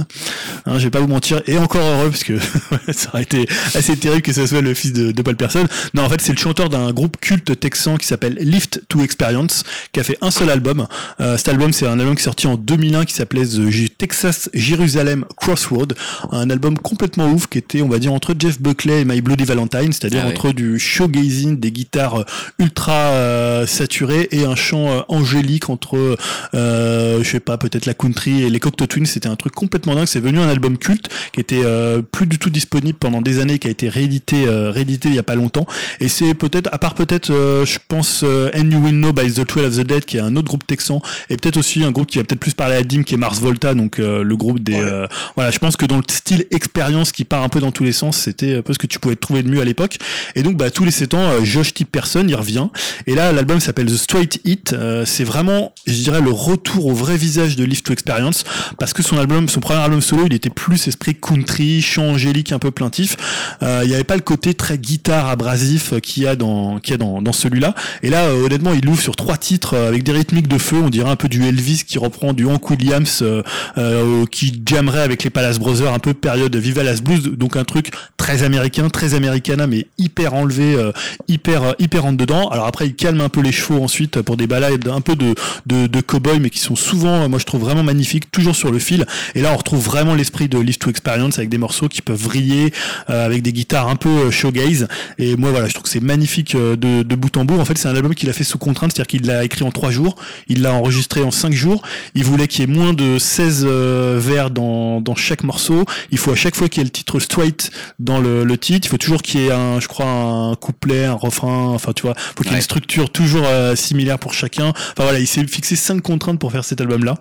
[0.66, 2.38] hein, je vais pas vous mentir, et encore heureux parce que
[2.92, 5.66] ça aurait été assez terrible que ce soit le fils de, Paul Person.
[5.94, 9.64] Non, en fait c'est le chanteur d'un groupe culte texan qui s'appelle Lift to Experience,
[9.92, 10.86] qui a fait un seul album.
[11.20, 14.48] Euh, cet album c'est un album qui est sorti en 2001 qui s'appelait The Texas
[14.54, 15.94] Jerusalem Crossroad,
[16.32, 19.44] un album complètement ouf qui était on va dire entre Jeff Buckley et My Bloody
[19.44, 20.32] Valentine, c'est-à-dire Ah ouais.
[20.32, 22.24] entre du showgazing, des guitares euh,
[22.58, 26.16] ultra euh, saturées et un chant euh, angélique entre
[26.54, 29.94] euh, je sais pas peut-être la country et les Cocteau Twins, c'était un truc complètement
[29.94, 33.40] dingue, c'est venu un album culte qui était euh, plus du tout disponible pendant des
[33.40, 35.66] années qui a été réédité réédité il y a pas longtemps.
[36.00, 39.46] Et c'est peut-être à part peut-être euh, je pense And You Will Know by the
[39.46, 41.00] Twelve of the Dead qui est un autre groupe texan
[41.30, 43.40] et peut-être aussi un groupe qui va peut-être plus parler à Dim qui est Mars
[43.40, 47.12] Volta donc euh, le groupe des euh, voilà je pense que dans le style expérience
[47.12, 49.16] qui part un peu dans tous les sens c'était un peu ce que tu pouvais
[49.16, 49.98] trouver de mieux à l'époque.
[50.34, 51.84] Et donc bah tous les 7 ans euh, Josh T.
[51.84, 52.68] Person il revient.
[53.06, 54.72] Et là l'album s'appelle The Straight Hit.
[54.72, 58.44] Euh, c'est vraiment je dirais le retour au vrai visage de Live to Experience
[58.78, 62.52] parce que son album son premier album solo il était plus esprit country chant angélique
[62.52, 63.16] un peu plaintif.
[63.62, 66.78] Euh, il n'y avait pas le côté très guitare abrasif euh, qu'il y a dans
[66.78, 67.74] qu'il y a dans, dans celui-là.
[68.02, 70.76] Et là euh, honnêtement il ouvre sur trois titres euh, avec des rythmiques de feu.
[70.82, 73.42] On dirait un peu du Elvis qui reprend du Hank Williams euh,
[73.78, 77.64] euh, qui jammerait avec les Palace Brothers un peu période Viva Las Blues donc un
[77.64, 80.92] truc très américain très americana mais hyper enlevé euh,
[81.28, 82.48] hyper euh, hyper rentre dedans.
[82.48, 85.34] Alors après il calme un peu les chevaux ensuite pour des balades un peu de
[85.66, 88.78] de, de cowboy mais qui sont souvent moi je trouve vraiment magnifiques toujours sur le
[88.78, 89.06] fil.
[89.34, 92.20] Et là on retrouve vraiment l'esprit de Live to Experience avec des morceaux qui peuvent
[92.20, 92.72] vriller
[93.10, 94.88] euh, avec des guitares un peu euh, showgaze.
[95.18, 97.60] Et moi voilà je trouve que c'est magnifique euh, de, de bout en bout.
[97.60, 99.70] En fait c'est un album qu'il a fait sous contrainte c'est-à-dire qu'il l'a écrit en
[99.70, 100.16] trois jours
[100.48, 101.82] il l'a enregistré en cinq jours.
[102.14, 105.84] Il voulait qu'il y ait moins de 16 euh, vers dans, dans chaque morceau.
[106.10, 108.86] Il faut à chaque fois qu'il y ait le titre straight dans le, le titre
[108.86, 112.02] il faut toujours qu'il y ait un je crois un couplet un refrain enfin tu
[112.02, 112.14] vois.
[112.16, 112.58] Faut qu'il y ait Ouais.
[112.58, 114.68] une structure toujours euh, similaire pour chacun.
[114.68, 117.14] Enfin voilà il s'est fixé cinq contraintes pour faire cet album là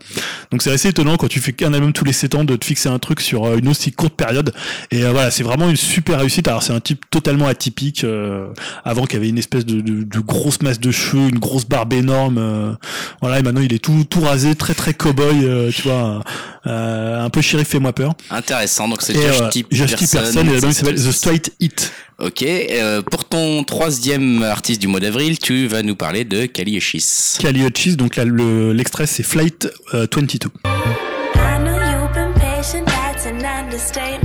[0.51, 2.65] donc c'est assez étonnant quand tu fais qu'un album tous les 7 ans de te
[2.65, 4.53] fixer un truc sur euh, une aussi courte période.
[4.91, 6.47] Et euh, voilà c'est vraiment une super réussite.
[6.47, 8.47] Alors c'est un type totalement atypique euh,
[8.83, 11.65] avant qu'il y avait une espèce de, de, de grosse masse de cheveux une grosse
[11.65, 12.73] barbe énorme euh,
[13.21, 13.39] voilà.
[13.39, 16.21] Et maintenant il est tout tout rasé très très cowboy euh, tu vois
[17.23, 19.63] un peu shérif fais-moi peur Intéressant, donc c'est Josh euh, T.
[19.63, 20.17] Pearson.
[20.17, 24.99] Person et l'album s'appelle The Straight Hit Ok, euh, pour ton troisième artiste du mois
[24.99, 27.37] d'avril, tu vas nous parler de Kali Uchis.
[27.39, 30.49] Kali Uchis donc là l'extrait c'est Flight euh, 22
[31.35, 34.22] I know you've been patient, that's an understatement,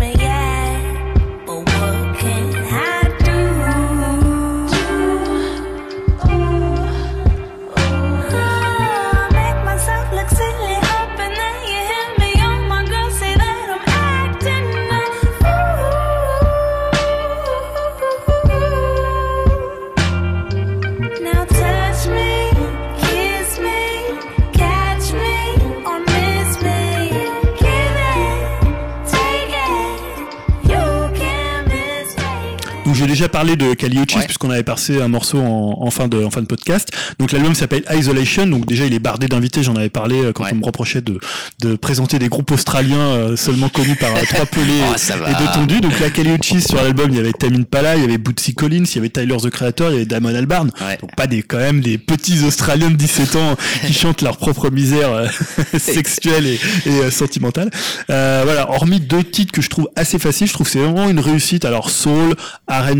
[33.08, 34.24] déjà parlé de Kali Uchis Ouais.
[34.24, 36.88] puisqu'on avait passé un morceau en, en fin de en fin de podcast.
[37.18, 38.46] Donc l'album s'appelle Isolation.
[38.46, 39.62] Donc déjà il est bardé d'invités.
[39.62, 40.50] J'en avais parlé euh, quand Ouais.
[40.52, 41.18] on me reprochait de
[41.60, 44.94] de présenter des groupes australiens euh, seulement connus par euh, trois pelés Oh,
[45.28, 45.80] et deux tondus.
[45.80, 48.54] Donc là Kali Uchis sur l'album il y avait Tamin Pala, il y avait Bootsy
[48.54, 50.70] Collins, il y avait Tyler the Creator, il y avait Damon Albarn.
[50.80, 50.96] Ouais.
[51.00, 53.56] Donc pas des quand même des petits Australiens de 17 ans
[53.86, 55.30] qui chantent leur propre misère
[55.78, 57.70] sexuelle et, et, sentimentale.
[58.10, 61.08] Euh, voilà, hormis deux titres que je trouve assez faciles, je trouve que c'est vraiment
[61.08, 61.64] une réussite.
[61.64, 62.34] Alors soul,
[62.68, 62.97] R&B,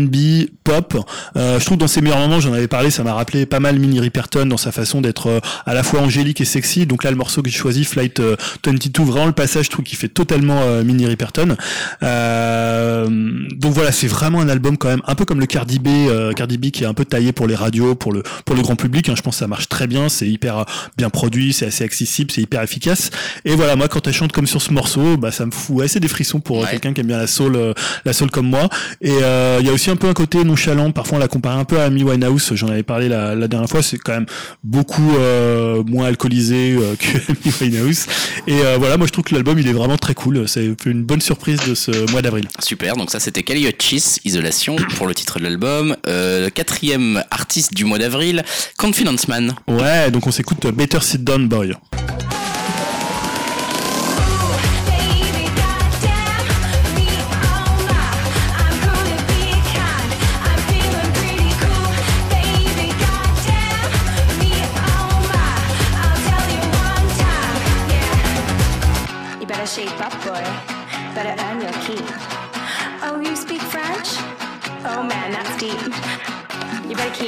[0.63, 0.97] pop.
[1.35, 3.77] Euh, je trouve dans ses meilleurs moments, j'en avais parlé, ça m'a rappelé pas mal
[3.79, 6.85] Minnie Riperton dans sa façon d'être euh, à la fois angélique et sexy.
[6.85, 8.35] Donc là, le morceau que j'ai choisi, Flight euh,
[8.65, 11.55] 22, vraiment le passage, je trouve qu'il fait totalement euh, Minnie Riperton.
[12.03, 13.07] Euh,
[13.55, 16.33] donc voilà, c'est vraiment un album quand même un peu comme le Cardi B, euh,
[16.33, 18.75] Cardi B qui est un peu taillé pour les radios, pour le pour le grand
[18.75, 19.09] public.
[19.09, 19.13] hein.
[19.15, 20.63] je pense que ça marche très bien, c'est hyper euh,
[20.97, 23.09] bien produit, c'est assez accessible, c'est hyper efficace.
[23.45, 25.99] Et voilà, moi quand elle chante comme sur ce morceau, bah ça me fout assez
[25.99, 26.71] des frissons pour euh, Ouais.
[26.71, 27.73] quelqu'un qui aime bien la soul, euh,
[28.05, 28.67] la soul comme moi.
[29.01, 30.91] Et euh, il y a aussi un peu un côté nonchalant.
[30.91, 32.51] Parfois on la compare un peu à Amy Winehouse.
[32.55, 33.81] J'en avais parlé la, la dernière fois.
[33.81, 34.25] C'est quand même
[34.63, 38.05] beaucoup euh, moins alcoolisé euh, que Amy Winehouse.
[38.47, 40.47] Et euh, voilà, moi je trouve que l'album il est vraiment très cool.
[40.47, 42.47] C'est une bonne surprise de ce mois d'avril.
[42.59, 45.95] Super, donc ça c'était Kali Uchis, Isolation pour le titre de l'album.
[46.07, 48.43] Euh, quatrième artiste du mois d'avril,
[48.77, 49.55] Confidence Man.
[49.67, 51.73] Ouais, donc on s'écoute Better Sit Down Boy.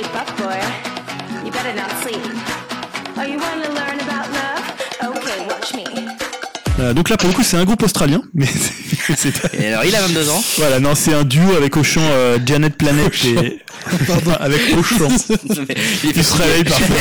[0.02, 0.91] Keep up.
[6.82, 8.48] Euh, donc là pour le coup c'est un groupe australien, mais
[9.60, 10.44] Et alors il a 22 ans.
[10.58, 13.62] voilà non c'est un duo avec au chant euh, Janet Planet et
[14.08, 15.08] pardon avec au chant.
[16.04, 16.96] il se réveille parfois.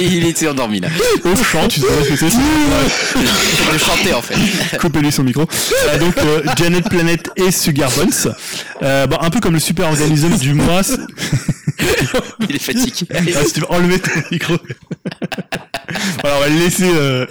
[0.00, 0.28] Il Auchan.
[0.28, 0.88] Était endormi là.
[1.24, 2.26] Au chant, tu sais pas ce que c'est.
[2.26, 4.78] Il le chanter en fait.
[4.78, 5.42] Coupez-lui son micro.
[5.42, 8.34] Euh, donc euh, Janet Planet et Sugar Bones.
[8.82, 10.82] Euh, bon, un peu comme le super organisme du mois.
[12.48, 13.06] Il est fatigué.
[13.14, 14.54] Ah, si tu veux enlever ton micro.
[16.22, 17.26] voilà, on va le laisser euh,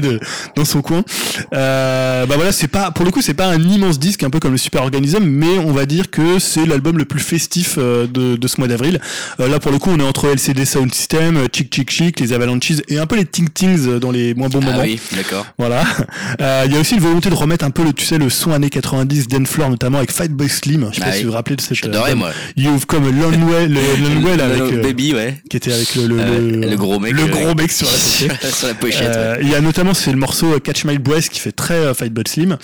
[0.00, 0.18] de,
[0.56, 1.04] dans son coin.
[1.52, 4.38] Euh, bah voilà, c'est pas pour le coup, c'est pas un immense disque, un peu
[4.40, 8.06] comme le Super Organism, mais on va dire que c'est l'album le plus festif euh,
[8.06, 9.00] de, de ce mois d'avril.
[9.40, 12.20] Euh, là, pour le coup, on est entre LCD Sound System, euh, Chick Chick Chick,
[12.20, 14.82] les Avalanches et un peu les Ting Tings euh, dans les moins bons Ah moments.
[14.82, 15.46] oui, d'accord.
[15.58, 15.82] Voilà.
[16.40, 18.30] Euh, Il y a aussi une volonté de remettre un peu le, tu sais, le
[18.30, 20.88] son années 90 d'Enflore, notamment avec Fight Boy Slim.
[20.90, 21.24] Je sais Ah pas si oui.
[21.24, 21.76] vous vous rappelez de cette.
[21.76, 22.30] J'adorais, moi.
[22.56, 23.74] You've come a long way, le,
[24.14, 25.36] long way, là, avec, Le Baby, ouais.
[25.50, 28.46] qui était avec le, le, Euh, le gros mec, le gros mec sur la pochette.
[28.54, 29.18] sur la pochette.
[29.42, 31.94] Il y a notamment c'est le morceau euh, Catch My Breath qui fait très euh,
[31.94, 32.56] Fight But Slim.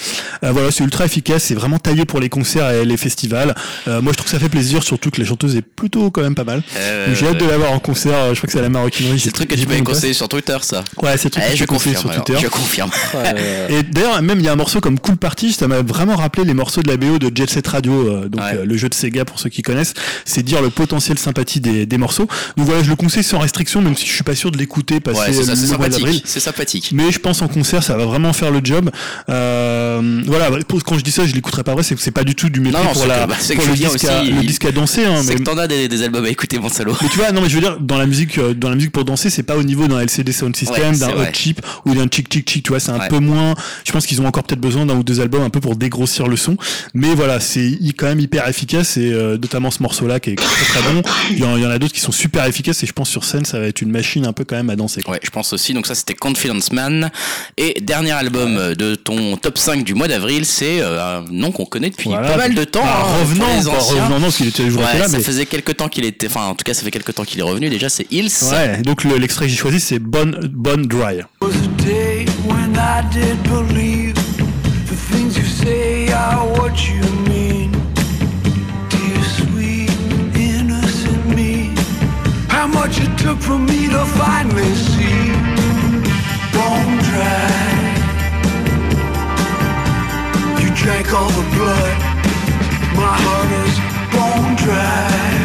[0.45, 3.55] Euh, voilà, c'est ultra efficace, c'est vraiment taillé pour les concerts et les festivals.
[3.89, 6.23] Euh, moi, je trouve que ça fait plaisir, surtout que la chanteuse est plutôt quand
[6.23, 6.63] même pas mal.
[6.77, 8.35] Euh, J'ai hâte de la voir en concert.
[8.35, 9.19] Je crois que c'est à la Maroquinerie.
[9.19, 10.85] C'est le truc que tu m'avais conseillé sur Twitter, ça.
[11.03, 11.97] Ouais, c'est le truc Eh, que je confirme.
[11.97, 12.39] sur Twitter.
[12.41, 12.91] Je confirme.
[13.69, 16.45] Et d'ailleurs, même il y a un morceau comme Cool Party, ça m'a vraiment rappelé
[16.45, 18.59] les morceaux de la BO de Jet Set Radio, euh, donc Ouais.
[18.59, 19.95] euh, le jeu de Sega pour ceux qui connaissent.
[20.25, 22.29] C'est dire le potentiel sympathie des, des morceaux.
[22.57, 25.01] Donc voilà, je le conseille sans restriction, même si je suis pas sûr de l'écouter
[25.01, 25.99] passer Ouais, c'est ça, le c'est mois d'avril.
[26.01, 26.23] sympathique.
[26.27, 26.91] C'est sympathique.
[26.95, 28.91] Mais je pense en concert, ça va vraiment faire le job.
[29.29, 32.35] Euh, voilà, pour- quand je dis ça, je l'écouterai pas vrai, c'est c'est pas du
[32.35, 34.65] tout du mépris Non, pour, la, que- bah, pour que le, disque à, le disque
[34.65, 35.05] à danser.
[35.05, 36.97] Hein, C'est mais, que t'en as des, des albums à écouter, mon salaud.
[37.03, 38.93] mais tu vois, non, mais je veux dire, dans la musique, euh, dans la musique
[38.93, 41.33] pour danser, c'est pas au niveau d'un LCD Sound System, Ouais, d'un Hot.
[41.33, 43.09] Chip ou d'un Chick Chick Chick, tu vois, c'est un Ouais.
[43.09, 43.55] peu moins.
[43.85, 46.27] Je pense qu'ils ont encore peut-être besoin d'un ou deux albums un peu pour dégrossir
[46.29, 46.57] le son.
[46.95, 50.65] Mais voilà, c'est quand même hyper efficace et euh, notamment ce morceau-là qui est très
[50.65, 51.03] très bon.
[51.31, 53.09] Il y en, il y en a d'autres qui sont super efficaces et je pense
[53.09, 55.03] sur scène, ça va être une machine un peu quand même à danser.
[55.03, 55.15] Quoi.
[55.15, 55.75] Ouais, je pense aussi.
[55.75, 56.98] Donc ça, c'était Confidence Man.
[57.57, 61.65] Et dernier album de ton top 5 du mois d'avril, c'est euh, un nom qu'on
[61.65, 62.29] connaît depuis Voilà.
[62.31, 62.81] pas mal de temps.
[62.85, 64.03] Ah, hein, revenant, les pas anciens.
[64.03, 65.23] revenant, non, parce qu'il était toujours Ouais, été là, ça mais.
[65.23, 67.43] faisait quelques temps qu'il était, enfin en tout cas ça fait quelques temps qu'il est
[67.43, 68.31] revenu déjà, c'est Hills.
[68.51, 71.23] Ouais, donc le- l'extrait que j'ai choisi c'est Bon Bon Dry.
[82.51, 85.38] how much it took for me to finally see.
[90.61, 91.97] You drank all the blood.
[93.01, 93.75] My heart is
[94.13, 95.39] bone dry.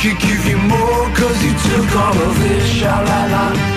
[0.00, 2.64] Could give you more cause you took all of this.
[2.78, 3.75] Sha-la-la.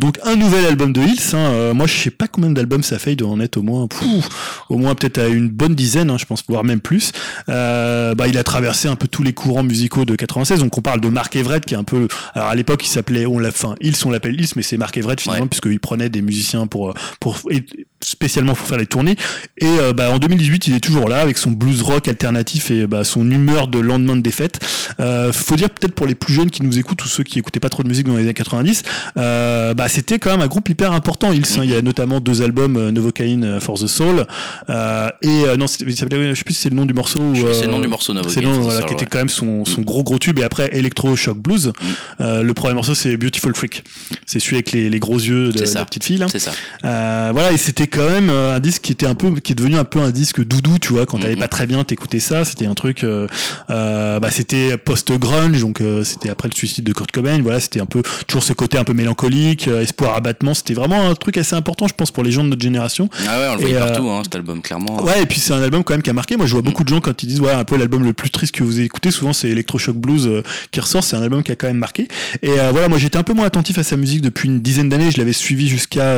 [0.00, 1.34] Donc un nouvel album de Hills.
[1.34, 1.36] Hein.
[1.52, 3.86] Euh, moi je sais pas combien d'albums ça fait, il doit en être au moins,
[3.88, 7.12] pouf, au moins peut-être à une bonne dizaine, hein, je pense, voire même plus.
[7.50, 10.60] Euh, bah il a traversé un peu tous les courants musicaux de 96.
[10.60, 13.26] Donc on parle de Mark Everett qui est un peu, alors à l'époque il s'appelait,
[13.26, 15.48] on l'a, enfin Hills on l'appelle Hills, mais c'est Mark Everett finalement Ouais.
[15.48, 17.64] puisqu'il prenait des musiciens pour pour et-
[18.02, 19.16] spécialement pour faire les tournées.
[19.58, 22.86] Et euh, bah, en 2018, il est toujours là avec son blues rock alternatif et
[22.86, 24.60] bah, son humeur de lendemain de défaite.
[25.00, 27.60] Euh, faut dire peut-être pour les plus jeunes qui nous écoutent ou ceux qui écoutaient
[27.60, 28.82] pas trop de musique dans les années 90,
[29.16, 31.32] euh, bah, c'était quand même un groupe hyper important.
[31.32, 31.62] Ils, hein.
[31.64, 34.26] Il y a notamment deux albums, euh, Novocaine euh, for the Soul
[34.70, 36.06] euh, et euh, non, je sais
[36.44, 37.20] plus si c'est le nom du morceau.
[37.52, 39.08] C'est le nom du morceau Novocaine C'est le nom, voilà, Soul, qui était ouais.
[39.10, 40.38] quand même son, son gros gros tube.
[40.38, 41.72] Et après Electro Shock Blues.
[42.20, 43.84] Euh, le premier morceau c'est Beautiful Freak.
[44.26, 46.18] C'est celui avec les, les gros yeux de, la petite fille.
[46.18, 46.26] là.
[46.30, 46.52] C'est ça.
[46.84, 49.54] Euh, voilà, et c'était quand même euh, un disque qui était un peu, qui est
[49.54, 51.40] devenu un peu un disque doudou, tu vois, quand t'allais Mhm.
[51.40, 53.26] pas très bien, t'écoutais ça, c'était un truc, euh,
[53.70, 57.80] euh, bah c'était post-grunge, donc euh, c'était après le suicide de Kurt Cobain, voilà, c'était
[57.80, 61.36] un peu toujours ce côté un peu mélancolique, euh, espoir, abattement, c'était vraiment un truc
[61.36, 63.08] assez important, je pense, pour les gens de notre génération.
[63.28, 65.02] Ah ouais, on le voyait euh, partout, hein, cet album, clairement.
[65.02, 66.36] Ouais, et puis c'est un album quand même qui a marqué.
[66.36, 68.30] Moi, je vois beaucoup de gens quand ils disent ouais, un peu l'album le plus
[68.30, 69.10] triste que vous avez écouté.
[69.10, 71.04] Souvent, c'est Electroshock Blues qui ressort.
[71.04, 72.08] C'est un album qui a quand même marqué.
[72.42, 74.88] Et euh, voilà, moi, j'étais un peu moins attentif à sa musique depuis une dizaine
[74.88, 75.10] d'années.
[75.10, 76.14] Je l'avais suivi jusqu'à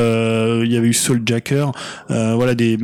[0.62, 1.63] il y avait eu Souljacker,
[2.10, 2.78] euh, voilà des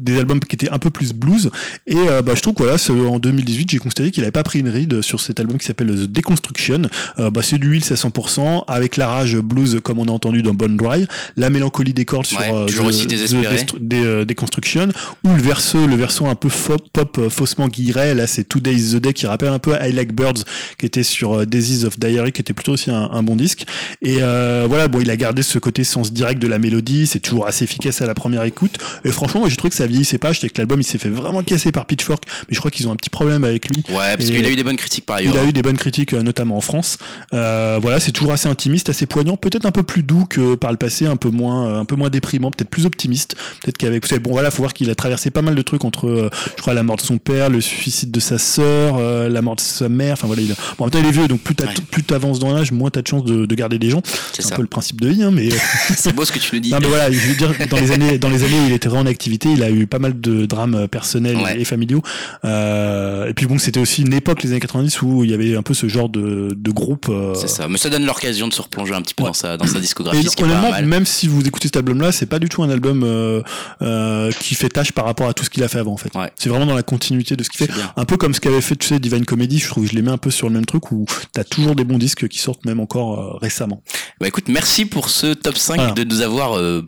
[0.00, 1.50] des albums qui étaient un peu plus blues.
[1.86, 4.42] Et euh, bah, je trouve que voilà, ce- en 2018, j'ai constaté qu'il avait pas
[4.42, 6.82] pris une ride sur cet album qui s'appelle The Deconstruction.
[7.18, 10.42] Euh, bah, c'est du Hills à 100% avec la rage blues comme on a entendu
[10.42, 11.06] dans Bone Dry,
[11.36, 13.56] la mélancolie des cordes sur Ouais, toujours The- aussi désespéré.
[13.80, 14.88] Des, Deconstruction
[15.24, 16.48] ou le verso le version un peu
[16.92, 20.14] pop faussement guilleret là c'est Two Days the Day qui rappelle un peu I Like
[20.14, 20.42] Birds
[20.78, 23.64] qui était sur Daisies of Diary qui était plutôt aussi un, un bon disque
[24.02, 27.20] et euh, voilà bon il a gardé ce côté sens direct de la mélodie c'est
[27.20, 28.72] toujours assez efficace à la première écoute
[29.04, 30.98] et franchement moi j'ai trouvé que ça vieillissait pas je sais que l'album il s'est
[30.98, 33.82] fait vraiment casser par Pitchfork mais je crois qu'ils ont un petit problème avec lui
[33.90, 35.34] Ouais, parce qu'il a eu des bonnes critiques par ailleurs.
[35.34, 36.98] il a eu des bonnes critiques, euh, notamment en France.
[37.32, 40.70] Euh, voilà, c'est toujours assez intimiste, assez poignant, peut-être un peu plus doux que par
[40.70, 43.36] le passé, un peu moins, euh, un peu moins déprimant, peut-être plus optimiste.
[43.62, 46.08] Peut-être qu'avec, c'est bon, voilà, faut voir qu'il a traversé pas mal de trucs entre,
[46.08, 49.42] euh, je crois, la mort de son père, le suicide de sa sœur, euh, la
[49.42, 50.14] mort de sa mère.
[50.14, 50.54] Enfin voilà, il a...
[50.78, 52.02] bon, en même temps, il est vieux, donc plus Ouais.
[52.06, 54.02] t'avances dans l'âge, moins t'as de chances de, de garder des gens.
[54.32, 54.56] C'est un ça.
[54.56, 55.48] peu le principe de vie, hein, mais.
[55.96, 56.70] C'est beau ce que tu nous dis.
[56.74, 58.88] Non mais voilà, je veux dire, dans les années, dans les années où il était
[58.88, 61.60] vraiment en activité, il a eu pas mal de drames euh, personnels Ouais.
[61.60, 62.02] et familiaux.
[62.44, 65.56] Euh, et puis bon, c'était aussi une époque, les années 90, où il y avait
[65.56, 67.06] un peu ce genre de, de groupe.
[67.08, 67.68] euh, C'est ça.
[67.68, 69.30] Mais ça donne l'occasion de se replonger un petit peu Ouais.
[69.30, 70.84] dans sa, dans sa Et discographie, ce qui est pas honnêtement, mal.
[70.86, 73.42] même si vous écoutez cet album-là, c'est pas du tout un album euh,
[73.82, 76.14] euh, qui fait tâche par rapport à tout ce qu'il a fait avant, en fait.
[76.14, 76.30] Ouais.
[76.36, 77.72] C'est vraiment dans la continuité de ce qu'il fait.
[77.72, 77.92] Bien.
[77.96, 79.58] Un peu comme ce qu'avait fait, tu sais, Divine Comedy.
[79.58, 81.74] Je trouve que je les mets un peu sur le même truc où t'as toujours
[81.74, 83.82] des bons disques qui sortent même encore récemment.
[84.20, 85.92] Bah écoute, merci pour ce top 5 Voilà.
[85.92, 86.82] de nous avoir euh,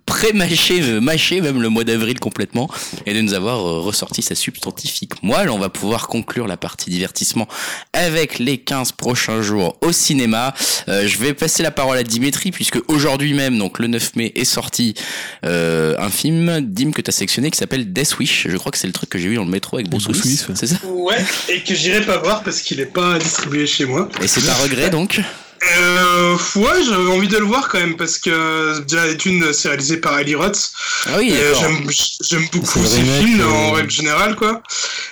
[0.67, 2.69] pré-mâché, euh, mâché même le mois d'avril complètement
[3.05, 5.51] et de nous avoir euh, ressorti sa substantifique moelle.
[5.51, 7.47] On va pouvoir conclure la partie divertissement
[7.93, 10.55] avec les 15 prochains jours au cinéma.
[10.89, 14.33] Euh, je vais passer la parole à Dimitri puisque aujourd'hui même, donc le 9 mai,
[14.35, 14.95] est sorti
[15.45, 18.47] euh, un film, Dim, que tu as sélectionné qui s'appelle Death Wish.
[18.49, 20.45] Je crois que c'est le truc que j'ai vu dans le métro avec Bruce Willis.
[20.55, 20.77] C'est ça?
[20.87, 24.09] Ouais, et que j'irai pas voir parce qu'il est pas distribué chez moi.
[24.23, 25.21] Et c'est un regret donc
[25.79, 29.97] Euh, ouais, j'avais envie de le voir quand même parce que déjà d'une, c'est réalisé
[29.97, 30.71] par Ali Roth.
[31.07, 31.63] Ah oui, d'accord.
[32.21, 34.63] j'aime, beaucoup le ce remake, film euh, en règle générale quoi.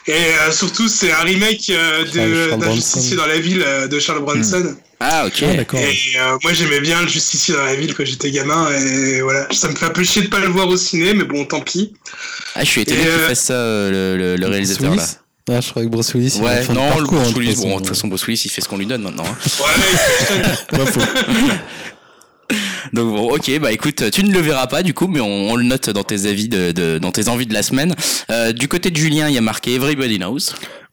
[0.07, 2.75] Et euh, surtout c'est un remake euh, d'un Bronson.
[2.75, 4.77] justicier dans la ville euh, de Charles Bronson.
[5.01, 5.43] Ah ok.
[5.43, 5.81] Ah, d'accord.
[5.81, 9.47] Et euh, moi j'aimais bien le justicier dans la ville quand j'étais gamin et voilà,
[9.51, 11.61] ça me fait un peu chier de pas le voir au ciné mais bon tant
[11.61, 11.95] pis.
[12.55, 15.05] Ah, je suis étonné qu'il euh, fasse ça, euh, le, le- le réalisateur là.
[15.51, 16.35] Ah, je crois que Bruce Willis.
[16.39, 18.27] il Ouais, fait non, le parcours, hein, Bruce de Willis, bon, de toute façon, Bruce
[18.27, 19.25] Willis, il fait ce qu'on lui donne maintenant.
[19.27, 19.37] hein.
[19.61, 20.41] Ouais,
[20.71, 21.01] mais Pas faux.
[22.93, 25.57] Donc bon, ok, bah écoute, tu ne le verras pas du coup, mais on, on
[25.57, 27.95] le note dans tes avis de, de- dans tes envies de la semaine.
[28.31, 30.39] Euh, du côté de Julien, il y a marqué Everybody Knows.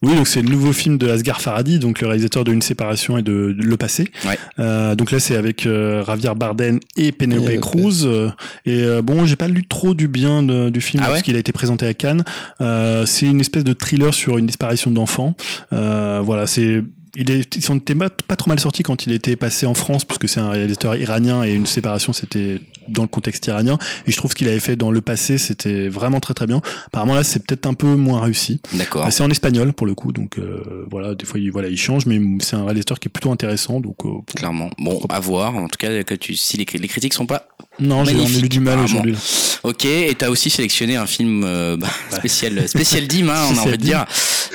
[0.04, 3.18] Oui, donc c'est le nouveau film de Asghar Farhadi, donc le réalisateur de Une séparation
[3.18, 4.10] et de, de Le Passé.
[4.26, 4.36] Ouais.
[4.58, 7.60] Euh, donc là, c'est avec euh, Javier Bardem et Penelope.
[7.60, 8.04] Cruz.
[8.04, 8.28] euh,
[8.66, 11.22] et euh, bon, j'ai pas lu trop du bien de- du film Ah parce ouais
[11.22, 12.24] qu'il a été présenté à Cannes.
[12.60, 15.36] Euh, c'est une espèce de thriller sur une disparition d'enfants.
[15.72, 16.82] Euh, voilà, c'est
[17.16, 20.40] il est, son pas trop mal sorti quand il était passé en France, puisque c'est
[20.40, 23.78] un réalisateur iranien et une séparation, c'était dans le contexte iranien.
[24.06, 26.60] Et je trouve qu'il avait fait dans le passé, c'était vraiment très très bien.
[26.86, 28.60] Apparemment là, c'est peut-être un peu moins réussi.
[28.74, 29.04] D'accord.
[29.06, 31.76] Ah, c'est en espagnol pour le coup, donc euh, voilà, des fois il, voilà, il
[31.76, 33.80] change, mais c'est un réalisateur qui est plutôt intéressant.
[33.80, 34.70] Donc euh, Clairement.
[34.78, 35.54] Bon, à voir.
[35.56, 37.48] En tout cas, que tu, si les, les critiques sont pas.
[37.80, 39.16] non, j'ai Magnifique, eu du mal aujourd'hui.
[39.62, 43.60] Ok, et t'as aussi sélectionné un film euh, bah, spécial, spécial dim, hein, on a
[43.60, 44.04] envie de dire.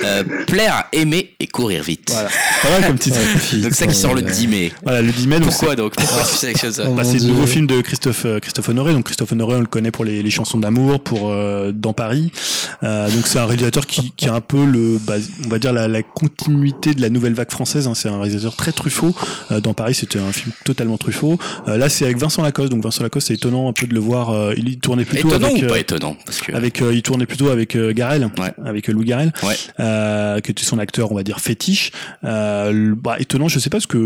[0.04, 2.10] Euh, plaire, aimer et courir vite.
[2.12, 2.28] Voilà,
[2.62, 3.18] pas mal comme titre.
[3.62, 4.72] Donc ça qui sort le 10 mai.
[4.82, 5.40] Voilà, le 10 mai.
[5.40, 8.17] donc Pourquoi donc Pourquoi tu sélectionnes ça Bah, mon c'est le nouveau film de Christophe
[8.24, 8.92] euh, Christophe Honoré.
[8.92, 12.32] Donc Christophe Honoré, on le connaît pour les, les chansons d'amour, pour euh, dans Paris.
[12.82, 15.14] Euh, donc c'est un réalisateur qui, qui a un peu le, bah,
[15.44, 17.86] on va dire la, la continuité de la nouvelle vague française.
[17.88, 17.94] hein.
[17.94, 19.14] C'est un réalisateur très Truffaut.
[19.50, 21.38] Euh, dans Paris, c'était un film totalement Truffaut.
[21.68, 22.70] Euh, là, c'est avec Vincent Lacoste.
[22.70, 24.30] Donc Vincent Lacoste, c'est étonnant un peu de le voir.
[24.30, 26.16] euh, il tournait plutôt Étonnant avec, ou pas étonnant?
[26.24, 28.52] Parce que avec euh, il tournait plutôt avec Garel, Ouais.
[28.64, 29.54] avec Louis Garel, Ouais.
[29.80, 31.92] euh, qui était son acteur, on va dire fétiche.
[32.24, 33.98] Euh, bah, étonnant, je sais pas parce que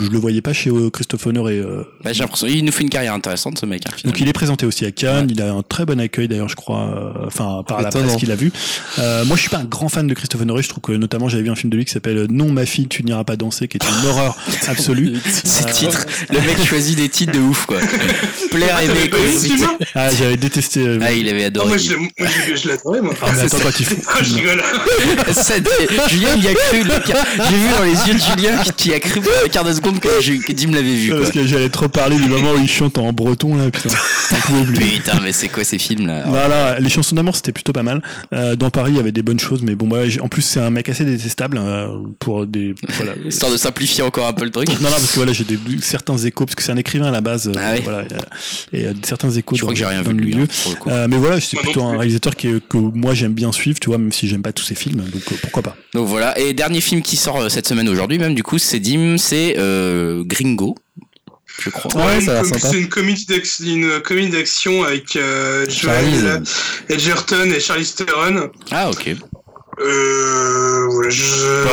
[0.00, 2.82] je le voyais pas chez Christophe Honor et euh, bah, j'ai l'impression il nous fait
[2.82, 3.82] une carrière intéressante ce mec.
[3.86, 6.48] hein, donc il est présenté aussi à Cannes, il a un très bon accueil d'ailleurs
[6.48, 8.06] je crois, euh, enfin par la Étonnant.
[8.06, 8.52] presse qu'il a vu.
[8.98, 11.28] Euh, moi je suis pas un grand fan de Christophe Honoré, je trouve que notamment
[11.28, 13.68] j'avais vu un film de lui qui s'appelle Non ma fille tu n'iras pas danser,
[13.68, 14.36] qui est une horreur
[14.68, 15.14] absolue.
[15.44, 17.78] Ces Euh, titres, le mec choisit des titres de ouf quoi.
[18.50, 19.40] Plaire, Ah, vu ce convicte.
[19.56, 20.80] film Ah j'avais détesté.
[20.86, 21.68] euh, Ah, il avait adoré.
[21.68, 23.14] moi, je l'adorais, moi.
[23.22, 23.86] ah, mais attends quand il.
[24.08, 24.62] Ah, je rigole.
[26.08, 26.82] Julien, il y a cru.
[26.82, 26.90] le
[27.48, 30.00] J'ai vu dans les yeux de Julien qui a cru pour le quart de seconde
[30.00, 31.10] que, Dim l'avait vu.
[31.10, 33.88] Parce que j'allais trop parler du moment où il chante en breton là, putain.
[34.74, 38.02] Putain, mais c'est quoi ces films là Voilà, les chansons d'amour c'était plutôt pas mal.
[38.32, 40.60] Euh, dans Paris il y avait des bonnes choses, mais bon bah, en plus c'est
[40.60, 41.88] un mec assez détestable euh,
[42.18, 43.12] pour des voilà.
[43.26, 44.68] Histoire de simplifier encore un peu le truc.
[44.68, 47.10] Non, non, parce que voilà, j'ai des, certains échos, parce que c'est un écrivain à
[47.10, 47.48] la base.
[47.48, 47.80] euh, Ah oui.
[47.84, 48.04] Voilà,
[48.72, 50.44] et, et, euh, certains échos Je crois dans, que j'ai rien vu de lui, milieu.
[50.44, 50.92] hein, le.
[50.92, 53.98] Euh, mais voilà, c'est plutôt un réalisateur qui que moi j'aime bien suivre, tu vois,
[53.98, 55.76] même si j'aime pas tous ses films, donc euh, pourquoi pas.
[55.94, 56.38] Donc voilà.
[56.38, 60.24] Et dernier film qui sort cette semaine aujourd'hui, même du coup, c'est Dim, c'est euh,
[60.24, 60.76] Gringo,
[61.60, 62.04] je crois.
[62.06, 62.58] Ouais, sympa.
[62.70, 65.64] C'est une comédie d'action, une comédie d'action avec euh.
[65.68, 66.42] Joel
[66.88, 68.50] Edgerton et Charlize Theron.
[68.70, 69.10] Ah ok.
[69.80, 71.24] Euh, voilà, je,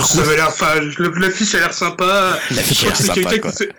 [0.06, 2.40] ça avait l'air le- L'affiche a l'air sympa.
[2.52, 3.52] L'affiche Je a crois l'air que c'est sympa, quelqu'un quoi.
[3.52, 3.70] qui fait.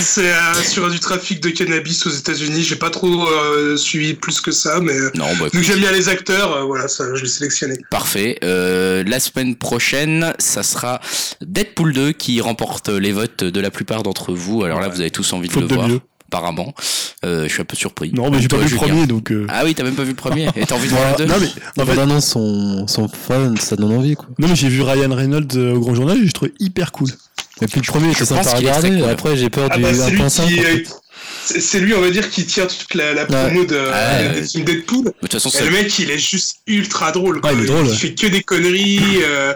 [0.00, 2.62] C'est euh, sur du trafic de cannabis aux États-Unis.
[2.62, 5.90] J'ai pas trop euh, suivi plus que ça, mais Non, bah, vu que j'aime bien
[5.90, 7.74] les acteurs, euh, voilà, ça, je l'ai sélectionné.
[7.90, 8.38] Parfait.
[8.44, 11.00] Euh, la semaine prochaine, ça sera
[11.44, 14.62] Deadpool 2 qui remporte les votes de la plupart d'entre vous.
[14.62, 15.88] Alors là, vous avez tous envie de le de voir.
[15.88, 16.00] mieux.
[16.28, 16.74] Apparemment,
[17.24, 18.10] euh, je suis un peu surpris.
[18.12, 19.30] Non, mais j'ai pas vu le premier, donc.
[19.30, 21.26] euh, Ah oui, t'as même pas vu le premier Et t'as envie de voir le
[21.26, 24.26] 2 non mais en fait, bande-annonce sont, sont fun, ça donne envie quoi.
[24.40, 27.10] non mais j'ai vu Ryan Reynolds au Grand Journal et j'ai trouvé hyper cool.
[27.62, 30.10] Et puis le premier pense sympa à regarder, après j'ai peur Ah du bah, c'est
[30.10, 30.88] lui 1.5.
[31.24, 34.22] en euh, c'est lui, on va dire, qui tire toute la, la promo de, Ah,
[34.22, 35.04] de- Deadpool.
[35.04, 37.40] De toute façon, le mec, il est juste ultra drôle.
[37.40, 37.52] Quoi.
[37.52, 37.96] Il est drôle, Il ouais.
[37.96, 39.00] fait que des conneries.
[39.22, 39.52] euh,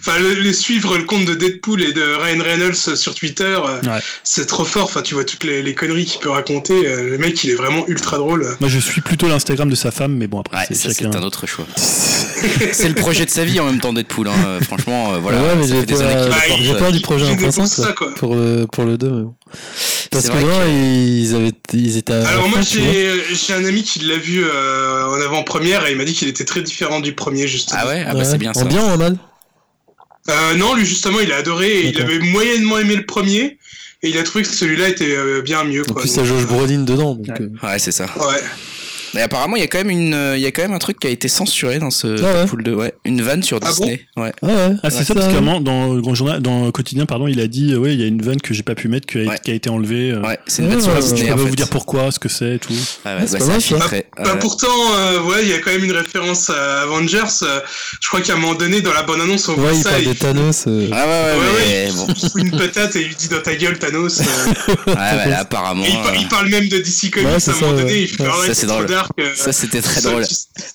[0.00, 3.80] Enfin, le, le suivre le compte de Deadpool et de Ryan Reynolds sur Twitter, euh,
[3.82, 4.00] Ouais.
[4.24, 4.84] c'est trop fort.
[4.84, 6.86] Enfin, tu vois toutes les, les conneries qu'il peut raconter.
[6.86, 8.46] euh, Le mec, il est vraiment ultra drôle.
[8.60, 11.10] Moi je suis plutôt l'Instagram de sa femme, mais bon après Ouais, c'est chacun.
[11.18, 11.66] un autre choix.
[12.72, 14.28] c'est le projet de sa vie en même temps Deadpool.
[14.28, 14.32] Hein.
[14.46, 15.38] Euh, Franchement, euh, voilà.
[15.42, 18.14] ouais, mais ça j'ai peur, Bah, du projet il est pour 1.5 ça, quoi, quoi.
[18.14, 19.26] pour le, pour le 2.
[20.10, 23.82] Parce que là, que- ils, avaient, ils étaient à Alors moi, j'ai j'ai un ami
[23.82, 27.14] qui l'a vu euh, en avant-première et il m'a dit qu'il était très différent du
[27.14, 27.80] premier, justement.
[27.82, 28.24] Ah ouais, ah bah Ouais.
[28.24, 28.62] c'est bien ça.
[28.62, 29.16] En bien ou en mal?
[30.30, 31.68] Euh, non, lui justement, il a adoré.
[31.80, 33.58] Et il avait moyennement aimé le premier
[34.04, 35.82] et il a trouvé que celui-là était euh, bien mieux.
[35.82, 36.02] En Quoi.
[36.02, 37.14] plus, il y a Josh Brolin dedans.
[37.14, 37.34] Donc, Ouais.
[37.40, 38.04] euh, Ouais, c'est ça.
[38.18, 38.40] Ouais.
[39.14, 40.78] Mais apparemment, il y a quand même une, euh, il y a quand même un
[40.78, 42.74] truc qui a été censuré dans ce Ah ouais Deadpool 2.
[42.74, 44.06] Ouais, une vanne sur Ah Disney.
[44.16, 44.32] ouais.
[44.42, 44.54] ouais, ouais.
[44.82, 47.04] Ah c'est Ouais, ça parce qu'à un moment dans le Grand Journal, dans le quotidien
[47.06, 48.88] pardon, il a dit euh, ouais il y a une vanne que j'ai pas pu
[48.88, 49.38] mettre qui a, Ouais.
[49.44, 50.12] qui a été enlevée.
[50.12, 50.20] euh.
[50.22, 51.26] Ouais, c'est une Ouais, vanne sur ouais, Je Disney.
[51.26, 51.48] peux en pas fait.
[51.50, 52.72] vous dire pourquoi, ce que c'est, tout.
[53.04, 53.76] Ah ouais, Ouais, c'est bah, pas ça ça.
[54.16, 54.66] Bah, Euh, pourtant,
[54.96, 57.18] euh, ouais, il y a quand même une référence à Avengers.
[57.42, 57.60] euh,
[58.00, 59.90] je crois qu'à un moment donné, dans la bande-annonce, on voit Ouais, il ça.
[59.90, 60.64] parle des Thanos.
[60.66, 61.92] euh, Ah ouais, ouais, Ouais, mais ouais.
[61.96, 62.06] bon.
[62.16, 64.20] il fout une patate et il lui dit dans ta gueule, Thanos.
[64.20, 64.24] euh,
[64.86, 65.84] Ouais, apparemment.
[65.86, 68.00] il, par- euh, il parle même de DC Comics à un moment ça, donné.
[68.02, 68.86] Il fait ah ça, c'est drôle.
[69.02, 69.12] Dark.
[69.20, 70.26] euh, Ça, c'était très tu sors- drôle.
[70.26, 70.34] Tu,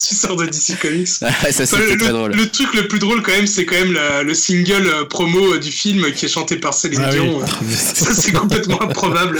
[0.10, 1.08] tu sors de DC Comics.
[1.44, 2.32] Ouais, ça, Enfin, le, très drôle.
[2.34, 5.54] le truc le plus drôle quand même, c'est quand même la- le single euh, promo
[5.54, 7.10] euh, du film qui est chanté par Céline Ah.
[7.12, 7.42] Dion.
[7.70, 9.40] Ça c'est complètement improbable.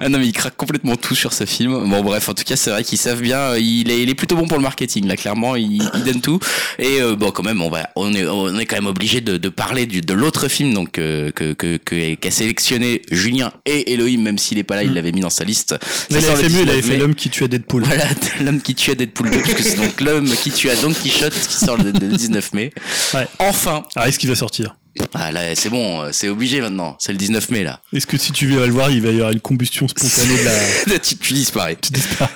[0.00, 1.72] Ah non mais il craque complètement tout sur ce film.
[1.88, 3.56] Bon bref, en tout cas c'est vrai qu'ils savent bien.
[3.56, 5.16] Il est, il est plutôt bon pour le marketing là.
[5.16, 6.38] Clairement, il, il donne tout.
[6.78, 9.36] Et euh, bon quand même, on va, on est, on est quand même obligé de,
[9.36, 13.92] de parler du, de l'autre film donc euh, que que que- qu'a sélectionné Julien et
[13.92, 15.74] Elohim, même s'il est pas là, il l'avait mis dans sa liste.
[16.10, 17.84] Mais il avait fait mieux, il 19 avait fait l'homme qui tuait Deadpool.
[17.84, 18.04] Voilà,
[18.40, 20.92] l'homme qui tue à Deadpool 2, parce que c'est donc l'homme qui tue à Don
[20.92, 22.72] Quichotte qui sort le, le 19 mai.
[23.14, 23.26] Ouais.
[23.38, 24.76] Enfin, Ah, est-ce qu'il va sortir?
[25.14, 27.80] Ah là c'est bon, euh, c'est obligé maintenant, c'est le 19 mai là.
[27.92, 30.90] Est-ce que si tu vas le voir, il va y avoir une combustion spontanée de
[30.90, 30.98] la.
[30.98, 31.78] tu, tu disparais.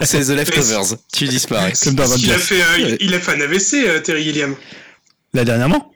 [0.02, 1.72] C'est The Leftovers, tu disparais.
[1.82, 4.54] Comme dans il, a fait, euh, il, il a fait un AVC, euh, Terry Gilliam.
[5.34, 5.91] Là, dernièrement?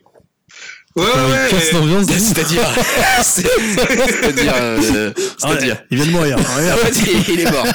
[0.97, 1.79] Ouais, ouais, casse ouais.
[1.79, 2.07] l'ambiance.
[2.07, 2.63] C'est-à-dire,
[3.23, 3.43] c'est-
[4.23, 4.81] c'est-à-dire, euh,
[5.39, 5.77] c'est-à-dire.
[5.79, 6.37] Ah, Il vient de mourir.
[6.47, 7.67] En fait, il- est mort.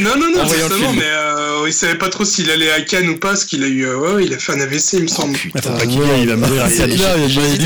[0.00, 3.18] Non, non, non, justement, mais euh, il savait pas trop s'il allait à Cannes ou
[3.18, 5.08] pas, parce qu'il a eu, euh, ouais, ouais, il a fait un AVC, il me
[5.10, 5.36] Oh semble.
[5.38, 5.60] putain.
[5.60, 6.64] Pas qu'il y aille, il va mourir.
[6.68, 7.60] C'est Il- clair, il y a une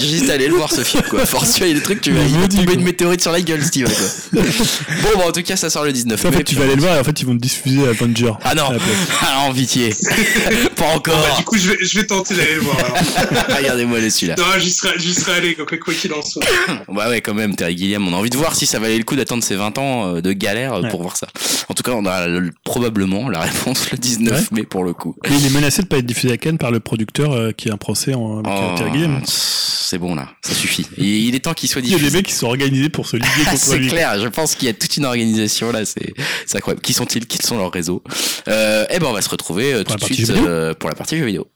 [0.00, 1.26] J'hésite à, aller, euh, à le voir ce film quoi.
[1.26, 3.84] Force, il y a des trucs, tu vas tomber une météorite sur la gueule, Steve.
[4.32, 4.42] Quoi.
[4.42, 6.80] bon, bah, en tout cas, ça sort le 19 En fait, tu vas aller le
[6.80, 8.32] voir et en fait, ils vont te diffuser Avenger.
[8.42, 8.76] Ah non, à
[9.22, 9.90] ah non, pitié.
[9.90, 11.36] pas Bon, bah, encore.
[11.36, 12.76] du coup, je vais, je vais tenter d'aller le voir.
[13.56, 14.34] Regardez-moi le celui-là.
[14.38, 16.42] Non, j'y serais, j'y serais allé, quoi quoi qu'il en soit.
[16.88, 19.04] Bah ouais, quand même, Terry Gilliam, on a envie de voir si ça valait le
[19.04, 20.88] coup d'attendre ses 20 ans euh, de galère euh, Ouais.
[20.90, 21.26] pour voir ça.
[21.68, 25.16] En tout cas, on a le- probablement la réponse le 19 mai pour le coup.
[25.24, 27.70] Et il est menacé de pas être diffusé à Cannes par le producteur euh, qui
[27.70, 29.20] a un procès en, Oh, Terry Gilliam.
[29.26, 30.86] c'est bon là, ça suffit.
[30.98, 32.10] Il, il est temps qu'il soit Il y a diffusé.
[32.10, 34.70] des mecs qui sont organisés pour se liguer contre c'est clair, je pense qu'il y
[34.70, 36.12] a toute une organisation là, c'est
[36.46, 36.82] c'est incroyable.
[36.82, 37.26] Qui sont-ils?
[37.26, 38.02] Qui sont leurs réseaux?
[38.48, 41.16] Euh, Eh ben, on va se retrouver euh, tout de suite euh, pour la partie
[41.16, 41.46] jeux vidéo.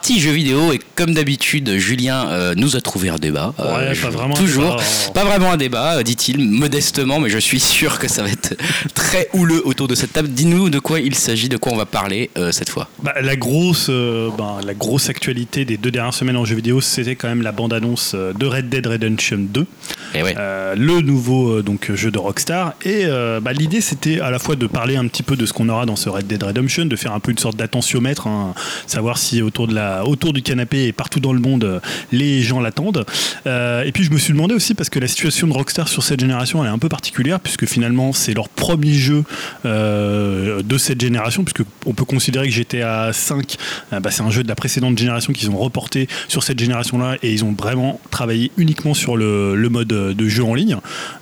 [0.00, 3.52] Partie jeux vidéo et comme d'habitude, Julien euh, nous a trouvé un débat.
[3.60, 4.34] Euh, Ouais, je- pas vraiment.
[4.34, 4.76] un Toujours.
[4.76, 4.82] débat.
[5.12, 8.56] Pas vraiment un débat, euh, dit-il, modestement, mais je suis sûr que ça va être
[8.94, 10.28] très houleux autour de cette table.
[10.28, 12.88] Dis-nous de quoi il s'agit, de quoi on va parler euh, cette fois.
[13.02, 13.90] Bah, la grosse,
[14.38, 17.52] bah, la grosse actualité des deux dernières semaines en jeux vidéo, c'était quand même la
[17.52, 19.66] bande-annonce euh, de Red Dead Redemption 2,
[20.14, 20.34] Et ouais.
[20.38, 22.72] euh, le nouveau donc jeu de Rockstar.
[22.86, 23.04] Et
[23.42, 25.84] bah, l'idée, c'était à la fois de parler un petit peu de ce qu'on aura
[25.84, 28.54] dans ce Red Dead Redemption, de faire un peu une sorte d'attentiomètre, hein,
[28.86, 31.80] savoir si autour de la, autour du canapé et partout dans le monde, euh,
[32.12, 33.04] les gens l'attendent.
[33.46, 36.02] Euh, et puis je me suis demandé aussi parce que la situation de Rockstar sur
[36.02, 39.24] cette génération, elle est un peu particulière puisque finalement c'est leur premier jeu
[39.64, 43.56] euh, de cette génération, puisque on peut considérer que GTA 5,
[43.92, 47.16] euh, bah, c'est un jeu de la précédente génération qu'ils ont reporté sur cette génération-là
[47.22, 50.76] et ils ont vraiment travaillé uniquement sur le, mode de jeu en ligne.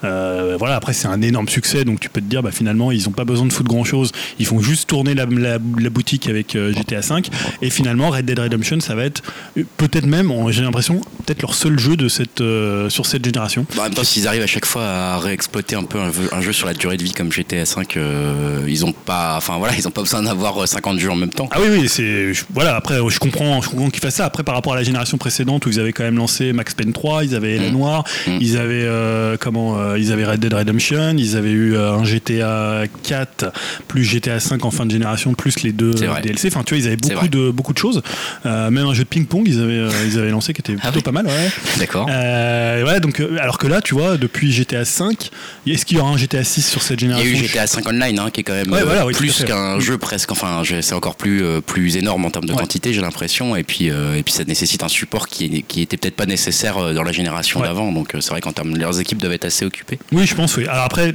[0.05, 3.05] Euh, voilà, après c'est un énorme succès, donc tu peux te dire bah, finalement ils
[3.05, 5.59] n'ont pas besoin de foutre grand-chose, ils font juste tourner la, la-
[5.90, 7.28] boutique avec euh, GTA 5
[7.62, 9.23] et finalement Red Dead Redemption ça va être
[9.57, 13.67] euh, peut-être même, j'ai l'impression, peut-être leur seul jeu de cette, euh, sur cette génération.
[13.75, 16.29] Bon, en même temps, s'ils arrivent à chaque fois à réexploiter un peu un, jeu-
[16.33, 19.57] un jeu sur la durée de vie comme GTA 5, euh, ils ont pas, enfin
[19.59, 21.49] voilà, ils ont pas besoin d'avoir euh, 50 jeux en même temps.
[21.53, 22.77] Ah oui, oui, c'est voilà.
[22.77, 24.25] Après, je comprends, je comprends qu'ils fassent ça.
[24.25, 26.93] Après, par rapport à la génération précédente où ils avaient quand même lancé Max Payne
[26.93, 27.73] 3, ils avaient La Mm.
[27.73, 28.39] Noire, Mm.
[28.41, 32.05] ils avaient euh, comment, euh, ils avaient Red Dead Redemption, ils avaient eu euh, un
[32.05, 33.53] GTA 4
[33.89, 36.21] plus GTA 5 en fin de génération plus les deux euh.
[36.23, 36.49] DLC.
[36.49, 38.03] Enfin, tu vois, ils avaient beaucoup de beaucoup de choses.
[38.49, 40.91] Euh, même un jeu de ping-pong, ils avaient euh, ils avaient lancé qui était Ah
[40.91, 41.03] plutôt oui.
[41.03, 41.27] pas mal.
[41.27, 41.51] Ouais.
[41.79, 42.07] D'accord.
[42.11, 45.31] Euh, ouais, donc alors que là, tu vois, depuis GTA 5,
[45.66, 47.45] est-ce qu'il y aura un GTA 6 sur cette Il y a génération?
[47.45, 49.79] Eu GTA 5 Online, hein, qui est quand même Ouais, voilà, oui, tout plus qu'un
[49.81, 50.33] jeu presque.
[50.33, 53.55] Enfin, c'est encore plus plus énorme en termes de quantité, j'ai l'impression.
[53.57, 57.03] Et puis et puis ça nécessite un support qui qui était peut-être pas nécessaire dans
[57.03, 57.93] la génération d'avant.
[57.93, 59.99] Donc c'est vrai qu'en termes leurs équipes doivent être assez occupées.
[60.12, 60.57] Oui, je pense.
[60.57, 60.65] Oui.
[60.69, 61.15] Alors après,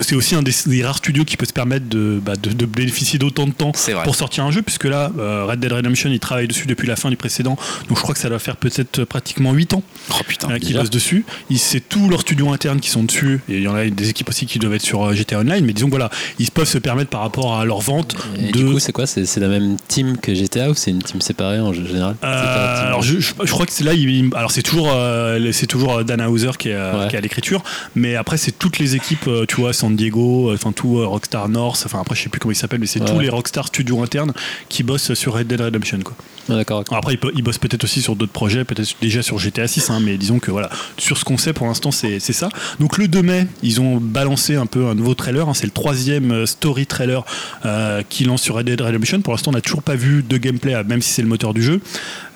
[0.00, 2.66] c'est aussi un des, des rares studios qui peut se permettre de, bah, de, de
[2.66, 3.72] bénéficier d'autant de temps
[4.04, 5.10] pour sortir un jeu, puisque là,
[5.48, 7.56] Red Dead Redemption, il travaille dessus depuis la fin du précédent,
[7.88, 10.50] donc je crois que ça doit faire peut-être pratiquement 8 ans Oh putain.
[10.50, 11.24] euh, qu'ils bossent dessus.
[11.56, 14.28] C'est tous leurs studios internes qui sont dessus, et il y en a des équipes
[14.28, 16.78] aussi qui doivent être sur euh, GTA Online, mais disons que voilà, ils peuvent se
[16.78, 18.58] permettre par rapport à leur vente Et de.
[18.58, 19.06] du coup, c'est quoi?
[19.06, 22.16] C'est la même team que GTA ou c'est une team séparée en général?
[22.24, 25.66] Euh, alors je, je, je crois que c'est là, il- alors c'est toujours, euh, c'est
[25.66, 27.08] toujours Dan Hauser qui est, euh, Ouais.
[27.08, 27.62] qui est à l'écriture,
[27.94, 31.06] mais après c'est toutes les équipes, euh, tu vois, San Diego, euh, enfin tout euh,
[31.06, 33.06] Rockstar North, enfin après je sais plus comment ils s'appellent, mais c'est Ouais.
[33.10, 34.32] tous les Rockstar Studios internes
[34.68, 36.14] qui bossent sur Red Dead Redemption quoi.
[36.56, 36.84] D'accord.
[36.90, 40.16] Après ils, bossent peut-être aussi sur d'autres projets, peut-être déjà sur GTA 6, hein, mais
[40.16, 42.48] disons que voilà, sur ce qu'on sait pour l'instant c'est ça.
[42.78, 45.72] Donc le 2 mai, ils ont balancé un peu un nouveau trailer, hein, c'est le
[45.72, 47.24] troisième euh, story trailer
[47.64, 49.20] euh, qui lance sur Red Dead Redemption.
[49.20, 51.62] Pour l'instant on n'a toujours pas vu de gameplay, même si c'est le moteur du
[51.62, 51.80] jeu.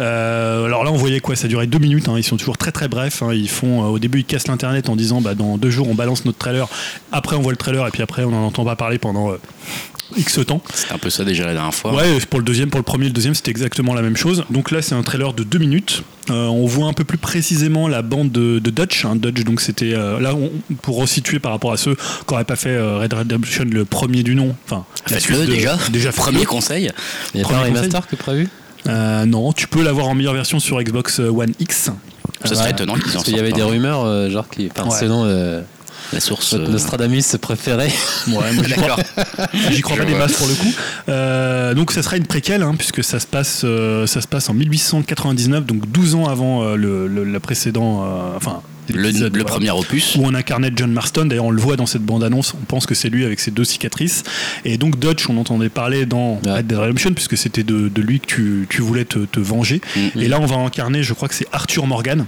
[0.00, 1.36] Euh, alors là, on voyait quoi?
[1.36, 2.08] Ça durait deux minutes.
[2.08, 3.22] hein, ils sont toujours très très brefs.
[3.32, 5.94] ils font, euh, au début, ils cassent l'internet en disant, bah, dans deux jours, on
[5.94, 6.68] balance notre trailer.
[7.12, 9.32] Après, on voit le trailer et puis après, on n'en entend pas parler pendant
[10.16, 10.62] X temps.
[10.72, 11.94] C'était un peu ça déjà la dernière fois.
[11.94, 14.44] Ouais, pour le deuxième, pour le premier, et le deuxième, c'était exactement la même chose.
[14.50, 16.02] Donc là, c'est un trailer de deux minutes.
[16.30, 19.04] Euh, on voit un peu plus précisément la bande de, de Dutch.
[19.04, 19.16] hein.
[19.16, 20.50] Dutch, donc c'était euh, là on-
[20.82, 24.22] pour resituer par rapport à ceux qui n'auraient pas fait euh, Red Redemption le premier
[24.22, 24.54] du nom.
[24.66, 25.76] Enfin, la Faites-le suite de- déjà.
[25.92, 26.90] Déjà Premier conseil.
[27.34, 28.48] Il y a pas un remaster que prévu?
[28.86, 31.90] Euh, non, tu peux l'avoir en meilleure version sur Xbox One X.
[32.44, 33.66] Ce serait étonnant qu'ils en Parce qu'il y avait des un.
[33.66, 34.70] rumeurs, euh, genre qui.
[34.74, 34.98] Enfin, Ouais.
[34.98, 35.62] selon euh,
[36.14, 36.52] La source.
[36.54, 37.88] notre euh, Nostradamus préféré.
[38.28, 39.48] Ouais, moi, j'y crois, D'accord.
[39.70, 40.72] j'y crois pas des masses pour le coup.
[41.08, 44.48] Euh, donc ça sera une préquelle, hein, puisque ça se passe, euh, ça se passe
[44.48, 48.04] en 1899, donc 12 ans avant euh, le, le- le précédent,
[48.36, 48.62] enfin
[48.92, 50.16] Le, l'épisode, le voilà, premier opus.
[50.16, 52.94] Où on incarnait John Marston, d'ailleurs on le voit dans cette bande-annonce, on pense que
[52.94, 54.22] c'est lui avec ses deux cicatrices.
[54.64, 56.52] Et donc Dutch, on entendait parler dans Ouais.
[56.52, 59.80] Red Dead Redemption, puisque c'était de, de lui que tu, tu voulais te, te venger.
[59.96, 60.20] Mm.
[60.20, 62.26] Et là on va incarner, je crois que c'est Arthur Morgan.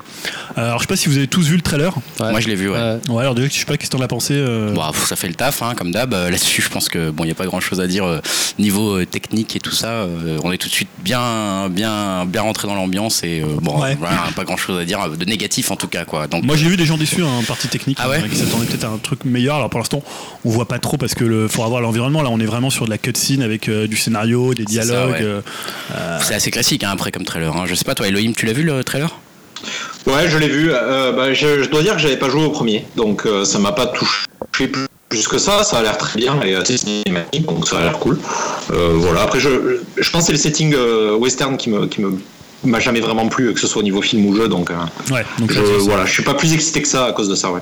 [0.57, 1.95] Euh, alors je sais pas si vous avez tous vu le trailer.
[2.20, 2.31] Ouais.
[2.31, 2.77] Moi je l'ai vu, ouais.
[2.77, 2.99] Ouais.
[3.11, 4.35] Ouais, alors déjà, je sais pas qu'est-ce que t'en as pensé.
[4.35, 6.15] euh, Bon, pff, ça fait le taf, hein, comme d'hab.
[6.15, 8.20] Euh, Là-dessus, je pense que bon, il n'y a pas grand-chose à dire euh,
[8.59, 9.89] niveau euh, technique et tout ça.
[9.89, 13.81] Euh, on est tout de suite bien, bien, bien rentré dans l'ambiance et euh, bon,
[13.81, 13.97] Ouais.
[13.99, 16.27] voilà, pas grand-chose à dire euh, de négatif en tout cas, quoi.
[16.27, 18.66] Donc, Moi j'ai vu des gens déçus en partie technique Ah ouais hein, qui s'attendaient
[18.66, 19.56] peut-être à un truc meilleur.
[19.56, 20.02] Alors pour l'instant
[20.44, 22.23] on voit pas trop parce que le faut avoir l'environnement.
[22.23, 25.10] Là on est vraiment sur de la cutscene avec euh, du scénario, des C'est dialogues.
[25.14, 25.20] ouais.
[25.23, 27.55] euh, c'est assez classique hein, après comme trailer.
[27.56, 27.64] Hein.
[27.66, 29.16] Je sais pas, toi, Elohim, tu l'as vu le trailer?
[30.06, 30.70] Ouais, je l'ai vu.
[30.73, 33.59] Euh, bah, je, je dois dire que j'avais pas joué au premier, donc euh, ça
[33.59, 37.47] m'a pas touché plus plus que ça, ça a l'air très bien et assez cinématique,
[37.47, 38.18] donc ça a l'air cool.
[38.73, 39.23] Euh, voilà.
[39.23, 42.18] Après, je, je pense que c'est le setting euh, western qui me, qui me
[42.67, 44.75] m'a jamais vraiment plu, que ce soit au niveau film ou jeu, donc, euh,
[45.13, 47.51] Ouais, donc je, voilà, je suis pas plus excité que ça à cause de ça.
[47.53, 47.61] Ouais.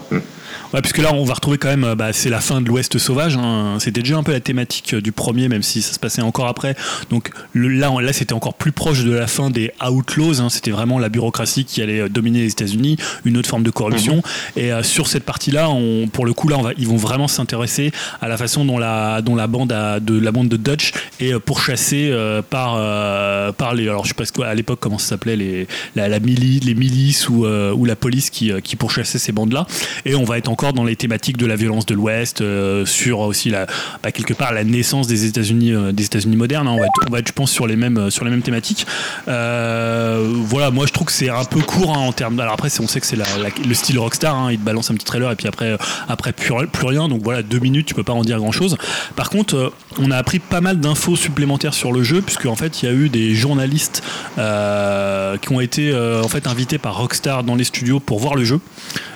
[0.74, 2.98] Ouais, puisque là, on va retrouver quand même, euh, bah, c'est la fin de l'Ouest
[2.98, 3.36] sauvage.
[3.36, 3.76] hein.
[3.78, 6.48] C'était déjà un peu la thématique euh, du premier, même si ça se passait encore
[6.48, 6.74] après.
[7.10, 10.40] Donc le- là, on- là, c'était encore plus proche de la fin des Outlaws.
[10.40, 10.48] hein.
[10.50, 14.20] C'était vraiment la bureaucratie qui allait euh, dominer les États-Unis, une autre forme de corruption.
[14.56, 17.28] Et euh, sur cette partie-là, on, pour le coup, là, on va, ils vont vraiment
[17.28, 20.90] s'intéresser à la façon dont la, dont la bande a- de la bande de Dutch
[21.20, 23.84] est pourchassée euh, par euh, par les.
[23.88, 26.74] Alors, je sais pas ce quoi- à l'époque comment ça s'appelait les la, la les
[26.74, 29.68] milices ou euh, ou la police qui qui pourchassait ces bandes-là.
[30.04, 33.20] Et on va être encore dans les thématiques de la violence de l'Ouest, euh, sur
[33.20, 33.66] aussi la,
[34.02, 36.68] bah, quelque part la naissance des États-Unis, euh, des États-Unis modernes.
[36.68, 36.72] hein.
[36.72, 38.86] On va, être, on va je pense, sur les mêmes, euh, sur les mêmes thématiques.
[39.26, 42.38] Voilà, moi je trouve que c'est un peu court hein, en termes.
[42.40, 44.34] Alors après, on sait que c'est le style rockstar.
[44.34, 44.52] hein.
[44.52, 45.76] il te balance un petit trailer et puis après,
[46.08, 46.52] après plus,
[46.86, 47.08] rien.
[47.08, 48.76] Donc voilà, deux minutes, tu peux pas en dire grand-chose.
[49.16, 52.82] Par contre, on a appris pas mal d'infos supplémentaires sur le jeu, puisque en fait,
[52.82, 54.02] il y a eu des journalistes
[54.36, 58.60] qui ont été en fait invités par Rockstar dans les studios pour voir le jeu,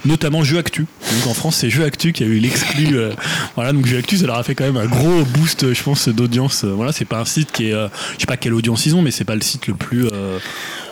[0.05, 0.87] notamment Jeu Actu.
[1.13, 2.97] Donc en France, c'est Jeu Actu qui a eu l'exclu.
[2.99, 3.13] euh,
[3.55, 6.09] voilà, donc Jeu Actu, ça leur a fait quand même un gros boost, je pense,
[6.09, 6.65] d'audience.
[6.65, 8.95] Euh, Voilà, c'est pas un site qui est, euh, je sais pas quelle audience ils
[8.97, 10.39] ont, mais c'est pas le site le plus euh,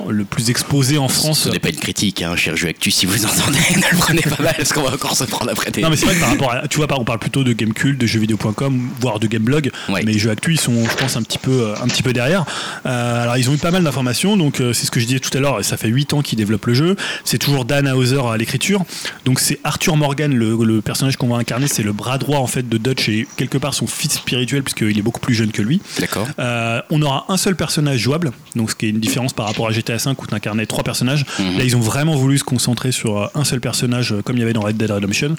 [0.09, 1.41] le plus exposé en France.
[1.45, 4.23] Ce n'est pas une critique, hein, cher jeu actu, si vous entendez, ne le prenez
[4.23, 5.81] pas mal, parce qu'on va encore se prendre après des...
[5.83, 7.99] Non mais c'est vrai que par rapport à, tu vois, on parle plutôt de Gamecult,
[7.99, 10.03] de jeuxvideo.com, voire de Gameblog, Ouais.
[10.05, 12.45] mais jeux actu ils sont, je pense, un petit peu, un petit peu derrière.
[12.85, 15.41] Alors ils ont eu pas mal d'informations, donc c'est ce que je disais tout à
[15.41, 15.65] l'heure.
[15.65, 16.97] Ça fait 8 ans qu'ils développent le jeu.
[17.25, 18.85] C'est toujours Dan Hauser à l'écriture.
[19.25, 22.47] Donc c'est Arthur Morgan, le, le personnage qu'on va incarner, c'est le bras droit en
[22.47, 25.63] fait de Dutch et quelque part son fils spirituel puisqu'il est beaucoup plus jeune que
[25.63, 25.81] lui.
[25.99, 26.27] D'accord.
[26.39, 29.69] Euh, on aura un seul personnage jouable, donc ce qui est une différence par rapport
[29.69, 31.25] à GTA V où tu incarnais trois personnages.
[31.39, 31.59] Mhm.
[31.59, 34.43] Là, ils ont vraiment voulu se concentrer sur un seul personnage, euh, comme il y
[34.43, 35.37] avait dans Red Dead Redemption.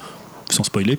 [0.50, 0.98] Sans spoiler,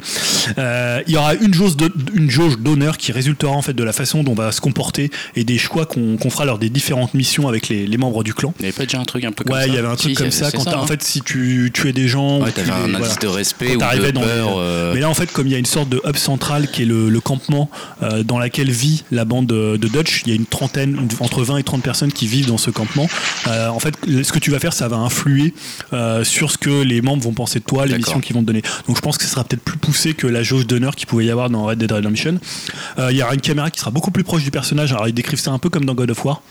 [0.58, 3.82] Euh, il y aura une jauge de- une jauge d'honneur qui résultera en fait de
[3.84, 6.68] la façon dont on va se comporter et des choix qu'on qu'on fera lors des
[6.70, 8.52] différentes missions avec les, les membres du clan.
[8.58, 9.88] Il n'y avait pas déjà un truc un peu comme Ouais, ça il y avait
[9.88, 10.80] un truc Si, comme ça quand t'as- hein.
[10.80, 13.14] en fait si tu tuais des gens, Ouais, tu t'avais un indice voilà.
[13.16, 14.26] de respect ou de dans les-
[14.58, 16.82] euh, Mais là, en fait, comme il y a une sorte de hub central qui
[16.82, 17.70] est le, le campement
[18.02, 21.42] euh, dans laquelle vit la bande de, de Dutch, il y a une trentaine, entre
[21.42, 23.08] 20 et 30 personnes qui vivent dans ce campement.
[23.46, 25.54] En fait, ce que tu vas faire, ça va influer
[26.24, 28.06] sur ce que les membres vont penser de toi, les D'accord.
[28.06, 28.62] missions qu'ils vont te donner.
[28.86, 31.30] Donc, je pense que ce peut-être plus poussé que la jauge d'honneur qu'il pouvait y
[31.30, 32.38] avoir dans Red Dead Redemption.
[32.98, 34.92] Euh, il y aura une caméra qui sera beaucoup plus proche du personnage.
[34.92, 36.42] Alors, ils décrivent ça un peu comme dans God of War.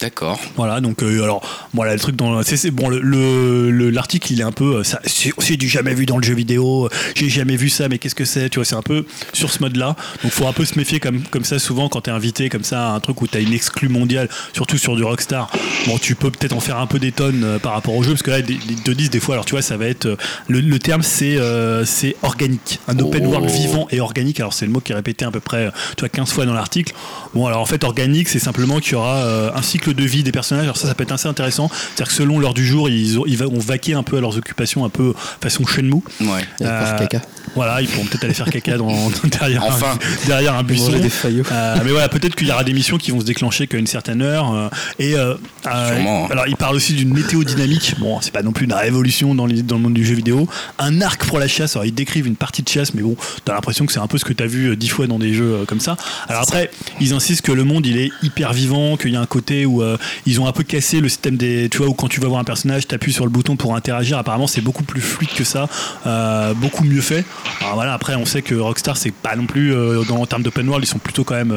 [0.00, 0.40] D'accord.
[0.56, 1.42] Voilà, donc euh, alors
[1.72, 4.84] voilà le truc dans c'est bon le- le le- l'article il est un peu euh,
[4.84, 7.98] ça c'est du jamais vu dans le jeu vidéo, euh, j'ai jamais vu ça mais
[7.98, 9.94] qu'est-ce que c'est, tu vois, c'est un peu sur ce mode-là.
[10.22, 12.88] Donc faut un peu se méfier comme comme ça souvent quand t'es invité comme ça
[12.90, 15.50] à un truc où t'as une exclue mondiale, surtout sur du Rockstar.
[15.86, 18.22] Bon, tu peux peut-être en faire un peu des tonnes par rapport au jeu parce
[18.22, 20.16] que là ils te disent des fois alors tu vois ça va être
[20.48, 23.30] le, le terme c'est euh, c'est organique, un open Oh.
[23.30, 24.40] world vivant et organique.
[24.40, 26.54] Alors c'est le mot qui est répété à peu près tu vois 15 fois dans
[26.54, 26.92] l'article.
[27.34, 30.22] Bon alors en fait organique c'est simplement qu'il y aura euh, un cycle de vie
[30.22, 30.64] des personnages.
[30.64, 31.68] Alors ça ça peut être assez intéressant.
[31.70, 34.36] C'est-à-dire que selon l'heure du jour ils, ont- ils vont vaquer un peu à leurs
[34.36, 35.12] occupations un peu
[35.42, 36.02] façon Shenmue.
[36.20, 36.40] Ouais.
[36.60, 37.22] Et faire Euh, caca.
[37.54, 39.92] Voilà ils pourront peut-être aller faire caca dans, derrière, Enfin.
[39.94, 40.92] un, derrière un buisson.
[40.92, 41.10] Des.
[41.24, 43.86] Euh, mais voilà, peut-être qu'il y aura des missions qui vont se déclencher qu'à une
[43.86, 44.52] certaine heure.
[44.54, 45.34] euh, et euh,
[45.66, 46.28] euh, Sûrement, hein.
[46.30, 47.94] alors, il parle aussi d'une météo dynamique.
[47.98, 50.48] Bon, c'est pas non plus une révolution dans, les- dans le monde du jeu vidéo.
[50.78, 51.76] Un arc pour la chasse.
[51.76, 54.18] Alors, ils décrivent une partie de chasse, mais bon, t'as l'impression que c'est un peu
[54.18, 55.96] ce que t'as vu euh, dix fois dans des jeux euh, comme ça.
[56.28, 56.70] Alors après,
[57.00, 59.82] ils insistent que le monde il est hyper vivant, qu'il y a un côté où
[59.82, 62.28] euh, ils ont un peu cassé le système des, tu vois, où quand tu vas
[62.28, 64.18] voir un personnage, t'appuies sur le bouton pour interagir.
[64.18, 65.68] Apparemment, c'est beaucoup plus fluide que ça,
[66.06, 67.24] euh, beaucoup mieux fait.
[67.60, 70.42] Alors voilà, après, on sait que Rockstar, c'est pas non plus euh, dans, en termes
[70.42, 71.54] d'open world, ils sont plutôt quand même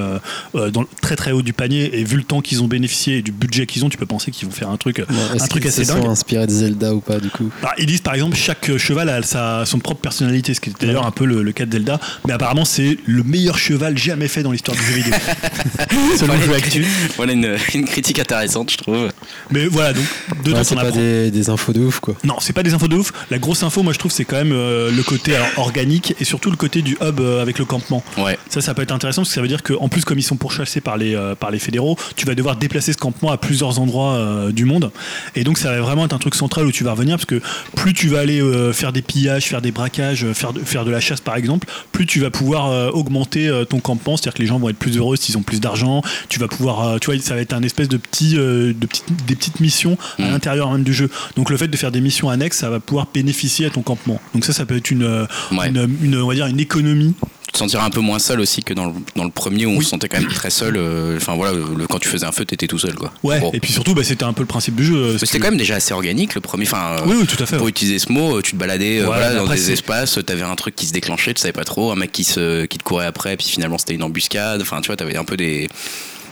[0.53, 1.99] dans très très haut du panier.
[1.99, 4.31] Et vu le temps qu'ils ont bénéficié et du budget qu'ils ont, tu peux penser
[4.31, 6.03] qu'ils vont faire un truc, Est-ce un truc qu'ils assez se dingue.
[6.03, 9.09] sont inspirés de Zelda ou pas du coup Bah, ils disent par exemple chaque cheval
[9.09, 11.71] a sa, son propre personnalité, ce qui est d'ailleurs un peu le, le cas de
[11.71, 15.13] Zelda, mais apparemment c'est le meilleur cheval jamais fait dans l'histoire du jeu vidéo.
[16.17, 19.09] Selon Voilà le jeu une, voilà une, une critique intéressante, je trouve.
[19.51, 20.05] Mais voilà, donc
[20.43, 22.15] dedans Ouais, C'est pas des, des infos de ouf quoi.
[22.23, 23.11] Non, c'est pas des infos de ouf.
[23.29, 26.23] La grosse info, moi je trouve, c'est quand même euh, le côté alors, organique et
[26.23, 28.01] surtout le côté du hub euh, avec le campement.
[28.17, 28.37] Ouais.
[28.49, 30.37] Ça, ça peut être intéressant parce que ça veut dire qu'en plus, comme ils sont
[30.37, 33.79] pourchassés par les, euh, par les fédéraux, tu vas devoir déplacer ce campement à plusieurs
[33.79, 34.91] endroits euh, du monde.
[35.35, 37.41] Et donc, ça va vraiment être un truc central où tu vas revenir parce que
[37.75, 40.91] plus tu vas aller euh, faire des pillages, faire des braquages, faire de, faire de
[40.91, 44.15] la chasse par exemple, plus tu vas pouvoir euh, augmenter euh, ton campement.
[44.15, 46.01] C'est-à-dire que les gens vont être plus heureux s'ils ont plus d'argent.
[46.29, 48.85] Tu vas pouvoir, euh, tu vois, ça va être un espèce de petit, euh, de
[48.85, 50.31] petites, des petites missions à Mm.
[50.31, 51.09] l'intérieur même du jeu.
[51.35, 54.21] Donc, le fait de faire des missions annexes, ça va pouvoir bénéficier à ton campement.
[54.33, 55.67] Donc, ça, ça peut être une, euh, Ouais.
[55.69, 57.15] une, une- on va dire, une économie
[57.51, 59.81] te sentiras un peu moins seul aussi que dans le, dans le premier où on
[59.81, 60.75] se sentait quand même très seul.
[60.77, 63.11] euh, Enfin voilà, le- quand tu faisais un feu, t'étais tout seul quoi.
[63.23, 63.49] Ouais, Bon.
[63.53, 65.17] et puis surtout, bah, c'était un peu le principe du jeu.
[65.17, 66.65] c'était que- quand même déjà assez organique le premier.
[66.67, 67.55] Enfin, Oui, oui, tout à fait.
[67.57, 67.71] pour ouais.
[67.71, 70.55] utiliser ce mot, tu te baladais Ouais, voilà, mais dans après, des espaces, t'avais un
[70.55, 73.07] truc qui se déclenchait, tu savais pas trop, un mec qui, se, qui te courait
[73.07, 74.61] après, puis finalement c'était une embuscade.
[74.61, 75.69] Enfin, tu vois, t'avais un peu des.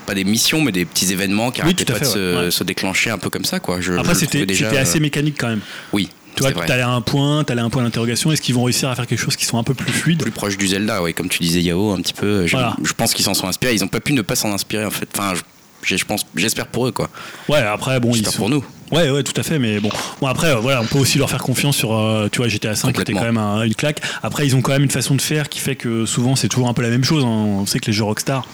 [0.07, 2.45] Pas des missions, mais des petits événements qui Oui, arrêtaient tout à pas de se,
[2.45, 2.51] ouais.
[2.51, 3.79] Se déclencher un peu comme ça, quoi.
[3.81, 4.45] Je, Après, c'était
[4.77, 5.59] assez euh, mécanique quand même.
[5.93, 6.65] Oui, Tu vois, vrai.
[6.65, 8.31] t'allais à un point, t'allais à un point d'interrogation.
[8.31, 10.21] Est-ce qu'ils vont réussir à faire quelque chose qui soit un peu plus fluide?
[10.21, 12.47] Plus proche du Zelda, ouais, comme tu disais Yao, un petit peu.
[12.47, 12.75] Je, Voilà.
[12.83, 13.73] je pense qu'ils s'en sont inspirés.
[13.75, 15.09] Ils ont pas pu ne pas s'en inspirer en fait.
[15.17, 15.41] Enfin, je,
[15.85, 17.09] j'ai- je pense, j'espère pour eux quoi.
[17.49, 18.63] Ouais, après, bon, ils J'espère sont- pour nous.
[18.93, 19.59] Ouais, ouais, tout à fait.
[19.59, 19.89] Mais bon,
[20.21, 22.73] bon après, euh, voilà, on peut aussi leur faire confiance sur, euh, tu vois, GTA
[22.75, 23.19] 5 c'était Complètement.
[23.19, 23.99] quand même un- une claque.
[24.23, 26.69] Après, ils ont quand même une façon de faire qui fait que souvent c'est toujours
[26.69, 27.23] un peu la même chose.
[27.25, 27.27] hein.
[27.27, 28.47] On sait que les jeux Rockstar,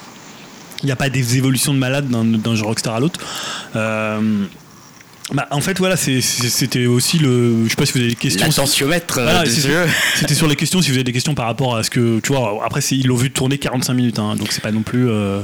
[0.83, 3.19] il n'y a pas des évolutions de malade d'un jeu Rockstar à l'autre.
[3.75, 4.45] Euh,
[5.31, 7.63] bah, en fait, voilà, c'était aussi le.
[7.63, 8.45] Je sais pas si vous avez des questions.
[8.45, 9.43] L'attentiomètre euh, Voilà.
[10.15, 12.19] C'était sur les questions, si vous avez des questions par rapport à ce que.
[12.19, 15.09] Tu vois, après, ils l'ont vu tourner 45 minutes, hein, donc c'est pas non plus
[15.09, 15.39] euh,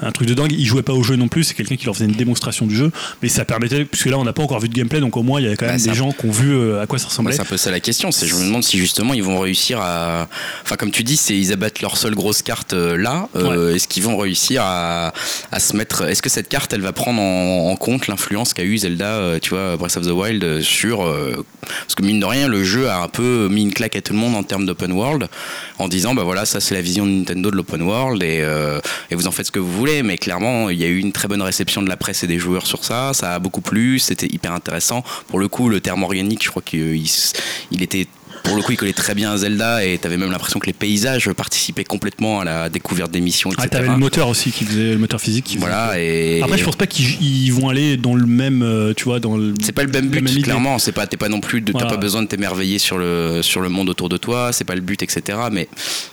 [0.00, 0.52] un truc de dingue.
[0.52, 2.76] Ils jouaient pas au jeu non plus, c'est quelqu'un qui leur faisait une démonstration du
[2.76, 2.92] jeu,
[3.22, 5.40] mais ça permettait, puisque là, on n'a pas encore vu de gameplay, donc au moins,
[5.40, 7.06] il y avait quand même Bah, des gens qui ont vu euh, à quoi ça
[7.06, 7.34] Bah, ressemblait.
[7.34, 8.12] c'est un peu ça la question.
[8.12, 10.28] C'est je me demande si justement ils vont réussir à.
[10.62, 13.28] Enfin, comme tu dis, ils abattent leur seule grosse carte euh, là.
[13.74, 15.12] Est-ce qu'ils vont réussir à,
[15.50, 18.62] à se mettre Est-ce que cette carte, elle va prendre en, en compte l'influence qu'a
[18.62, 22.20] eu Zelda, euh, tu vois, Breath of the Wild euh, sur euh, parce que mine
[22.20, 24.42] de rien, le jeu a un peu mis une claque à tout le monde en
[24.42, 25.28] termes d'open world,
[25.78, 28.44] en disant bah voilà, ça c'est la vision de Nintendo de l'open world et,
[29.10, 30.02] et vous en faites ce que vous voulez.
[30.02, 32.38] Mais clairement, il y a eu une très bonne réception de la presse et des
[32.38, 33.12] joueurs sur ça.
[33.14, 33.98] Ça a beaucoup plu.
[33.98, 35.02] C'était hyper intéressant.
[35.28, 37.10] Pour le coup, le terme organique, je crois qu'il il,
[37.70, 38.06] il était
[38.44, 40.72] pour le coup, il collait très bien à Zelda et t'avais même l'impression que les
[40.72, 43.66] paysages participaient complètement à la découverte des missions, etc.
[43.66, 45.44] Ah, t'avais le moteur aussi qui faisait le moteur physique.
[45.44, 48.92] Qui voilà, et Après, je pense pas qu'ils ils vont aller dans le même, euh,
[48.94, 49.54] tu vois, dans le.
[49.62, 50.78] c'est pas le même but, clairement.
[50.78, 53.60] C'est pas, t'es pas non plus, de- t'as pas besoin de t'émerveiller sur le sur
[53.60, 54.52] le monde autour de toi.
[54.52, 55.38] C'est pas le but, etc.
[55.50, 55.68] Mais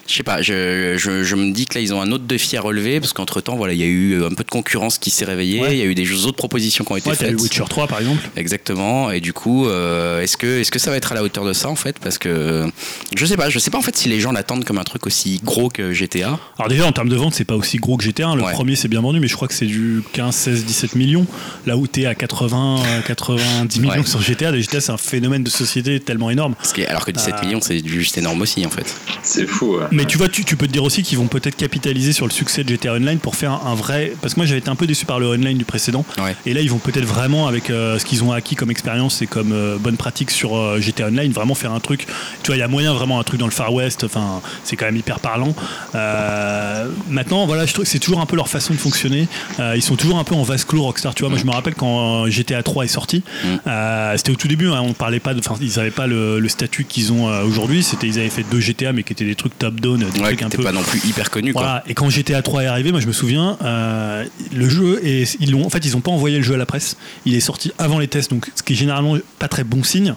[0.07, 0.41] je sais pas.
[0.41, 3.13] Je, je, je me dis que là, ils ont un autre défi à relever parce
[3.13, 5.57] qu'entre temps, voilà, il y a eu un peu de concurrence qui s'est réveillée.
[5.57, 5.77] Il Ouais.
[5.77, 7.39] y a eu des autres propositions qui ont été Ouais, faites.
[7.39, 8.21] Witcher 3 par exemple.
[8.37, 9.11] Exactement.
[9.11, 11.53] Et du coup, euh, est-ce que est-ce que ça va être à la hauteur de
[11.53, 11.97] ça en fait?
[11.99, 12.69] Parce que
[13.15, 13.49] je sais pas.
[13.49, 15.91] Je sais pas en fait si les gens l'attendent comme un truc aussi gros que
[15.91, 16.39] GTA.
[16.57, 18.30] Alors déjà en termes de vente, c'est pas aussi gros que GTA.
[18.30, 18.35] hein.
[18.35, 18.53] Le Ouais.
[18.53, 21.26] premier c'est bien vendu, mais je crois que c'est du 15, 16, 17 millions.
[21.65, 24.06] Là où t'es à 80, euh, 90 millions Ouais.
[24.06, 24.52] sur GTA.
[24.52, 26.56] Les GTA c'est un phénomène de société tellement énorme.
[26.56, 27.45] Parce que, alors que 17 Ah.
[27.45, 28.95] millions, c'est juste énorme aussi en fait.
[29.23, 29.77] C'est fou.
[29.77, 29.85] ouais.
[29.91, 32.31] Mais tu vois, tu, tu peux te dire aussi qu'ils vont peut-être capitaliser sur le
[32.31, 34.14] succès de GTA Online pour faire un, un vrai.
[34.22, 36.06] Parce que moi j'avais été un peu déçu par le online du précédent.
[36.18, 36.35] Ouais.
[36.45, 39.27] Et là ils vont peut-être vraiment avec euh, ce qu'ils ont acquis comme expérience et
[39.27, 42.07] comme euh, bonne pratique sur euh, GTA Online vraiment faire un truc.
[42.43, 44.03] Tu vois, il y a moyen vraiment un truc dans le Far West.
[44.03, 45.53] Enfin, c'est quand même hyper parlant.
[45.95, 49.27] Euh, maintenant, voilà, je trouve que c'est toujours un peu leur façon de fonctionner.
[49.59, 51.13] Euh, ils sont toujours un peu en vase clos Rockstar.
[51.15, 53.23] Tu vois, moi je me rappelle quand GTA 3 est sorti.
[53.67, 54.69] euh, c'était au tout début.
[54.69, 55.33] hein, on parlait pas.
[55.38, 57.83] Enfin, ils n'avaient pas le, le statut qu'ils ont euh, aujourd'hui.
[57.83, 60.27] C'était ils avaient fait deux GTA mais qui étaient des trucs top down, des Ouais,
[60.27, 60.63] trucs un t'es peu.
[60.63, 61.61] pas non plus hyper connu quoi.
[61.61, 61.83] Voilà.
[61.88, 65.51] Et quand GTA 3 est arrivé, moi je me souviens, euh, le jeu et ils
[65.51, 66.97] l'ont, en fait ils ont pas envoyé le jeu à la presse.
[67.25, 70.15] Il est sorti avant les tests, donc ce qui est généralement pas très bon signe.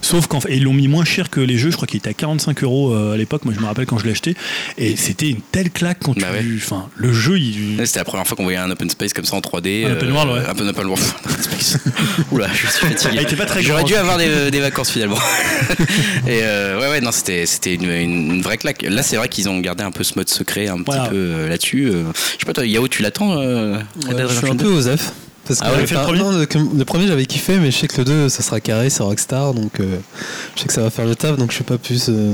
[0.00, 1.70] Sauf qu'en fait, ils l'ont mis moins cher que les jeux.
[1.70, 3.44] Je crois qu'il était à 45 euros euh, à l'époque.
[3.44, 4.36] Moi je me rappelle quand je l'ai acheté,
[4.78, 6.54] et c'était une telle claque quand Bah tu, ouais.
[6.58, 7.78] enfin le jeu il.
[7.78, 9.86] Ouais, C'était la première fois qu'on voyait un open space comme ça en 3D.
[9.86, 10.48] Un open world, ouais.
[10.48, 11.04] Un peu open world.
[12.32, 13.08] Oula, je suis fatigué.
[13.10, 13.88] Ah, il était pas très J'aurais grand.
[13.88, 15.18] dû avoir des, des vacances finalement.
[16.26, 18.82] Et euh, ouais, ouais, non, c'était c'était une, vraie claque.
[18.88, 21.02] Là, c'est vrai qu'ils ont gardé un peu ce mode secret un Voilà.
[21.04, 21.86] petit peu euh, là-dessus.
[21.92, 22.04] euh.
[22.14, 23.76] Je sais pas, toi, Yao, tu l'attends euh,
[24.08, 24.64] Ouais, je suis un 2?
[24.64, 25.12] peu aux F.
[25.58, 26.46] Parce que Ah ouais, fait le premier non, le,
[26.78, 29.54] le premier j'avais kiffé, mais je sais que le 2 ça sera carré, c'est Rockstar,
[29.54, 29.96] donc euh,
[30.56, 32.32] je sais que ça va faire le taf, donc je suis pas plus euh,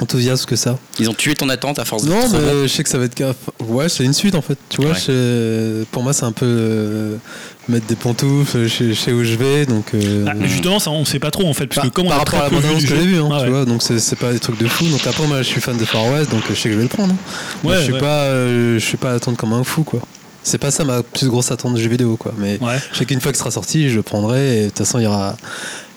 [0.00, 0.78] enthousiaste que ça.
[0.98, 2.10] Ils ont tué ton attente à force de.
[2.10, 2.62] Non, mais bon.
[2.62, 3.36] je sais que ça va être gaffe.
[3.60, 4.58] Ouais, c'est une suite en fait.
[4.68, 4.96] Tu vois, Ouais.
[5.06, 7.16] je- pour moi c'est un peu euh,
[7.68, 9.86] mettre des pantoufles, je, je sais où je vais, donc.
[9.94, 12.06] euh, Ah, mais justement, ça on sait pas trop en fait, parce par, que comme
[12.06, 13.50] on par a rapport à la vu du que j'ai vue, hein, Ah tu ouais.
[13.50, 14.86] vois, donc c'est pas des trucs de fou.
[14.88, 16.82] Donc après, moi je suis fan de Far West, donc je sais que je vais
[16.84, 17.12] le prendre.
[17.12, 17.16] hein.
[17.62, 18.00] Moi, Ouais, je suis ouais.
[18.00, 20.00] pas, euh, je suis pas à attendre comme un fou quoi.
[20.44, 22.32] C'est pas ça ma plus grosse attente de jeu vidéo quoi.
[22.38, 22.78] Mais Ouais.
[22.92, 25.04] je sais qu'une fois qu'il sera sorti, je le prendrai et de toute façon il
[25.04, 25.36] y aura.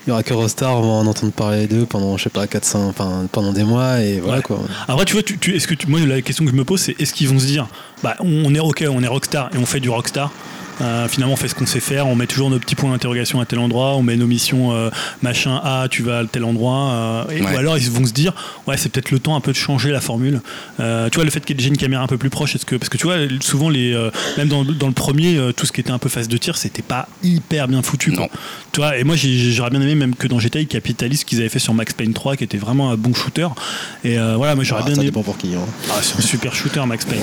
[0.07, 2.45] Il y aura que Rockstar, on va en entendre parler d'eux pendant, je sais pas,
[2.45, 4.43] 400, enfin, pendant des mois et voilà Ouais.
[4.43, 4.59] quoi.
[4.87, 6.79] Après, tu vois, tu, tu- est-ce que tu- moi la question que je me pose,
[6.79, 7.67] c'est est-ce qu'ils vont se dire,
[8.03, 10.31] bah, on est ok, on est rockstar et on fait du rockstar.
[10.81, 12.07] Euh, finalement, on fait ce qu'on sait faire.
[12.07, 13.95] On met toujours nos petits points d'interrogation à tel endroit.
[13.95, 14.89] On met nos missions euh,
[15.21, 15.61] machin.
[15.63, 16.89] Ah, tu vas à tel endroit.
[16.91, 17.53] euh, et, Ouais.
[17.53, 18.33] Ou alors ils vont se dire,
[18.67, 20.41] ouais, c'est peut-être le temps un peu de changer la formule.
[20.79, 22.55] Euh, tu vois, le fait qu'il y ait déjà une caméra un peu plus proche,
[22.55, 25.51] est-ce que parce que tu vois, souvent les, euh, même dans, dans le premier, euh,
[25.51, 28.11] tout ce qui était un peu phase de tir, c'était pas hyper bien foutu.
[28.13, 28.23] quoi.
[28.23, 28.29] Non.
[28.71, 31.39] Tu vois, et moi j'aurais bien aimé même que dans GTA ils capitalisent ce qu'ils
[31.39, 33.47] avaient fait sur Max Payne 3, qui était vraiment un bon shooter.
[34.03, 35.11] Et euh, voilà, moi j'aurais Ah, bien ça aimé.
[35.11, 35.53] dépend pour qui.
[35.55, 35.59] Hein.
[35.91, 37.19] Ah, c'est un super shooter, Max Payne.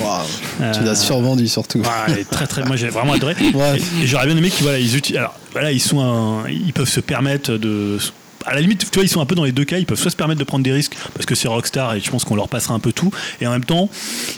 [0.60, 1.80] Euh, Tu l'as survendu surtout.
[2.08, 2.64] ouais, très très.
[2.64, 3.34] Moi, j'ai vraiment adoré.
[3.54, 3.78] Ouais.
[4.04, 5.18] J'aurais bien aimé qu'ils voilà, ils utilisent.
[5.18, 7.98] Alors, voilà, ils sont, un- ils peuvent se permettre de
[8.44, 9.78] à la limite, tu vois, ils sont un peu dans les deux cas.
[9.78, 12.10] Ils peuvent soit se permettre de prendre des risques parce que c'est Rockstar et je
[12.10, 13.12] pense qu'on leur passera un peu tout.
[13.40, 13.88] Et en même temps,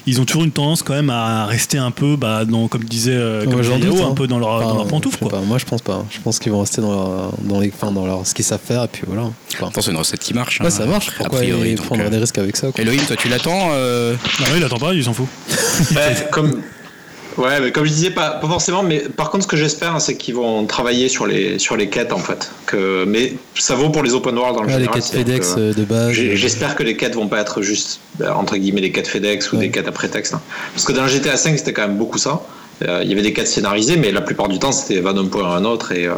[0.07, 3.13] ils ont toujours une tendance quand même à rester un peu, bah, dans, comme disait,
[3.15, 4.09] euh, comme Ouais, doute, Léo, hein.
[4.11, 5.19] un peu dans leur, Enfin, dans leur pantoufle.
[5.21, 5.31] Quoi.
[5.31, 6.05] pas, moi je pense pas.
[6.11, 8.61] Je pense qu'ils vont rester dans leur, dans les, enfin, dans leur, ce qu'ils savent
[8.63, 9.31] faire et puis voilà.
[9.63, 10.61] Enfin, c'est une recette qui marche.
[10.61, 11.09] ouais, hein, ça marche.
[11.09, 12.85] a Pourquoi priori, ils donc, prendre euh, des risques avec ça quoi?
[12.85, 15.29] Elohim, toi, tu l'attends euh, Non, il attend pas, il s'en fout.
[15.95, 16.61] Ouais, comme,
[17.39, 20.17] ouais, mais comme je disais, pas, pas forcément, mais par contre, ce que j'espère, c'est
[20.17, 22.51] qu'ils vont travailler sur les, sur les quêtes, en fait.
[22.67, 25.61] Que, mais ça vaut pour les open world dans le Ouais, les quêtes FedEx que
[25.61, 26.19] euh, de base.
[26.19, 29.53] euh, J'espère que les quêtes vont pas être juste, bah, entre guillemets, des quêtes FedEx
[29.53, 29.63] ou Ouais.
[29.67, 30.35] des quêtes à prétexte.
[30.35, 30.41] hein.
[30.73, 32.41] Parce que dans GTA V, c'était quand même beaucoup ça.
[32.87, 35.27] Euh, Il y avait des quêtes scénarisées, mais la plupart du temps, c'était va d'un
[35.27, 35.93] point à un autre.
[35.93, 36.15] Et euh,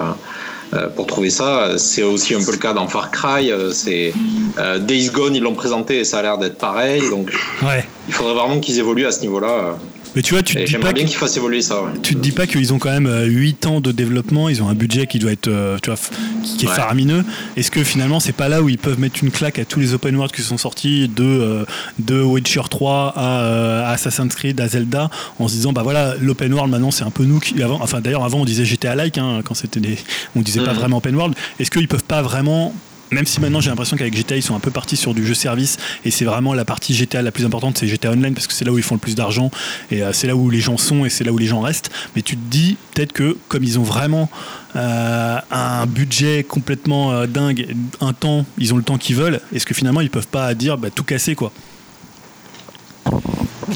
[0.75, 3.53] euh, pour trouver ça, c'est aussi un peu le cas dans Far Cry.
[3.53, 4.13] euh, C'est
[4.59, 7.03] euh, Days Gone, ils l'ont présenté et ça a l'air d'être pareil.
[7.11, 7.31] Donc,
[7.63, 7.85] Ouais.
[8.09, 9.77] il faudrait vraiment qu'ils évoluent à ce niveau-là.
[10.17, 10.19] Euh.
[10.19, 11.83] Mais tu vois, tu te dis pas bien qu'ils fassent évoluer ça.
[11.83, 11.91] ouais.
[12.03, 14.75] tu te dis pas qu'ils ont quand même 8 ans de développement, ils ont un
[14.75, 15.99] budget qui doit être euh, tu vois,
[16.43, 16.75] qui, est Ouais.
[16.75, 17.25] faramineux.
[17.57, 19.93] Est-ce que finalement c'est pas là où ils peuvent mettre une claque à tous les
[19.95, 21.65] open world qui sont sortis de, euh,
[21.99, 26.15] de Witcher 3 à, euh, à Assassin's Creed à Zelda en se disant bah voilà
[26.21, 28.95] l'open world maintenant c'est un peu nous qui avant enfin d'ailleurs avant on disait GTA
[28.95, 29.99] like hein, quand c'était des
[30.35, 30.79] on disait pas Mhm.
[30.79, 31.35] vraiment open world.
[31.61, 32.75] Est-ce qu'ils peuvent pas vraiment
[33.11, 35.35] même si maintenant j'ai l'impression qu'avec GTA ils sont un peu partis sur du jeu
[35.35, 38.53] service et c'est vraiment la partie GTA la plus importante c'est GTA Online parce que
[38.53, 39.51] c'est là où ils font le plus d'argent
[39.91, 41.91] et euh, c'est là où les gens sont et c'est là où les gens restent.
[42.15, 44.29] Mais tu te dis peut-être que comme ils ont vraiment
[44.75, 49.67] euh, un budget complètement euh, dingue un temps ils ont le temps qu'ils veulent est-ce
[49.67, 51.53] que finalement ils peuvent pas dire bah, tout casser quoi?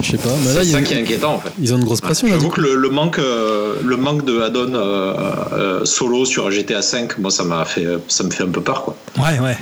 [0.03, 0.29] Je sais pas.
[0.45, 1.51] Mais là, C'est ils, ça qui est inquiétant en fait.
[1.61, 4.73] ils ont une grosse pression J'avoue que le, le manque, euh, le manque de add-on
[4.75, 5.15] euh,
[5.53, 8.83] euh, solo sur GTA V, moi ça m'a fait, ça me fait un peu peur
[8.85, 8.97] quoi.
[9.19, 9.57] ouais ouais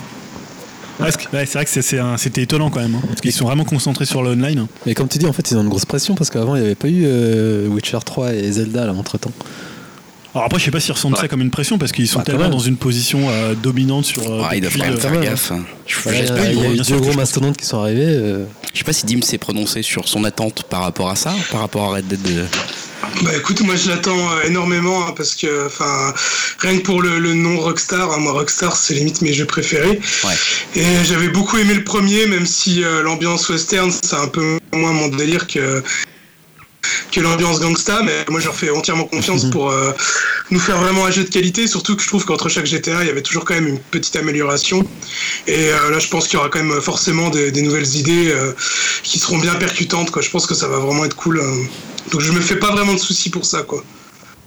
[1.00, 4.04] Ouais, c'est vrai que un- c'était étonnant quand même, hein, parce qu'ils sont vraiment concentrés
[4.04, 4.58] sur le online.
[4.58, 4.68] hein.
[4.84, 6.66] Mais comme tu dis, en fait, ils ont une grosse pression parce qu'avant, il n'y
[6.66, 9.30] avait pas eu euh, Witcher 3 et Zelda là entre temps.
[10.38, 11.20] Alors après, je sais pas s'ils ressentent Ouais.
[11.20, 14.22] ça comme une pression, parce qu'ils sont Bah, tellement dans une position euh, dominante sur.
[14.48, 15.50] ah, ils doivent quand même faire gaffe.
[15.50, 15.64] hein.
[15.86, 16.12] J'espère
[16.44, 18.04] a, il y a bien eu sûr deux gros mastodontes qui sont arrivés.
[18.06, 21.34] euh, je sais pas si Dim s'est prononcé sur son attente par rapport à ça,
[21.50, 22.46] par rapport à Red Dead.
[23.22, 26.12] Bah écoute, moi je l'attends énormément hein, parce que, enfin,
[26.60, 29.98] rien que pour le, le nom Rockstar, hein, moi Rockstar c'est limite mes jeux préférés.
[30.24, 30.34] Ouais.
[30.76, 34.92] Et j'avais beaucoup aimé le premier, même si euh, l'ambiance western c'est un peu moins
[34.92, 35.82] mon délire que
[37.10, 39.92] que l'ambiance gangsta, mais moi je leur fais entièrement confiance pour euh,
[40.50, 43.06] nous faire vraiment un jeu de qualité, surtout que je trouve qu'entre chaque GTA il
[43.08, 44.84] y avait toujours quand même une petite amélioration.
[45.46, 48.30] Et euh, là je pense qu'il y aura quand même forcément des, des nouvelles idées
[48.30, 48.52] euh,
[49.02, 50.22] qui seront bien percutantes, quoi.
[50.22, 51.38] Je pense que ça va vraiment être cool.
[51.38, 51.64] euh.
[52.12, 53.82] Donc je me fais pas vraiment de soucis pour ça, quoi.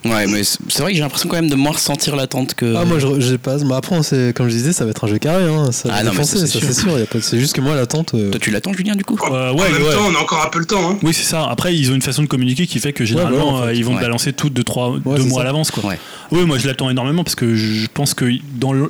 [0.04, 2.76] Ouais, mais c'est vrai que j'ai l'impression quand même de moins ressentir l'attente que.
[2.76, 3.64] Ah, moi, je, je passe.
[3.64, 4.02] Mais après, on
[4.34, 5.44] comme je disais, ça va être un jeu carré.
[5.44, 5.72] Hein.
[5.72, 6.92] Ça Ah non, mais défoncer, ça, ça, c'est sûr.
[7.08, 8.14] pas de- C'est juste que moi, l'attente.
[8.16, 9.94] euh, Toi, tu l'attends, Julien, du coup Euh, en ouais, même ouais.
[9.94, 10.92] temps, on a encore un peu le temps.
[10.92, 10.98] Hein.
[11.04, 11.48] Oui, c'est ça.
[11.50, 13.68] Après, ils ont une façon de communiquer qui fait que généralement, en fait.
[13.68, 14.02] euh, ils vont Ouais.
[14.02, 15.86] balancer tout de trois, deux mois à l'avance, quoi.
[15.88, 16.00] Ouais.
[16.32, 18.24] Oui, moi je l'attends énormément parce que je pense que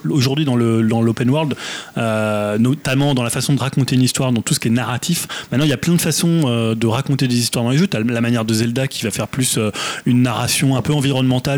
[0.07, 1.55] aujourd'hui dans le dans l'open world,
[1.97, 5.27] euh, notamment dans la façon de raconter une histoire, dans tout ce qui est narratif,
[5.51, 7.87] maintenant il y a plein de façons euh, de raconter des histoires dans les jeux.
[7.87, 9.71] T'as la manière de Zelda qui va faire plus euh,
[10.05, 10.93] une narration un peu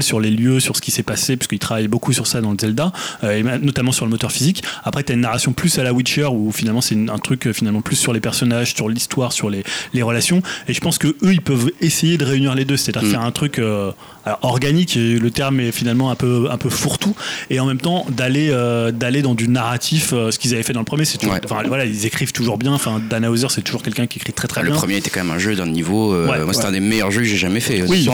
[0.01, 2.51] sur les lieux, sur ce qui s'est passé, parce qu'il travaille beaucoup sur ça dans
[2.51, 2.91] le Zelda,
[3.23, 4.63] euh, et notamment sur le moteur physique.
[4.83, 7.81] Après, t'as une narration plus à la Witcher où finalement c'est un truc euh, finalement
[7.81, 9.63] plus sur les personnages, sur l'histoire, sur les,
[9.93, 10.41] les relations.
[10.67, 13.11] Et je pense que eux, ils peuvent essayer de réunir les deux, c'est-à-dire Mm.
[13.11, 13.91] faire un truc euh,
[14.25, 14.95] alors, organique.
[14.95, 17.15] Le terme est finalement un peu un peu fourre-tout,
[17.49, 20.11] et en même temps d'aller euh, d'aller dans du narratif.
[20.13, 21.67] euh, ce qu'ils avaient fait dans le premier, c'est toujours, Ouais.
[21.67, 22.73] voilà, ils écrivent toujours bien.
[22.73, 24.75] Enfin, Dan Hauser, c'est toujours quelqu'un qui écrit très très Le bien.
[24.77, 26.13] premier était quand même un jeu d'un niveau.
[26.13, 26.69] euh, Ouais, moi, c'était ouais.
[26.69, 27.81] un des meilleurs jeux que j'ai jamais fait.
[27.83, 28.07] Oui,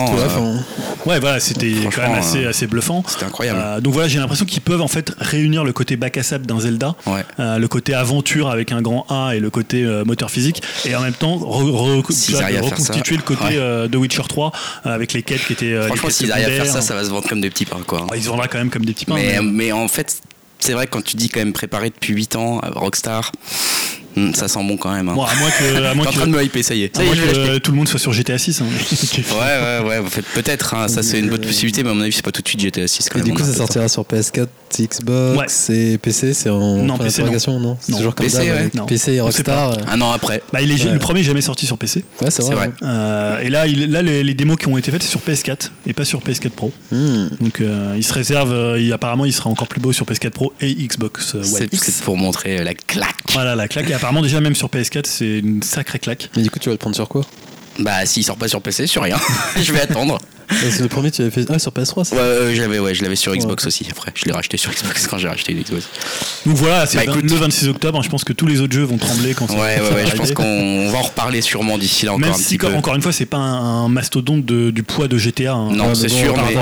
[1.06, 3.02] Ouais, voilà, c'était quand même assez assez bluffant.
[3.06, 3.82] C'était incroyable.
[3.82, 6.60] Donc voilà, j'ai l'impression qu'ils peuvent en fait réunir le côté bac à sable d'un
[6.60, 6.94] Zelda,
[7.38, 11.12] le côté aventure avec un grand A et le côté moteur physique, et en même
[11.14, 14.52] temps re- re- vois, reconstituer le côté de Witcher 3
[14.86, 15.74] euh, avec les quêtes qui étaient.
[16.00, 16.82] Franchement, quêtes s'ils arrivent à faire ça, secondaires.
[16.88, 18.06] ça va se vendre comme des petits pains, quoi.
[18.10, 19.14] Ah, Ils se vendra quand même comme des petits pains.
[19.14, 20.20] Mais, mais- en fait,
[20.58, 23.32] c'est vrai que quand tu dis quand même préparé depuis 8 ans, euh, Rockstar,
[24.16, 25.08] hmm, ça sent bon quand même.
[25.08, 25.14] hein.
[25.14, 26.96] Bon, à moins que, à moins en que- train de me hyper, ça y est.
[26.96, 28.60] à Ça y est, moins que tout le monde soit sur GTA 6.
[28.60, 28.64] hein.
[29.30, 32.24] Ouais, ouais, ouais, peut-être, hein, ça c'est une bonne possibilité, mais à mon avis, c'est
[32.24, 33.30] pas tout de suite GTA 6 quand Et même.
[33.30, 34.46] du coup, ça sortira sur PS4,
[34.78, 36.34] Xbox et PC.
[36.34, 37.58] C'est en Non, PC, non.
[37.60, 38.42] non, C'est toujours comme PC, ça.
[38.42, 38.70] ouais.
[38.86, 39.20] PC et.
[39.20, 39.72] Rockstar.
[39.72, 40.42] euh, Un an après.
[40.52, 40.92] Bah, il est, Ouais.
[40.92, 42.04] Le premier jamais sorti sur PC.
[42.22, 42.54] Ouais, c'est vrai.
[42.54, 42.70] vrai.
[42.82, 45.70] Euh, et là, il, là les, les démos qui ont été faites, c'est sur PS4
[45.86, 46.72] et pas sur PS4 Pro.
[46.90, 47.26] Hmm.
[47.40, 50.52] Donc euh, il se réserve, euh, apparemment il sera encore plus beau sur PS4 Pro
[50.60, 53.14] et Xbox euh, One C'est pour montrer euh, la claque.
[53.32, 53.90] Voilà la claque.
[54.00, 56.30] Apparemment déjà même sur PS4 c'est une sacrée claque.
[56.34, 57.20] Mais du coup, tu vas le prendre sur quoi?
[57.80, 59.18] Bah, s'il sort pas sur PC, sur rien.
[59.60, 60.18] je vais attendre.
[60.70, 61.46] C'est le premier que tu avais fait.
[61.48, 63.38] Ah, sur PS3, ça Ouais, euh, j'avais, ouais, je l'avais sur Ouais.
[63.38, 63.86] Xbox aussi.
[63.90, 65.84] Après, je l'ai racheté sur Xbox quand j'ai racheté une Xbox.
[66.46, 67.30] Donc voilà, c'est Bah, le écoute.
[67.32, 68.02] 26 octobre.
[68.02, 70.02] Je pense que tous les autres jeux vont trembler quand ça Ouais, ouais, ça ouais.
[70.04, 72.58] va Je pense qu'on va en reparler sûrement d'ici là encore Même un si, petit
[72.58, 72.66] peu.
[72.66, 75.52] comme- encore une fois, c'est pas un, un mastodonte de- du poids de GTA.
[75.52, 75.68] hein.
[75.72, 76.56] Non, Ouais, c'est bon, sûr, mais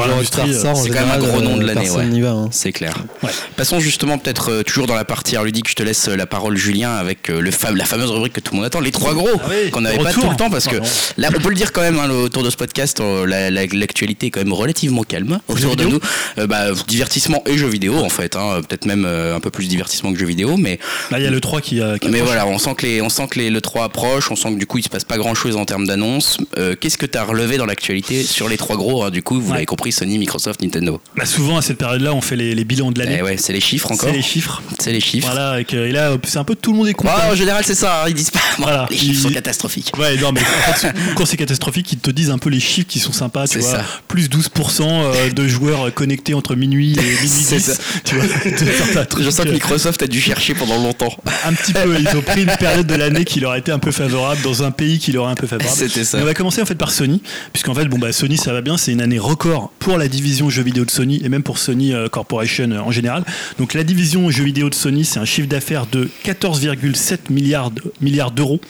[0.75, 2.27] c'est quand même un gros nom de euh, l'année, ouais.
[2.29, 2.49] hein.
[2.51, 2.95] C'est clair.
[3.23, 3.31] Ouais.
[3.57, 5.69] Passons justement peut-être euh, toujours dans la partie art ludique.
[5.69, 8.53] Je te laisse euh, la parole, Julien, avec euh, le la fameuse rubrique que tout
[8.53, 10.77] le monde attend, les trois gros, Ah qu'on n'avait pas tout le temps parce que
[11.17, 13.67] là, on peut le dire quand même, hein, autour de ce podcast, euh, la- la-
[13.79, 16.01] l'actualité est quand même relativement calme autour de nous.
[16.39, 19.69] Euh, bah, divertissement et jeux vidéo en fait, hein, peut-être même euh, un peu plus
[19.69, 20.79] divertissement que jeux vidéo, mais
[21.11, 21.99] Là, il y a le 3 qui a.
[21.99, 22.35] qui mais approche.
[22.35, 24.59] voilà, on sent que les, on sent que les, le 3 approche, on sent que
[24.59, 26.39] du coup il se passe pas grand chose en termes d'annonces.
[26.59, 29.41] Euh, Qu'est-ce que tu as relevé dans l'actualité sur les trois gros hein, Du coup,
[29.41, 29.55] vous Ouais.
[29.55, 31.01] l'avez compris, Sony, Microsoft, Nintendo.
[31.17, 33.17] Bah, souvent, à cette période-là, on fait les, les bilans de l'année.
[33.21, 34.09] Eh ouais, c'est les chiffres encore.
[34.11, 34.63] c'est les chiffres.
[34.79, 35.27] C'est les chiffres.
[35.27, 37.13] Voilà, avec, euh, et là, c'est un peu tout le monde est content.
[37.15, 38.41] Ah, en général, c'est ça, hein, ils disent pas.
[38.59, 38.87] Bon, Voilà.
[38.91, 39.93] Les chiffres sont catastrophiques.
[39.99, 42.87] Ouais, non, mais en fait, quand c'est catastrophique, ils te disent un peu les chiffres
[42.89, 43.68] qui sont sympas, tu vois.
[43.71, 43.85] Ça.
[44.09, 47.73] Plus 12% euh, de joueurs connectés entre minuit et minuit C'est 10, ça.
[48.05, 48.25] tu vois.
[49.21, 51.13] Je sens que Microsoft a dû chercher pendant longtemps.
[51.47, 53.91] un petit peu, ils ont pris une période de l'année qui leur était un peu
[53.93, 55.77] favorable dans un pays qui leur est un peu favorable.
[55.77, 56.19] C'était ça.
[56.19, 57.23] Mais on va commencer en fait par Sony,
[57.53, 60.51] puisqu'en fait, bon bah Sony ça va bien, c'est une année record pour la division
[60.51, 63.25] jeux vidéo de Sony et même pour Sony euh, Corporation euh, en général.
[63.59, 67.83] Donc la division jeux vidéo de Sony, c'est un chiffre d'affaires de 14,7 milliards de-
[68.01, 68.61] milliards d'euros,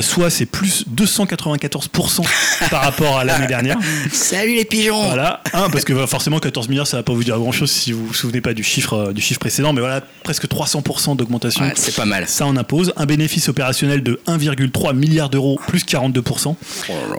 [0.00, 2.22] soit c'est plus 294%
[2.70, 3.76] par rapport à l'année dernière.
[4.34, 7.22] Salut les pigeons Voilà, un, parce que bah, forcément 14 milliards ça va pas vous
[7.22, 9.80] dire grand chose si vous vous souvenez pas du chiffre euh, du chiffre précédent, mais
[9.80, 11.64] voilà presque 300% d'augmentation.
[11.64, 12.26] Ouais, c'est pas mal.
[12.26, 16.56] Ça en impose un bénéfice opérationnel de 1,3 milliard d'euros plus 42%.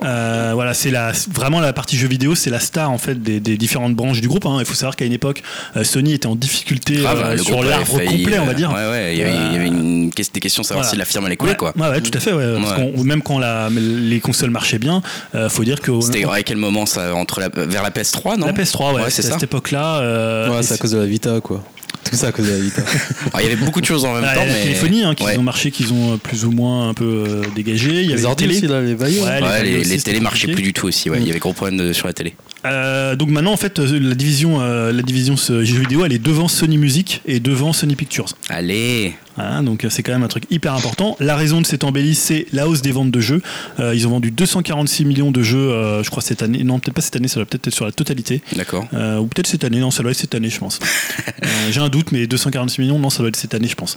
[0.04, 3.40] Euh, voilà, c'est la vraiment la partie jeux vidéo, c'est la star en fait des,
[3.40, 4.44] des différentes branches du groupe.
[4.44, 4.56] hein.
[4.60, 5.42] Il faut savoir qu'à une époque,
[5.76, 8.70] euh, Sony était en difficulté Grave, euh, le sur l'arbre complet, on euh, va dire.
[8.70, 10.92] Ouais, ouais, il y avait, il y avait une, question- des questions de savoir Voilà.
[10.92, 11.72] si la firme allait couler, Ouais, quoi.
[11.76, 12.32] ouais, ouais, tout à fait.
[12.32, 15.00] ouais, parce même quand la, les consoles marchaient bien,
[15.34, 18.46] euh, faut dire que C'était à quel moment ça Entre la, vers la PS3, non
[18.46, 20.00] la PS3, ouais, Ouais, c'est à cette époque-là.
[20.00, 21.62] euh, Ouais, c'est à cause de la Vita, quoi.
[22.08, 22.82] Tout ça à cause de la Vita.
[23.32, 24.58] Alors, Il y avait beaucoup de choses en même Ah, temps, il y a la
[24.58, 24.62] mais.
[24.64, 25.36] téléphonie hein, qui Ouais.
[25.38, 27.88] ont marché, qu'ils ont euh, plus ou moins un peu euh, dégagé.
[27.90, 29.24] Il y avait Les les ordi aussi, là, les vaillants.
[29.24, 31.10] Ouais, Ouais, les, aussi, les c'était télés marchaient plus du tout aussi.
[31.10, 31.18] Ouais.
[31.18, 31.22] Mm.
[31.22, 32.36] Il y avait gros problèmes de- sur la télé.
[32.64, 36.18] Euh, donc maintenant, en fait, euh, la division, euh, la division jeux vidéo, elle est
[36.22, 38.26] devant Sony Music et devant Sony Pictures.
[38.48, 41.16] Allez Hein, donc euh, c'est quand même un truc hyper important.
[41.20, 43.42] La raison de cette embellie, c'est la hausse des ventes de jeux.
[43.80, 46.64] Euh, ils ont vendu 246 millions de jeux, euh, je crois cette année.
[46.64, 48.42] Non, peut-être pas cette année, ça doit peut-être être sur la totalité.
[48.54, 48.86] D'accord.
[48.94, 50.78] Euh, ou peut-être cette année, non, ça doit être cette année, je pense.
[51.70, 53.96] J'ai un doute, mais 246 millions, non, ça doit être cette année, je pense.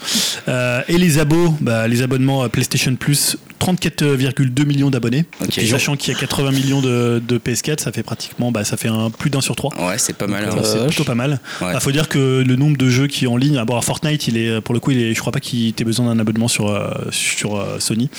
[0.88, 5.26] Et les abos, bah, les abonnements à PlayStation Plus, 34,2 millions d'abonnés.
[5.42, 5.58] Ok.
[5.58, 8.78] Et Sachant qu'il y a 80 millions de, de PS4, ça fait pratiquement, bah, ça
[8.78, 9.72] fait un, plus d'un sur trois.
[9.88, 10.46] Ouais, c'est pas mal.
[10.50, 10.62] Donc, hein.
[10.64, 11.40] euh, c'est plutôt pas mal.
[11.62, 11.72] Ouais.
[11.74, 13.84] Il faut dire que le nombre de jeux qui est en ligne, ah, bon, alors
[13.86, 16.20] Fortnite, il est pour le coup, il est, je crois pas qu'il ait besoin d'un
[16.20, 18.10] abonnement sur euh, sur euh, Sony.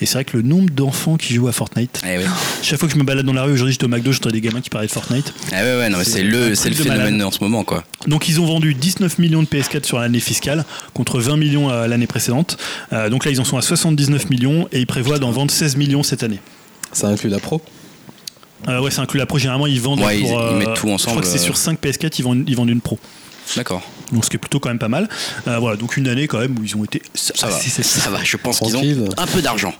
[0.00, 2.24] Et c'est vrai que le nombre d'enfants qui jouent à Fortnite, Eh ouais.
[2.62, 4.40] chaque fois que je me balade dans la rue, aujourd'hui j'étais au McDo, j'entends des
[4.40, 5.32] gamins qui parlaient de Fortnite.
[5.52, 7.22] Ah ouais, ouais, non, mais C'est le, le phénomène malade.
[7.22, 7.84] en ce moment, quoi.
[8.06, 10.64] Donc ils ont vendu 19 millions de PS4 sur l'année fiscale
[10.94, 12.56] contre 20 millions euh, l'année précédente.
[12.92, 15.76] Euh, donc là ils en sont à 79 millions et ils prévoient d'en vendre 16
[15.76, 16.40] millions cette année.
[16.92, 17.60] Ça inclut la pro.
[18.68, 19.38] Euh, ouais, c'est inclus la pro.
[19.38, 21.44] Généralement ils vendent Ouais, ils- pour, ils mettent tout Je ensemble, crois que c'est euh.
[21.44, 22.98] sur 5 PS4 ils vendent, ils vendent une pro.
[23.56, 23.82] D'accord.
[24.12, 25.08] Donc ce qui est plutôt quand même pas mal.
[25.46, 27.54] Euh, voilà, donc une année quand même où ils ont été Ça va.
[27.54, 28.00] assez satisfaits.
[28.00, 28.24] Ça va.
[28.24, 29.74] Je pense qu'ils ont un peu d'argent.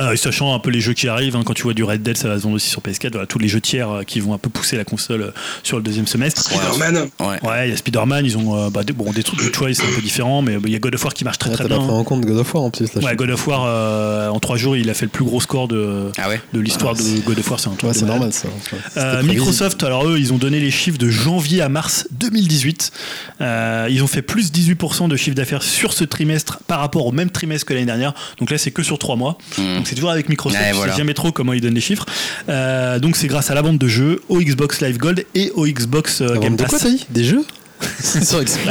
[0.00, 2.02] Euh, et sachant un peu les jeux qui arrivent, hein, quand tu vois du Red
[2.02, 3.12] Dead, ça va se vendre aussi sur PS4.
[3.12, 5.30] Voilà, tous les jeux tiers euh, qui vont un peu pousser la console euh,
[5.62, 6.42] sur le deuxième semestre.
[6.44, 7.08] Spider-Man.
[7.20, 7.26] Ouais.
[7.42, 9.80] Ouais, il y a Spider-Man, ils ont euh, bah, des, bon, des trucs de choice
[9.82, 11.68] un peu différents, mais il y a God of War qui marche très Ah, très
[11.68, 11.78] bien.
[11.78, 12.92] pris en compte God of War en plus.
[12.94, 15.40] Là, Ouais, God of War, euh, en 3 jours, il a fait le plus gros
[15.40, 17.60] score de, Ah ouais de l'histoire de God of War.
[17.60, 18.48] C'est un truc c'est normal ça.
[18.96, 19.22] Euh.
[19.22, 22.92] Microsoft, alors eux, ils ont donné les chiffres de janvier à mars 2018.
[23.40, 27.12] Euh, ils ont fait plus 18% de chiffre d'affaires sur ce trimestre par rapport au
[27.12, 28.14] même trimestre que l'année dernière.
[28.38, 29.38] Donc là, c'est que sur 3 mois.
[29.58, 29.76] Hmm.
[29.76, 30.62] Donc c'est toujours avec Microsoft.
[30.62, 30.92] Ouais, je voilà.
[30.92, 32.06] sais jamais trop comment ils donnent les chiffres.
[32.48, 35.66] Euh, donc c'est grâce à la vente de jeux, au Xbox Live Gold et au
[35.66, 36.68] Xbox euh, Game Pass.
[36.70, 37.04] quoi t'as dit?
[37.10, 37.44] Des jeux?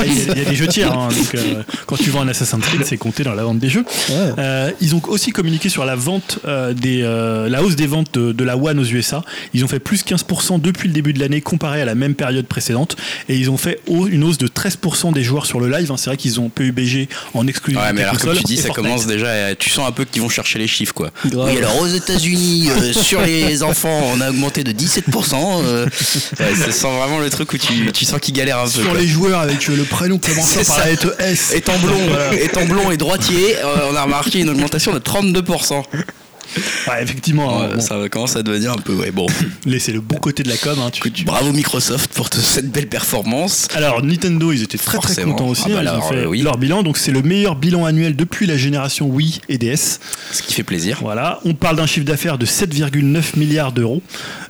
[0.05, 2.21] Il y, a- il y a des jeux tiers, hein, donc euh, quand tu vends
[2.21, 3.85] un Assassin's Creed, c'est compté dans la vente des jeux.
[4.09, 4.15] Ouais.
[4.37, 8.13] Euh, ils ont aussi communiqué sur la vente euh, des, euh, la hausse des ventes
[8.13, 9.23] de, de la One aux USA.
[9.53, 12.45] Ils ont fait plus 15% depuis le début de l'année comparé à la même période
[12.47, 12.95] précédente.
[13.27, 15.91] Et ils ont fait une hausse de 13% des joueurs sur le live.
[15.91, 15.95] hein.
[15.97, 18.85] C'est vrai qu'ils ont PUBG en exclusivité Ouais, mais alors comme tu dis, ça Fortnite.
[18.85, 19.31] commence déjà.
[19.47, 21.11] à- Tu sens un peu qu'ils vont chercher les chiffres, quoi.
[21.25, 21.49] Grave.
[21.51, 25.61] Oui, alors aux États-Unis, euh, sur les enfants, on a augmenté de 17%.
[25.63, 25.85] euh,
[26.39, 28.69] ouais, ça sent vraiment le truc où tu, tu sens qu'ils galèrent un peu.
[28.69, 28.93] Sur.
[28.99, 31.53] Les joueurs avec euh, le prénom commençant par la lettre S.
[31.55, 31.97] Étant blond,
[32.41, 35.83] étant blond et droitier, euh, on a remarqué une augmentation de 32%.
[36.87, 37.61] Ouais, effectivement.
[37.61, 37.79] Ouais, bon.
[37.79, 39.27] Ça commence à devenir un peu, ouais, bon.
[39.79, 40.79] C'est le bon côté de la com.
[40.79, 43.67] hein, tu- tu- Bravo Microsoft pour te- cette belle performance.
[43.75, 45.63] Alors Nintendo, ils étaient très très contents aussi.
[45.67, 46.41] Ah bah hein, ils ont alors, fait euh, oui.
[46.41, 46.81] leur bilan.
[46.81, 49.99] Donc c'est le meilleur bilan annuel depuis la génération Wii et DS.
[50.31, 50.97] Ce qui fait plaisir.
[51.01, 54.01] Voilà, on parle d'un chiffre d'affaires de 7,9 milliards d'euros.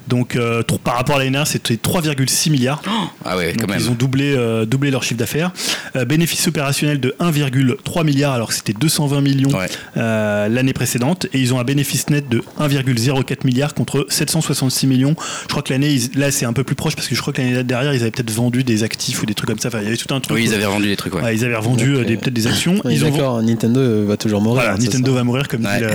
[0.09, 2.81] Donc euh, par rapport à l'année dernière, c'était 3,6 milliards.
[3.23, 3.79] Ah ouais, Donc, quand même.
[3.79, 5.51] ils ont doublé, euh, doublé leur chiffre d'affaires.
[5.95, 9.67] Euh, bénéfice opérationnel de 1,3 milliard alors que c'était 220 millions Ouais.
[9.97, 11.27] euh, l'année précédente.
[11.33, 15.15] Et ils ont un bénéfice net de 1,04 milliard contre 766 millions.
[15.43, 17.41] Je crois que l'année, là c'est un peu plus proche parce que je crois que
[17.41, 19.67] l'année derrière, ils avaient peut-être vendu des actifs ou des trucs comme ça.
[19.69, 20.35] Enfin, il y avait tout un truc.
[20.37, 21.21] Oui, ils avaient vendu des trucs, ouais.
[21.21, 22.75] Ouais, ils avaient revendu euh, peut-être des actions.
[22.83, 24.63] Oui, ils ont Nintendo va toujours mourir.
[24.63, 25.77] voilà, c'est Nintendo ça va mourir comme Ouais.
[25.77, 25.89] dit le-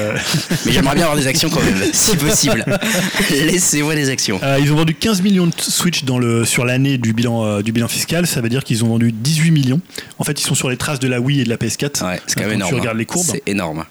[0.66, 2.64] Mais j'aimerais bien avoir des actions quand même, si possible.
[3.30, 4.39] Laissez-moi des actions.
[4.43, 7.62] Euh, ils ont vendu 15 millions de Switch dans le, sur l'année du bilan, euh,
[7.62, 8.26] du bilan fiscal.
[8.26, 9.81] Ça veut dire qu'ils ont vendu 18 millions.
[10.18, 12.05] En fait, ils sont sur les traces de la Wii et de la PS4.
[12.06, 12.68] Ouais, c'est quand même quand énorme.
[12.70, 12.78] tu hein.
[12.81, 13.26] regardes les courbes.
[13.31, 13.85] C'est énorme.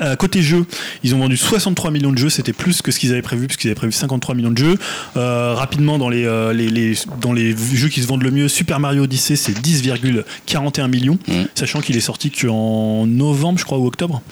[0.00, 0.66] Euh, côté jeu,
[1.02, 3.66] ils ont vendu 63 millions de jeux, c'était plus que ce qu'ils avaient prévu, puisqu'ils
[3.66, 4.76] avaient prévu 53 millions de jeux.
[5.16, 8.46] Euh, rapidement, dans les, euh, les, les- dans les jeux qui se vendent le mieux,
[8.46, 11.32] Super Mario Odyssey, c'est 10,41 millions, Mm.
[11.56, 14.22] sachant qu'il est sorti qu'en novembre, je crois, ou octobre.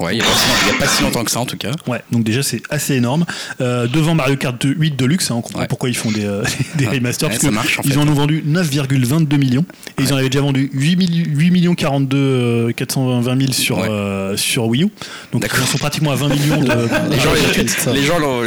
[0.00, 1.40] Ouais, il n'y a, pas si longtemps- il y a pas si longtemps que ça
[1.40, 1.70] en tout cas.
[1.86, 3.24] Ouais, donc déjà c'est assez énorme.
[3.60, 5.66] Euh, devant Mario Kart 8 Deluxe, hein, on comprend Ouais.
[5.68, 6.42] pourquoi ils font des, euh,
[6.76, 7.98] des remasters, Ouais, parce ça que marche, en ils fait.
[7.98, 9.64] en ont vendu 9,22 millions,
[9.98, 13.78] et ils en avaient déjà vendu 8, milli- 8 millions 42 euh, 420 000 sur,
[13.78, 13.88] Ouais.
[13.88, 14.88] euh, sur Wii U.
[15.32, 16.70] Donc ils en sont pratiquement à 20 millions de...
[17.10, 18.40] Les gens, les, les gens l'ont-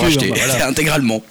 [0.00, 0.66] racheté bah, voilà.
[0.68, 1.22] intégralement.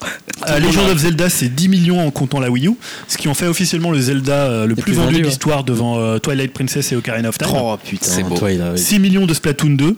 [0.55, 2.71] Euh, Legend of Zelda, c'est 10 millions en comptant la Wii U,
[3.07, 5.30] ce qui en fait officiellement le Zelda euh, le plus, plus vendu vendu, de ouais.
[5.30, 7.47] l'histoire devant euh, Twilight Princess et Ocarina of Time.
[7.53, 8.35] Oh putain, C'est beau.
[8.38, 9.97] toi, il a- 6 millions de Splatoon 2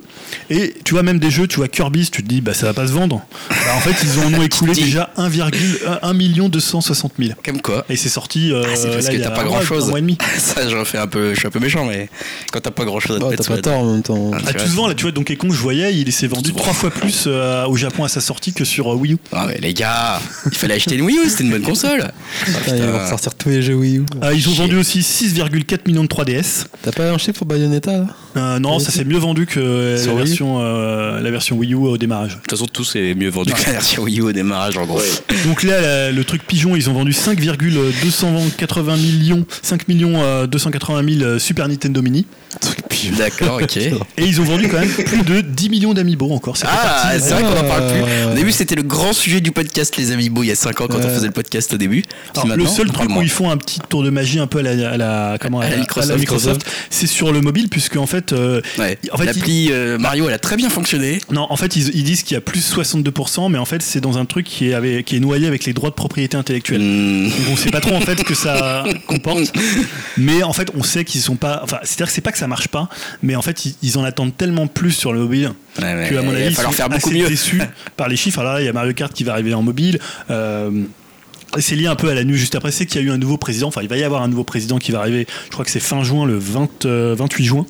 [0.50, 2.74] et tu vois même des jeux tu vois Kirby tu te dis bah ça va
[2.74, 7.32] pas se vendre bah, en fait ils en ont écoulé déjà 1,1 million 260 000
[7.44, 7.86] Comme quoi.
[7.90, 9.86] et c'est sorti euh, Ah, c'est parce là, que t'as pas un mois, grand chose.
[9.86, 12.10] un mois et demi Ça, je, refais un peu, je suis un peu méchant, mais
[12.52, 14.32] quand t'as pas grand chose à te Oh, mettre T'as pas tort en même temps.
[14.34, 16.74] Ah, tout se vend là tu vois Donkey Kong je voyais il s'est vendu trois
[16.74, 19.74] fois plus euh, au Japon à sa sortie que sur Wii U Ah, mais les
[19.74, 22.12] gars, il fallait acheter une Wii U, c'était une bonne console.
[22.46, 24.06] Putain, ils vont ressortir tous les jeux Wii U.
[24.24, 24.64] Euh, ils ont chier.
[24.64, 28.08] vendu aussi 6,4 millions de 3DS T'as pas un chiffre pour Bayonetta là?
[28.38, 29.60] Euh, non ça s'est mieux vendu que
[30.06, 33.30] la version, euh, la version Wii U au démarrage De toute façon, tout c'est mieux
[33.30, 35.02] vendu que la version Wii U au démarrage, en gros.
[35.46, 41.04] Donc là, la- le truc pigeon, ils ont vendu 5,280 millions, 5 millions euh, 280
[41.18, 42.26] 000 euh, Super Nintendo Mini.
[43.18, 43.78] D'accord, ok.
[43.78, 46.56] Et ils ont vendu quand même plus de 10 millions d'amiibo encore.
[46.64, 48.02] Ah, c'est vrai qu'on en parle plus.
[48.06, 50.82] Euh, Au début, c'était le grand sujet du podcast, les Amiibo, il y a 5
[50.82, 52.04] ans, quand on Euh, faisait le podcast au début.
[52.36, 54.62] Alors, le seul truc où ils font un petit tour de magie un peu à
[54.64, 56.62] la, à la- comment, À la Microsoft.
[56.90, 58.98] c'est sur le mobile puisque en fait, euh, Ouais.
[59.12, 61.20] en fait, L'appli euh, Mario, elle a très bien fonctionné.
[61.32, 64.02] non, en fait ils, ils disent qu'il y a plus 62%, mais en fait c'est
[64.02, 66.82] dans un truc qui est, avec- qui est noyé avec les droits de propriété intellectuelle.
[66.82, 67.24] Hmm.
[67.30, 69.52] Donc on sait pas trop en fait ce que ça comporte,
[70.18, 71.60] mais en fait on sait qu'ils sont pas.
[71.64, 72.90] Enfin, c'est-à-dire que c'est pas que ça marche pas,
[73.24, 76.16] mais en fait ils, ils en attendent tellement plus sur le mobile Ouais, ouais, que
[76.16, 77.28] à mon il avis va ils falloir sont faire beaucoup assez mieux.
[77.28, 77.62] déçus
[77.98, 78.40] par les chiffres.
[78.40, 80.00] Alors là il y a Mario Kart qui va arriver en mobile.
[80.30, 80.70] euh,
[81.58, 83.18] c'est lié un peu à la news juste après, c'est qu'il y a eu un
[83.18, 85.66] nouveau président, enfin il va y avoir un nouveau président qui va arriver, je crois
[85.66, 87.66] que c'est fin juin, le 20, euh, 28 juin.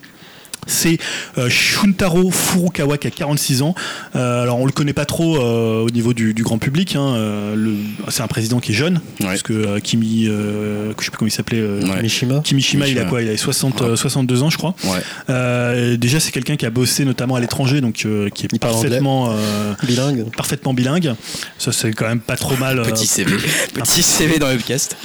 [0.67, 0.97] C'est
[1.37, 3.75] euh, Shuntaro Furukawa qui a 46 ans.
[4.15, 6.95] Euh, alors on le connaît pas trop euh, au niveau du, du grand public.
[6.95, 7.13] hein.
[7.15, 7.75] Euh,
[8.09, 9.27] c'est un président qui est jeune, Ouais.
[9.27, 11.59] parce que euh, Kimi, euh, je sais plus comment il s'appelait.
[11.59, 12.01] euh, Ouais.
[12.01, 14.75] Mishima Kimishima, il a quoi Il a 60, euh, 62 ans, je crois.
[14.83, 14.99] Ouais.
[15.29, 18.59] Euh, déjà, c'est quelqu'un qui a bossé notamment à l'étranger, donc euh, qui est Il
[18.59, 20.25] parfaitement, euh, bilingue.
[20.35, 21.15] parfaitement bilingue.
[21.57, 22.79] Ça, c'est quand même pas trop mal.
[22.79, 23.35] euh, Petit CV.
[23.73, 24.95] Petit CV dans le podcast.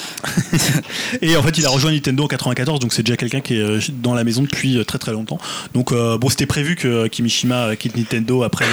[1.22, 3.90] Et en fait, il a rejoint Nintendo en 94, donc c'est déjà quelqu'un qui est
[3.90, 5.38] dans la maison depuis très très longtemps.
[5.74, 8.64] Donc euh, bon, c'était prévu que Kimishima euh, quitte Nintendo après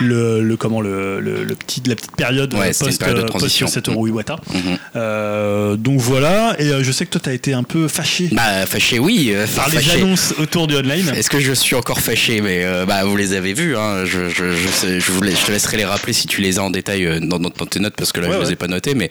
[0.00, 3.66] le, comment le, le, le petit la petite période Ouais, euh, post période de transition.
[3.66, 4.36] post Satoru Iwata.
[4.52, 4.78] Mhm.
[4.96, 6.56] Euh, donc voilà.
[6.58, 9.32] Et je sais que toi, t'as été un peu fâché Bah, fâché, oui.
[9.54, 9.92] par les fâché.
[10.02, 11.12] annonces autour du online.
[11.16, 12.40] Est-ce que je suis encore fâché?
[12.40, 13.76] Mais bah, vous les avez vus.
[13.76, 14.04] Hein.
[14.04, 16.58] Je, je, je, sais- je, vous laisse- je te laisserai les rappeler si tu les
[16.58, 18.44] as en détail dans, dans, tes notes parce que là Ouais, je ouais.
[18.46, 18.94] les ai pas notés.
[18.94, 19.10] Mais,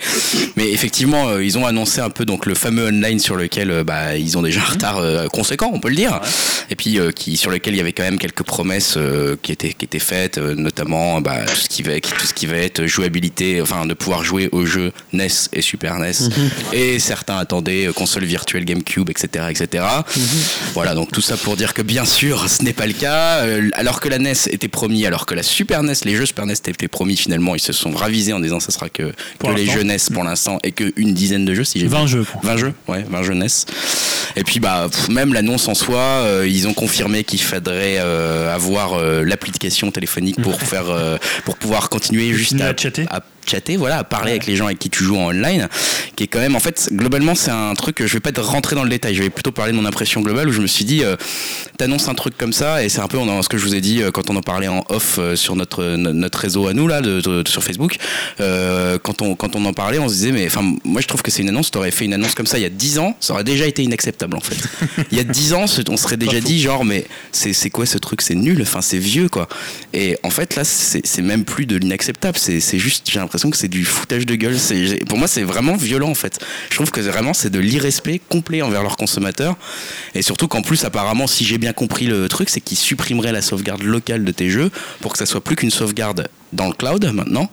[0.56, 3.84] mais effectivement, euh, ils ont annoncé un peu donc le fameux online sur lequel euh,
[3.84, 6.20] bah, ils ont déjà un retard euh, conséquent, on peut le dire.
[6.70, 9.52] Et puis euh, qui sur lequel il y avait quand même quelques promesses euh, qui
[9.52, 12.58] étaient qui étaient faites, euh, notamment bah, tout ce qui va tout ce qui va
[12.58, 16.12] être jouabilité, enfin de pouvoir jouer aux jeux NES et Super NES.
[16.74, 19.84] Et certains attendaient euh, console virtuelle GameCube, etc., etc.
[20.74, 23.40] Voilà, donc tout ça pour dire que bien sûr, ce n'est pas le cas.
[23.46, 26.46] Euh, alors que la NES était promis, alors que la Super NES, les jeux Super
[26.46, 29.56] NES étaient promis, finalement, ils se sont ravisés en disant ça sera que, Pour que
[29.56, 32.24] les jeux NES pour l'instant et qu'une dizaine de jeux, si j'ai 20 jeux.
[32.26, 32.42] quoi.
[32.44, 33.48] 20 jeux, ouais, 20 jeux NES.
[34.36, 38.54] Et puis bah pff, même l'annonce en soi, euh, ils ont confirmé qu'il faudrait euh,
[38.54, 42.76] avoir euh, l'application téléphonique pour faire euh, pour pouvoir continuer juste à,
[43.10, 43.78] à chatter.
[43.78, 45.68] voilà, à parler avec les gens avec qui tu joues en online,
[46.16, 48.42] qui est quand même en fait globalement c'est un truc que je vais pas te
[48.42, 50.68] rentrer dans le détail, je vais plutôt parler de mon impression globale où je me
[50.68, 51.16] suis dit euh,
[51.78, 53.82] t'annonces un truc comme ça et c'est un peu on ce que je vous ai
[53.82, 56.74] dit euh, quand on en parlait en off euh, sur notre no- notre réseau à
[56.74, 57.98] nous là de, de- de- sur Facebook
[58.40, 61.22] euh, quand on quand on en parlait on se disait mais enfin moi je trouve
[61.22, 63.16] que c'est une annonce t'aurais fait une annonce comme ça il y a 10 ans
[63.20, 64.58] ça aurait déjà été inacceptable en fait.
[65.12, 68.22] Il y a 10 ans on serait déjà dit genre mais c'est quoi ce truc?
[68.22, 69.48] C'est nul enfin c'est vieux quoi.
[69.94, 73.50] Et en fait là c'est même plus de l'inacceptable c'est c'est juste j'ai l'impression l'impression
[73.50, 74.58] que c'est du foutage de gueule.
[74.58, 76.40] C'est, pour moi, c'est vraiment violent en fait.
[76.70, 79.58] Je trouve que vraiment c'est de l'irrespect complet envers leurs consommateurs.
[80.14, 83.42] Et surtout qu'en plus, apparemment, si j'ai bien compris le truc, c'est qu'ils supprimeraient la
[83.42, 84.72] sauvegarde locale de tes jeux
[85.02, 87.50] pour que ça soit plus qu'une sauvegarde dans le cloud maintenant,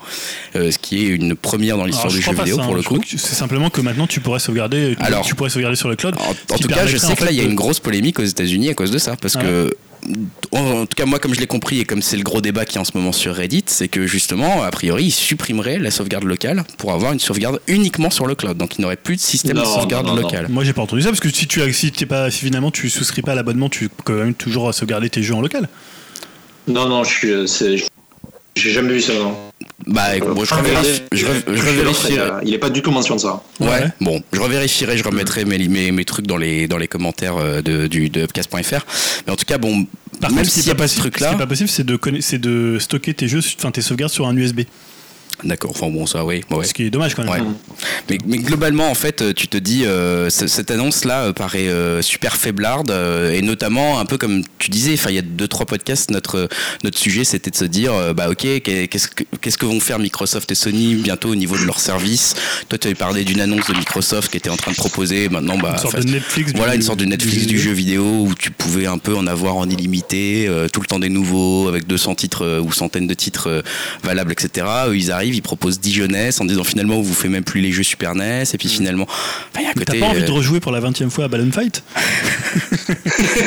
[0.55, 2.77] euh, ce qui est une première dans l'histoire du jeu vidéo ça, pour hein.
[2.77, 3.01] le coup.
[3.05, 6.15] C'est simplement que maintenant tu pourrais sauvegarder, tu, Alors, tu pourrais sauvegarder sur le cloud.
[6.51, 8.71] En, tout cas, je sais que là, il y a une grosse polémique aux États-Unis
[8.71, 9.75] à cause de ça, parce que.
[10.51, 12.65] En, en tout cas, moi, comme je l'ai compris et comme c'est le gros débat
[12.65, 15.91] qui est en ce moment sur Reddit, c'est que justement, a priori, ils supprimeraient la
[15.91, 18.57] sauvegarde locale pour avoir une sauvegarde uniquement sur le cloud.
[18.57, 20.47] Donc, il n'aurait plus de système Non, de sauvegarde non, non, locale.
[20.49, 22.71] Moi j'ai pas entendu ça parce que si tu as, si t'es pas, si finalement
[22.71, 25.69] tu souscris pas à l'abonnement, tu peux quand même toujours sauvegarder tes jeux en local.
[26.67, 27.31] Non, non, je suis.
[27.31, 27.47] euh,
[28.55, 29.37] J'ai jamais vu ça, non.
[29.87, 32.31] Bah, écoute, bon, je, revérifie- je, je revérifierai.
[32.45, 33.43] Il est pas du tout mention de ça.
[33.61, 33.69] Ouais.
[33.69, 33.89] Ouais.
[34.01, 37.63] bon, je revérifierai, je remettrai mes, mes, mes trucs dans les, dans les commentaires euh,
[37.63, 38.85] de, du, de upcast.fr.
[39.27, 39.87] Mais en tout cas, bon,
[40.21, 41.33] Par même contre, ce qui s'il y est a pas ce ce qui truc-là.
[41.33, 41.99] est pas possible, c'est de,
[42.39, 44.61] de stocker tes jeux, enfin tes sauvegardes sur un USB.
[45.45, 46.43] D'accord, enfin bon, ça, oui.
[46.51, 46.65] ouais.
[46.65, 47.33] Ce qui est dommage quand même.
[47.33, 47.49] Ouais.
[48.11, 52.37] Mais, mais globalement, en fait, tu te dis, euh, cette annonce-là euh, paraît euh, super
[52.37, 56.11] faiblarde, euh, et notamment un peu comme tu disais, il y a deux trois podcasts,
[56.11, 56.49] notre
[56.85, 59.99] notre sujet, c'était de se dire, bah ok, qu'est- qu'est-ce que qu'est-ce que vont faire
[59.99, 62.35] Microsoft et Sony bientôt au niveau de leurs services
[62.69, 65.59] Toi, tu avais parlé d'une annonce de Microsoft qui était en train de proposer, maintenant,
[65.59, 66.53] bah, Une sorte de Netflix.
[66.53, 69.17] du- voilà une sorte de Netflix du jeu jeu vidéo où tu pouvais un peu
[69.17, 73.15] en avoir en illimité, tout le temps des nouveaux, avec 200 titres ou centaines de
[73.15, 73.63] titres
[74.03, 74.67] valables, etc.
[74.89, 77.61] Eux, ils arrivent, ils proposent 10 jeunesses en disant finalement on vous fait même plus
[77.61, 80.07] les jeux Super NES et puis finalement, enfin, il y a un Mais T'as pas
[80.07, 81.83] envie euh, de rejouer pour la 20 e fois à Balloon Fight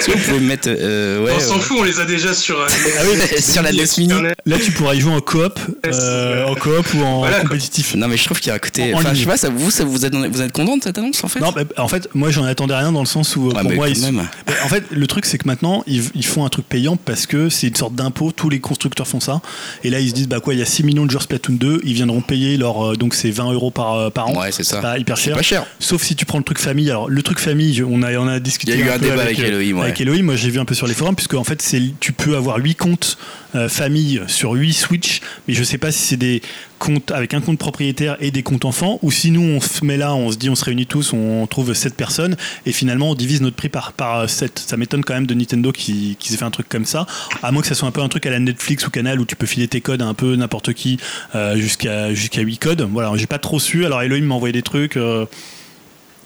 [0.07, 2.60] vous pouvez mettre euh, ouais, on s'en euh, fout, on les a déjà sur.
[2.60, 2.68] euh,
[3.40, 4.14] sur la NES Mini.
[4.45, 7.49] Là, tu pourras y jouer en coop, euh, en coop ou en Voilà, quoi.
[7.49, 7.95] compétitif.
[7.95, 8.94] Non mais je trouve qu'il y a un côté.
[8.94, 10.98] En Enfin, je sais pas, ça, vous, ça, vous êtes, vous êtes content de cette
[10.98, 11.40] annonce en fait?
[11.40, 13.70] Non, bah, en fait, moi j'en attendais rien dans le sens où euh, Ouais, pour
[13.70, 14.28] mais moi, quand ils, même.
[14.48, 17.26] Mais en fait, le truc c'est que maintenant ils, ils font un truc payant parce
[17.28, 18.32] que c'est une sorte d'impôt.
[18.32, 19.41] Tous les constructeurs font ça.
[19.84, 21.53] Et là, ils se disent bah quoi, il y a 6 millions de joueurs Splatoon
[21.56, 24.42] 2, ils viendront payer leur euh, donc c'est 20 euros par euh, par an.
[24.42, 24.82] Ouais, c'est ça.
[24.82, 25.36] pas hyper cher.
[25.36, 25.66] pas cher.
[25.80, 26.90] Sauf si tu prends le truc famille.
[26.90, 28.74] Alors le truc famille, on a on a discuté.
[28.74, 29.84] Il y a eu un débat avec euh, Elohim, ouais.
[29.86, 32.14] Avec Elohim, moi j'ai vu un peu sur les forums puisque en fait c'est tu
[32.14, 33.18] peux avoir 8 comptes
[33.56, 36.41] euh, famille sur 8 Switch, mais je sais pas si c'est des
[36.80, 39.98] comptes avec un compte propriétaire et des comptes enfants ou si nous on se met
[39.98, 43.15] là, on se dit on se réunit tous, on trouve 7 personnes et finalement on
[43.15, 44.60] divise notre prix par par 7.
[44.60, 47.07] Ça m'étonne quand même de Nintendo qui qui s'est fait un truc comme ça,
[47.44, 49.26] à moins que ça soit un peu un truc à la Netflix ou Canal où
[49.26, 50.98] tu peux filer tes codes à un peu n'importe qui
[51.36, 52.88] euh, jusqu'à jusqu'à 8 codes.
[52.91, 53.86] Voilà, j'ai pas trop su.
[53.86, 55.26] Alors Elohim m'a envoyé des trucs euh,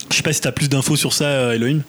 [0.10, 1.82] je sais pas si t'as plus d'infos sur ça, Elohim.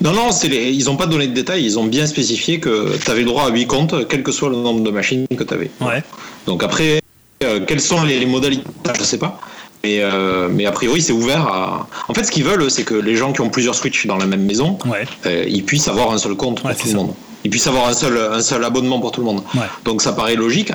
[0.00, 1.64] Non, non, les- ils n'ont pas donné de détails.
[1.64, 4.50] Ils ont bien spécifié que tu avais le droit à 8 comptes, quel que soit
[4.50, 5.70] le nombre de machines que tu avais.
[5.80, 6.02] Ouais.
[6.46, 7.00] Donc après,
[7.44, 8.64] euh, quelles sont les, les modalités
[8.98, 9.40] Je sais pas.
[9.84, 11.88] Mais, euh, mais a priori, c'est ouvert à.
[12.08, 14.26] En fait, ce qu'ils veulent, c'est que les gens qui ont plusieurs Switch dans la
[14.26, 15.04] même maison, Ouais.
[15.26, 17.14] euh, ils puissent avoir un seul compte Ouais, pour tout le monde.
[17.44, 19.42] Ils puissent avoir un seul, un seul abonnement pour tout le monde.
[19.56, 19.62] Ouais.
[19.84, 20.72] Donc ça paraît logique.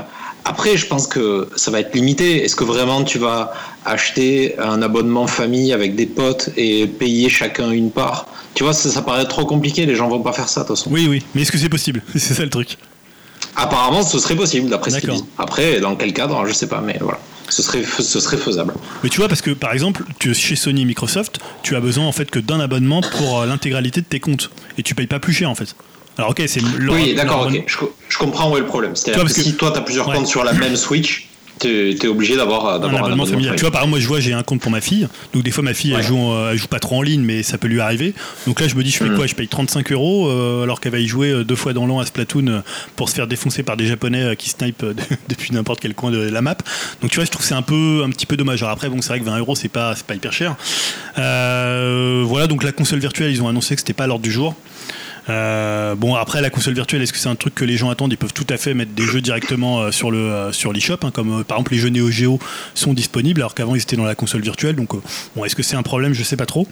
[0.47, 2.45] Après, je pense que ça va être limité.
[2.45, 3.53] Est-ce que vraiment tu vas
[3.83, 8.27] acheter un abonnement famille avec des potes et payer chacun une part?
[8.53, 9.85] Tu vois, ça, ça paraît trop compliqué.
[9.85, 10.89] Les gens vont pas faire ça de toute façon.
[10.89, 11.21] Oui, oui.
[11.35, 12.77] Mais est-ce que c'est possible C'est ça le truc.
[13.57, 15.25] Apparemment, ce serait possible d'après ce qu'ils disent.
[15.37, 17.19] Après, dans quel cadre, je sais pas, mais voilà.
[17.49, 18.73] Ce serait, ce serait faisable.
[19.03, 22.05] Mais tu vois, parce que par exemple, tu, chez Sony et Microsoft, tu as besoin
[22.05, 24.49] en fait que d'un abonnement pour euh, l'intégralité de tes comptes.
[24.77, 25.75] Et tu payes pas plus cher en fait.
[26.17, 27.63] Alors ok, c'est oui, d'accord, ok.
[27.67, 27.77] Je,
[28.09, 28.95] je comprends où est le problème.
[28.95, 30.15] C'est-à-dire que si toi, tu as plusieurs Ouais.
[30.15, 31.27] comptes sur la même Switch,
[31.59, 33.55] tu es obligé d'avoir un d'avoir abonnement familial.
[33.55, 35.07] Tu vois, par exemple, moi je vois, j'ai un compte pour ma fille.
[35.33, 37.57] Donc des fois, ma fille, elle, joue, elle joue pas trop en ligne, mais ça
[37.57, 38.13] peut lui arriver.
[38.45, 39.15] Donc là, je me dis, je fais Mhm.
[39.15, 39.25] quoi?
[39.25, 41.99] Je paye 35 euros euh, alors qu'elle va y jouer euh, deux fois dans l'an
[41.99, 42.59] à Splatoon euh,
[42.95, 44.93] pour se faire défoncer par des Japonais qui snipent euh,
[45.29, 46.57] depuis n'importe quel coin de la map.
[47.01, 48.61] Donc tu vois, je trouve que c'est un peu, un petit peu dommage.
[48.61, 50.55] Alors après, bon, c'est vrai que 20 euros, c'est pas, c'est pas hyper cher.
[51.17, 54.31] Euh, voilà, donc la console virtuelle, ils ont annoncé que c'était pas à l'ordre du
[54.31, 54.55] jour.
[55.29, 58.13] Euh, bon après la console virtuelle est-ce que c'est un truc que les gens attendent?
[58.13, 60.97] Ils peuvent tout à fait mettre des jeux directement euh, sur le euh, sur l'eShop
[61.03, 62.39] hein, comme par exemple les jeux Neo Geo
[62.75, 64.89] sont disponibles alors qu'avant ils étaient dans la console virtuelle donc
[65.35, 66.13] bon est-ce que c'est un problème?
[66.13, 66.65] Je sais pas trop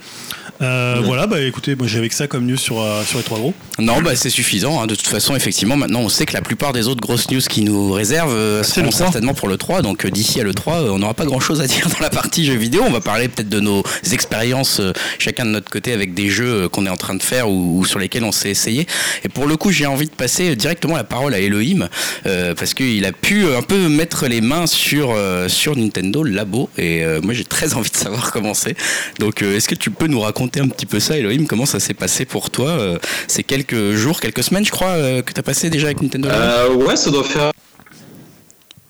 [0.61, 3.40] Euh, voilà bah écoutez moi j'avais que ça comme news sur euh, sur les trois
[3.40, 4.82] gros Non, bah c'est suffisant.
[4.82, 4.88] hein.
[4.88, 7.61] De toute façon, effectivement, maintenant on sait que la plupart des autres grosses news qui
[7.61, 9.06] nous réservent euh, C'est seront le 3.
[9.07, 9.82] certainement pour le 3.
[9.82, 12.10] Donc d'ici à le 3, euh, on n'aura pas grand chose à dire dans la
[12.10, 12.84] partie jeux vidéo.
[12.88, 13.84] On va parler peut-être de nos
[14.14, 14.80] expériences,
[15.19, 17.86] chacun de notre côté, avec des jeux qu'on est en train de faire ou, ou
[17.86, 18.88] sur lesquels on s'est essayé.
[19.23, 21.88] Et pour le coup, j'ai envie de passer directement la parole à Elohim
[22.26, 26.69] euh, parce qu'il a pu un peu mettre les mains sur, euh, sur Nintendo Labo.
[26.77, 28.76] Et euh, moi, j'ai très envie de savoir comment c'est.
[29.19, 31.45] Donc, euh, est-ce que tu peux nous raconter un petit peu ça, Elohim?
[31.47, 32.69] Comment ça s'est passé pour toi?
[32.69, 32.97] Euh,
[33.27, 36.30] C'est quelques jours, quelques semaines, je crois, euh, que tu as passé déjà avec Nintendo
[36.30, 36.41] Labo?
[36.41, 37.51] Euh, ouais, ça doit faire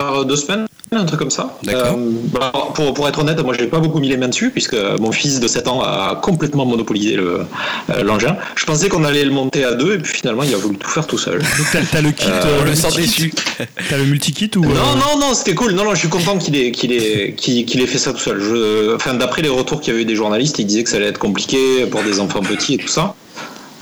[0.02, 0.68] euh, deux semaines.
[0.92, 1.58] Un truc comme ça.
[1.64, 1.98] D'accord.
[1.98, 4.76] Euh, bah, pour, pour être honnête, moi j'ai pas beaucoup mis les mains dessus puisque
[5.00, 7.42] mon fils de 7 ans a complètement monopolisé le,
[7.90, 8.38] euh, l'engin.
[8.56, 10.90] Je pensais qu'on allait le monter à deux et puis finalement il a voulu tout
[10.90, 11.40] faire tout seul.
[11.74, 13.02] Donc t'as, le kit, Euh, euh, le multi-kit.
[13.02, 13.34] déçu.
[13.90, 15.72] T'as le multi-kit ou euh, Non, non, non, c'était cool.
[15.74, 18.40] Non, non, je suis content qu'il ait, qu'il ait, qu'il, ait fait ça tout seul.
[18.40, 20.98] Je, enfin, d'après les retours qu'il y avait eu des journalistes, ils disaient que ça
[20.98, 23.16] allait être compliqué pour des enfants petits et tout ça.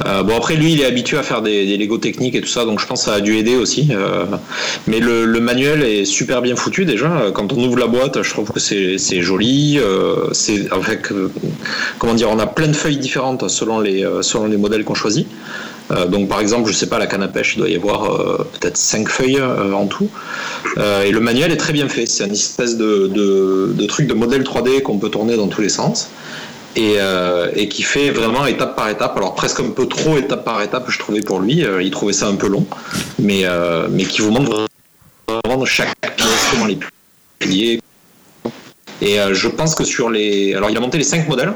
[0.06, 2.48] Euh, bon après lui il est habitué à faire des, des Lego techniques et tout
[2.48, 4.26] ça donc je pense que ça a dû aider aussi Euh,
[4.88, 8.52] mais le, manuel est super bien foutu déjà quand on ouvre la boîte je trouve
[8.52, 11.32] que c'est, joli euh, c'est avec euh,
[12.00, 15.28] comment dire on a plein de feuilles différentes selon les selon les modèles qu'on choisit
[16.10, 18.18] donc par exemple, je sais pas, la canne à pêche, il doit y avoir
[18.54, 20.10] peut-être 5 feuilles en tout.
[21.06, 22.08] Et le manuel est très bien fait.
[22.08, 26.10] C'est une espèce de truc de modèle 3D qu'on peut tourner dans tous les sens.
[26.76, 29.16] Et, euh, et qui fait vraiment étape par étape.
[29.16, 31.64] Alors presque un peu trop étape par étape, je trouvais pour lui.
[31.64, 32.66] Euh, il trouvait ça un peu long,
[33.20, 34.66] mais euh, mais qui vous montre
[35.28, 36.80] vraiment chaque pièce, comment les
[37.38, 37.80] plier.
[39.04, 41.54] Et euh, je pense que sur les, alors il a monté les cinq modèles.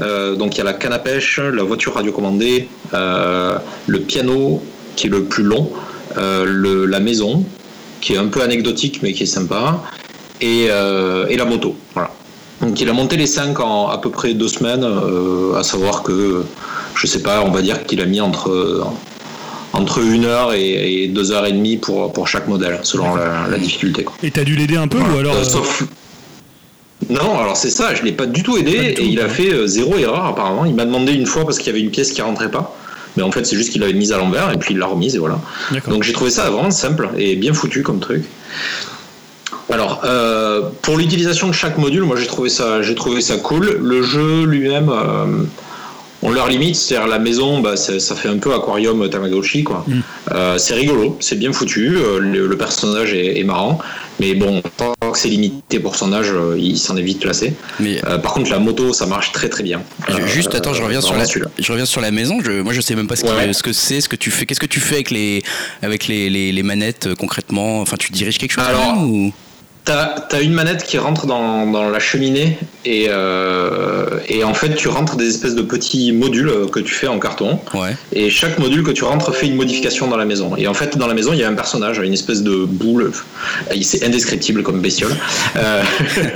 [0.00, 4.62] Euh, donc il y a la canne à pêche, la voiture radiocommandée, euh, le piano
[4.94, 5.72] qui est le plus long,
[6.16, 7.46] le, la maison
[8.02, 9.80] qui est un peu anecdotique mais qui est sympa,
[10.42, 11.76] et, et la moto.
[11.94, 12.10] Voilà.
[12.60, 16.02] Donc il a monté les cinq en à peu près deux semaines, euh, à savoir
[16.02, 16.44] que
[16.94, 18.86] je sais pas, on va dire qu'il a mis entre
[19.72, 23.46] entre une heure et, et deux heures et demie pour pour chaque modèle selon la,
[23.50, 24.04] la difficulté.
[24.04, 24.14] Quoi.
[24.22, 25.84] Et t'as dû l'aider un peu ou alors Euh, euh, sauf-
[27.08, 29.20] Non, alors c'est ça, je l'ai pas du tout aidé Pas du tout, et il
[29.20, 30.64] a fait euh, zéro erreur apparemment.
[30.66, 32.76] Il m'a demandé une fois parce qu'il y avait une pièce qui rentrait pas.
[33.16, 35.16] Mais en fait, c'est juste qu'il l'avait mise à l'envers et puis il l'a remise
[35.16, 35.40] et voilà.
[35.88, 38.24] Donc j'ai trouvé ça vraiment simple et bien foutu comme truc.
[39.72, 43.78] Alors, euh, pour l'utilisation de chaque module, moi j'ai trouvé ça, j'ai trouvé ça cool.
[43.80, 45.44] Le jeu lui-même, euh,
[46.22, 49.84] on leur limite, c'est-à-dire la maison, bah, ça fait un peu aquarium Tamagotchi, quoi.
[49.86, 50.00] Mm.
[50.32, 53.78] Euh, c'est rigolo, c'est bien foutu, euh, le, le personnage est, est marrant,
[54.18, 57.54] mais bon, tant que c'est limité pour son âge, il s'en est vite placé.
[57.78, 59.82] Mais par contre, la moto, ça marche très très bien.
[60.26, 62.38] Juste, attends, je reviens sur la, je reviens sur la maison.
[62.44, 64.46] Je, moi, je sais même pas ce, que c'est, ce que tu fais.
[64.46, 65.42] Qu'est-ce que tu fais avec les,
[65.80, 67.80] avec les, les, les manettes concrètement?
[67.80, 69.32] Enfin, tu diriges quelque chose Alors, même, ou?
[69.84, 74.74] T'as as une manette qui rentre dans, dans la cheminée et, euh, et en fait
[74.74, 77.58] tu rentres des espèces de petits modules euh, que tu fais en carton.
[77.74, 77.96] Ouais.
[78.12, 80.54] et chaque module que tu rentres fait une modification dans la maison.
[80.56, 83.10] Et en fait dans la maison il y a un personnage une espèce de boule
[83.74, 85.16] Il- c'est indescriptible comme bestiole.
[85.56, 85.82] Euh,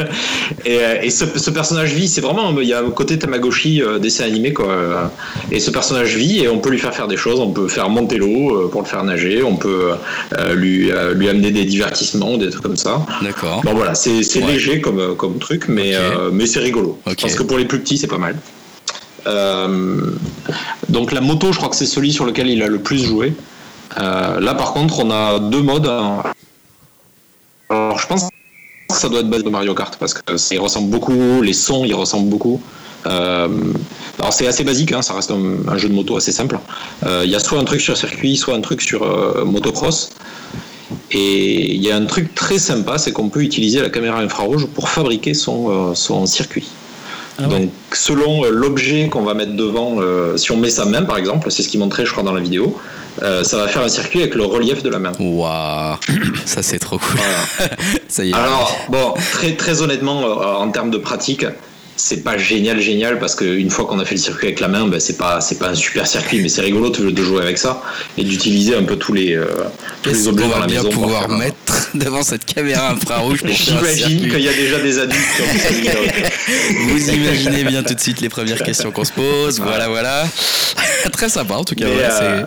[0.65, 3.83] et, euh, et ce, ce personnage vit c'est vraiment il y a un côté Tamagotchi
[3.83, 5.13] euh, dessin animé quoi.
[5.53, 7.39] Et ce personnage vit et on peut lui faire faire des choses.
[7.41, 9.43] On peut faire monter l'eau euh, pour le faire nager.
[9.43, 9.91] On peut
[10.39, 13.05] euh, lui, euh, lui amener des divertissements des trucs comme ça.
[13.23, 13.44] D'accord.
[13.65, 14.47] Bon voilà, c'est Ouais.
[14.53, 16.99] léger comme, comme truc, mais, euh, mais c'est rigolo.
[17.05, 18.37] Pense que pour les plus petits, c'est pas mal.
[19.27, 20.11] Euh,
[20.89, 23.33] donc la moto, je crois que c'est celui sur lequel il a le plus joué.
[23.99, 25.87] Euh, là par contre, on a deux modes.
[27.71, 30.91] Alors je pense que ça doit être base de Mario Kart parce que ça, ressemble
[30.91, 32.61] beaucoup, les sons ils ressemblent beaucoup.
[33.07, 33.49] Euh,
[34.19, 36.59] alors c'est assez basique, hein, ça reste un, un jeu de moto assez simple.
[37.05, 40.11] Euh, Il y a soit un truc sur circuit, soit un truc sur euh, motocross.
[41.11, 44.67] Et il y a un truc très sympa, c'est qu'on peut utiliser la caméra infrarouge
[44.67, 46.69] pour fabriquer son, euh, son circuit.
[47.39, 47.49] Ah ouais.
[47.49, 51.17] Donc selon euh, l'objet qu'on va mettre devant, euh, si on met sa main par
[51.17, 52.79] exemple, c'est ce qu'il montrait je crois dans la vidéo,
[53.23, 55.13] euh, ça va faire un circuit avec le relief de la main.
[55.19, 55.97] Waouh,
[56.45, 57.17] ça c'est trop cool.
[57.17, 57.77] Voilà.
[58.09, 58.35] ça y est.
[58.35, 61.47] Alors, bon, très, très honnêtement, euh, en termes de pratique,
[61.97, 64.87] c'est pas génial, génial, parce qu'une fois qu'on a fait le circuit avec la main,
[64.89, 67.83] ben, c'est pas, c'est pas un super circuit, mais c'est rigolo de, jouer avec ça
[68.19, 69.47] et d'utiliser un peu tous les, euh,
[70.03, 70.91] tous les objets qu'on dans la bien maison.
[70.91, 75.25] pour pouvoir un- mettre devant cette caméra infrarouge J'imagine qu'il y a déjà des adultes
[75.37, 76.31] qui ont ça.
[76.89, 79.61] Vous imaginez bien tout de suite les premières questions qu'on se pose.
[79.61, 80.25] Voilà, voilà.
[81.13, 81.87] Très sympa en tout cas.
[81.87, 82.43] Euh,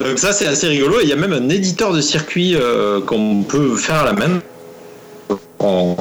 [0.00, 1.00] donc ça c'est assez rigolo.
[1.00, 4.12] Et Il y a même un éditeur de circuit euh, qu'on peut faire à la
[4.12, 4.40] main.
[5.60, 5.96] On,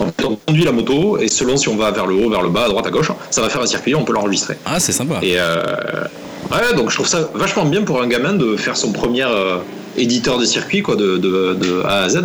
[0.00, 2.64] on conduit la moto et selon si on va vers le haut, vers le bas,
[2.64, 4.56] à droite, à gauche, ça va faire un circuit, on peut l'enregistrer.
[4.64, 5.18] Ah, c'est sympa.
[5.22, 5.62] Et euh,
[6.50, 9.58] ouais, donc je trouve ça vachement bien pour un gamin de faire son premier euh,
[9.96, 12.22] éditeur de circuit quoi, de, de- de A à Z.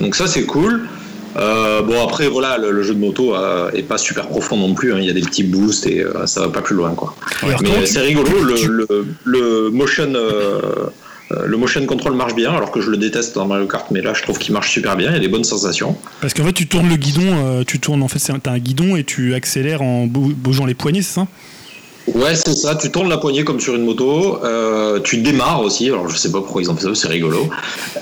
[0.00, 0.88] Donc ça c'est cool.
[1.36, 4.74] Euh, bon après voilà le, le jeu de moto euh, est pas super profond non
[4.74, 4.92] plus.
[4.92, 4.96] hein.
[4.98, 7.14] Il y a des petits boosts et euh, ça va pas plus loin quoi.
[7.42, 8.42] Alors, Mais tu- c'est rigolo.
[8.42, 10.12] Le, le, le motion
[11.32, 14.00] euh, le motion control marche bien alors que je le déteste dans Mario Kart mais
[14.02, 15.10] là je trouve qu'il marche super bien.
[15.10, 15.96] Il y a des bonnes sensations.
[16.20, 18.96] Parce qu'en fait, tu tournes le guidon, euh, tu tournes en fait, t'as un guidon
[18.96, 21.26] et tu accélères en bou- bougeant les poignets, c'est ça?
[22.14, 22.74] Ouais, c'est ça.
[22.74, 24.42] Tu tournes la poignée comme sur une moto.
[24.42, 25.86] euh, tu démarres aussi.
[25.88, 26.94] Alors, je sais pas pourquoi ils ont fait ça.
[26.94, 27.48] C'est rigolo.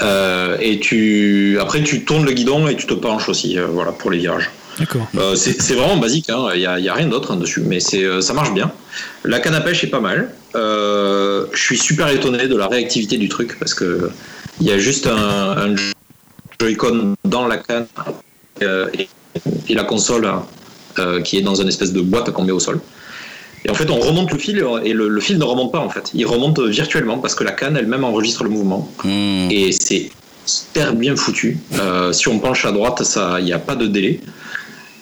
[0.01, 3.59] Euh, et tu, après, tu tournes le guidon et tu te penches aussi.
[3.59, 4.49] euh, voilà, pour les virages.
[4.79, 5.07] D'accord.
[5.35, 6.31] C'est vraiment basique.
[6.31, 6.47] hein.
[6.55, 8.71] Il y a, y a rien d'autre hein, dessus, mais c'est, ça marche bien.
[9.25, 10.31] La canne à pêche est pas mal.
[10.55, 14.11] Euh, je suis super étonné de la réactivité du truc parce que
[14.61, 15.75] il y a juste un, un
[16.61, 17.87] Joy-Con dans la canne
[18.63, 19.09] euh, et,
[19.69, 20.29] et la console
[20.99, 22.81] euh, qui est dans une espèce de boîte qu'on met au sol.
[23.65, 25.91] Et en fait, on remonte le fil et le, le fil ne remonte pas en
[25.91, 26.11] fait.
[26.15, 28.91] Il remonte virtuellement parce que la canne elle-même enregistre le mouvement.
[29.05, 29.49] Hmm.
[29.51, 30.11] Et c'est
[30.47, 31.59] super bien foutu.
[31.75, 33.03] Euh, si on penche à droite,
[33.39, 34.21] il n'y a pas de délai.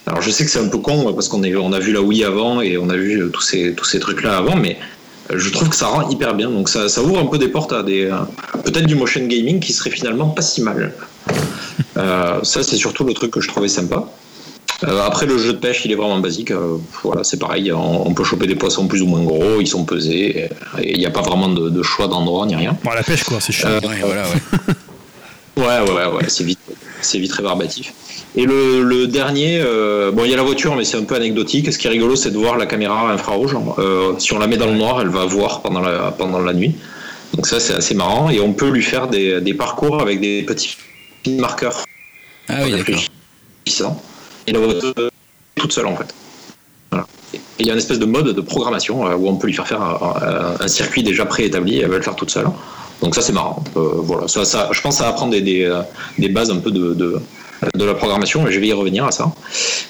[0.06, 2.24] Alors je sais que c'est un peu con parce qu'on on a vu la Wii
[2.24, 4.95] avant et on a vu euh, tous ces, tous ces trucs-là avant, mais euh,
[5.34, 6.50] je trouve que ça rend hyper bien.
[6.50, 8.16] Donc ça, ça ouvre un peu des portes à des, euh,
[8.64, 10.92] peut-être du motion gaming qui serait finalement pas si mal.
[11.96, 14.04] Euh, ça c'est surtout le truc que je trouvais sympa.
[14.84, 16.50] Euh, après le jeu de pêche, il est vraiment basique.
[16.50, 17.72] Euh, voilà, c'est pareil.
[17.72, 20.48] On, on peut choper des poissons plus ou moins gros, ils sont pesés
[20.78, 22.76] et il n'y a pas vraiment de, de choix d'endroit ni rien.
[22.84, 23.70] Bon, la pêche, quoi, c'est chiant.
[23.70, 24.74] Ouais, voilà, ouais.
[25.56, 26.58] Ouais, ouais, ouais, c'est vite,
[27.00, 27.92] c'est vite rébarbatif.
[28.36, 31.14] Et le, le dernier, euh, bon, il y a la voiture, mais c'est un peu
[31.14, 31.72] anecdotique.
[31.72, 33.56] Ce qui est rigolo, c'est de voir la caméra infrarouge.
[33.78, 36.52] Euh, si on la met dans le noir, elle va voir pendant la, pendant la
[36.52, 36.74] nuit.
[37.32, 38.28] Donc ça, c'est assez marrant.
[38.28, 40.76] Et on peut lui faire des, des parcours avec des petits
[41.38, 41.84] marqueurs
[42.48, 43.00] Ah oui, d'accord.
[44.46, 45.10] Et la voiture est
[45.60, 46.14] toute seule, en fait.
[46.90, 47.06] Voilà.
[47.32, 49.54] Et il y a une espèce de mode de programmation euh, où on peut lui
[49.54, 52.46] faire faire un, un- un circuit déjà préétabli elle va le faire toute seule.
[53.02, 53.62] Donc ça, c'est marrant.
[53.76, 54.26] Euh, voilà.
[54.26, 55.82] Je pense que ça apprend des, euh,
[56.18, 57.20] des bases un peu de,
[57.74, 59.32] la programmation, mais je vais y revenir à ça.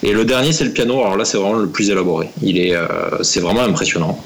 [0.03, 1.01] Et le dernier, c'est le piano.
[1.01, 2.31] Alors là, c'est vraiment le plus élaboré.
[2.43, 2.87] Il est, euh,
[3.23, 4.19] c'est vraiment impressionnant.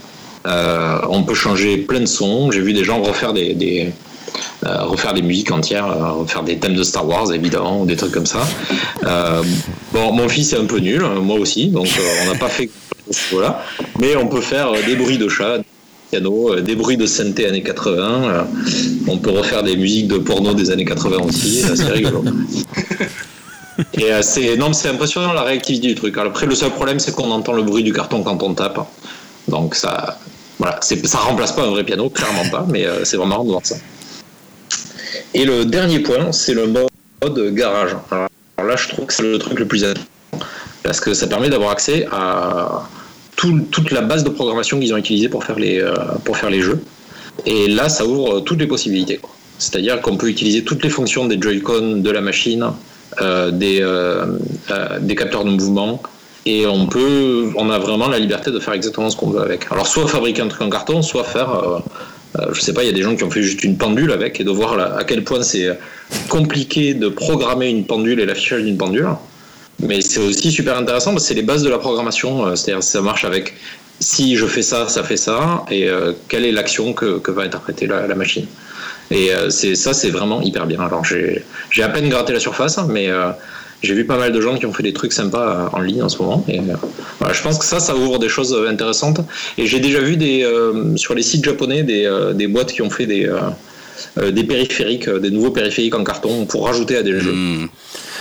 [0.45, 2.51] On peut changer plein de sons.
[2.51, 3.93] J'ai vu des gens refaire des,
[4.63, 8.27] refaire des musiques entières, refaire des thèmes de Star Wars évidemment, ou des trucs comme
[8.27, 8.41] ça.
[9.93, 11.89] Bon, mon fils est un peu nul, euh, moi aussi, donc
[12.23, 12.71] on n'a pas fait
[13.33, 13.65] voilà,
[13.99, 15.59] mais on peut faire des bruits de chat,
[16.11, 17.99] des pianos, euh, des bruits de synthé années 80.
[17.99, 18.43] euh,
[19.07, 22.25] on peut refaire des musiques de porno des années 80 aussi, c'est rigolo.
[23.95, 26.17] Et euh, c'est non, c'est impressionnant la réactivité du truc.
[26.19, 28.79] Après, le seul problème, c'est qu'on entend le bruit du carton quand on tape.
[29.49, 30.19] Donc ça,
[30.59, 33.63] voilà, ça remplace pas un vrai piano, clairement pas, mais c'est vraiment marrant de voir
[33.65, 33.77] ça.
[35.33, 37.97] Et le dernier point, c'est le mode garage.
[38.11, 40.07] Alors là, je trouve que c'est le truc le plus intéressant
[40.83, 42.89] parce que ça permet d'avoir accès à
[43.41, 45.95] tout- toute la base de programmation qu'ils ont utilisée pour faire les euh,
[46.27, 46.81] pour faire les jeux.
[47.47, 49.19] Et là, ça ouvre toutes les possibilités.
[49.59, 52.65] C'est-à-dire qu'on peut utiliser toutes les fonctions des Joy-Con de la machine,
[53.21, 54.27] euh, des, euh,
[54.71, 56.03] euh, des capteurs de mouvement,
[56.53, 59.61] et on peut, on a vraiment la liberté de faire exactement ce qu'on veut avec.
[59.71, 61.79] Alors, soit fabriquer un truc en carton, soit faire, euh,
[62.39, 64.13] euh, je sais pas, il y a des gens qui ont fait juste une pendule
[64.13, 65.69] avec, et de voir à quel point c'est
[66.29, 69.09] compliqué de programmer une pendule et l'affichage d'une pendule.
[69.83, 72.47] Mais c'est aussi super intéressant parce que c'est les bases de la programmation.
[72.47, 73.55] euh, C'est-à-dire ça marche avec
[73.99, 77.43] si je fais ça, ça fait ça, et euh, quelle est l'action que, que va
[77.43, 78.47] interpréter la, la machine.
[79.11, 80.81] Et euh, c'est ça, c'est vraiment hyper bien.
[80.81, 83.31] Alors j'ai à peine gratté la surface, mais euh,
[83.83, 86.09] j'ai vu pas mal de gens qui ont fait des trucs sympas en ligne en
[86.09, 86.45] ce moment.
[86.49, 86.61] Et
[87.19, 89.21] voilà, je pense que ça, ça ouvre des choses intéressantes.
[89.59, 90.47] Et j'ai déjà vu des
[90.97, 93.29] sur les sites japonais des, des boîtes qui ont fait des
[94.19, 97.33] euh, des périphériques, euh, des nouveaux périphériques en carton pour rajouter à des jeux.
[97.33, 97.69] Hmm.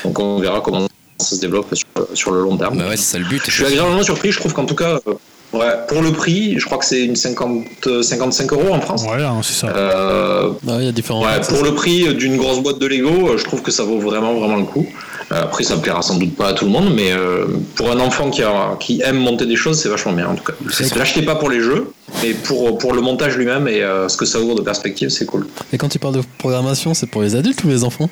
[0.04, 0.89] Donc on verra comment
[1.20, 2.78] ça se développe sur, sur le long terme.
[2.78, 3.42] Bah ouais, c'est ça le but.
[3.46, 5.14] Je suis agréablement surpris, je trouve qu'en tout cas, euh,
[5.54, 9.04] ouais, pour le prix, je crois que c'est une 50, euh, 55 euros en France.
[9.04, 9.68] Voilà, hein, c'est ça.
[9.68, 11.24] Euh, Ah, il y a différents.
[11.24, 11.64] ouais, pour ça.
[11.64, 14.58] le prix d'une grosse boîte de Lego, euh, je trouve que ça vaut vraiment vraiment
[14.58, 14.88] le coup.
[15.32, 18.00] Euh, après, ça plaira sans doute pas à tout le monde, mais euh, pour un
[18.00, 20.54] enfant qui, a, qui aime monter des choses, c'est vachement bien en tout cas.
[20.96, 21.92] L'achetez pas pour les jeux,
[22.24, 25.26] mais pour, pour le montage lui-même et euh, ce que ça ouvre de perspective, c'est
[25.28, 25.46] cool.
[25.72, 28.10] Et quand tu parles de programmation, c'est pour les adultes ou les enfants?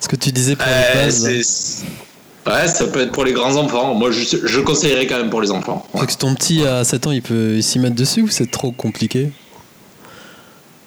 [0.00, 1.84] Ce que tu disais pour les Euh, bases.
[2.46, 3.94] Ouais, ça peut être pour les grands enfants.
[3.94, 5.86] Moi, je, je conseillerais quand même pour les enfants.
[5.92, 6.06] Ouais.
[6.06, 9.32] Que ton petit à 7 ans, il peut s'y mettre dessus ou c'est trop compliqué?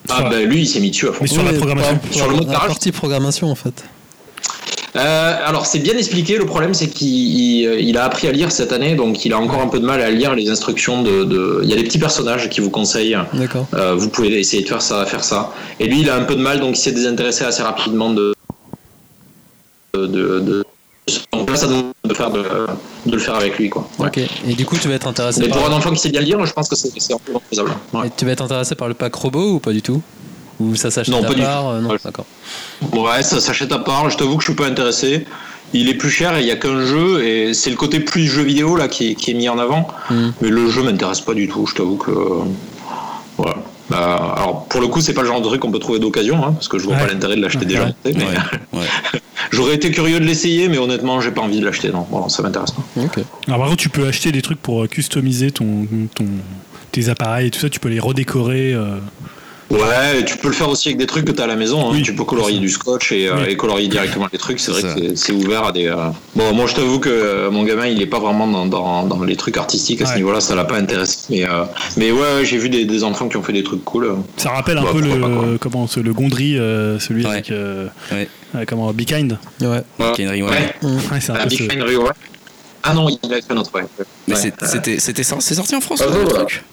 [0.09, 1.19] Ah, ben lui, il s'est mis dessus à fond.
[1.21, 1.97] Mais sur la Oui, programmation.
[1.97, 3.83] par- Sur le mode la garage partie programmation en fait.
[4.95, 6.37] Euh, alors c'est bien expliqué.
[6.37, 9.39] Le problème c'est qu'il il- il a appris à lire cette année, donc il a
[9.39, 11.23] encore un peu de mal à lire les instructions de.
[11.23, 13.17] de- Il y a des petits personnages qui vous conseillent.
[13.33, 13.67] D'accord.
[13.75, 15.51] euh, vous pouvez essayer de faire ça, faire ça.
[15.79, 18.33] Et lui, il a un peu de mal, donc il s'est désintéressé assez rapidement de.
[19.93, 20.65] De, de, de-
[21.33, 22.43] donc là, ça de, faire de,
[23.05, 23.87] de le faire avec lui, quoi.
[23.99, 24.07] Ouais.
[24.07, 24.19] Ok.
[24.47, 25.71] Et du coup, tu vas être intéressé Mais pour par.
[25.71, 27.71] un enfant qui sait bien lire, je pense que c'est c'est amplement faisable.
[27.93, 28.07] Ouais.
[28.07, 30.01] Et tu vas être intéressé par le pack robot ou pas du tout?
[30.59, 31.69] Ou ça s'achète Non, à pas du part tout.
[31.69, 31.97] euh, Non, Ouais.
[32.03, 32.25] d'accord.
[32.93, 34.09] Ouais, ça s'achète à part.
[34.09, 35.25] Je t'avoue que je suis pas intéressé.
[35.73, 38.27] Il est plus cher et il y a qu'un jeu et c'est le côté plus
[38.27, 39.87] jeu vidéo là qui est, qui est mis en avant.
[40.09, 40.29] Hmm.
[40.41, 41.65] Mais le jeu m'intéresse pas du tout.
[41.65, 42.11] Je t'avoue que
[43.37, 43.55] voilà.
[43.91, 46.37] Bah, alors pour le coup, c'est pas le genre de truc qu'on peut trouver d'occasion,
[46.45, 47.01] hein, parce que je vois Ouais.
[47.05, 47.65] pas l'intérêt de l'acheter Ouais.
[47.65, 47.85] déjà.
[47.85, 48.13] Ouais, mais
[48.79, 48.85] ouais.
[49.51, 51.89] J'aurais été curieux de l'essayer, mais honnêtement, j'ai pas envie de l'acheter.
[51.91, 52.81] Non, bon, ça m'intéresse pas.
[53.47, 56.25] Alors, par contre, tu peux acheter des trucs pour euh, customiser ton, ton,
[56.91, 57.69] tes appareils et tout ça.
[57.69, 58.73] Tu peux les redécorer.
[58.73, 58.97] euh,
[59.71, 61.87] Ouais, tu peux le faire aussi avec des trucs que tu as à la maison.
[61.87, 61.91] hein.
[61.93, 62.01] Oui.
[62.01, 63.43] Tu peux colorier du scotch et, euh, Oui.
[63.49, 64.59] et colorier directement les trucs.
[64.59, 64.93] C'est vrai Ça.
[64.95, 65.87] que c'est- ouvert à des.
[65.87, 65.95] euh,
[66.35, 69.23] Bon, moi je t'avoue que euh, mon gamin il est pas vraiment dans, dans, dans
[69.23, 71.19] les trucs artistiques à ce niveau-là, ça l'a pas intéressé.
[71.29, 71.63] Mais, euh,
[71.97, 74.15] mais ouais, ouais, j'ai vu des, des enfants qui ont fait des trucs cool.
[74.37, 75.27] Ça rappelle un Bah, peu le, pas,
[75.59, 77.31] comment, ce- le Gondry, euh, celui Ouais.
[77.31, 77.51] avec.
[77.51, 78.27] euh, Ouais.
[78.55, 79.37] euh, comment, Be Kind.
[79.61, 79.67] Ouais.
[79.67, 79.83] Ouais.
[81.19, 82.09] C'est un Ah, peu Rio, ouais.
[82.83, 83.83] Ah non, il a fait un autre, ouais.
[84.27, 86.63] Mais c'était c'était ça, c'est sorti en France le truc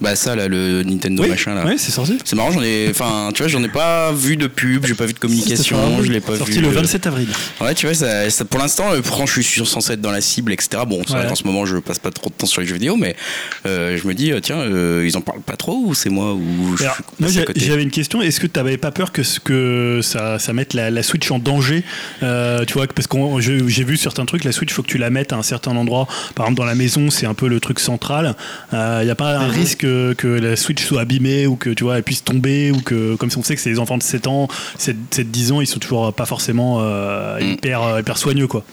[0.00, 1.64] Bah ça là, le Nintendo Oui, machin là.
[1.64, 2.18] ouais, c'est sorti.
[2.24, 5.06] C'est marrant, j'en ai, enfin, tu vois, j'en ai pas vu de pub, j'ai pas
[5.06, 6.60] vu de communication, pas je l'ai pas sorti vu.
[6.60, 7.28] le euh, 27 avril.
[7.60, 10.20] Ouais, tu vois, ça, ça- pour l'instant, euh, pourtant, je suis censé être dans la
[10.20, 10.82] cible, etc.
[10.86, 11.28] Bon, c'est vrai Ouais.
[11.28, 13.16] qu'en ce moment, je passe pas trop de temps sur les jeux vidéo, mais
[13.66, 16.34] euh, je me dis, euh, tiens, euh, ils en parlent pas trop ou c'est moi
[16.34, 18.20] ou je Alors, suis moi, j'avais une question.
[18.22, 21.30] Est-ce que tu n'avais pas peur que, ce- que ça, ça mette la, la Switch
[21.30, 21.82] en danger
[22.22, 25.10] Euh, Tu vois, parce que j'ai vu certains trucs, la Switch, faut que tu la
[25.10, 26.06] mettes à un certain endroit.
[26.34, 28.36] Par exemple, dans la maison, c'est un peu le truc central.
[28.72, 31.84] Il n'y a pas un risque que, que la Switch soit abîmée ou que tu
[31.84, 34.02] vois, elle puisse tomber ou que, comme si on sait que c'est les enfants de
[34.02, 34.48] 7 ans,
[34.78, 34.96] 7,
[35.30, 37.52] 10 ans, ils sont toujours pas forcément euh, Mm.
[37.52, 38.64] hyper, euh, hyper soigneux, quoi.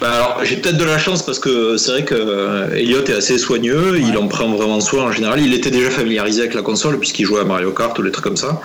[0.00, 3.12] Bah alors, j'ai peut-être de la chance parce que c'est vrai que euh, Elliot est
[3.14, 5.40] assez soigneux, il en prend vraiment soin en général.
[5.40, 8.24] Il était déjà familiarisé avec la console puisqu'il jouait à Mario Kart ou des trucs
[8.24, 8.60] comme ça.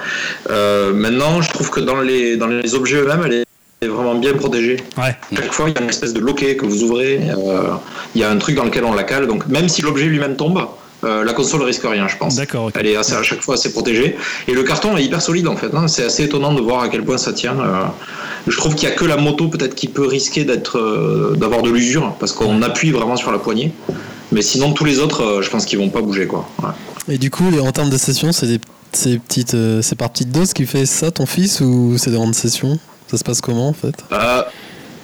[0.50, 3.34] Euh, maintenant, je trouve que dans les, dans les objets eux-mêmes, elle
[3.82, 4.78] est vraiment bien protégée.
[4.98, 5.16] Ouais.
[5.36, 7.64] Chaque fois, il y a une espèce de loquet que vous ouvrez, euh,
[8.16, 9.28] il y a un truc dans lequel on la cale.
[9.28, 10.66] Donc, même si l'objet lui-même tombe,
[11.04, 12.36] euh, la console risque rien, je pense.
[12.36, 12.72] D'accord.
[12.76, 14.16] Elle est assez, à chaque fois assez protégée.
[14.48, 15.74] Et le carton est hyper solide en fait.
[15.74, 15.88] hein.
[15.88, 17.60] C'est assez étonnant de voir à quel point ça tient.
[17.60, 17.84] euh.
[18.48, 21.62] je trouve qu'il y a que la moto peut-être qui peut risquer d'être, euh, d'avoir
[21.62, 23.72] de l'usure parce qu'on appuie vraiment sur la poignée.
[24.32, 26.48] Mais sinon tous les autres, euh, je pense qu'ils vont pas bouger quoi.
[26.62, 27.16] Ouais.
[27.16, 28.60] Et du coup, en termes de session, c'est des
[28.96, 32.16] c'est petites, euh, c'est par petites doses qui fait ça, ton fils, ou c'est des
[32.16, 32.78] grandes sessions
[33.10, 33.96] Ça se passe comment en fait?
[34.12, 34.44] Euh,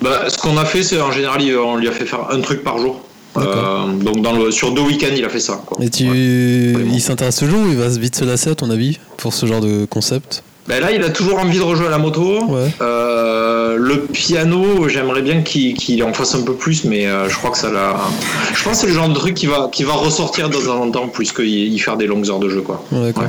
[0.01, 2.63] bah, ce qu'on a fait, c'est en général, on lui a fait faire un truc
[2.63, 3.01] par jour.
[3.37, 5.61] Euh, donc dans le, sur deux week-ends, il a fait ça.
[5.65, 5.77] Quoi.
[5.83, 6.85] Et tu, Ouais.
[6.93, 9.61] il s'intéresse toujours ou il va vite se lasser à ton avis pour ce genre
[9.61, 10.43] de concept?
[10.67, 12.43] Ben là, il a toujours envie de rejouer à la moto.
[12.45, 12.69] Ouais.
[12.81, 17.49] Euh, le piano, j'aimerais bien qu'il en fasse un peu plus, mais euh, je crois
[17.51, 17.95] que ça l'a.
[18.53, 20.81] Je pense que c'est le genre de truc qui va, qui va ressortir de temps
[20.81, 22.61] en temps plus qu'il y faire des longues heures de jeu.
[22.61, 22.83] Quoi.
[22.91, 22.99] Ouais.
[23.17, 23.25] Ouais.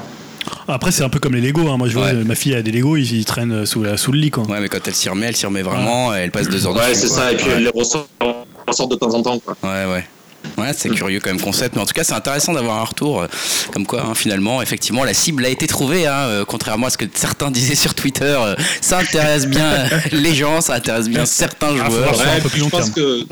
[0.68, 1.68] Après, c'est un peu comme les Lego.
[1.68, 1.76] hein.
[1.78, 2.24] Moi, je vois, Ouais.
[2.24, 4.44] ma fille a des Lego, ils, ils traînent sous, la, sous le lit, quoi.
[4.44, 6.90] Ouais, mais quand elle s'y remet, elle s'y remet vraiment, elle passe deux heures Ouais,
[6.90, 7.16] dessus, c'est quoi.
[7.16, 7.52] ça, et puis ouais.
[7.56, 8.06] elle les ressort,
[8.70, 9.38] ressort de temps en temps.
[9.38, 9.56] Quoi.
[9.62, 10.04] Ouais, ouais.
[10.56, 13.20] Ouais, c'est curieux comme concept, mais en tout cas, c'est intéressant d'avoir un retour.
[13.20, 13.26] euh,
[13.74, 16.96] Comme quoi, hein, finalement, effectivement, la cible a été trouvée, hein, euh, contrairement à ce
[16.96, 18.24] que certains disaient sur Twitter.
[18.24, 19.74] euh, ça intéresse bien
[20.12, 22.20] les gens, ça intéresse bien certains Ah, joueurs.
[22.36, 22.92] un peu plus je pense terme.
[22.92, 23.26] que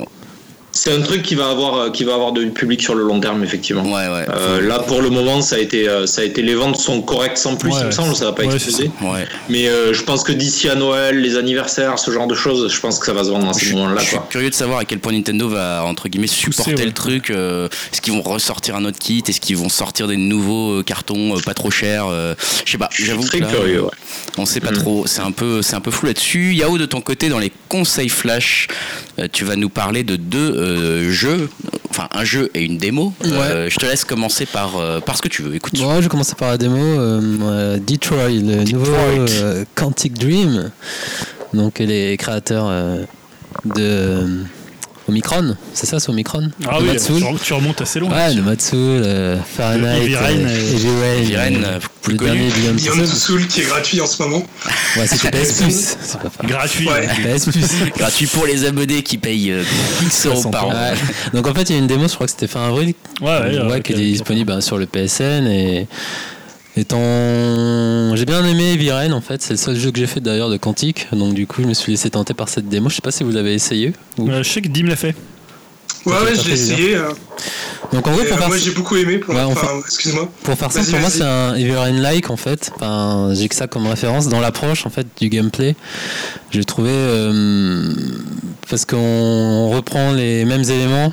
[0.71, 3.19] c'est un truc qui va avoir, euh, qui va avoir du public sur le long
[3.21, 3.83] terme, effectivement.
[3.83, 4.27] Ouais, ouais.
[4.33, 7.03] Euh, là, pour le moment, ça a été, euh, ça a été, les ventes sont
[7.03, 8.91] correctes sans plus, Ouais, il me semble, ça va pas ouais, exploser.
[9.03, 9.27] Ouais.
[9.49, 12.81] Mais euh, je pense que d'ici à Noël, les anniversaires, ce genre de choses, je
[12.81, 14.01] pense que ça va se vendre dans Je ces suis, moments-là.
[14.03, 17.31] je suis curieux de savoir à quel point Nintendo va entre guillemets supporter le truc.
[17.31, 21.37] euh, Est-ce qu'ils vont ressortir un autre kit Est-ce qu'ils vont sortir des nouveaux cartons
[21.37, 22.89] euh, pas trop chers euh, Je sais pas.
[22.93, 23.83] Je suis J'avoue très que là, curieux.
[23.85, 23.91] Ouais.
[24.37, 24.75] on sait pas Mm.
[24.79, 25.07] trop.
[25.07, 26.53] C'est un peu, c'est un peu flou là-dessus.
[26.55, 28.69] Yao, de ton côté, dans les conseils flash,
[29.19, 31.49] euh, tu vas nous parler de deux euh, jeux,
[31.91, 33.13] enfin un jeu et une démo.
[33.25, 35.55] Euh, je te laisse commencer par euh, par ce que tu veux.
[35.55, 35.75] Écoute.
[35.79, 36.77] Bon, ouais, je vais commencer par la démo.
[36.77, 38.93] euh, Detroit, le nouveau
[39.75, 40.71] Quantic Dream.
[41.55, 42.71] Donc, les créateurs
[43.65, 44.45] de
[45.09, 47.13] Omicron, c'est ça, c'est Omicron Ah oui, tu,
[47.43, 48.11] tu remontes assez loin.
[48.11, 53.07] Ouais, de Matsul, euh, Fahrenheit, Heavy Rain, euh, euh, euh, plus le dernier Beyond.
[53.07, 54.43] Soul qui est gratuit en ce moment.
[54.97, 55.97] Ouais, c'était PS Plus.
[56.03, 56.47] C'est.
[56.47, 56.89] Gratuit.
[56.89, 57.09] Ouais.
[57.37, 57.67] PS Plus.
[57.97, 59.63] Gratuit pour les abonnés qui payent euh,
[60.03, 60.73] X euros par an.
[60.73, 60.95] Ouais.
[61.33, 63.27] Donc en fait, il y a une démo, je crois que c'était fin avril, Ouais,
[63.27, 65.87] ouais, ouais, ouais, qui est disponible bah, sur le PSN et
[66.79, 70.51] étant j'ai bien aimé Rain en fait c'est le seul jeu que j'ai fait d'ailleurs
[70.51, 73.03] de Quantique donc du coup je me suis laissé tenter par cette démo je sais
[73.03, 75.15] pas si vous l'avez essayé ou- Euh, je sais que Dim l'a fait.
[76.07, 76.95] Ouais, ouais, je l'ai essayé.
[76.97, 77.09] euh,
[77.93, 79.19] donc en gros pour euh, faire moi, j'ai beaucoup aimé.
[79.19, 80.31] Pour Ouais, on enfin, excuse-moi.
[80.43, 83.67] pour faire ça pour moi c'est un Rain like en fait enfin, j'ai que ça
[83.67, 85.75] comme référence dans l'approche en fait du gameplay
[86.51, 87.93] j'ai trouvé euh,
[88.71, 91.13] parce qu'on reprend les mêmes éléments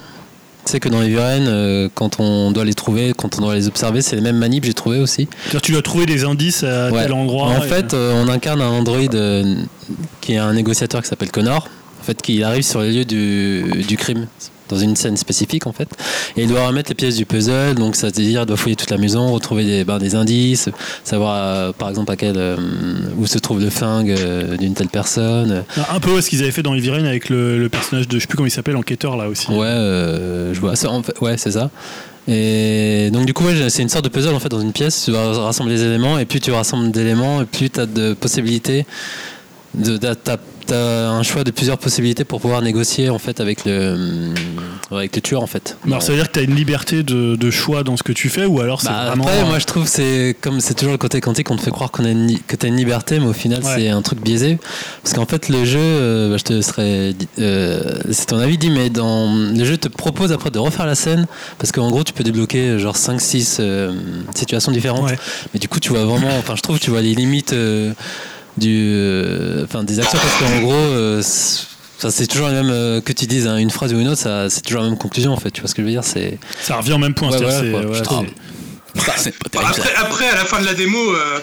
[0.72, 3.68] sais que dans Heavy Rain euh, quand on doit les trouver quand on doit les
[3.68, 5.28] observer c'est les mêmes manips j'ai trouvé aussi
[5.64, 7.04] tu dois trouver des indices à Ouais.
[7.04, 7.46] tel endroit.
[7.48, 9.56] En et- fait, euh, on incarne un androïde euh,
[10.22, 11.68] qui est un négociateur qui s'appelle Connor.
[12.02, 14.28] En fait, qui arrive sur les lieux du, du crime
[14.70, 15.88] dans une scène spécifique en fait.
[16.38, 18.76] Et il doit remettre les pièces du puzzle donc ça veut dire il doit fouiller
[18.76, 20.70] toute la maison retrouver des, ben, des indices
[21.04, 22.56] savoir euh, par exemple à quel euh,
[23.18, 25.64] où se trouve le flingue euh, d'une telle personne.
[25.92, 28.16] Un peu ouais, ce qu'ils avaient fait dans Heavy Rain avec le, le personnage de,
[28.16, 29.48] je sais plus comment il s'appelle, l'enquêteur là aussi.
[29.52, 30.76] ouais euh, je vois.
[30.76, 31.70] C'est- en fait- ouais c'est ça.
[32.28, 35.04] Et donc du coup ouais, c'est une sorte de puzzle en fait dans une pièce.
[35.06, 38.14] Tu vas rassembler les éléments et plus tu rassembles d'éléments et plus tu as de
[38.14, 38.86] possibilités
[39.76, 40.16] de, de-
[40.66, 44.34] t'as- t'as un choix de plusieurs possibilités pour pouvoir négocier en fait avec le
[44.92, 45.78] avec le tueur en fait.
[45.88, 48.12] Alors ça veut dire que tu as une liberté de, de choix dans ce que
[48.12, 49.24] tu fais ou alors c'est Bah, vraiment.
[49.26, 51.72] après, moi je trouve que c'est comme c'est toujours le côté quantique, on te fait
[51.72, 53.74] croire qu'on a une, que t'as une liberté, mais au final Ouais.
[53.76, 54.58] c'est un truc biaisé.
[55.04, 58.70] Parce qu'en fait le jeu, euh, bah, je te di- euh, c'est ton avis dit,
[58.70, 61.26] mais dans le jeu te propose après de refaire la scène,
[61.58, 63.94] parce qu'en gros tu peux débloquer genre 5-6 euh,
[64.36, 65.10] situations différentes.
[65.10, 65.18] Ouais.
[65.54, 67.92] Mais du coup tu vois vraiment, enfin je trouve tu vois les limites euh,
[68.58, 70.74] du, euh, enfin des actions, parce qu'en gros.
[70.74, 74.22] euh, c'est- toujours la même euh, que tu dises hein, une phrase ou une autre,
[74.22, 75.50] ça, c'est toujours la même conclusion en fait.
[75.52, 77.30] Tu vois ce que je veux dire C'est Ça revient au même point.
[77.32, 78.26] Ouais, c'est-à-dire voilà, c'est- quoi, ouais, je trouve.
[78.28, 81.40] c'est- Bah, c'est pas après, après, à la fin de la démo, euh,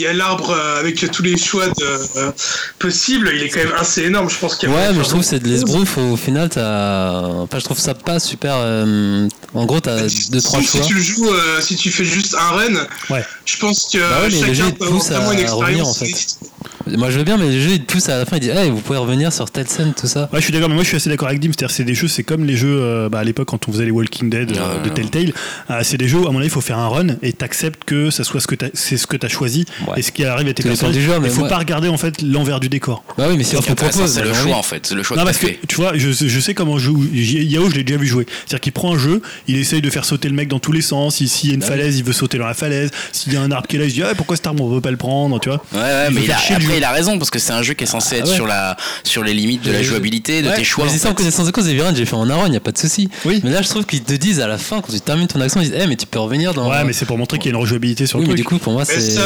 [0.00, 1.72] il y a l'arbre euh, avec tous les choix de,
[2.16, 2.30] euh,
[2.78, 3.30] possibles.
[3.34, 4.28] Il est quand même assez énorme.
[4.30, 5.98] Je pense qu'il y a Ouais, mais de je trouve que c'est de l'esbrouf.
[5.98, 7.22] Au final, t'as.
[7.26, 8.54] Enfin, je trouve ça pas super.
[8.56, 10.82] euh, En gros, t'as Si- deux, trois si, choix.
[10.82, 13.24] Si tu le joues, euh, si tu fais juste un run, Ouais.
[13.44, 15.32] je pense que Bah ouais, mais le jeu, chacun il peut avoir pousse à vraiment
[15.32, 16.02] une revenir, expérience.
[16.02, 16.96] en fait.
[16.96, 18.36] Moi, je veux bien, mais le jeu, il pousse à la fin.
[18.36, 20.28] Il dit, hey, vous pouvez revenir sur telle scène, tout ça.
[20.32, 21.50] Ouais, je suis d'accord, mais moi je suis assez d'accord avec Dim.
[21.52, 23.84] C'est-à-dire, c'est des jeux, c'est comme les jeux euh, bah, à l'époque quand on faisait
[23.84, 24.88] les Walking Dead euh, de.
[24.88, 25.32] Telltale.
[25.70, 28.10] Euh, c'est des jeux, à mon avis, il faut faire un run et t'acceptes que
[28.10, 30.00] ça soit ce que t'as- c'est ce que t'as choisi Ouais.
[30.00, 30.96] et ce qui arrive à tes Tout dépend personnages.
[30.96, 33.02] du jeu, mais Il faut moi- pas regarder en fait l'envers du décor.
[33.18, 35.02] Bah oui, mais si on Ce propose, c'est le j'ai choix en fait, c'est le
[35.02, 37.04] choix Non, parce que tu vois, je, je sais comment joue.
[37.12, 38.26] Yao, je l'ai déjà vu jouer.
[38.46, 40.82] C'est-à-dire qu'il prend un jeu, il essaye de faire sauter le mec dans tous les
[40.82, 41.16] sens.
[41.16, 42.90] Si- S'il y a une Bah falaise, il veut sauter dans la falaise.
[43.12, 44.64] S'il y a un arbre qui est là, il se dit ah, pourquoi cet arbre
[44.64, 45.62] on veut pas le prendre, tu vois.
[45.72, 47.74] Ouais, ouais, Il mais il a- après il a raison parce que c'est un jeu
[47.74, 48.34] qui est censé être ouais.
[48.34, 50.84] sur la sur les limites de la jouabilité, de tes choix.
[50.84, 52.78] Mais c'est ça en connaissance de cause, j'ai fait en Aron, y a pas de
[52.78, 53.08] souci.
[53.24, 53.40] Oui.
[53.44, 55.60] Mais là, je trouve qu'ils te disent à la fin, quand tu termines ton action,
[55.60, 56.68] ils disent, eh, mais tu peux revenir dans.
[56.70, 58.46] Ouais, mais c'est pour montrer qu'il y a une rejouabilité sur Oui, le mais truc.
[58.46, 59.16] du coup, pour moi, c'est.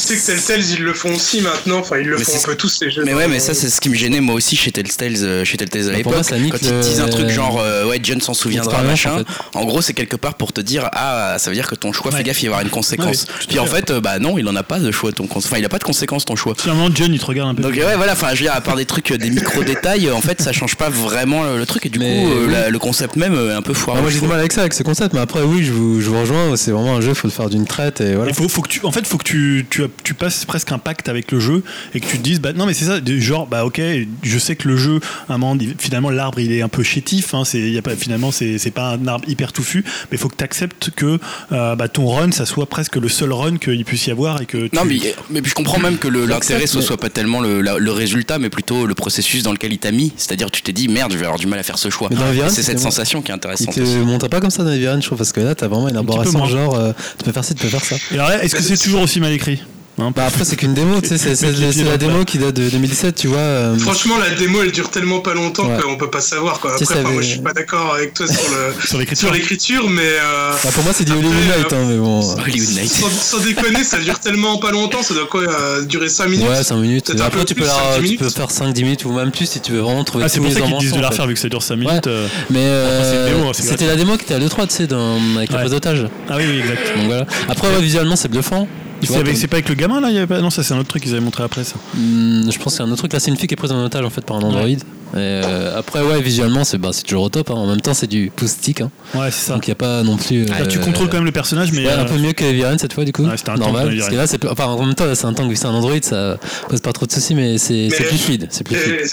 [0.00, 1.78] Ça, je sais que Telltale, ils le font aussi maintenant.
[1.78, 3.02] Enfin, ils le Mais font un peu tous les jeux.
[3.04, 5.56] Mais ouais, mais ça c'est ce qui me gênait moi aussi chez Telltale, euh, chez
[5.56, 6.14] Telltale à Bah, pour l'époque.
[6.14, 9.22] moi, ça nique Quand ils disent un truc genre euh, ouais John s'en souviendra machin.
[9.54, 11.92] en En, gros c'est quelque part pour te dire ah ça veut dire que ton
[11.92, 12.18] choix Ouais.
[12.18, 13.26] fais gaffe il va y avoir une conséquence.
[13.48, 13.90] Puis en fait.
[13.90, 15.78] euh, bah non il en a pas de choix ton cons- enfin il a pas
[15.78, 16.54] de conséquence ton choix.
[16.56, 17.62] Finalement, John, il te regarde un peu.
[17.62, 20.20] Donc ouais voilà enfin je veux dire à part des trucs des micro détails en
[20.20, 22.52] fait ça change pas vraiment le, truc et du Mais coup euh, oui.
[22.52, 23.98] la- le concept même est un peu foireux.
[23.98, 26.00] Ah, moi, j'ai du mal avec ça, avec ce concept, mais après, oui, je vous,
[26.00, 26.56] je vous rejoins.
[26.56, 28.30] C'est vraiment un jeu, faut le faire d'une traite et voilà.
[28.30, 30.78] Il faut, faut que tu, en fait, faut que tu, tu, tu passes presque un
[30.78, 31.62] pacte avec le jeu
[31.94, 33.80] et que tu te dises, bah non, mais c'est ça, genre, bah ok,
[34.22, 36.82] je sais que le jeu, à un moment, il- finalement, l'arbre il est un peu
[36.82, 39.82] chétif, hein, c'est, il y a pas, finalement, c'est, c'est pas un arbre hyper touffu,
[39.84, 41.18] mais il faut que tu acceptes que
[41.52, 44.46] euh, bah, ton run, ça soit presque le seul run qu'il puisse y avoir et
[44.46, 44.98] que tu- Non mais,
[45.30, 47.78] mais puis je comprends même que le- l'intérêt ce mais- soit pas tellement le, la-
[47.78, 50.12] le résultat mais plutôt le processus dans lequel il t'a mis.
[50.16, 52.08] C'est-à-dire tu t'es dit merde je vais avoir du mal à faire ce choix.
[52.10, 53.74] Mais c'est cette sensation qui est Il intéressante.
[53.74, 53.96] te aussi.
[53.98, 55.96] montre pas comme ça dans je trouve, parce que là, t'as vraiment une
[56.32, 56.48] moins.
[56.48, 57.96] genre, euh, tu peux faire ci, tu peux faire ça.
[58.10, 59.62] Et alors là, est-ce que c'est toujours aussi mal écrit?
[59.98, 61.34] Hein, Bah après, c'est qu'une démo, tu sais, c'est-
[61.72, 63.38] c'est la démo qui date de 2017, tu vois.
[63.38, 65.78] euh, Franchement, la démo, elle dure tellement pas longtemps Ouais.
[65.82, 66.58] qu'on peut pas savoir.
[66.58, 66.74] Quoi.
[66.74, 69.28] Après, moi, je suis pas d'accord avec toi sur le Sur l'écriture.
[69.28, 72.20] sur l'écriture, mais euh, bah, pour moi, c'est du Hollywood Night, euh, hein, mais bon.
[72.38, 72.90] Hollywood Night.
[72.90, 75.02] sans, sans déconner, ça dure tellement pas longtemps.
[75.02, 76.48] Ça doit quoi euh, durer 5 minutes?
[76.48, 77.12] Ouais, 5 minutes.
[77.20, 78.20] Après, peu tu peux, la- 5-10 tu minutes?
[78.20, 80.50] peux faire 5-10 minutes ou même plus si tu veux vraiment trouver Ah, c'est pour
[80.52, 82.06] ça qu'ils disent de la refaire vu que ça dure 5 minutes.
[82.06, 82.26] Euh.
[82.48, 84.88] Mais euh, c'est c'était la démo qui était à l'E3, tu sais,
[85.36, 86.06] avec les otages.
[86.30, 87.26] Ah oui, oui, exact.
[87.50, 88.66] Après, visuellement, c'est bluffant.
[89.02, 90.40] C'est c'est pas avec le gamin là il y avait pas...
[90.40, 91.76] Non, ça c'est un autre truc qu'ils avaient montré après ça.
[91.94, 93.12] Hmm, je pense qu'il y a un autre truc.
[93.12, 94.66] Là, c'est une fille qui est prise en otage en fait par un Android.
[94.68, 94.78] Et,
[95.16, 97.50] euh, après, ouais, visuellement, c'est bah, c'est toujours au top.
[97.50, 97.54] hein.
[97.54, 98.80] En même temps, c'est du pouce stick.
[98.80, 98.90] hein.
[99.14, 99.54] Ouais, c'est ça.
[99.54, 100.44] Donc il n'y a pas non plus.
[100.44, 101.84] Là, tu euh, contrôles quand même le personnage, mais.
[101.86, 103.24] Ouais, un euh, peu mieux que Eviran cette fois du coup.
[103.24, 103.96] Ouais, un tank, Normal.
[103.96, 105.74] Parce que là, c'est enfin en même temps c'est un tank vu que c'est un
[105.74, 106.36] Android, ça
[106.68, 109.06] pose pas trop de soucis, mais c'est c'est plus fluide, c'est plus fluide.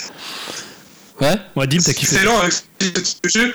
[1.20, 1.34] Ouais.
[1.56, 2.14] Ouais, Dim, t'as C'est kiffé.
[2.14, 3.52] excellent avec ce jeu.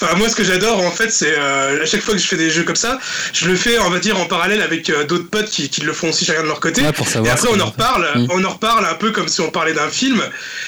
[0.00, 2.36] Enfin, moi, ce que j'adore, en fait, c'est euh, à chaque fois que je fais
[2.36, 2.98] des jeux comme ça,
[3.32, 5.92] je le fais, on va dire, en parallèle avec euh, d'autres potes qui, qui le
[5.94, 6.82] font aussi chacun de leur côté.
[6.82, 7.32] Ouais, pour Et savoir.
[7.34, 8.26] après, ce on en reparle, Mm.
[8.30, 10.22] on en reparle un peu comme si on parlait d'un film,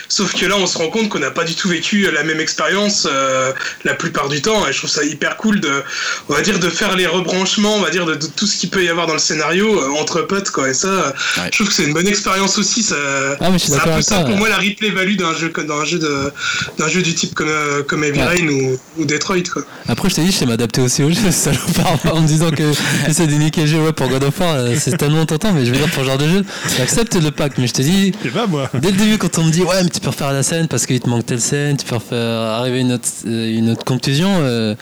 [0.08, 2.40] sauf que là, on se rend compte qu'on n'a pas du tout vécu la même
[2.40, 3.52] expérience euh,
[3.84, 5.82] la plupart du temps, et je trouve ça hyper cool de,
[6.28, 8.70] on va dire, de faire les rebranchements, on va dire, de, de tout ce qu'il
[8.70, 10.68] peut y avoir dans le scénario euh, entre potes, quoi.
[10.70, 11.44] Et ça, euh, Ouais.
[11.52, 12.82] je trouve que c'est une bonne expérience aussi.
[12.82, 12.96] Ça,
[13.40, 15.84] Ah, mais je suis un peu ça pour moi la replay value d'un jeu, d'un
[15.84, 16.32] jeu de,
[16.78, 18.20] d'un jeu du type comme, euh, comme Heavy.
[18.22, 19.62] Rain ou, ou Detroit, quoi.
[19.88, 22.50] Après, je t'ai dit, je sais m'adapter aussi au jeu, c'est salopard, en me disant
[22.50, 22.72] que
[23.06, 25.64] j'essaie de niquer le jeu ouais, pour God of War, euh, c'est tellement tentant, mais
[25.64, 26.44] je veux dire, pour ce genre de jeu,
[26.76, 28.70] j'accepte le pack, mais je te dis, pas moi.
[28.74, 30.86] dès le début, quand on me dit, ouais, mais tu peux refaire la scène parce
[30.86, 33.84] qu'il te manque telle scène, tu peux refaire arriver à une autre, euh, une autre
[33.84, 34.74] conclusion, euh,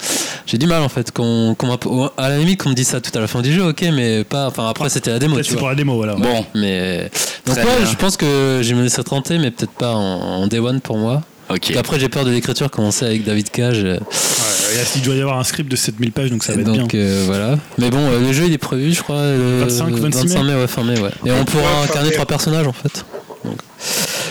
[0.45, 1.11] j'ai du mal en fait.
[1.11, 3.63] Qu'on, ou à la limite, qu'on me dise ça tout à la fin du jeu,
[3.69, 5.59] ok, mais pas, enfin, après, c'était la démo, tu c'est vois.
[5.59, 6.15] pour la démo, voilà.
[6.15, 7.09] Bon, Mais
[7.45, 10.59] donc ouais, je pense que je me laisserai tenter, mais peut-être pas en, en day
[10.59, 11.21] one pour moi.
[11.49, 11.73] Ok.
[11.77, 13.83] Après, j'ai peur de l'écriture, commencer avec David Cage.
[13.83, 16.71] euh, Ouais, il doit y avoir un script de 7000 pages, donc ça va être
[16.71, 16.81] bien.
[16.81, 17.57] donc euh, voilà.
[17.77, 20.11] Mais bon, euh, le jeu il est prévu, je crois, le 25, 26 mai.
[20.33, 21.09] 25 mai, ouais, fin mai, ouais.
[21.25, 23.05] Et on pourra incarner trois personnages en fait.
[23.45, 23.57] Donc,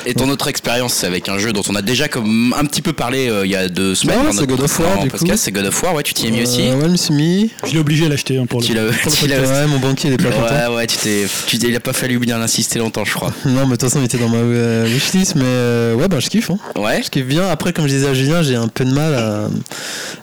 [0.08, 2.80] Et ton autre expérience, c'est avec un jeu dont on a déjà comme un petit
[2.80, 4.20] peu parlé euh, il y a deux semaines.
[4.20, 6.14] Ouais, dans c'est notre God of War, du podcast, c'est God of War, ouais, tu
[6.14, 6.62] t'y es mis aussi.
[6.62, 7.50] Euh, ouais, je me suis mis.
[7.66, 8.66] Je l'ai obligé à l'acheter hein, pour le.
[8.66, 9.52] Tu pour le tu l'as- podcast.
[9.52, 10.70] Ouais, mon banquier il est pas content.
[10.70, 11.26] Ouais, ouais, tu t'es,
[11.60, 13.32] il a pas fallu bien insister longtemps, je crois.
[13.46, 16.20] Non, mais de toute façon, il était dans ma euh, wishlist, mais euh, ouais, bah
[16.20, 16.50] je kiffe.
[16.50, 16.58] Hein.
[16.76, 17.02] Ouais.
[17.02, 17.48] Je kiffe bien.
[17.48, 19.48] Après, comme je disais à Julien, j'ai un peu de mal à,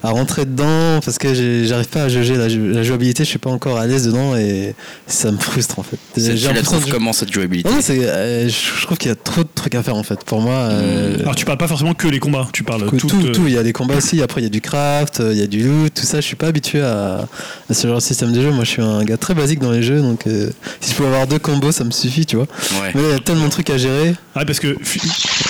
[0.02, 1.34] à rentrer dedans parce que
[1.66, 3.24] j'arrive pas à juger la, jouabilité.
[3.24, 4.74] Je suis pas encore à l'aise dedans et
[5.06, 5.98] ça me frustre en fait.
[6.16, 9.12] C'est- J'ai Tu la l'impression comment cette jouabilité Non, non, euh, je trouve qu'il y
[9.12, 10.24] a trop de trucs à faire en fait.
[10.24, 13.06] Pour moi, euh, Alors tu parles pas forcément que les combats, tu parles tout, tout.
[13.08, 13.42] tout, euh, tout.
[13.46, 14.22] Il y a des combats aussi.
[14.22, 16.20] Après, il y a du craft, euh, il y a du loot, tout ça.
[16.20, 17.26] Je suis pas habitué à,
[17.70, 18.50] à ce genre de système de jeu.
[18.50, 21.06] Moi, je suis un gars très basique dans les jeux, donc euh, si je peux
[21.06, 22.46] avoir deux combos, ça me suffit, tu vois.
[22.82, 22.90] Ouais.
[22.94, 24.14] Mais il y a tellement de trucs à gérer.
[24.36, 24.76] Ouais, parce que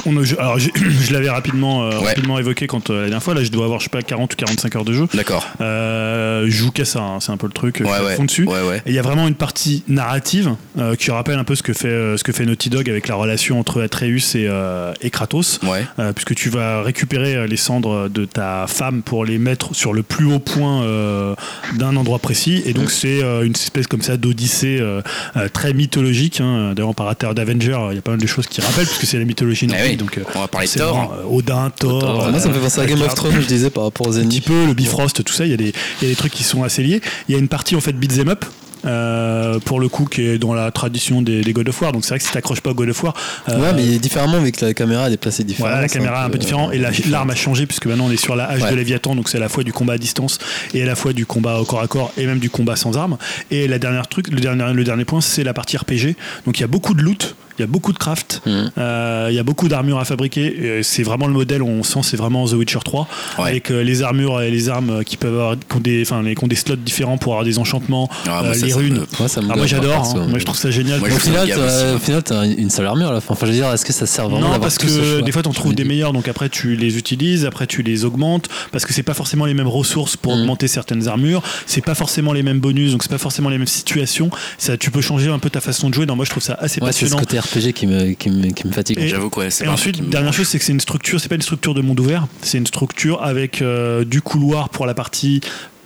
[0.07, 2.09] on, a- je, alors, je l'avais rapidement, euh, Ouais.
[2.09, 3.35] rapidement évoqué quand euh, la dernière fois.
[3.35, 5.07] Là, je dois avoir, je sais pas, 40 ou 45 heures de jeu.
[5.15, 5.47] D'accord.
[5.61, 7.81] Euh, je joue qu'à ça, hein, c'est un peu le truc.
[7.81, 8.45] euh, Ouais, je fond dessus.
[8.45, 8.79] Ouais, ouais.
[8.87, 11.73] Et il y a vraiment une partie narrative euh, qui rappelle un peu ce que
[11.73, 15.11] fait euh, ce que fait Naughty Dog avec la relation entre Atreus et, euh, et
[15.11, 15.61] Kratos.
[15.63, 15.85] Ouais.
[15.99, 19.93] Euh, puisque tu vas récupérer euh, les cendres de ta femme pour les mettre sur
[19.93, 21.35] le plus haut point euh,
[21.79, 22.63] d'un endroit précis.
[22.67, 25.01] Et donc, c'est euh, une espèce comme ça d'odyssée euh,
[25.37, 26.41] euh, très mythologique.
[26.41, 26.73] Hein.
[26.75, 29.19] D'ailleurs, on parle d'Avenger, il y a pas mal de choses qui rappellent, puisque c'est
[29.19, 29.91] la mythologie Ah nordique.
[29.93, 29.97] oui.
[29.97, 31.15] Donc, euh, On va parler de Thor.
[31.19, 32.01] euh, Odin, Thor.
[32.01, 32.25] Thor.
[32.27, 33.15] euh, Moi, ça me fait penser à Game of.
[33.15, 34.41] Thrones, je disais, par rapport aux Un ennemis.
[34.41, 36.33] petit peu, le Bifrost, tout ça, il y, a des- il y a des trucs
[36.33, 37.01] qui sont assez liés.
[37.29, 38.45] Il y a une partie en fait beat'em up.
[38.87, 41.93] Euh, pour le coup qui est dans la tradition des, des God of War.
[41.93, 43.15] Donc c'est vrai que si t'accroches pas au God of War
[43.49, 45.75] euh, Ouais, mais différemment, vu que la caméra elle est placée différemment.
[45.77, 48.11] voilà, la caméra est un peu différente et la- l'arme a changé puisque maintenant on
[48.11, 48.71] est sur la hache Ouais.
[48.71, 49.15] de Léviathan.
[49.15, 50.39] Donc c'est à la fois du combat à distance
[50.75, 52.97] et à la fois du combat au corps à corps et même du combat sans
[52.97, 53.17] armes.
[53.51, 56.61] Et la dernière truc le dernier le dernier point c'est la partie RPG donc il
[56.61, 58.71] y a beaucoup de loot il y a beaucoup de craft Mhm.
[58.79, 62.17] euh, il y a beaucoup d'armures à fabriquer c'est vraiment le modèle on sent c'est
[62.17, 63.07] vraiment The Witcher 3
[63.39, 63.51] Ouais.
[63.51, 66.35] avec euh, les armures et les armes qui peuvent avoir qui ont des enfin les
[66.35, 68.79] qui ont des slots différents pour avoir des enchantements Ah, moi, euh, ça, les ça
[68.79, 70.27] me- runes Moi, ça me ah, moi j'adore hein.
[70.29, 71.49] moi je trouve ça génial Moi, Au final,
[71.95, 73.35] au final, t'as une seule armure à la fin.
[73.35, 75.49] Enfin, je veux dire, est-ce que ça sert vraiment non, parce que des fois, tu
[75.49, 78.85] en Je trouves des meilleurs, donc après, tu les utilises, après, tu les augmentes, parce
[78.85, 80.41] que c'est pas forcément les mêmes ressources pour Mhm.
[80.43, 83.67] augmenter certaines armures, c'est pas forcément les mêmes bonus, donc c'est pas forcément les mêmes
[83.67, 84.31] situations.
[84.59, 86.07] Ça, tu peux changer un peu ta façon de jouer.
[86.07, 87.19] Non, moi, je trouve ça assez passionnant.
[87.47, 88.99] RPG qui me, qui me, qui me fatigue.
[88.99, 91.29] Et- J'avoue ouais, c'est Et ensuite, me dernière chose, c'est que c'est une structure, c'est
[91.29, 94.95] pas une structure de monde ouvert, c'est une structure avec euh, du couloir pour la
[94.95, 95.41] partie.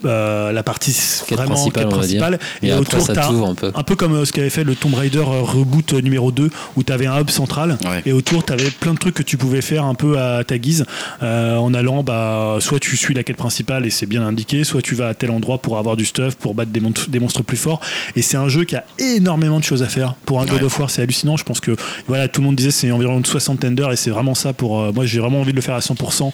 [0.05, 0.93] Euh, la partie
[1.27, 2.39] Quête vraiment principale, quête principale.
[2.63, 3.73] Et après, autour ça t'as un peu.
[3.75, 6.83] un peu comme euh, ce qu'avait fait le Tomb Raider euh, reboot numéro 2 où
[6.83, 7.79] tu avais un hub central.
[7.85, 8.03] Ouais.
[8.07, 10.59] et autour tu avais plein de trucs que tu pouvais faire un peu à ta
[10.59, 10.85] guise
[11.23, 14.83] euh, en allant bah soit tu suis la quête principale et c'est bien indiqué soit
[14.83, 17.43] tu vas à tel endroit pour avoir du stuff pour battre des, monstres- des monstres
[17.43, 17.81] plus forts.
[18.17, 20.15] Et c'est un jeu qui a énormément de choses à faire.
[20.27, 20.65] Pour un God Ouais.
[20.65, 21.37] of War c'est hallucinant.
[21.37, 24.11] Je pense que voilà tout le monde disait c'est environ une soixantaine d'heures et c'est
[24.11, 26.31] vraiment ça pour euh, moi j'ai vraiment envie de le faire à 100%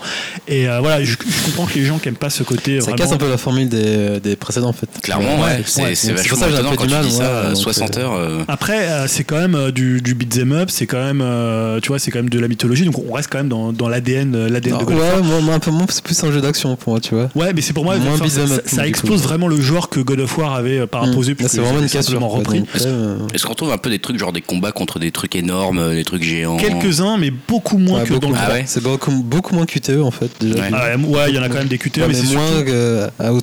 [0.49, 2.87] et euh, voilà je, je comprends que les gens qui aiment pas ce côté Ça
[2.87, 4.89] vraiment casse un peu la formule des, des précédents en fait.
[5.03, 5.95] Clairement, ouais, c'est ouais.
[6.15, 7.49] vachement ça que j'ai un étonnant peu quand du tu mal, dis ça, ouais, euh,
[7.49, 8.13] donc, 60 euh, heures.
[8.15, 11.81] euh, Après, euh, c'est quand même euh, du, du beat'em up, c'est quand même, euh,
[11.81, 13.89] tu vois, c'est quand même de la mythologie, donc on reste quand même dans, dans
[13.89, 15.17] l'ADN, l'ADN de God of War.
[15.17, 17.29] ouais, moi, moi, un peu moins, c'est plus un jeu d'action pour moi, tu vois.
[17.35, 18.29] Ouais, mais c'est pour moi, Moins enfin,
[18.67, 19.29] ça, explose coup.
[19.29, 21.35] vraiment le genre que God of War avait euh, par Mm.
[21.35, 22.65] puisque c'est vraiment une simplement repris.
[23.35, 26.05] Est-ce qu'on trouve un peu des trucs genre des combats contre des trucs énormes, des
[26.05, 26.57] trucs géants?
[26.57, 28.55] Quelques-uns, mais beaucoup moins que dans le Ah 3.
[28.55, 28.65] ouais?
[28.67, 30.55] C'est beaucoup, beaucoup moins QTE en fait, déjà.
[30.57, 30.71] Ouais.
[30.73, 32.63] Ah, il y en a quand même des QTE, mais, c'est moins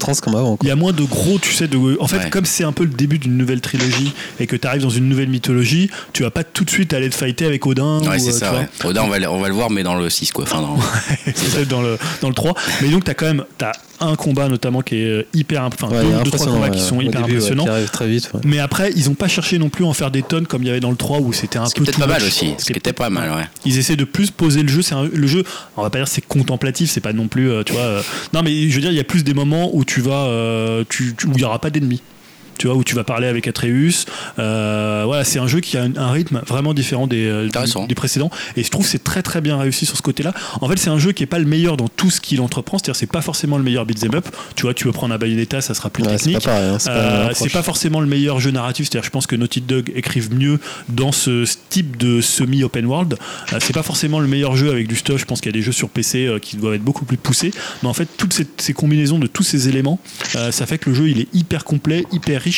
[0.01, 0.57] outrance comme avant.
[0.63, 1.77] Il y a moins de gros, tu sais, de.
[1.99, 2.29] En fait, Ouais.
[2.29, 5.07] comme c'est un peu le début d'une nouvelle trilogie et que tu arrives dans une
[5.07, 7.99] nouvelle mythologie, tu vas pas tout de suite aller te fighter avec Odin.
[8.01, 8.67] Ouais, ou, c'est euh, ça, ouais.
[8.83, 10.43] Odin, on va, le- on va le voir, mais dans le 6, quoi.
[10.45, 10.77] Enfin, dans-
[11.25, 12.53] c'est ça dans le, dans le 3.
[12.81, 13.71] Mais donc, tu as quand même as
[14.01, 15.63] un combat notamment qui est euh, hyper.
[15.63, 16.75] Enfin, Ouais, deux, trois impressionnant, combats ouais.
[16.75, 17.63] qui sont hyper début, ouais, impressionnants.
[17.63, 18.29] qui arrive très vite.
[18.33, 18.41] ouais.
[18.45, 20.67] Mais après, ils ont pas cherché non plus à en faire des tonnes comme il
[20.67, 21.85] y avait dans le 3 où c'était un Ce qui peu.
[21.85, 22.53] peut-être too pas mal aussi.
[22.57, 23.45] Ce qui était pas mal, ouais.
[23.65, 24.81] Ils essaient de plus poser le jeu.
[24.81, 25.43] C'est un- le jeu.
[25.77, 26.89] On va pas dire c'est contemplatif.
[26.91, 27.81] C'est pas non plus, euh, tu vois.
[27.81, 28.01] euh,
[28.33, 30.83] non, mais je veux dire, il y a plus des moments où tu vas, euh,
[30.89, 32.01] tu, tu- où il y aura pas d'ennemis.
[32.61, 34.05] Tu vois, où tu vas parler avec Atreus.
[34.37, 37.49] Euh, voilà, c'est un jeu qui a un, un rythme vraiment différent des, euh,
[37.87, 38.29] des précédents.
[38.55, 40.31] Et je trouve que c'est très très bien réussi sur ce côté-là.
[40.61, 42.77] En fait, c'est un jeu qui est pas le meilleur dans tout ce qu'il entreprend.
[42.77, 44.27] C'est-à-dire, c'est pas forcément le meilleur beat'em up.
[44.55, 46.43] Tu vois, tu veux prendre un Bayonetta, ça sera plus Ouais, c'est technique.
[46.43, 46.69] pas pareil.
[46.69, 49.61] hein, c'est Euh, c'est pas forcément le meilleur jeu narratif, c'est-à-dire je pense que Naughty
[49.61, 53.17] Dog écrivent mieux dans ce type de semi-open world.
[53.59, 55.63] C'est pas forcément le meilleur jeu avec du stuff, je pense qu'il y a des
[55.63, 58.73] jeux sur PC qui doivent être beaucoup plus poussés, mais en fait toutes ces, ces
[58.73, 59.99] combinaisons de tous ces éléments,
[60.51, 62.50] ça fait que le jeu il est hyper complet, hyper riche,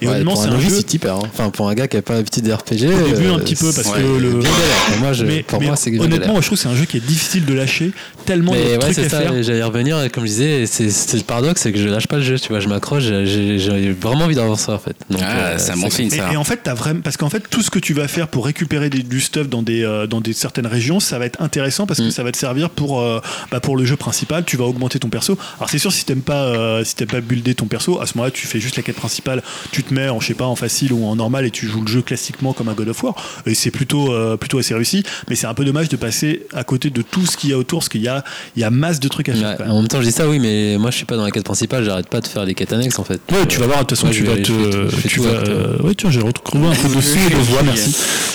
[0.00, 0.78] et Ouais, honnêtement pour c'est un jeu...
[0.92, 1.14] hyper.
[1.16, 1.22] hein.
[1.32, 2.86] Enfin, pour un gars qui a pas l'habitude des RPG.
[2.86, 5.00] Au début, un euh, petit peu, parce que le- bien galère.
[5.00, 6.84] Moi, je, mais pour mais moi, c'est honnêtement, moi, je trouve que c'est un jeu
[6.84, 7.92] qui est difficile de lâcher,
[8.26, 9.42] tellement il y a Mais de ouais, trucs c'est à ça, faire.
[9.42, 12.06] j'allais y revenir, et comme je disais, c'est c'est le paradoxe, c'est que je lâche
[12.06, 14.96] pas le jeu, tu vois, je m'accroche, j'ai j'ai vraiment envie d'avancer en fait.
[15.10, 16.32] Donc, Ah, euh, c'est un bon signe, ça.
[16.32, 18.44] et en fait, t'as vraiment parce qu'en fait, tout ce que tu vas faire pour
[18.46, 22.00] récupérer du stuff dans des euh, dans des certaines régions, ça va être intéressant parce
[22.00, 22.10] que Mm.
[22.10, 23.02] ça va te servir pour
[23.50, 24.44] bah, pour le jeu principal.
[24.44, 25.38] Tu vas augmenter ton perso.
[25.58, 28.30] Alors c'est sûr, si t'aimes pas si t'aimes pas builder ton perso, à ce moment-là,
[28.30, 29.37] tu fais juste la quête principale
[29.70, 31.82] tu te mets en, je sais pas, en facile ou en normal et tu joues
[31.82, 33.14] le jeu classiquement comme un God of War.
[33.46, 35.02] Et c'est plutôt, euh, plutôt assez réussi.
[35.28, 37.58] Mais c'est un peu dommage de passer à côté de tout ce qu'il y a
[37.58, 38.24] autour, parce qu'il y a,
[38.56, 39.58] il y a masse de trucs à faire.
[39.60, 41.30] Ouais, en même temps, je dis ça, oui, mais moi je suis pas dans la
[41.30, 43.20] quête principale, j'arrête pas de faire les quêtes annexes en fait.
[43.32, 45.06] Ouais, tu vas voir, de toute façon, Ouais, tu vas te.
[45.08, 47.94] tu vas, euh, ouais, tiens, j'ai retrouvé un peu de son de voix, merci.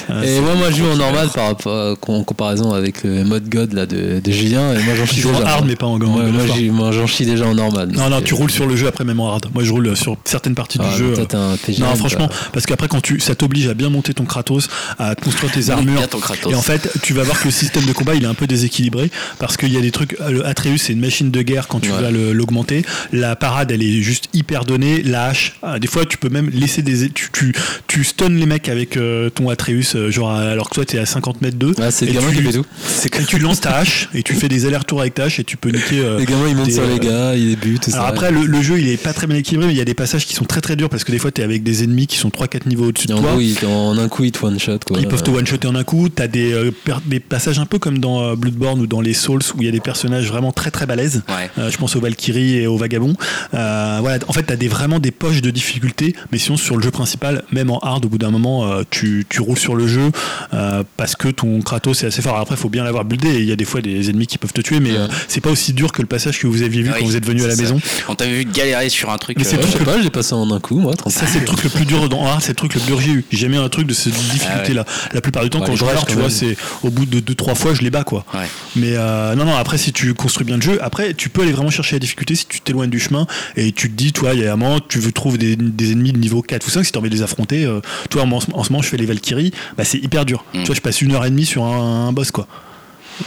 [0.10, 3.48] Euh, Et moi, moi, je joue en normal par rapport en comparaison avec le mode
[3.50, 4.74] God là de, de Julien.
[4.74, 5.48] Et moi, j'en chie joues en déjà.
[5.50, 7.90] hard, mais pas en Ouais, of moi, j'en chie déjà en normal.
[7.94, 9.48] Non, non, tu roules sur le jeu après même en hard.
[9.54, 11.14] Moi, je roule sur certaines parties ah, jeu.
[11.18, 12.38] euh, un PGM, Non, franchement, quoi.
[12.53, 15.98] parce qu'après, quand tu, ça t'oblige à bien monter ton Kratos, à construire tes armures.
[15.98, 16.52] Bien ton Kratos.
[16.52, 18.48] Et en fait, tu vas voir que le système de combat, il est un peu
[18.48, 20.16] déséquilibré parce qu'il y a des trucs.
[20.30, 22.02] Le Atreus, c'est une machine de guerre quand tu Ouais.
[22.02, 22.84] vas l'augmenter.
[23.12, 25.02] La parade, elle est juste hyper donnée.
[25.03, 27.10] La hache, ah, des fois, tu peux même laisser des.
[27.10, 27.53] Tu, tu,
[27.88, 31.06] tu stun les mecs avec euh, ton Atreus, euh, genre alors que toi, t'es à
[31.06, 31.74] 50 mètres d'eux.
[31.78, 32.66] Ouais, c'est le gamin tu- qui fait tout.
[32.86, 35.44] C'est que tu lances ta hache et tu fais des allers-retours avec ta hache et
[35.44, 36.00] tu peux niquer.
[36.00, 37.98] euh, Les gamins, ils montent sur euh, les gars, ils les butent, tout ça.
[37.98, 39.86] alors après, le, le jeu il est pas très bien équilibré, mais il y a
[39.86, 42.08] des passages qui sont très très durs parce que des fois t'es avec des ennemis
[42.08, 43.32] qui sont 3-4 niveaux au-dessus de toi.
[43.40, 45.00] ils- en un coup, ils te one-shot quoi.
[45.00, 46.10] Ils peuvent te one-shotter en un coup.
[46.10, 46.72] T'as des, euh,
[47.06, 49.68] des passages un peu comme dans euh, Bloodborne ou dans les Souls où il y
[49.68, 51.24] a des personnages vraiment très très balèzes.
[51.30, 51.50] Ouais.
[51.58, 53.16] Euh, je pense aux Valkyries et aux Vagabonds.
[53.53, 56.84] Euh, voilà, en fait, t'as des, vraiment des poches de difficulté, mais sinon sur le
[56.84, 59.88] jeu principal, même en hard, au bout d'un moment, euh, tu, tu roules sur le
[59.88, 60.11] jeu
[60.53, 62.38] euh, parce que ton Kratos est assez fort.
[62.38, 63.30] Après, faut bien l'avoir buildé.
[63.30, 65.42] et Il y a des fois des ennemis qui peuvent te tuer, mais euh, c'est
[65.42, 67.26] pas aussi dur que le passage que vous aviez vu Ah oui, quand vous êtes
[67.26, 67.61] venu à la ça.
[67.61, 67.80] maison.
[68.10, 69.38] On t'avait vu galérer sur un truc.
[69.38, 71.19] Mais c'est Ouais, je tout sais pas, je l'ai passé en un coup, moi, tranquille.
[71.19, 73.03] Ça, c'est le truc le plus dur dans c'est le truc le plus dur que
[73.03, 73.25] j'ai eu.
[73.32, 74.85] J'ai jamais eu un truc de cette difficulté-là.
[75.14, 77.53] La plupart du temps, Ouais, quand je regarde, tu vois, c'est au bout de 2-3
[77.56, 78.25] fois, je les bats, quoi.
[78.33, 78.48] Ouais.
[78.75, 81.51] Mais euh, non, non, après, si tu construis bien le jeu, après, tu peux aller
[81.51, 84.40] vraiment chercher la difficulté si tu t'éloignes du chemin et tu te dis, toi, il
[84.42, 86.83] y a un moment, tu veux trouver des, des ennemis de niveau 4 ou 5,
[86.83, 88.88] si tu as envie de les affronter, euh, toi, en, ce- en ce moment, je
[88.90, 90.43] fais les Valkyries, bah, c'est hyper dur.
[90.53, 90.59] Mm.
[90.61, 92.48] Tu vois, je passe une heure et demie sur un, un boss, quoi.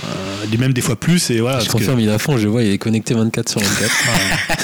[0.04, 1.58] Euh, même des fois plus, et voilà.
[1.60, 3.60] Je parce que- confirme, il est à fond, je vois, il est connecté 24 sur
[3.60, 3.90] 24.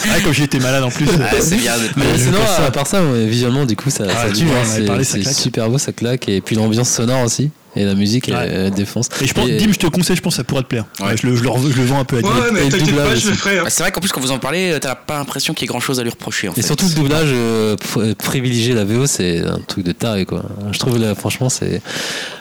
[0.16, 1.06] ouais, comme j'ai été malade en plus.
[1.20, 2.66] Ah, c'est bien d'être Mais Ouais, sinon, ça.
[2.66, 4.44] à part ça, visuellement, du coup, ça, Ah, ça tu tue.
[4.46, 5.34] vois, on avait c'est parlé, ça c'est claque.
[5.34, 6.28] super beau, ça claque.
[6.28, 7.50] Et puis l'ambiance sonore aussi.
[7.74, 8.48] Et la musique, elle, Ouais.
[8.66, 9.08] elle défonce.
[9.22, 10.84] Et je pense, Et- Dim, je te conseille, je pense que ça pourrait te plaire.
[11.00, 11.16] Ouais.
[11.16, 12.40] Je, le, je, le, re- je le vends un peu à Ouais, Dim.
[12.40, 13.40] ouais, mais le t'inquiète doublage pas, je le aussi.
[13.40, 13.58] ferai.
[13.58, 13.62] hein.
[13.64, 15.72] Bah, c'est vrai qu'en plus quand vous en parlez, t'as pas l'impression qu'il y ait
[15.72, 16.48] grand chose à lui reprocher.
[16.48, 16.62] En Et fait.
[16.62, 20.42] surtout le doublage, euh, pr- privilégier la VO, c'est un truc de taré, quoi.
[20.70, 21.80] Je trouve, là, franchement, c'est.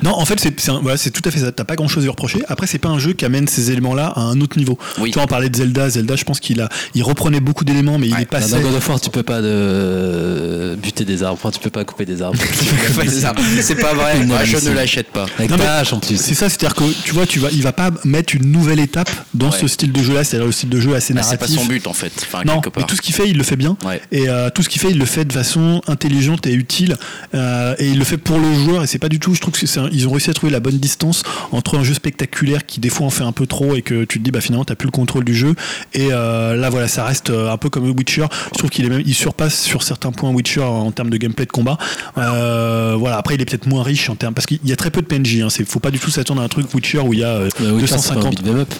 [0.04, 1.52] Non, en fait, c'est voilà, tout à fait ça.
[1.54, 2.42] T'as pas grand chose à lui reprocher.
[2.50, 4.78] Après, c'est pas un jeu qui amène ces éléments-là à un autre niveau.
[5.00, 5.12] Oui.
[5.12, 5.90] Tu vois, on parlait de Zelda.
[5.90, 8.52] Zelda, je pense qu'il a, il reprenait beaucoup d'éléments, mais il est passé.
[8.52, 10.76] Dans God of War, tu peux pas de...
[10.82, 12.38] buter des arbres, enfin, tu peux pas couper des arbres.
[13.62, 14.16] C'est pas vrai.
[14.26, 15.21] Mais je ne l'achète pas.
[15.38, 16.18] Avec Non, mais ta hache en plus.
[16.18, 19.10] C'est ça, c'est-à-dire que tu vois, tu vas, il va pas mettre une nouvelle étape
[19.34, 19.58] dans Ouais.
[19.60, 21.56] ce style de jeu-là, c'est-à-dire le style de jeu assez Bah, c'est narratif.
[21.58, 22.12] pas son but en fait.
[22.22, 22.88] Enfin, Non, quelque mais part.
[22.88, 23.78] tout ce qu'il fait, il le fait bien.
[23.86, 24.02] Ouais.
[24.12, 26.98] Et euh, tout ce qu'il fait, il le fait de façon intelligente et utile.
[27.36, 28.84] Euh, et il le fait pour le joueur.
[28.84, 29.34] Et c'est pas du tout.
[29.34, 31.94] Je trouve que c'est ils ont réussi à trouver la bonne distance entre un jeu
[31.94, 34.42] spectaculaire qui des fois en fait un peu trop et que tu te dis bah
[34.42, 35.56] finalement t'as plus le contrôle du jeu.
[35.94, 38.26] Et euh, là voilà, ça reste un peu comme Witcher.
[38.54, 41.46] Je trouve qu'il est même, il surpasse sur certains points Witcher en termes de gameplay
[41.46, 41.78] de combat.
[42.16, 43.18] Voilà.
[43.18, 45.08] Après, il est peut-être moins riche en termes parce qu'il y a très peu de
[45.12, 45.42] PNJ.
[45.42, 45.50] Hein.
[45.50, 47.50] C'est, faut pas du tout s'attendre à un truc Witcher où il y a euh,
[47.62, 48.74] Euh, Witcher, c'est pas un 250 beat'em up.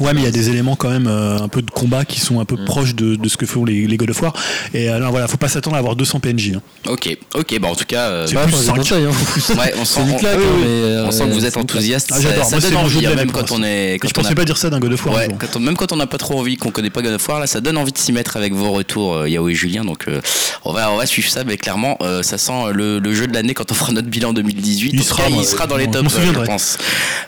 [0.00, 2.20] Ouais, mais il y a des éléments quand même euh, un peu de combat qui
[2.20, 4.32] sont un peu proches de, de ce que font les, les God of War.
[4.72, 6.52] Et alors voilà, faut pas s'attendre à avoir 200 PNJ.
[6.56, 6.62] hein.
[6.88, 9.10] Ok, ok, bah en tout cas, euh, C'est plus conseille, hein.
[9.58, 12.10] ouais, on sent, on- claque, oui, hein, mais, euh, on sent que vous êtes enthousiaste.
[12.12, 12.44] Ah, ça, j'adore.
[12.44, 13.98] ça c'est donne envie, même quand on est.
[14.00, 15.14] Quand je on pensais a- pas dire ça d'un God of War.
[15.16, 15.34] Ouais, jour.
[15.38, 17.40] quand on- même quand on n'a pas trop envie, qu'on connaît pas God of War,
[17.40, 19.84] là, ça donne envie de s'y mettre avec vos retours, euh, Yao et Julien.
[19.84, 20.20] Donc, euh,
[20.64, 23.34] on va, on va suivre ça, mais clairement, euh, ça sent le, le jeu de
[23.34, 24.90] l'année quand on fera notre bilan 2018.
[24.92, 26.78] Il sera, il sera dans les tops, euh, je pense.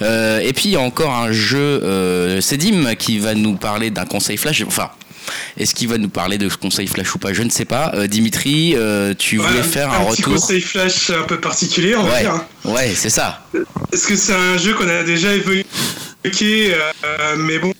[0.02, 3.54] Euh, et puis, il y a encore un jeu, euh, c'est Dim qui va nous
[3.56, 4.62] parler d'un conseil flash.
[4.66, 4.90] Enfin.
[5.58, 7.32] Est-ce qu'il va nous parler de ce conseil flash ou pas?
[7.32, 7.90] Je ne sais pas.
[7.94, 10.34] Euh, Dimitri, euh, tu Ouais, voulais faire un, un retour?
[10.34, 12.40] conseil flash un peu particulier, on va Ouais, dire.
[12.64, 13.44] ouais, c'est ça.
[13.92, 15.64] Est-ce que c'est un jeu qu'on a déjà évoqué,
[16.24, 17.72] euh, mais bon.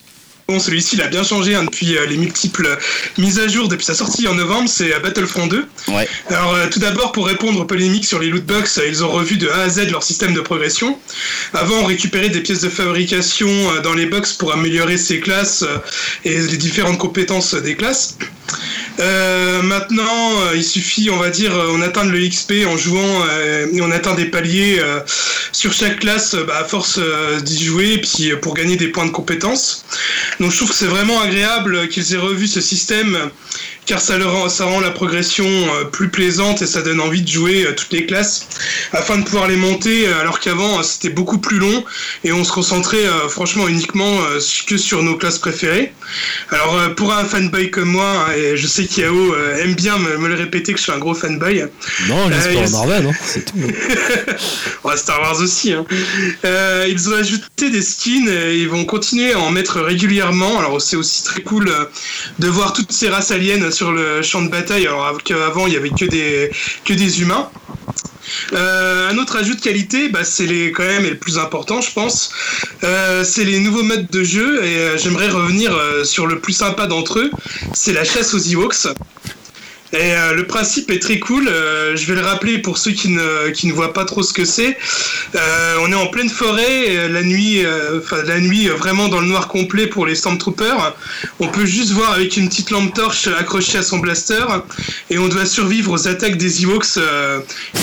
[0.49, 2.79] Bon, celui-ci, il a bien changé hein, depuis euh, les multiples
[3.19, 5.67] mises à jour depuis sa sortie en novembre, c'est euh, Battlefront 2.
[5.89, 6.09] Ouais.
[6.29, 9.39] Alors, euh, tout d'abord, pour répondre aux polémiques sur les lootbox, euh, ils ont revu
[9.39, 10.97] de A à Z leur système de progression.
[11.53, 15.63] Avant, on récupérait des pièces de fabrication euh, dans les box pour améliorer ses classes
[15.63, 15.79] euh,
[16.25, 18.17] et les différentes compétences euh, des classes.
[18.99, 23.25] Euh, maintenant, euh, il suffit, on va dire, euh, on atteint le XP en jouant
[23.29, 25.01] euh, et on atteint des paliers euh,
[25.53, 28.77] sur chaque classe euh, bah, à force euh, d'y jouer et puis euh, pour gagner
[28.77, 29.85] des points de compétences.
[30.41, 33.31] Donc je trouve que c'est vraiment agréable qu'ils aient revu ce système
[33.87, 37.23] car ça, le rend, ça rend la progression euh, plus plaisante et ça donne envie
[37.23, 38.49] de jouer euh, toutes les classes
[38.93, 41.85] afin de pouvoir les monter euh, alors qu'avant c'était beaucoup plus long
[42.25, 44.19] et on se concentrait franchement uniquement
[44.67, 45.93] que sur nos classes préférées.
[46.51, 50.29] Alors pour un fanboy comme moi, hein, et je sais qu'Yao aime bien me, me
[50.29, 51.65] le répéter que je suis un gros fanboy,
[52.09, 52.71] Non, juste Euh.
[52.71, 53.57] Marvel, hein, c'est tout.
[54.85, 55.73] Ouais, Star Wars aussi.
[55.73, 55.85] Hein.
[56.45, 60.59] Euh, ils ont ajouté des skins et ils vont continuer à en mettre régulièrement.
[60.59, 61.71] Alors c'est aussi très cool
[62.39, 65.77] de voir toutes ces races aliens sur le champ de bataille, alors qu'avant il y
[65.77, 66.07] avait que
[66.95, 67.51] des humains.
[68.53, 71.81] Euh, un autre ajout de qualité, bah, c'est les quand même et le plus important,
[71.81, 72.31] je pense,
[72.83, 75.73] euh, c'est les nouveaux modes de jeu et euh, j'aimerais revenir
[76.05, 77.31] sur le plus sympa d'entre eux,
[77.75, 78.89] c'est la chasse aux Ewoks.
[79.93, 81.49] Et euh, le principe est très cool.
[81.49, 84.33] euh, je vais le rappeler pour ceux qui ne, qui ne voient pas trop ce
[84.33, 84.77] que c'est.
[85.35, 87.65] Euh, on est en pleine forêt, la nuit,
[87.99, 90.97] enfin la nuit vraiment dans le noir complet pour les Stormtroopers.
[91.39, 94.45] On peut juste voir avec une petite lampe torche accrochée à son blaster,
[95.11, 96.99] et on doit survivre aux attaques des Ewoks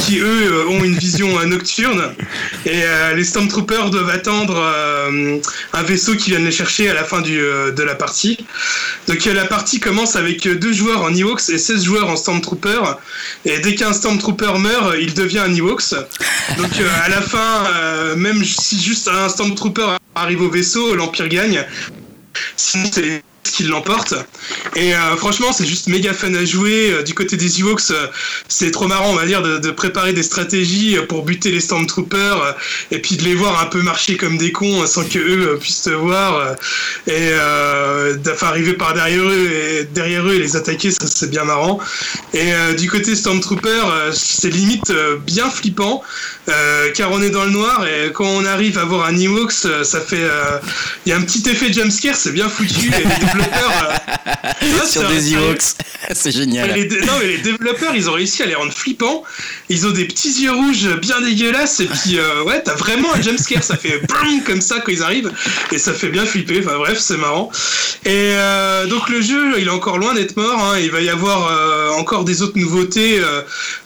[0.05, 2.13] qui eux ont une vision nocturne.
[2.65, 2.81] Et
[3.15, 4.61] les Stormtroopers doivent attendre
[5.73, 8.37] un vaisseau qui vient les chercher à la fin du, de la partie.
[9.07, 12.81] Donc la partie commence avec deux joueurs en Ewoks et 16 joueurs en Stormtrooper.
[13.45, 15.93] Et dès qu'un Stormtrooper meurt, il devient un Ewoks.
[16.57, 21.27] Donc euh, à la fin, euh, même si juste un Stormtrooper arrive au vaisseau, l'Empire
[21.27, 21.65] gagne.
[22.57, 24.13] Sinon c'est ce qui l'emporte.
[24.75, 26.91] Et euh, franchement, c'est juste méga fun à jouer.
[26.91, 28.07] Euh, du côté des Ewoks, euh,
[28.47, 31.59] c'est trop marrant, on va dire, de, de préparer des stratégies euh, pour buter les
[31.59, 32.55] Stormtroopers
[32.91, 35.83] et puis de les voir un peu marcher comme des cons sans que eux puissent
[35.83, 36.55] te voir
[37.07, 37.31] et
[38.23, 41.79] d'afin arriver par derrière eux et derrière eux et les attaquer, ça c'est bien marrant.
[42.33, 44.91] Et du côté Stormtrooper, c'est limite
[45.25, 46.01] bien flippant
[46.95, 49.51] car on est dans le noir et quand on arrive à voir un Ewoks,
[49.83, 50.27] ça fait,
[51.05, 52.91] il y a un petit effet jumpscare, c'est bien foutu.
[53.33, 53.99] Développeurs,
[54.63, 55.61] euh, Sur des Ewoks.
[56.13, 56.73] C'est génial.
[56.73, 59.23] les non mais les développeurs ils ont réussi à les rendre flippants.
[59.69, 63.21] Ils ont des petits yeux rouges bien dégueulasses et puis euh, ouais t'as vraiment un
[63.21, 64.01] jumpscare ça fait
[64.45, 65.31] comme ça quand ils arrivent
[65.71, 66.61] et ça fait bien flipper.
[66.65, 67.49] Enfin bref c'est marrant.
[68.05, 70.59] Et euh, donc le jeu il est encore loin d'être mort.
[70.59, 70.77] hein.
[70.79, 73.21] Il va y avoir euh, encore des autres nouveautés,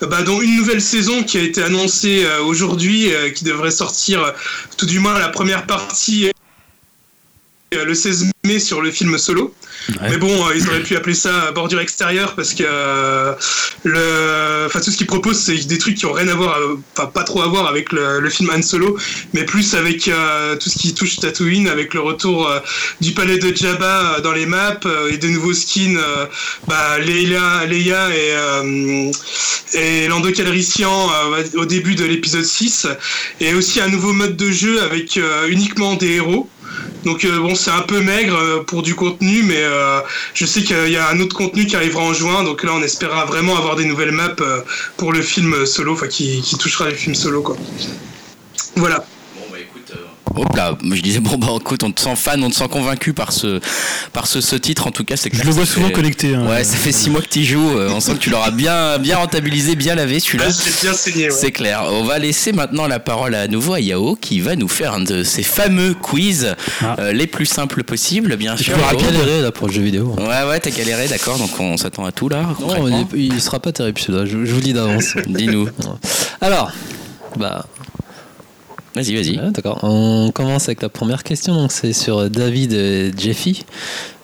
[0.02, 4.34] bah, dont une nouvelle saison qui a été annoncée aujourd'hui qui devrait sortir
[4.78, 6.32] tout du moins la première partie
[7.72, 9.54] le 16 mai sur le film Solo.
[9.90, 10.10] Ouais.
[10.12, 13.34] Mais bon, euh, ils auraient pu appeler ça bordure extérieure parce que euh,
[13.84, 16.80] le, enfin tout ce qu'ils proposent, c'est des trucs qui ont rien à voir, euh,
[16.96, 18.98] enfin pas trop à voir avec le, le film Han Solo,
[19.34, 22.60] mais plus avec euh, tout ce qui touche Tatooine, avec le retour euh,
[23.02, 26.26] du palais de Jabba euh, dans les maps euh, et de nouveaux skins, euh,
[26.68, 29.12] bah, Leia, Leia et euh,
[29.74, 32.88] et Lando Calrissian euh, au début de l'épisode 6,
[33.42, 36.50] et aussi un nouveau mode de jeu avec euh, uniquement des héros.
[37.06, 40.02] Donc euh, bon, c'est un peu maigre euh, pour du contenu, mais euh,
[40.34, 42.82] je sais qu'il y a un autre contenu qui arrivera en juin, donc là on
[42.82, 44.36] espérera vraiment avoir des nouvelles maps
[44.98, 47.56] pour le film solo, enfin qui, qui touchera les films solo quoi.
[48.76, 49.06] Voilà.
[50.38, 53.14] Hop là, je disais bon bah écoute, on te sent fan, on te sent convaincu
[53.14, 53.60] par ce
[54.14, 56.36] par ce, ce titre en tout cas, c'est Je le vois souvent fait- connecté.
[56.36, 56.46] hein.
[56.48, 58.98] Ouais, ça fait six mois que tu joues, euh, on sent que tu l'auras bien
[59.00, 60.46] bien rentabilisé, bien lavé celui-là.
[60.48, 61.24] Là, j'ai bien saigné.
[61.30, 61.36] ouais.
[61.36, 61.84] C'est clair.
[61.92, 65.02] On va laisser maintenant la parole à nouveau à Yao qui va nous faire un
[65.02, 66.96] de ces fameux quiz Ah.
[67.00, 68.76] euh, les plus simples possibles, bien sûr.
[68.76, 68.98] peux Yao.
[69.12, 70.16] galérer là pour le jeu vidéo.
[70.20, 72.44] Ouais, ouais, t'as galéré, d'accord, donc on s'attend à tout là.
[72.60, 75.16] Non, il, il sera pas terrible celui-là, je, je vous le dis d'avance.
[75.28, 75.68] Dis-nous.
[76.42, 76.72] Alors,
[77.38, 77.66] bah,
[78.98, 79.52] Vas-y, vas-y.
[79.52, 79.80] d'accord.
[79.84, 81.54] On commence avec la première question.
[81.54, 83.64] Donc, c'est sur David Jeffy,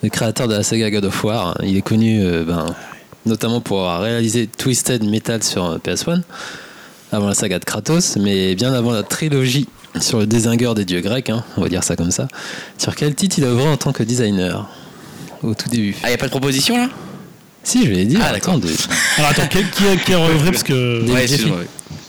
[0.02, 1.56] le créateur de la saga God of War.
[1.64, 2.66] Il est connu, euh, ben,
[3.27, 6.22] notamment pour avoir réalisé Twisted Metal sur euh, PS1,
[7.11, 9.68] avant la saga de Kratos, mais bien avant la trilogie
[10.02, 12.27] sur le désingueur des dieux grecs, hein, on va dire ça comme ça.
[12.80, 14.68] Sur quel titre il a œuvré en tant que designer
[15.43, 15.95] au tout début?
[16.02, 16.90] Ah, y a pas de proposition là?
[17.64, 18.19] Si, je vais dire.
[18.22, 18.56] Ah, d'accord.
[18.56, 18.74] attends, de-
[19.17, 21.00] Alors attends, qui, qui, qui est vrai parce que.
[21.01, 21.51] David Ouais, Jeffy.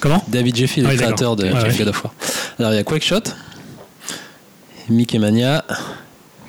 [0.00, 0.23] Comment?
[0.28, 1.44] David Jeffy, le Ah créateur de.
[1.44, 1.74] Ouais, ouais.
[1.78, 2.15] God of War.
[2.58, 3.23] Alors il y a Quakeshot,
[4.89, 5.65] Mickey Mania,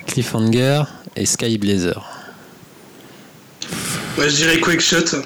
[0.06, 0.82] Cliffhanger
[1.14, 2.04] et Sky Blazer.
[4.18, 5.22] Ouais, je dirais Quakeshot.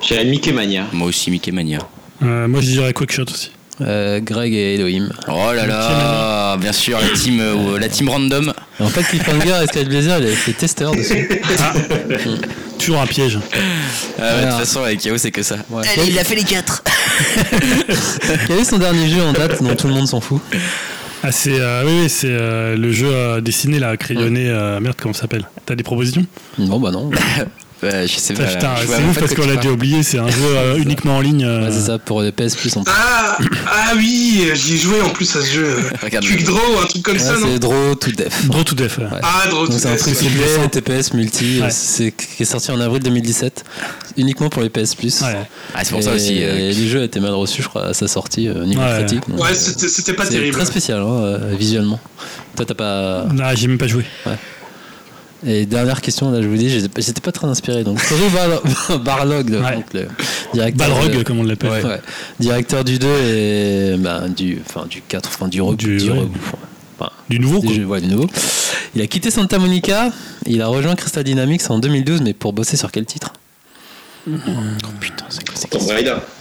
[0.00, 0.86] J'ai Mickey Mania.
[0.92, 1.80] Moi aussi, Mickey Mania.
[2.22, 3.50] Euh, Moi je dirais Quackshot aussi.
[3.80, 5.08] Euh, Greg et Elohim.
[5.28, 8.52] Oh là là, bien sûr, la team, euh, la team random.
[8.80, 11.28] En fait, Cliffhanger et Sky Blazer, il a été testeur dessus.
[12.78, 13.38] Toujours un piège.
[14.18, 15.56] Ah ouais, de toute façon, avec Yao, c'est que ça.
[15.70, 15.84] Ouais.
[16.06, 16.82] Il a fait les quatre.
[18.46, 20.40] Quel est son dernier jeu en date dont tout le monde s'en fout?
[21.22, 24.48] Ah, c'est euh, oui, oui, c'est euh, le jeu euh, dessiné là, crayonné.
[24.48, 25.48] euh, merde, comment ça s'appelle?
[25.66, 26.24] T'as des propositions?
[26.58, 27.10] Bon bah non.
[27.82, 28.44] Ouais, je sais pas.
[28.44, 30.02] putain, c'est ouf parce qu'on l'a déjà oublié.
[30.02, 31.44] C'est un jeu euh, uniquement en ligne.
[31.44, 32.92] euh, Ouais, c'est ça, pour les PS Plus en plus.
[32.96, 35.76] Ah, ah oui, j'y ai joué en plus à ce jeu.
[36.02, 36.24] Regarde.
[36.26, 38.46] Quick Draw, un truc comme Ouais, ça, non c'est Draw to Death.
[38.48, 38.98] Draw to Death.
[38.98, 39.04] ouais.
[39.22, 40.68] Ah, Draw Donc c'est un to truc ciblé, puissant.
[40.68, 41.68] TPS multi, Ouais.
[41.70, 43.64] c'est qui est sorti en avril 2017,
[44.16, 45.20] uniquement pour les PS Plus.
[45.20, 45.36] Ouais.
[45.74, 46.42] Ah, c'est pour ça aussi.
[46.42, 48.80] euh, Et le jeu a été mal reçu, je crois, à sa sortie, euh, niveau
[48.82, 49.04] Ouais.
[49.04, 49.28] critique.
[49.28, 50.56] Ouais, euh, c'était pas c'est terrible.
[50.56, 52.00] très spécial, hein, euh, visuellement.
[52.56, 53.24] Toi, t'as pas.
[53.40, 54.04] Ah, j'ai même pas joué.
[55.46, 57.84] Et dernière question, là, je vous dis, j'étais pas très inspiré.
[57.84, 58.00] Donc,
[59.04, 59.74] Barlog, Ouais.
[59.76, 60.08] donc, le
[60.52, 60.88] directeur.
[60.88, 61.70] Balrog, de- comme on l'appelle.
[61.84, 62.00] Ouais.
[62.40, 65.78] Directeur du 2 et ben, du, enfin, du 4, enfin, du reboot.
[65.78, 66.18] Du- Du, ouais.
[66.18, 66.36] reboot,
[67.00, 67.76] Enfin, Du nouveau, du quoi.
[67.76, 68.26] jeu, ouais, du nouveau.
[68.96, 70.10] Il a quitté Santa Monica,
[70.46, 73.32] il a rejoint Crystal Dynamics en 2012, mais pour bosser sur quel titre?
[74.28, 74.30] Oh
[74.98, 75.80] putain, c'est quoi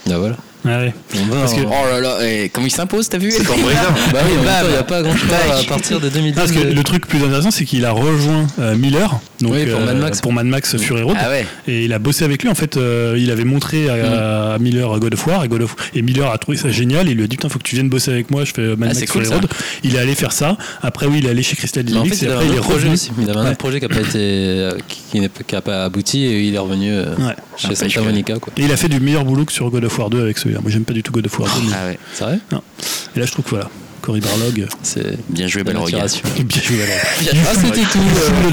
[0.08, 0.36] Bah voilà.
[0.70, 0.94] Ah ouais.
[1.32, 3.32] Parce que- en- Oh là là, et comment il s'impose, t'as vu.
[3.48, 3.54] Bah
[4.26, 4.34] oui,
[4.66, 6.36] il n'y a pas grand chose à partir de 2012.
[6.36, 9.80] Parce que le truc plus intéressant, c'est qu'il a rejoint euh, Miller, donc Oui, pour
[9.80, 10.20] euh, Mad Max.
[10.22, 11.46] pour Mad Max Fury Road, Ah ouais.
[11.68, 12.50] et il a bossé avec lui.
[12.50, 15.76] En fait, euh, il avait montré à, à Miller God of War, et, God of-
[15.94, 17.08] et Miller a trouvé ça génial.
[17.08, 18.44] Il lui a dit putain, faut que tu viennes bosser avec moi.
[18.44, 19.36] Je fais Mad Ah, Max cool, Fury ça.
[19.36, 19.48] Road.
[19.84, 20.58] Il est allé faire ça.
[20.82, 22.56] Après, oui, il est allé chez Crystal en Dynamics, fait, et avait après un il
[22.56, 22.94] est autre projet revenu.
[22.94, 23.12] aussi.
[23.22, 23.50] Il avait un Ouais.
[23.52, 26.56] autre projet qui n'a pas été, qui, qui n'est- qui a pas abouti et il
[26.56, 27.36] est revenu euh, Ouais.
[27.58, 28.36] chez Santa Monica.
[28.40, 28.52] Quoi.
[28.58, 30.62] Et il a fait du meilleur boulot que sur God of War 2 avec celui-là.
[30.62, 31.68] Moi, j'aime pas du tout God of War 2.
[31.68, 32.00] mais- Ah ouais.
[32.14, 32.40] C'est vrai?
[33.16, 33.70] Et là, je trouve que voilà,
[34.08, 35.90] Cory Barlog, C'est Bien joué, Balrog.
[35.92, 36.78] bien joué.
[36.82, 37.44] alors.
[37.46, 38.00] Ah, c'était tout.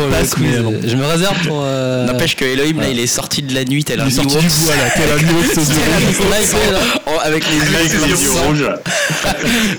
[0.01, 0.75] euh, passe, mais bon.
[0.85, 1.61] Je me réserve pour.
[1.63, 4.11] euh, N'empêche que Elohim, là, il est sorti de la nuit, tel Il un est
[4.11, 5.17] sorti du bois là, tel un
[7.23, 8.69] avec les yeux rouges.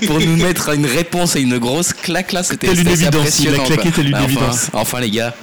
[0.06, 3.48] pour nous mettre une réponse et une grosse claque là, c'était Telle une évidence, il
[3.54, 4.70] a claqué telle une Bah, enfin, évidence.
[4.72, 5.34] Enfin les gars.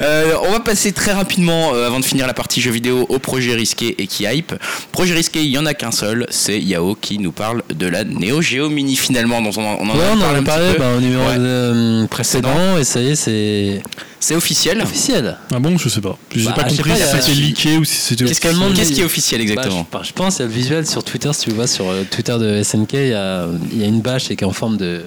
[0.00, 3.18] Euh, on va passer très rapidement, euh, avant de finir la partie jeux vidéo, au
[3.18, 4.52] projet risqué et qui hype.
[4.92, 8.04] Projet risqué, il y en a qu'un seul, c'est Yao qui nous parle de la
[8.04, 9.40] Neo Geo Mini finalement.
[9.42, 11.34] dont on en, on en Ouais, a on en parlé a bah, au numéro Ouais.
[11.38, 13.82] euh, précédent et ça y est, c'est
[14.20, 14.80] C'est officiel.
[14.82, 15.36] officiel.
[15.52, 16.16] Ah bon, je sais pas.
[16.34, 18.24] J'ai Bah, pas je sais compris pas, si c'était leaké ou si c'était.
[18.26, 21.02] Qu'est-ce qui est officiel exactement Bah, je, je pense, il y a le visuel sur
[21.02, 23.86] Twitter, si tu vois sur le Twitter de SNK, il y a, il y a
[23.86, 25.02] une bâche et qui est en forme de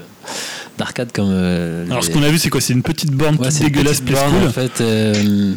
[0.79, 1.29] d'arcade comme.
[1.29, 2.59] euh, Alors, les- ce qu'on a vu, c'est quoi?
[2.61, 4.47] C'est une petite borne Ouais, toute dégueulasse, petite plus borne, cool.
[4.47, 4.81] en fait.
[4.81, 5.53] euh,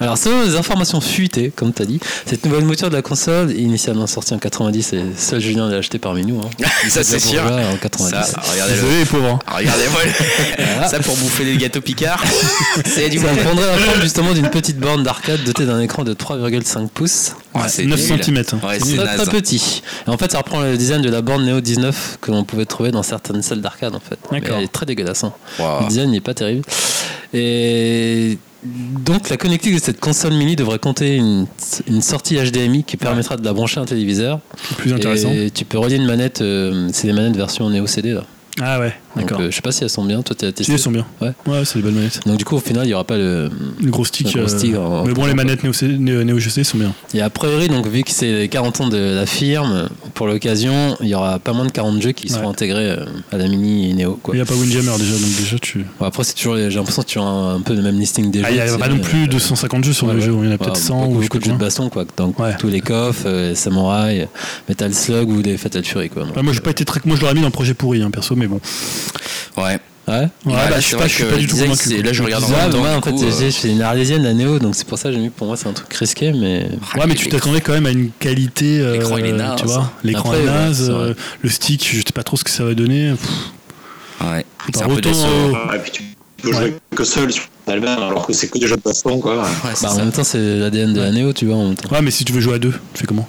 [0.00, 3.50] alors, selon les informations fuitées, comme tu as dit, cette nouvelle mouture de la console,
[3.52, 6.40] initialement sortie en 90, et seul Julien l'a acheté parmi nous.
[6.40, 6.50] Hein.
[6.90, 7.42] Ça c'est sûr.
[7.44, 8.10] En 90.
[8.10, 8.80] Ça, regardez-le.
[8.80, 9.26] Désolé, les pauvres.
[9.46, 9.56] hein.
[9.56, 12.22] Regardez-moi le- ça pour bouffer des gâteaux Picard.
[12.84, 13.36] c'est du Ça bon.
[13.42, 17.32] prendrait la forme justement d'une petite borne d'arcade dotée d'un écran de 3,5 pouces.
[17.54, 18.22] Ouais, c'est 9 nul.
[18.22, 18.36] cm.
[18.62, 19.82] Ouais, C'est très, petit.
[20.06, 22.66] Et en fait, ça reprend le design de la borne Neo 19 que l'on pouvait
[22.66, 24.18] trouver dans certaines salles d'arcade en fait.
[24.30, 24.60] D'accord.
[24.66, 25.24] Est très dégueulasse.
[25.24, 25.32] hein.
[25.58, 25.80] Wow.
[25.82, 26.62] Le design n'est pas terrible.
[27.34, 31.46] Et donc la connectique de cette console mini devrait compter une,
[31.86, 34.40] une sortie HDMI qui permettra de la brancher à un téléviseur.
[34.78, 35.30] Plus intéressant.
[35.32, 38.24] Et tu peux relier une manette, euh, c'est des manettes version Neo CD là.
[38.60, 39.40] Ah ouais, d'accord.
[39.40, 40.72] euh, je sais pas si elles sont bien, toi tu as Si, testé.
[40.72, 41.06] elles sont bien.
[41.20, 41.32] Ouais.
[41.46, 42.20] Ouais, c'est des bonnes manettes.
[42.26, 43.50] Donc du coup au final il y aura pas le.
[43.82, 44.32] Le gros stick.
[44.34, 45.72] Le gros euh, en- Mais bon, les manettes Neo,
[46.24, 46.92] Neo, GC sont bien.
[47.14, 50.96] Et a priori donc vu que c'est les 40 ans de la firme, pour l'occasion
[51.00, 53.94] il y aura pas moins de 40 jeux qui seront intégrés euh, à la mini
[53.94, 54.18] Neo.
[54.28, 55.84] Il n'y a pas Windjammer déjà, donc déjà tu.
[55.98, 57.98] Bon, après c'est toujours les- j'ai l'impression que tu as un, un peu le même
[57.98, 58.54] listing des Ah, jeux.
[58.56, 60.32] il n'y a pas non plus euh, 250 jeux sur le jeu.
[60.42, 62.36] Il y en a peut-être 100 beaucoup, ou beaucoup de jeux de baston quoi donc
[62.58, 64.28] tous les coffres euh, samouraï
[64.68, 67.00] metal slug ou des fatal fury quoi Ouais, moi, j'ai pas été très.
[67.04, 68.60] Moi, je l'aurais mis dans projet pourri, hein, perso, mais bon.
[69.56, 69.62] Ouais.
[69.64, 69.78] ouais
[70.08, 71.88] Ouais, Ouais, bah, là, je c'est pas, suis pas du tout convaincu.
[71.88, 74.22] c'est- là, je regarde en même temps, moi en fait euh, je suis une arlésienne
[74.22, 76.32] la Neo donc c'est pour ça que j'ai mis pour moi c'est un truc risqué
[76.32, 78.78] mais Ouais, mais tu t'attendais quand même à une qualité.
[78.80, 79.56] euh, L'écran, il est naze.
[79.60, 82.50] Tu vois, l'écran est naze, c'est euh, le stick, je sais pas trop ce que
[82.50, 83.12] ça va donner.
[83.12, 83.30] Pff,
[84.30, 84.46] Ouais.
[84.72, 85.26] C'est un Par peu décevant.
[85.72, 86.02] euh, puis tu
[86.42, 89.42] peux jouer que seul sur elle-même alors que c'est que des jeux de baston quoi.
[89.42, 91.74] Ouais, c'est bah, en même temps c'est l'ADN de la Neo tu vois en même
[91.74, 93.28] temps Ouais, mais si tu veux jouer à deux, tu fais comment?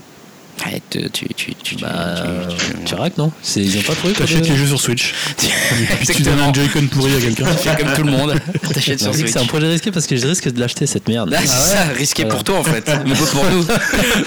[0.66, 2.16] Ouais, tu, tu, tu, tu, bah
[2.50, 5.14] tu- tu- tu rack non ils ont pas trouvé quoi, T'achètes les jeux sur Switch.
[5.38, 7.46] Puis tu donnes un Joy-Con pourri à quelqu'un.
[7.62, 8.34] Tu fais comme tout le monde.
[8.74, 9.32] T'achètes sur Switch.
[9.32, 11.32] c'est un projet risqué parce que je risque de l'acheter cette merde.
[11.38, 12.36] Ah, c'est ça, risqué Voilà.
[12.36, 12.90] pour toi en fait.
[13.06, 13.66] Mais pas pour nous.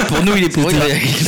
[0.06, 0.74] Pour nous, il est pour Et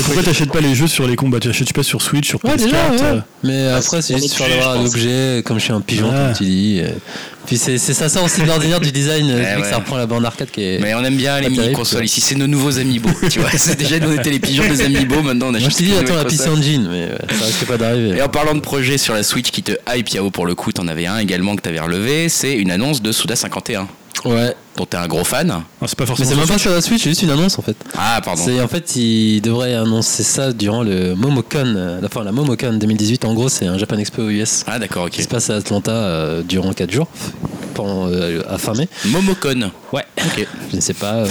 [0.04, 1.40] pourquoi t'achètes pas les jeux sur les combats?
[1.40, 2.96] Tu achètes pas sur Switch, sur PS4 Ouais, déjà, ouais.
[3.02, 4.84] euh, Mais Ah, après, c'est juste je pense.
[4.84, 6.80] l'objet, comme je suis un pigeon, comme tu dis.
[7.46, 10.06] Puis c'est ça, ça aussi de l'ordinaire du design, Ouais, vu que ça reprend la
[10.06, 10.78] bande arcade qui est.
[10.80, 13.10] Mais on aime bien les mini-consoles ici, c'est nos nouveaux amiibo.
[13.30, 15.72] Tu vois, c'est déjà nous on était les pigeons des amiibo, maintenant on Moi, achète
[15.72, 16.48] je t'ai dit, attends la consoles.
[16.58, 18.16] Engine, mais ça risque pas d'arriver.
[18.18, 20.72] Et en parlant de projet sur la Switch qui te hype, Yao, pour le coup,
[20.72, 23.88] t'en avais un également que t'avais relevé, c'est une annonce de Suda 51,
[24.24, 24.54] Ouais.
[24.76, 25.50] dont t'es un gros fan.
[25.50, 26.28] ah, c'est pas Mais forcément.
[26.30, 27.76] c'est même pas sur la Switch, c'est juste une annonce en fait.
[27.96, 28.40] Ah, pardon.
[28.44, 33.24] C'est en fait, il devrait annoncer ça durant le Momocon, euh, enfin la Momocon 2018.
[33.24, 35.24] En gros, c'est un Japan Expo US Ah, d'accord, qui ok.
[35.24, 37.08] se passe à Atlanta euh, durant 4 jours,
[37.74, 38.88] pendant, euh, à fin mai.
[39.06, 39.70] Momocon.
[39.92, 40.04] Ouais.
[40.24, 40.46] Ok.
[40.70, 41.14] Je ne sais pas.
[41.14, 41.26] euh,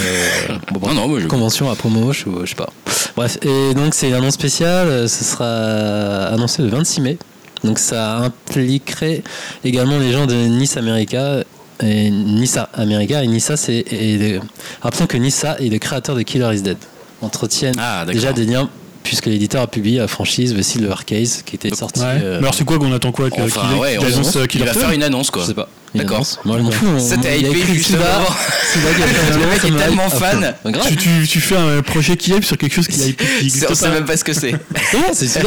[0.72, 0.88] bon.
[0.88, 1.26] Non, non, moi je.
[1.28, 2.68] convention à Promoche ou je sais pas.
[3.16, 7.18] Bref, et donc c'est une annonce spéciale, ce sera annoncé le 26 mai.
[7.64, 9.22] Donc ça impliquerait
[9.64, 11.36] également les gens de Nice America
[11.82, 14.40] et Nissa America et Nissa c'est et le-
[14.80, 16.76] rappelons que Nissa est le créateur de Killer is Dead.
[17.20, 18.68] Entretiennent Ah, déjà des liens
[19.04, 22.06] puisque l'éditeur a publié la franchise The Silver Case qui était sortie Ouais.
[22.22, 24.90] euh, Mais alors, c'est quoi qu'on attend quoi Enfin, ouais, annonce, euh, il va faire
[24.92, 25.42] une annonce quoi.
[25.42, 25.68] je sais pas.
[25.94, 26.26] D'accord.
[26.44, 26.86] Moi, je m'en fous.
[27.24, 27.98] A hypé justement.
[28.74, 30.54] Le mec est hype tellement fan.
[30.64, 30.70] Bah.
[30.88, 33.22] Tu, tu, tu fais un projet qui hype sur quelque chose qui hype
[33.68, 34.52] On sait même pas ce que c'est.
[35.12, 35.42] C'est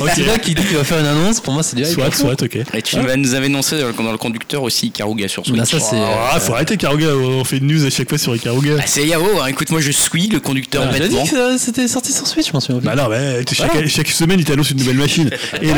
[0.00, 0.10] Ok.
[0.14, 1.40] Suda qui dit qu'il va faire une annonce.
[1.40, 1.92] Pour moi, c'est du hype.
[1.92, 2.56] Soit, soit, ok.
[2.74, 5.58] Et tu vas nous avais annoncé dans le- conducteur aussi Karuga sur Switch.
[5.58, 5.96] Là, ça, c'est.
[5.96, 8.76] Ah, faut arrêter Karuga, on fait une news à chaque fois sur Karuga.
[8.78, 9.46] Ah, c'est Yao, hein.
[9.46, 11.24] écoute, moi je suis le conducteur dit bêtement.
[11.24, 12.80] que ça- c'était sorti sur Switch, je m'en souviens.
[12.80, 12.86] plus.
[12.86, 13.16] Bah non, bah,
[13.86, 15.30] chaque, semaine il t'annonce une nouvelle machine.
[15.62, 15.68] Et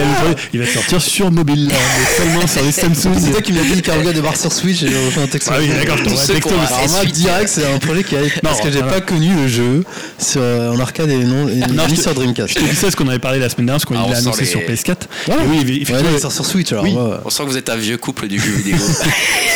[0.52, 3.14] il va sortir sur mobile, mais seulement sur les Samsung.
[3.18, 5.48] C'est toi qui m'as dit Karuga débarque sur Switch et j'ai refait un texte.
[5.52, 6.50] Ah oui, d'accord, je t'envoie un texto.
[6.54, 9.84] Alors moi, direct, c'est un projet qui a parce que j'ai pas connu le jeu
[10.18, 12.50] sur, en arcade et non, et Non, ni sur Dreamcast.
[12.50, 14.10] Je te dis ça parce qu'on avait parlé la semaine dernière, parce qu'on Ah, on
[14.10, 15.08] l'a annoncé les- sur PS4.
[15.28, 15.34] Ouais.
[15.34, 16.10] Et oui, Ouais, effectivement.
[16.14, 16.84] il sort sur Switch alors.
[16.84, 16.92] Oui.
[16.92, 18.76] moi, On sent que vous êtes un vieux couple du jeu vidéo.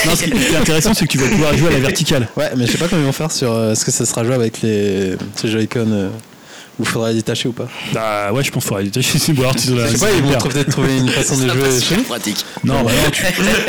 [0.07, 2.29] Non, ce qui est intéressant, c'est que tu vas pouvoir jouer à la verticale.
[2.37, 3.53] Ouais, mais je sais pas comment ils vont faire sur.
[3.53, 6.09] euh, Est-ce que ça sera joué avec les Joy-Con euh,
[6.79, 9.55] ou faudra les détacher ou pas Bah ouais, je pense qu'il faudra détacher ou alors
[9.57, 11.97] tu Je sais pas, ils vont peut-être trouver une façon de jouer.
[11.97, 12.03] nous.
[12.05, 12.45] pratique.
[12.65, 13.23] Non, bah non, tu,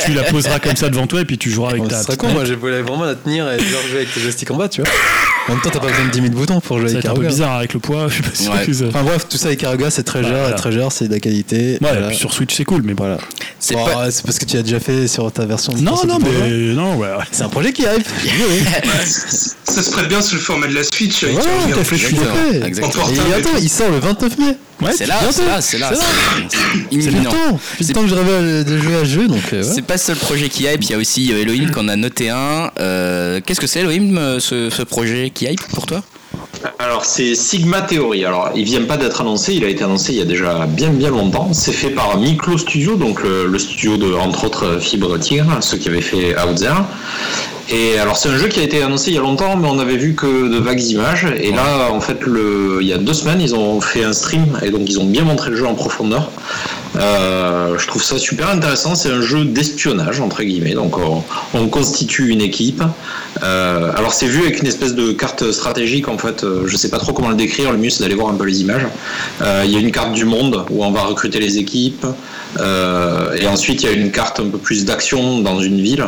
[0.06, 1.98] tu la poseras comme ça devant toi et puis tu joueras avec Bon, ta.
[2.00, 4.52] ce serait petite con, moi je voulais vraiment la tenir et jouer avec tes joysticks
[4.52, 4.90] en bas, tu vois.
[5.48, 7.12] En même temps, t'as pas besoin de 10 000 boutons pour jouer Ça avec être
[7.12, 7.30] un peu Karuga.
[7.30, 8.66] bizarre avec le poids, je suis pas sûr Ouais.
[8.66, 10.48] que ça- Enfin bref, tout ça avec Karuga, c'est très Voilà.
[10.50, 11.56] cher, très cher, c'est de la qualité.
[11.56, 12.06] Ouais, voilà.
[12.08, 13.06] et puis sur Switch c'est cool, mais bon.
[13.06, 13.20] Voilà.
[13.60, 15.74] C'est Bon, pas- c'est parce que tu as déjà fait sur ta version.
[15.78, 17.08] Non, non, mais non, ouais.
[17.32, 18.08] C'est un projet qui hype.
[19.64, 21.24] Ça se prête bien sous le format de la Switch.
[21.24, 22.16] Ouais, à fait, je suis
[23.30, 24.46] Et attends, il sort le 29 mai.
[24.82, 25.90] Ouais, C'est là, c'est là, c'est là.
[25.94, 26.08] C'est là.
[26.92, 27.12] C'est C'est
[27.88, 29.72] le temps que je rêvais de jouer à ce jeu, donc euh, ouais.
[29.74, 31.96] C'est pas le seul projet qui hype, il y a aussi euh, Elohim qu'on a
[31.96, 32.70] noté un.
[32.80, 36.04] Euh, Qu'est-ce que c'est Elohim, euh, ce, ce projet qui hype pour toi?
[36.78, 38.24] Alors c'est Sigma Theory.
[38.26, 40.90] Alors il vient pas d'être annoncé, il a été annoncé il y a déjà bien
[40.90, 41.50] bien longtemps.
[41.54, 45.78] C'est fait par Miklo Studio, donc le, le studio de entre autres Fibre Tigre, ceux
[45.78, 46.74] qui avaient fait Outzer.
[47.70, 49.80] Et alors c'est un jeu qui a été annoncé il y a longtemps, mais on
[49.80, 51.28] avait vu que de vagues images.
[51.38, 54.58] Et là en fait le, il y a deux semaines ils ont fait un stream
[54.64, 56.32] et donc ils ont bien montré le jeu en profondeur.
[56.96, 58.96] Euh, je trouve ça super intéressant.
[58.96, 60.76] C'est un jeu d'espionnage entre guillemets.
[60.76, 61.24] Donc on,
[61.54, 62.82] on constitue une équipe.
[63.44, 66.46] Euh, alors c'est vu avec une espèce de carte stratégique en fait.
[66.46, 67.74] Euh, Je sais pas trop comment le décrire.
[67.74, 68.88] Le mieux c'est d'aller voir un peu les images.
[69.42, 72.06] Euh, Il y a une carte du monde où on va recruter les équipes.
[72.58, 76.08] Et ensuite il y a une carte un peu plus d'action dans une ville.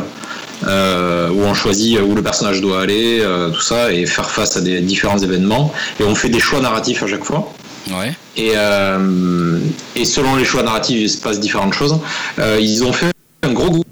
[0.66, 4.56] Euh, où on choisit où le personnage doit aller, euh, tout ça, et faire face
[4.56, 5.72] à des différents événements.
[5.98, 7.52] Et on fait des choix narratifs à chaque fois.
[7.90, 8.12] Ouais.
[8.36, 9.58] Et, euh,
[9.96, 11.98] et selon les choix narratifs, il se passe différentes choses.
[12.38, 13.10] Euh, ils ont fait
[13.42, 13.84] un gros, gros,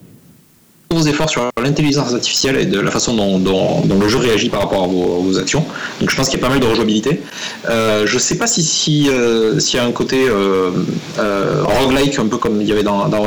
[1.27, 4.85] sur l'intelligence artificielle et de la façon dont, dont- dont le jeu réagit par rapport
[4.85, 5.65] à vos, vos actions.
[6.01, 7.23] Donc je pense qu'il y a pas mal de rejouabilité.
[7.71, 10.71] Euh, je sais pas si euh, s'il y a un côté euh,
[11.19, 13.25] euh, roguelike un peu comme il y avait dans, dans.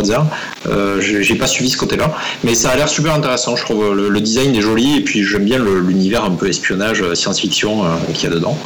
[0.68, 2.14] Euh, j'ai pas suivi ce côté-là,
[2.44, 3.56] mais ça a l'air super intéressant.
[3.56, 7.04] Je trouve le, le design est joli et puis j'aime bien l'univers un peu espionnage,
[7.14, 8.58] science-fiction qu'il y a dedans.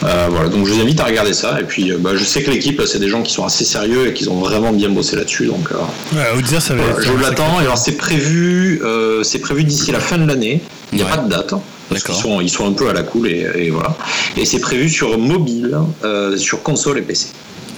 [0.00, 1.60] Voilà, donc je vous invite à regarder ça.
[1.60, 4.12] Et puis, bah, je sais que l'équipe, c'est des gens qui sont assez sérieux et
[4.14, 5.46] qui ont vraiment bien bossé là-dessus.
[5.46, 6.18] Donc, Ouais,
[6.60, 7.02] ça va voilà, être.
[7.02, 7.60] je l'attends.
[7.60, 10.62] Et alors, c'est prévu, euh, c'est prévu d'ici la fin de l'année.
[10.92, 11.10] Il n'y a Ouais.
[11.12, 11.54] pas de date.
[11.88, 13.94] Parce qu'ils sont, ils sont un peu à la cool et, et voilà.
[14.36, 17.28] Et c'est prévu sur mobile, euh, sur console et PC.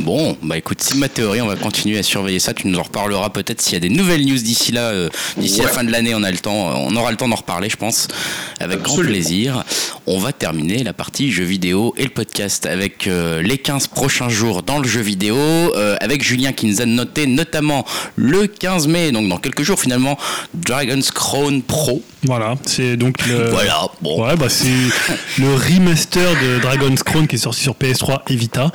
[0.00, 2.52] Bon, bah écoute, Sigma Theory, on va continuer à surveiller ça.
[2.52, 4.88] Tu nous en reparleras peut-être s'il y a des nouvelles news d'ici là.
[4.90, 5.08] euh,
[5.38, 7.36] d'ici la fin de l'année, on a le temps, euh, on aura le temps d'en
[7.36, 8.08] reparler, je pense,
[8.60, 9.64] avec grand plaisir.
[10.06, 14.28] On va terminer la partie jeux vidéo et le podcast avec euh, les 15 prochains
[14.28, 18.88] jours dans le jeu vidéo, euh, avec Julien qui nous a noté notamment le 15
[18.88, 20.18] mai, donc dans quelques jours finalement,
[20.54, 22.02] Dragon's Crown Pro.
[22.24, 23.44] Voilà, c'est donc le.
[23.54, 24.26] Voilà, bon.
[24.26, 24.66] Ouais, bah c'est
[25.38, 28.72] le remaster de Dragon's Crown qui est sorti sur PS3 et Vita,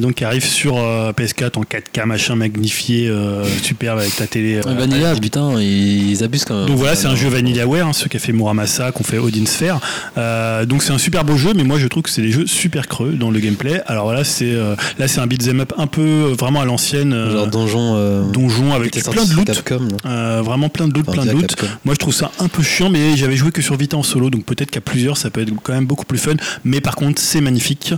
[0.00, 4.56] donc qui arrive sur euh, PS4 en 4K machin magnifié, euh, superbe avec ta télé.
[4.56, 6.66] euh, Vanilla, putain, ils abusent quand même.
[6.66, 9.18] Donc voilà, c'est un jeu VanillaWare, hein, ceux qui a fait Muramasa, qui ont fait
[9.18, 9.80] Odin Sphere.
[10.18, 12.46] Euh, donc c'est un super beau jeu, mais moi je trouve que c'est des jeux
[12.46, 13.80] super creux dans le gameplay.
[13.86, 17.32] Alors voilà, c'est euh, là c'est un beat'em up un peu vraiment à l'ancienne, euh,
[17.32, 17.94] Genre donjon.
[17.96, 19.44] euh, donjon avec plein de sur loot.
[19.46, 19.88] Capcom.
[20.06, 21.46] Euh, vraiment plein de loot, Enfin, plein de loot.
[21.46, 21.66] Capcom.
[21.84, 24.30] Moi je trouve ça un peu chiant, mais j'avais joué que sur Vita en solo,
[24.30, 26.34] donc peut-être qu'à plusieurs ça peut être quand même beaucoup plus fun.
[26.64, 27.92] Mais par contre c'est magnifique,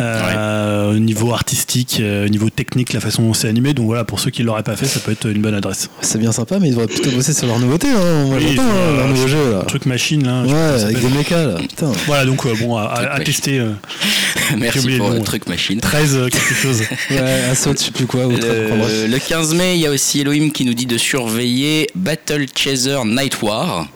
[0.00, 3.74] euh, au niveau artistique, au niveau technique, la façon dont c'est animé.
[3.74, 5.88] Donc voilà, pour ceux qui l'auraient pas fait, ça peut être une bonne adresse.
[6.00, 7.88] C'est bien sympa, mais ils devraient plutôt bosser sur leur nouveauté.
[7.88, 8.24] Hein.
[8.26, 9.62] Moi Oui, j'entends sur, hein, leur euh, nouveau jeu là.
[9.66, 10.42] Truc machine là.
[10.44, 11.54] Ouais, avec des mechas là.
[11.56, 11.92] Putain.
[12.06, 13.58] Voilà, donc euh, bon, à, à- à Truc tester.
[13.58, 13.70] euh,
[14.58, 15.24] Merci pour le nom.
[15.24, 15.80] truc machine.
[15.80, 16.82] 13 euh, quelque chose.
[17.10, 17.18] Ouais,
[17.50, 18.24] Assault, je sais plus quoi.
[18.26, 22.98] Le 15 mai, il y a aussi Elohim qui nous dit de surveiller Battle Chaser
[23.04, 23.86] Night War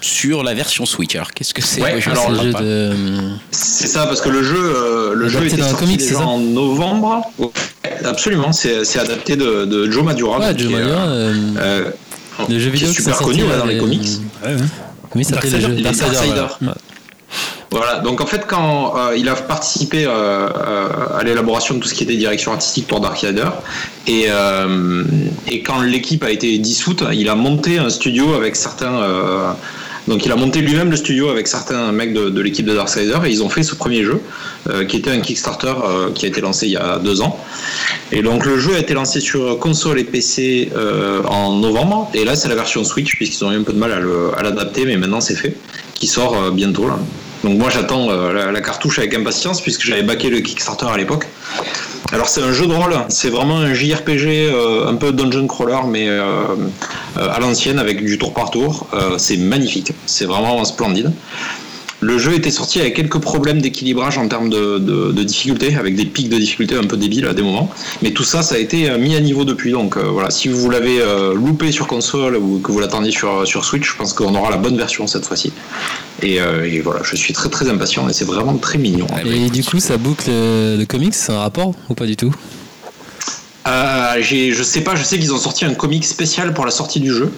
[0.00, 1.14] sur la version Switch.
[1.14, 2.60] Alors, qu'est-ce que c'est Ouais, alors, C'est le jeu pas.
[2.62, 2.92] de.
[3.50, 6.26] C'est ça, parce que le jeu, euh, le jeu était sorti comics, déjà c'est ça
[6.26, 7.22] en novembre.
[7.38, 7.48] Ouais,
[8.04, 10.38] absolument, c'est c'est adapté de, de Joe Madura.
[10.38, 11.84] Ouais, Joe est, Madura, euh, euh,
[12.48, 14.08] jeux qui est vidéo qui super connu là, dans les comics.
[14.44, 14.56] Ouais.
[15.10, 16.46] Comment il s'appelle les Darksider.
[17.70, 17.98] voilà.
[18.00, 20.10] Donc en fait, quand euh, il a participé euh,
[20.48, 20.88] euh,
[21.18, 23.48] à l'élaboration de tout ce qui était direction artistique pour Dark Rider,
[24.06, 25.04] et, euh,
[25.48, 29.00] et quand l'équipe a été dissoute, il a monté un studio avec certains.
[30.08, 33.30] Donc il a monté lui-même le studio avec certains mecs de, l'équipe de Darksider et
[33.30, 34.20] ils ont fait ce premier jeu
[34.68, 37.38] euh, qui était un Kickstarter euh, qui a été lancé il y a deux ans.
[38.12, 42.24] Et donc le jeu a été lancé sur console et PC euh, en novembre et
[42.24, 43.92] là c'est la version Switch puisqu'ils ont eu un peu de mal
[44.36, 45.56] à l'adapter mais maintenant c'est fait,
[45.94, 46.98] qui sort bientôt là.
[47.44, 51.26] Donc moi j'attends euh, la, cartouche avec impatience puisque j'avais backé le Kickstarter à l'époque.
[52.12, 55.78] Alors c'est un jeu de rôle, c'est vraiment un JRPG euh, un peu dungeon crawler
[55.86, 56.44] mais euh,
[57.16, 58.86] à l'ancienne avec du tour par tour.
[59.16, 61.12] C'est magnifique, c'est vraiment splendide.
[62.02, 65.96] Le jeu était sorti avec quelques problèmes d'équilibrage en termes de, de, de difficulté, avec
[65.96, 67.70] des pics de difficulté un peu débiles à des moments.
[68.02, 69.72] Mais tout ça, ça a été euh, mis à niveau depuis.
[69.72, 73.46] Donc euh, voilà, si vous l'avez euh, loupé sur console ou que vous l'attendiez sur,
[73.46, 75.52] sur Switch, je pense qu'on aura la bonne version cette fois-ci.
[76.22, 79.06] Et, euh, et voilà, je suis très très impatient et c'est vraiment très mignon.
[79.26, 82.34] Et du coup, ça boucle le comics, c'est un rapport ou pas du tout?
[83.66, 86.70] Euh, j'ai- je sais pas, je sais qu'ils ont sorti un comic spécial pour la
[86.70, 87.30] sortie du jeu.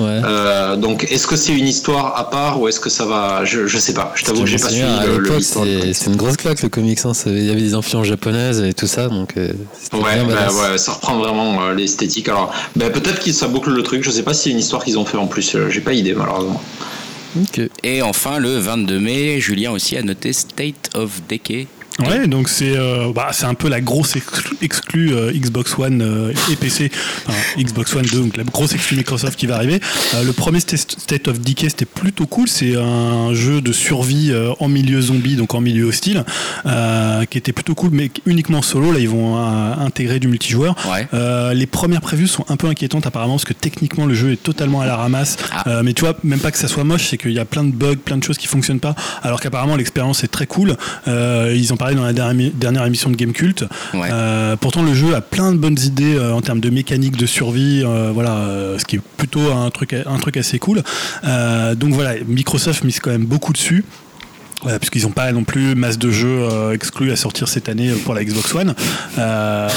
[0.00, 0.20] Ouais.
[0.24, 3.66] Euh, donc est-ce que c'est une histoire à part ou est-ce que ça va je,
[3.66, 4.12] je sais pas.
[4.14, 6.98] Je t'avoue que j'ai pas suivi le- c'était une grosse claque le comics.
[7.04, 7.14] Hein.
[7.14, 10.24] ça- Il y avait des influences japonaises et tout ça, donc euh, c'était Ouais, bien
[10.24, 12.28] bah ouais, ça reprend vraiment euh, l'esthétique.
[12.28, 14.02] Alors, bah, peut-être que ça boucle le truc.
[14.02, 15.56] Je sais pas si c'est une histoire qu'ils ont fait en plus.
[15.68, 16.60] J'ai pas idée malheureusement.
[17.84, 21.68] Et enfin, le 22 mai, Julien aussi a noté State of Decay.
[21.98, 26.00] Ouais, donc c'est euh, bah, c'est un peu la grosse exclu, exclue, euh, Xbox One
[26.00, 26.90] euh, et PC,
[27.26, 29.80] enfin, Xbox One 2, donc la grosse exclue Microsoft qui va arriver.
[30.24, 32.48] Le premier St- State of Decay, c'était plutôt cool.
[32.48, 36.24] C'est un jeu de survie en milieu zombie, donc en milieu hostile,
[37.28, 38.92] qui était plutôt cool, mais uniquement solo.
[38.92, 40.74] Là, ils vont intégrer du multijoueur.
[40.90, 41.06] Ouais.
[41.54, 44.80] Les premières previews sont un peu inquiétantes apparemment parce que techniquement le jeu est totalement
[44.80, 45.36] à la ramasse.
[45.52, 45.82] Ah.
[45.82, 47.72] Mais tu vois, même pas que ça soit moche, c'est qu'il y a plein de
[47.72, 48.94] bugs, plein de choses qui fonctionnent pas.
[49.22, 50.76] Alors qu'apparemment l'expérience est très cool.
[51.06, 53.64] Ils en parlaient dans la dernière, émi- dernière émission de Game Cult.
[53.94, 54.08] Ouais.
[54.12, 57.26] Euh, pourtant le jeu a plein de bonnes idées euh, en termes de mécanique de
[57.26, 58.46] survie, euh, voilà,
[58.78, 60.82] ce qui est plutôt un truc, un truc assez cool.
[61.80, 63.84] Donc voilà, Microsoft mise quand même beaucoup dessus.
[64.66, 67.88] Euh, puisqu'ils n'ont pas non plus masse de jeux euh, exclus à sortir cette année
[67.88, 68.74] euh, pour la Xbox One.
[69.16, 69.68] Euh,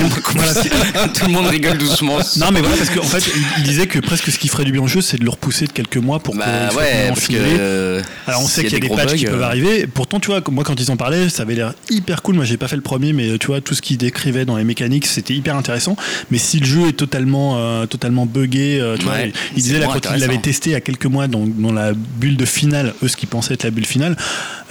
[0.00, 0.68] donc, voilà, c'est-
[1.14, 2.18] Tout le monde rigole doucement.
[2.38, 3.22] non mais voilà parce qu'en fait
[3.58, 5.66] il, disait que presque ce qui ferait du bien au jeu c'est de le repousser
[5.68, 7.34] de quelques mois pour Bah soient ouais, parce que.
[7.36, 9.86] euh, Alors on sait qu'il y a des patchs qui bugs, peuvent euh, arriver.
[9.86, 12.34] Pourtant, tu vois, moi quand ils en parlaient, ça avait l'air hyper cool.
[12.34, 14.64] Moi, j'ai pas fait le premier, mais tu vois, tout ce qu'ils décrivaient dans les
[14.64, 15.96] mécaniques, c'était hyper intéressant.
[16.32, 19.20] Mais si le jeu est totalement, euh, totalement buggé, tu Ouais, vois,
[19.56, 21.92] il- disait là quand il l'avait testé il y a quelques mois dans, dans la
[21.94, 24.15] bulle de finale, eux ce qu'ils pensaient être la bulle finale,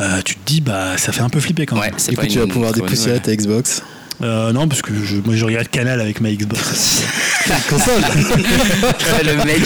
[0.02, 1.94] euh, tu te dis bah ça fait un peu flipper quand même.
[1.94, 3.36] Ouais, Du tu vas pouvoir dépoussiérer nouvelle.
[3.38, 3.82] ta Xbox.
[4.24, 7.04] Euh, non, parce que je, moi je regarde Canal avec ma Xbox.
[7.70, 9.60] Console Ouais, le mec,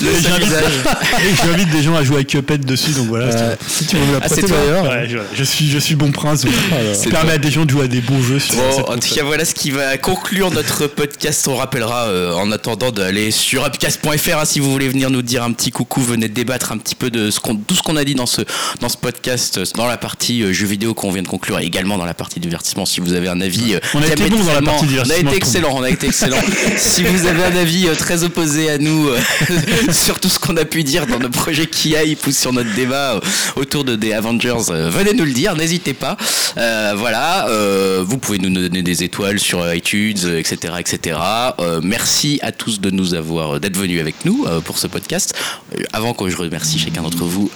[0.00, 0.20] le
[1.42, 3.26] j'invite- des gens à jouer à Cuphead dessus, donc voilà.
[3.26, 4.84] Euh, Si tu veux me la Ah, c'est prêter toi d'ailleurs.
[4.84, 6.42] Ouais, je, je suis, je suis bon prince.
[6.44, 6.52] donc,
[6.94, 8.76] C'est ça permet à des gens de jouer à des bons jeux sur Bon, en
[8.76, 9.16] tout console.
[9.18, 11.46] cas, voilà ce qui va conclure notre podcast.
[11.48, 15.42] On rappellera, euh, en attendant, d'aller sur upcast.fr hein, si vous voulez venir nous dire
[15.42, 18.04] un petit coucou, venez débattre un petit peu de ce qu'on, tout ce qu'on a
[18.04, 18.42] dit dans ce,
[18.80, 21.98] dans ce podcast, dans la partie euh, jeux vidéo qu'on vient de conclure, et également
[21.98, 22.86] dans la partie divertissement.
[22.86, 25.16] Si vous avez un avis, euh, On a été bon dans la partie On a
[25.16, 26.36] été excellent, on a été excellent.
[26.76, 29.18] si vous avez un avis euh, très opposé à nous euh,
[29.92, 32.74] sur tout ce qu'on a pu dire dans nos projets qui hype ou sur notre
[32.74, 33.20] débat euh,
[33.56, 36.18] autour de des Avengers, venez nous le dire, n'hésitez pas.
[36.58, 41.18] Euh, voilà, euh, vous pouvez nous donner des étoiles sur iTunes, etc., etc.
[41.60, 45.34] Euh, merci à tous de nous avoir d'être venus avec nous pour ce podcast.
[45.92, 47.50] Avant que je remercie chacun d'entre vous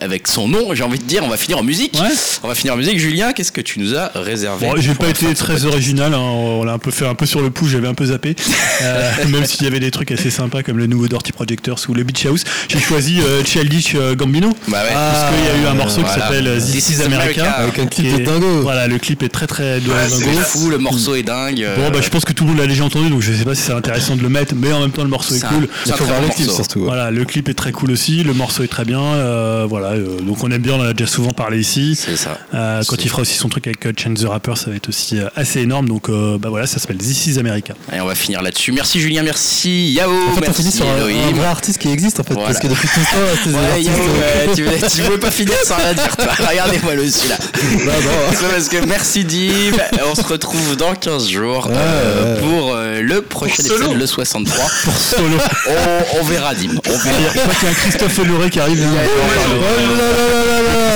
[0.00, 1.94] avec son nom, j'ai envie de dire, on va finir en musique.
[1.94, 2.10] Ouais.
[2.42, 2.98] On va finir en musique.
[2.98, 6.62] Julien, qu'est-ce que tu nous as réservé Bon, j'ai pas été très original, hein, on
[6.62, 8.36] l'a un peu fait un peu sur le pouce, j'avais un peu zappé.
[8.82, 11.94] Euh, même s'il y avait des trucs assez sympas comme le nouveau Dirty Projectors ou
[11.94, 14.50] le Beach House, j'ai choisi euh, Childish euh, Gambino.
[14.68, 14.90] Bah ouais.
[14.94, 16.14] Parce qu'il y a eu un morceau voilà.
[16.14, 17.50] qui s'appelle euh, This, is America.
[17.50, 18.60] Avec un clip de est- dingo.
[18.62, 20.38] Voilà, le clip est très très de Ouais, C'est dingo.
[20.42, 21.66] fou, le morceau est dingue.
[21.76, 23.54] Bon, bah, je pense que tout le monde l'a déjà entendu, donc je sais pas
[23.56, 25.48] si c'est intéressant de le mettre, mais en même temps, le morceau est C'est un-
[25.48, 25.68] cool.
[25.86, 26.62] Il faut voir le clip morceau.
[26.62, 26.78] surtout.
[26.80, 26.84] ouais.
[26.86, 30.20] Voilà, le clip est très cool aussi, le morceau est très bien, euh, voilà, euh,
[30.20, 31.96] donc on aime bien, on en a déjà souvent parlé ici.
[31.96, 32.38] C'est ça.
[32.86, 35.60] Quand il fera aussi son truc avec Chance the Rapper, ça va être aussi assez
[35.60, 35.71] énorme.
[35.82, 37.72] Donc euh, bah voilà, ça s'appelle This is America.
[37.94, 38.72] Et on va finir là-dessus.
[38.72, 41.88] Merci Julien, merci Yao, En fait, on merci finit sur un, un vrai artiste qui
[41.90, 42.34] existe en fait.
[42.34, 42.48] Voilà.
[42.48, 43.86] Parce que depuis tout Ouais, artistes.
[43.86, 46.26] Yao, euh, tu, veux- tu veux pas finir sans rien dire, toi.
[46.50, 47.36] Regardez-moi le celui-là.
[47.86, 47.92] bah.
[48.38, 49.72] C'est parce que merci Dim.
[50.10, 52.40] On se retrouve dans 15 jours Ouais, euh, ouais.
[52.40, 53.76] pour euh, le prochain Pour solo.
[53.84, 54.64] épisode, le 63.
[54.84, 55.36] Pour solo.
[55.68, 56.70] On, on verra Dim.
[56.86, 57.32] On verra.
[57.34, 58.82] je crois qu'il y a un Christophe Honoré qui arrive.
[58.82, 58.88] hein.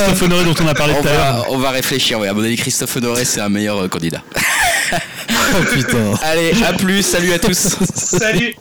[0.05, 1.35] Christophe Honoré dont on a parlé tout à l'heure.
[1.37, 2.19] va, on va réfléchir.
[2.19, 4.21] Ouais, à mon avis, Christophe Honoré, c'est un meilleur euh, candidat.
[5.29, 6.13] Oh putain.
[6.23, 7.01] Allez, à plus.
[7.01, 7.77] Salut à tous.
[7.95, 8.53] Salut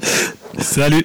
[0.58, 1.04] Salut.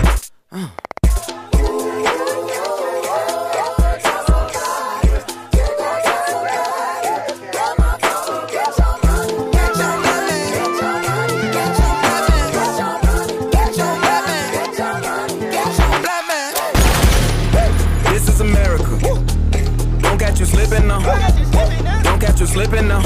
[22.41, 23.01] You slipping now.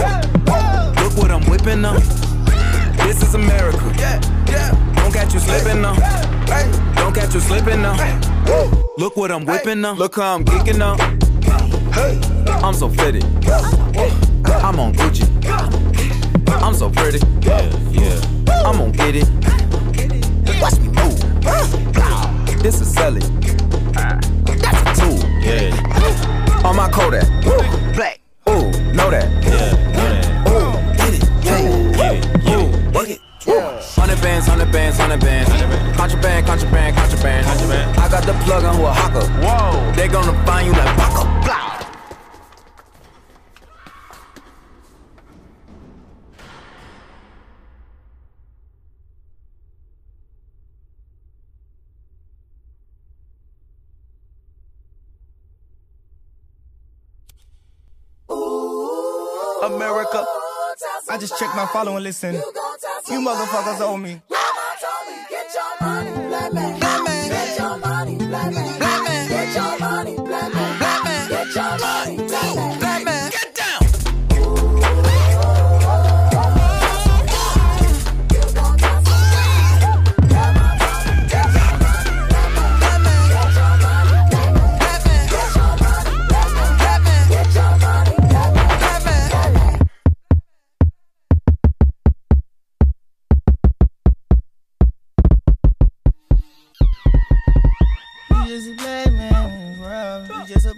[1.03, 1.99] Look what I'm whipping now.
[3.03, 3.79] This is America.
[4.95, 5.95] Don't catch you slipping now.
[6.95, 7.97] Don't catch you slipping now.
[8.97, 9.93] Look what I'm whipping now.
[9.93, 10.95] Look how I'm geeking now.
[12.65, 13.25] I'm so fitted.
[14.63, 15.27] I'm on Gucci.
[16.47, 17.19] I'm so pretty.
[17.41, 18.21] Yeah.
[18.65, 19.27] I'm gonna get it.
[20.61, 22.63] Watch me move.
[22.63, 23.23] This is selling.
[23.91, 25.29] That's a tool.
[25.41, 27.27] Yeah, On my Kodak.
[27.95, 28.24] Black.
[28.95, 29.27] Know that.
[29.43, 30.47] yeah.
[30.47, 31.23] Ooh, get it.
[31.43, 32.21] Hey.
[32.55, 33.19] Ooh, work it.
[33.45, 35.49] Hundred bands, hundred bands, hundred bands.
[35.97, 37.45] Contraband, contraband, contraband.
[37.45, 37.99] Contraband.
[37.99, 39.27] I got the plug on who a hawker.
[39.43, 39.91] Whoa.
[39.95, 41.34] They gonna find you like Baka.
[61.27, 62.35] Just checked my follow and listen.
[62.35, 64.21] You motherfuckers owe me.
[68.69, 68.84] Get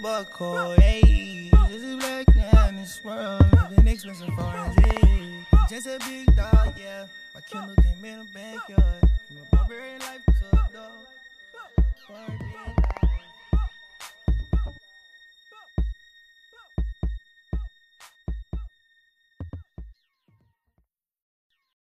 [0.07, 1.51] You just a buck hey.
[1.69, 3.43] Just a black man this world.
[3.71, 5.45] Living expensive foreign, hey.
[5.69, 7.07] Just a big dog, yeah.
[7.35, 9.01] My Kindle came in the backyard.
[9.27, 10.91] From a barbarian life to a dog.
[12.07, 12.76] A dog.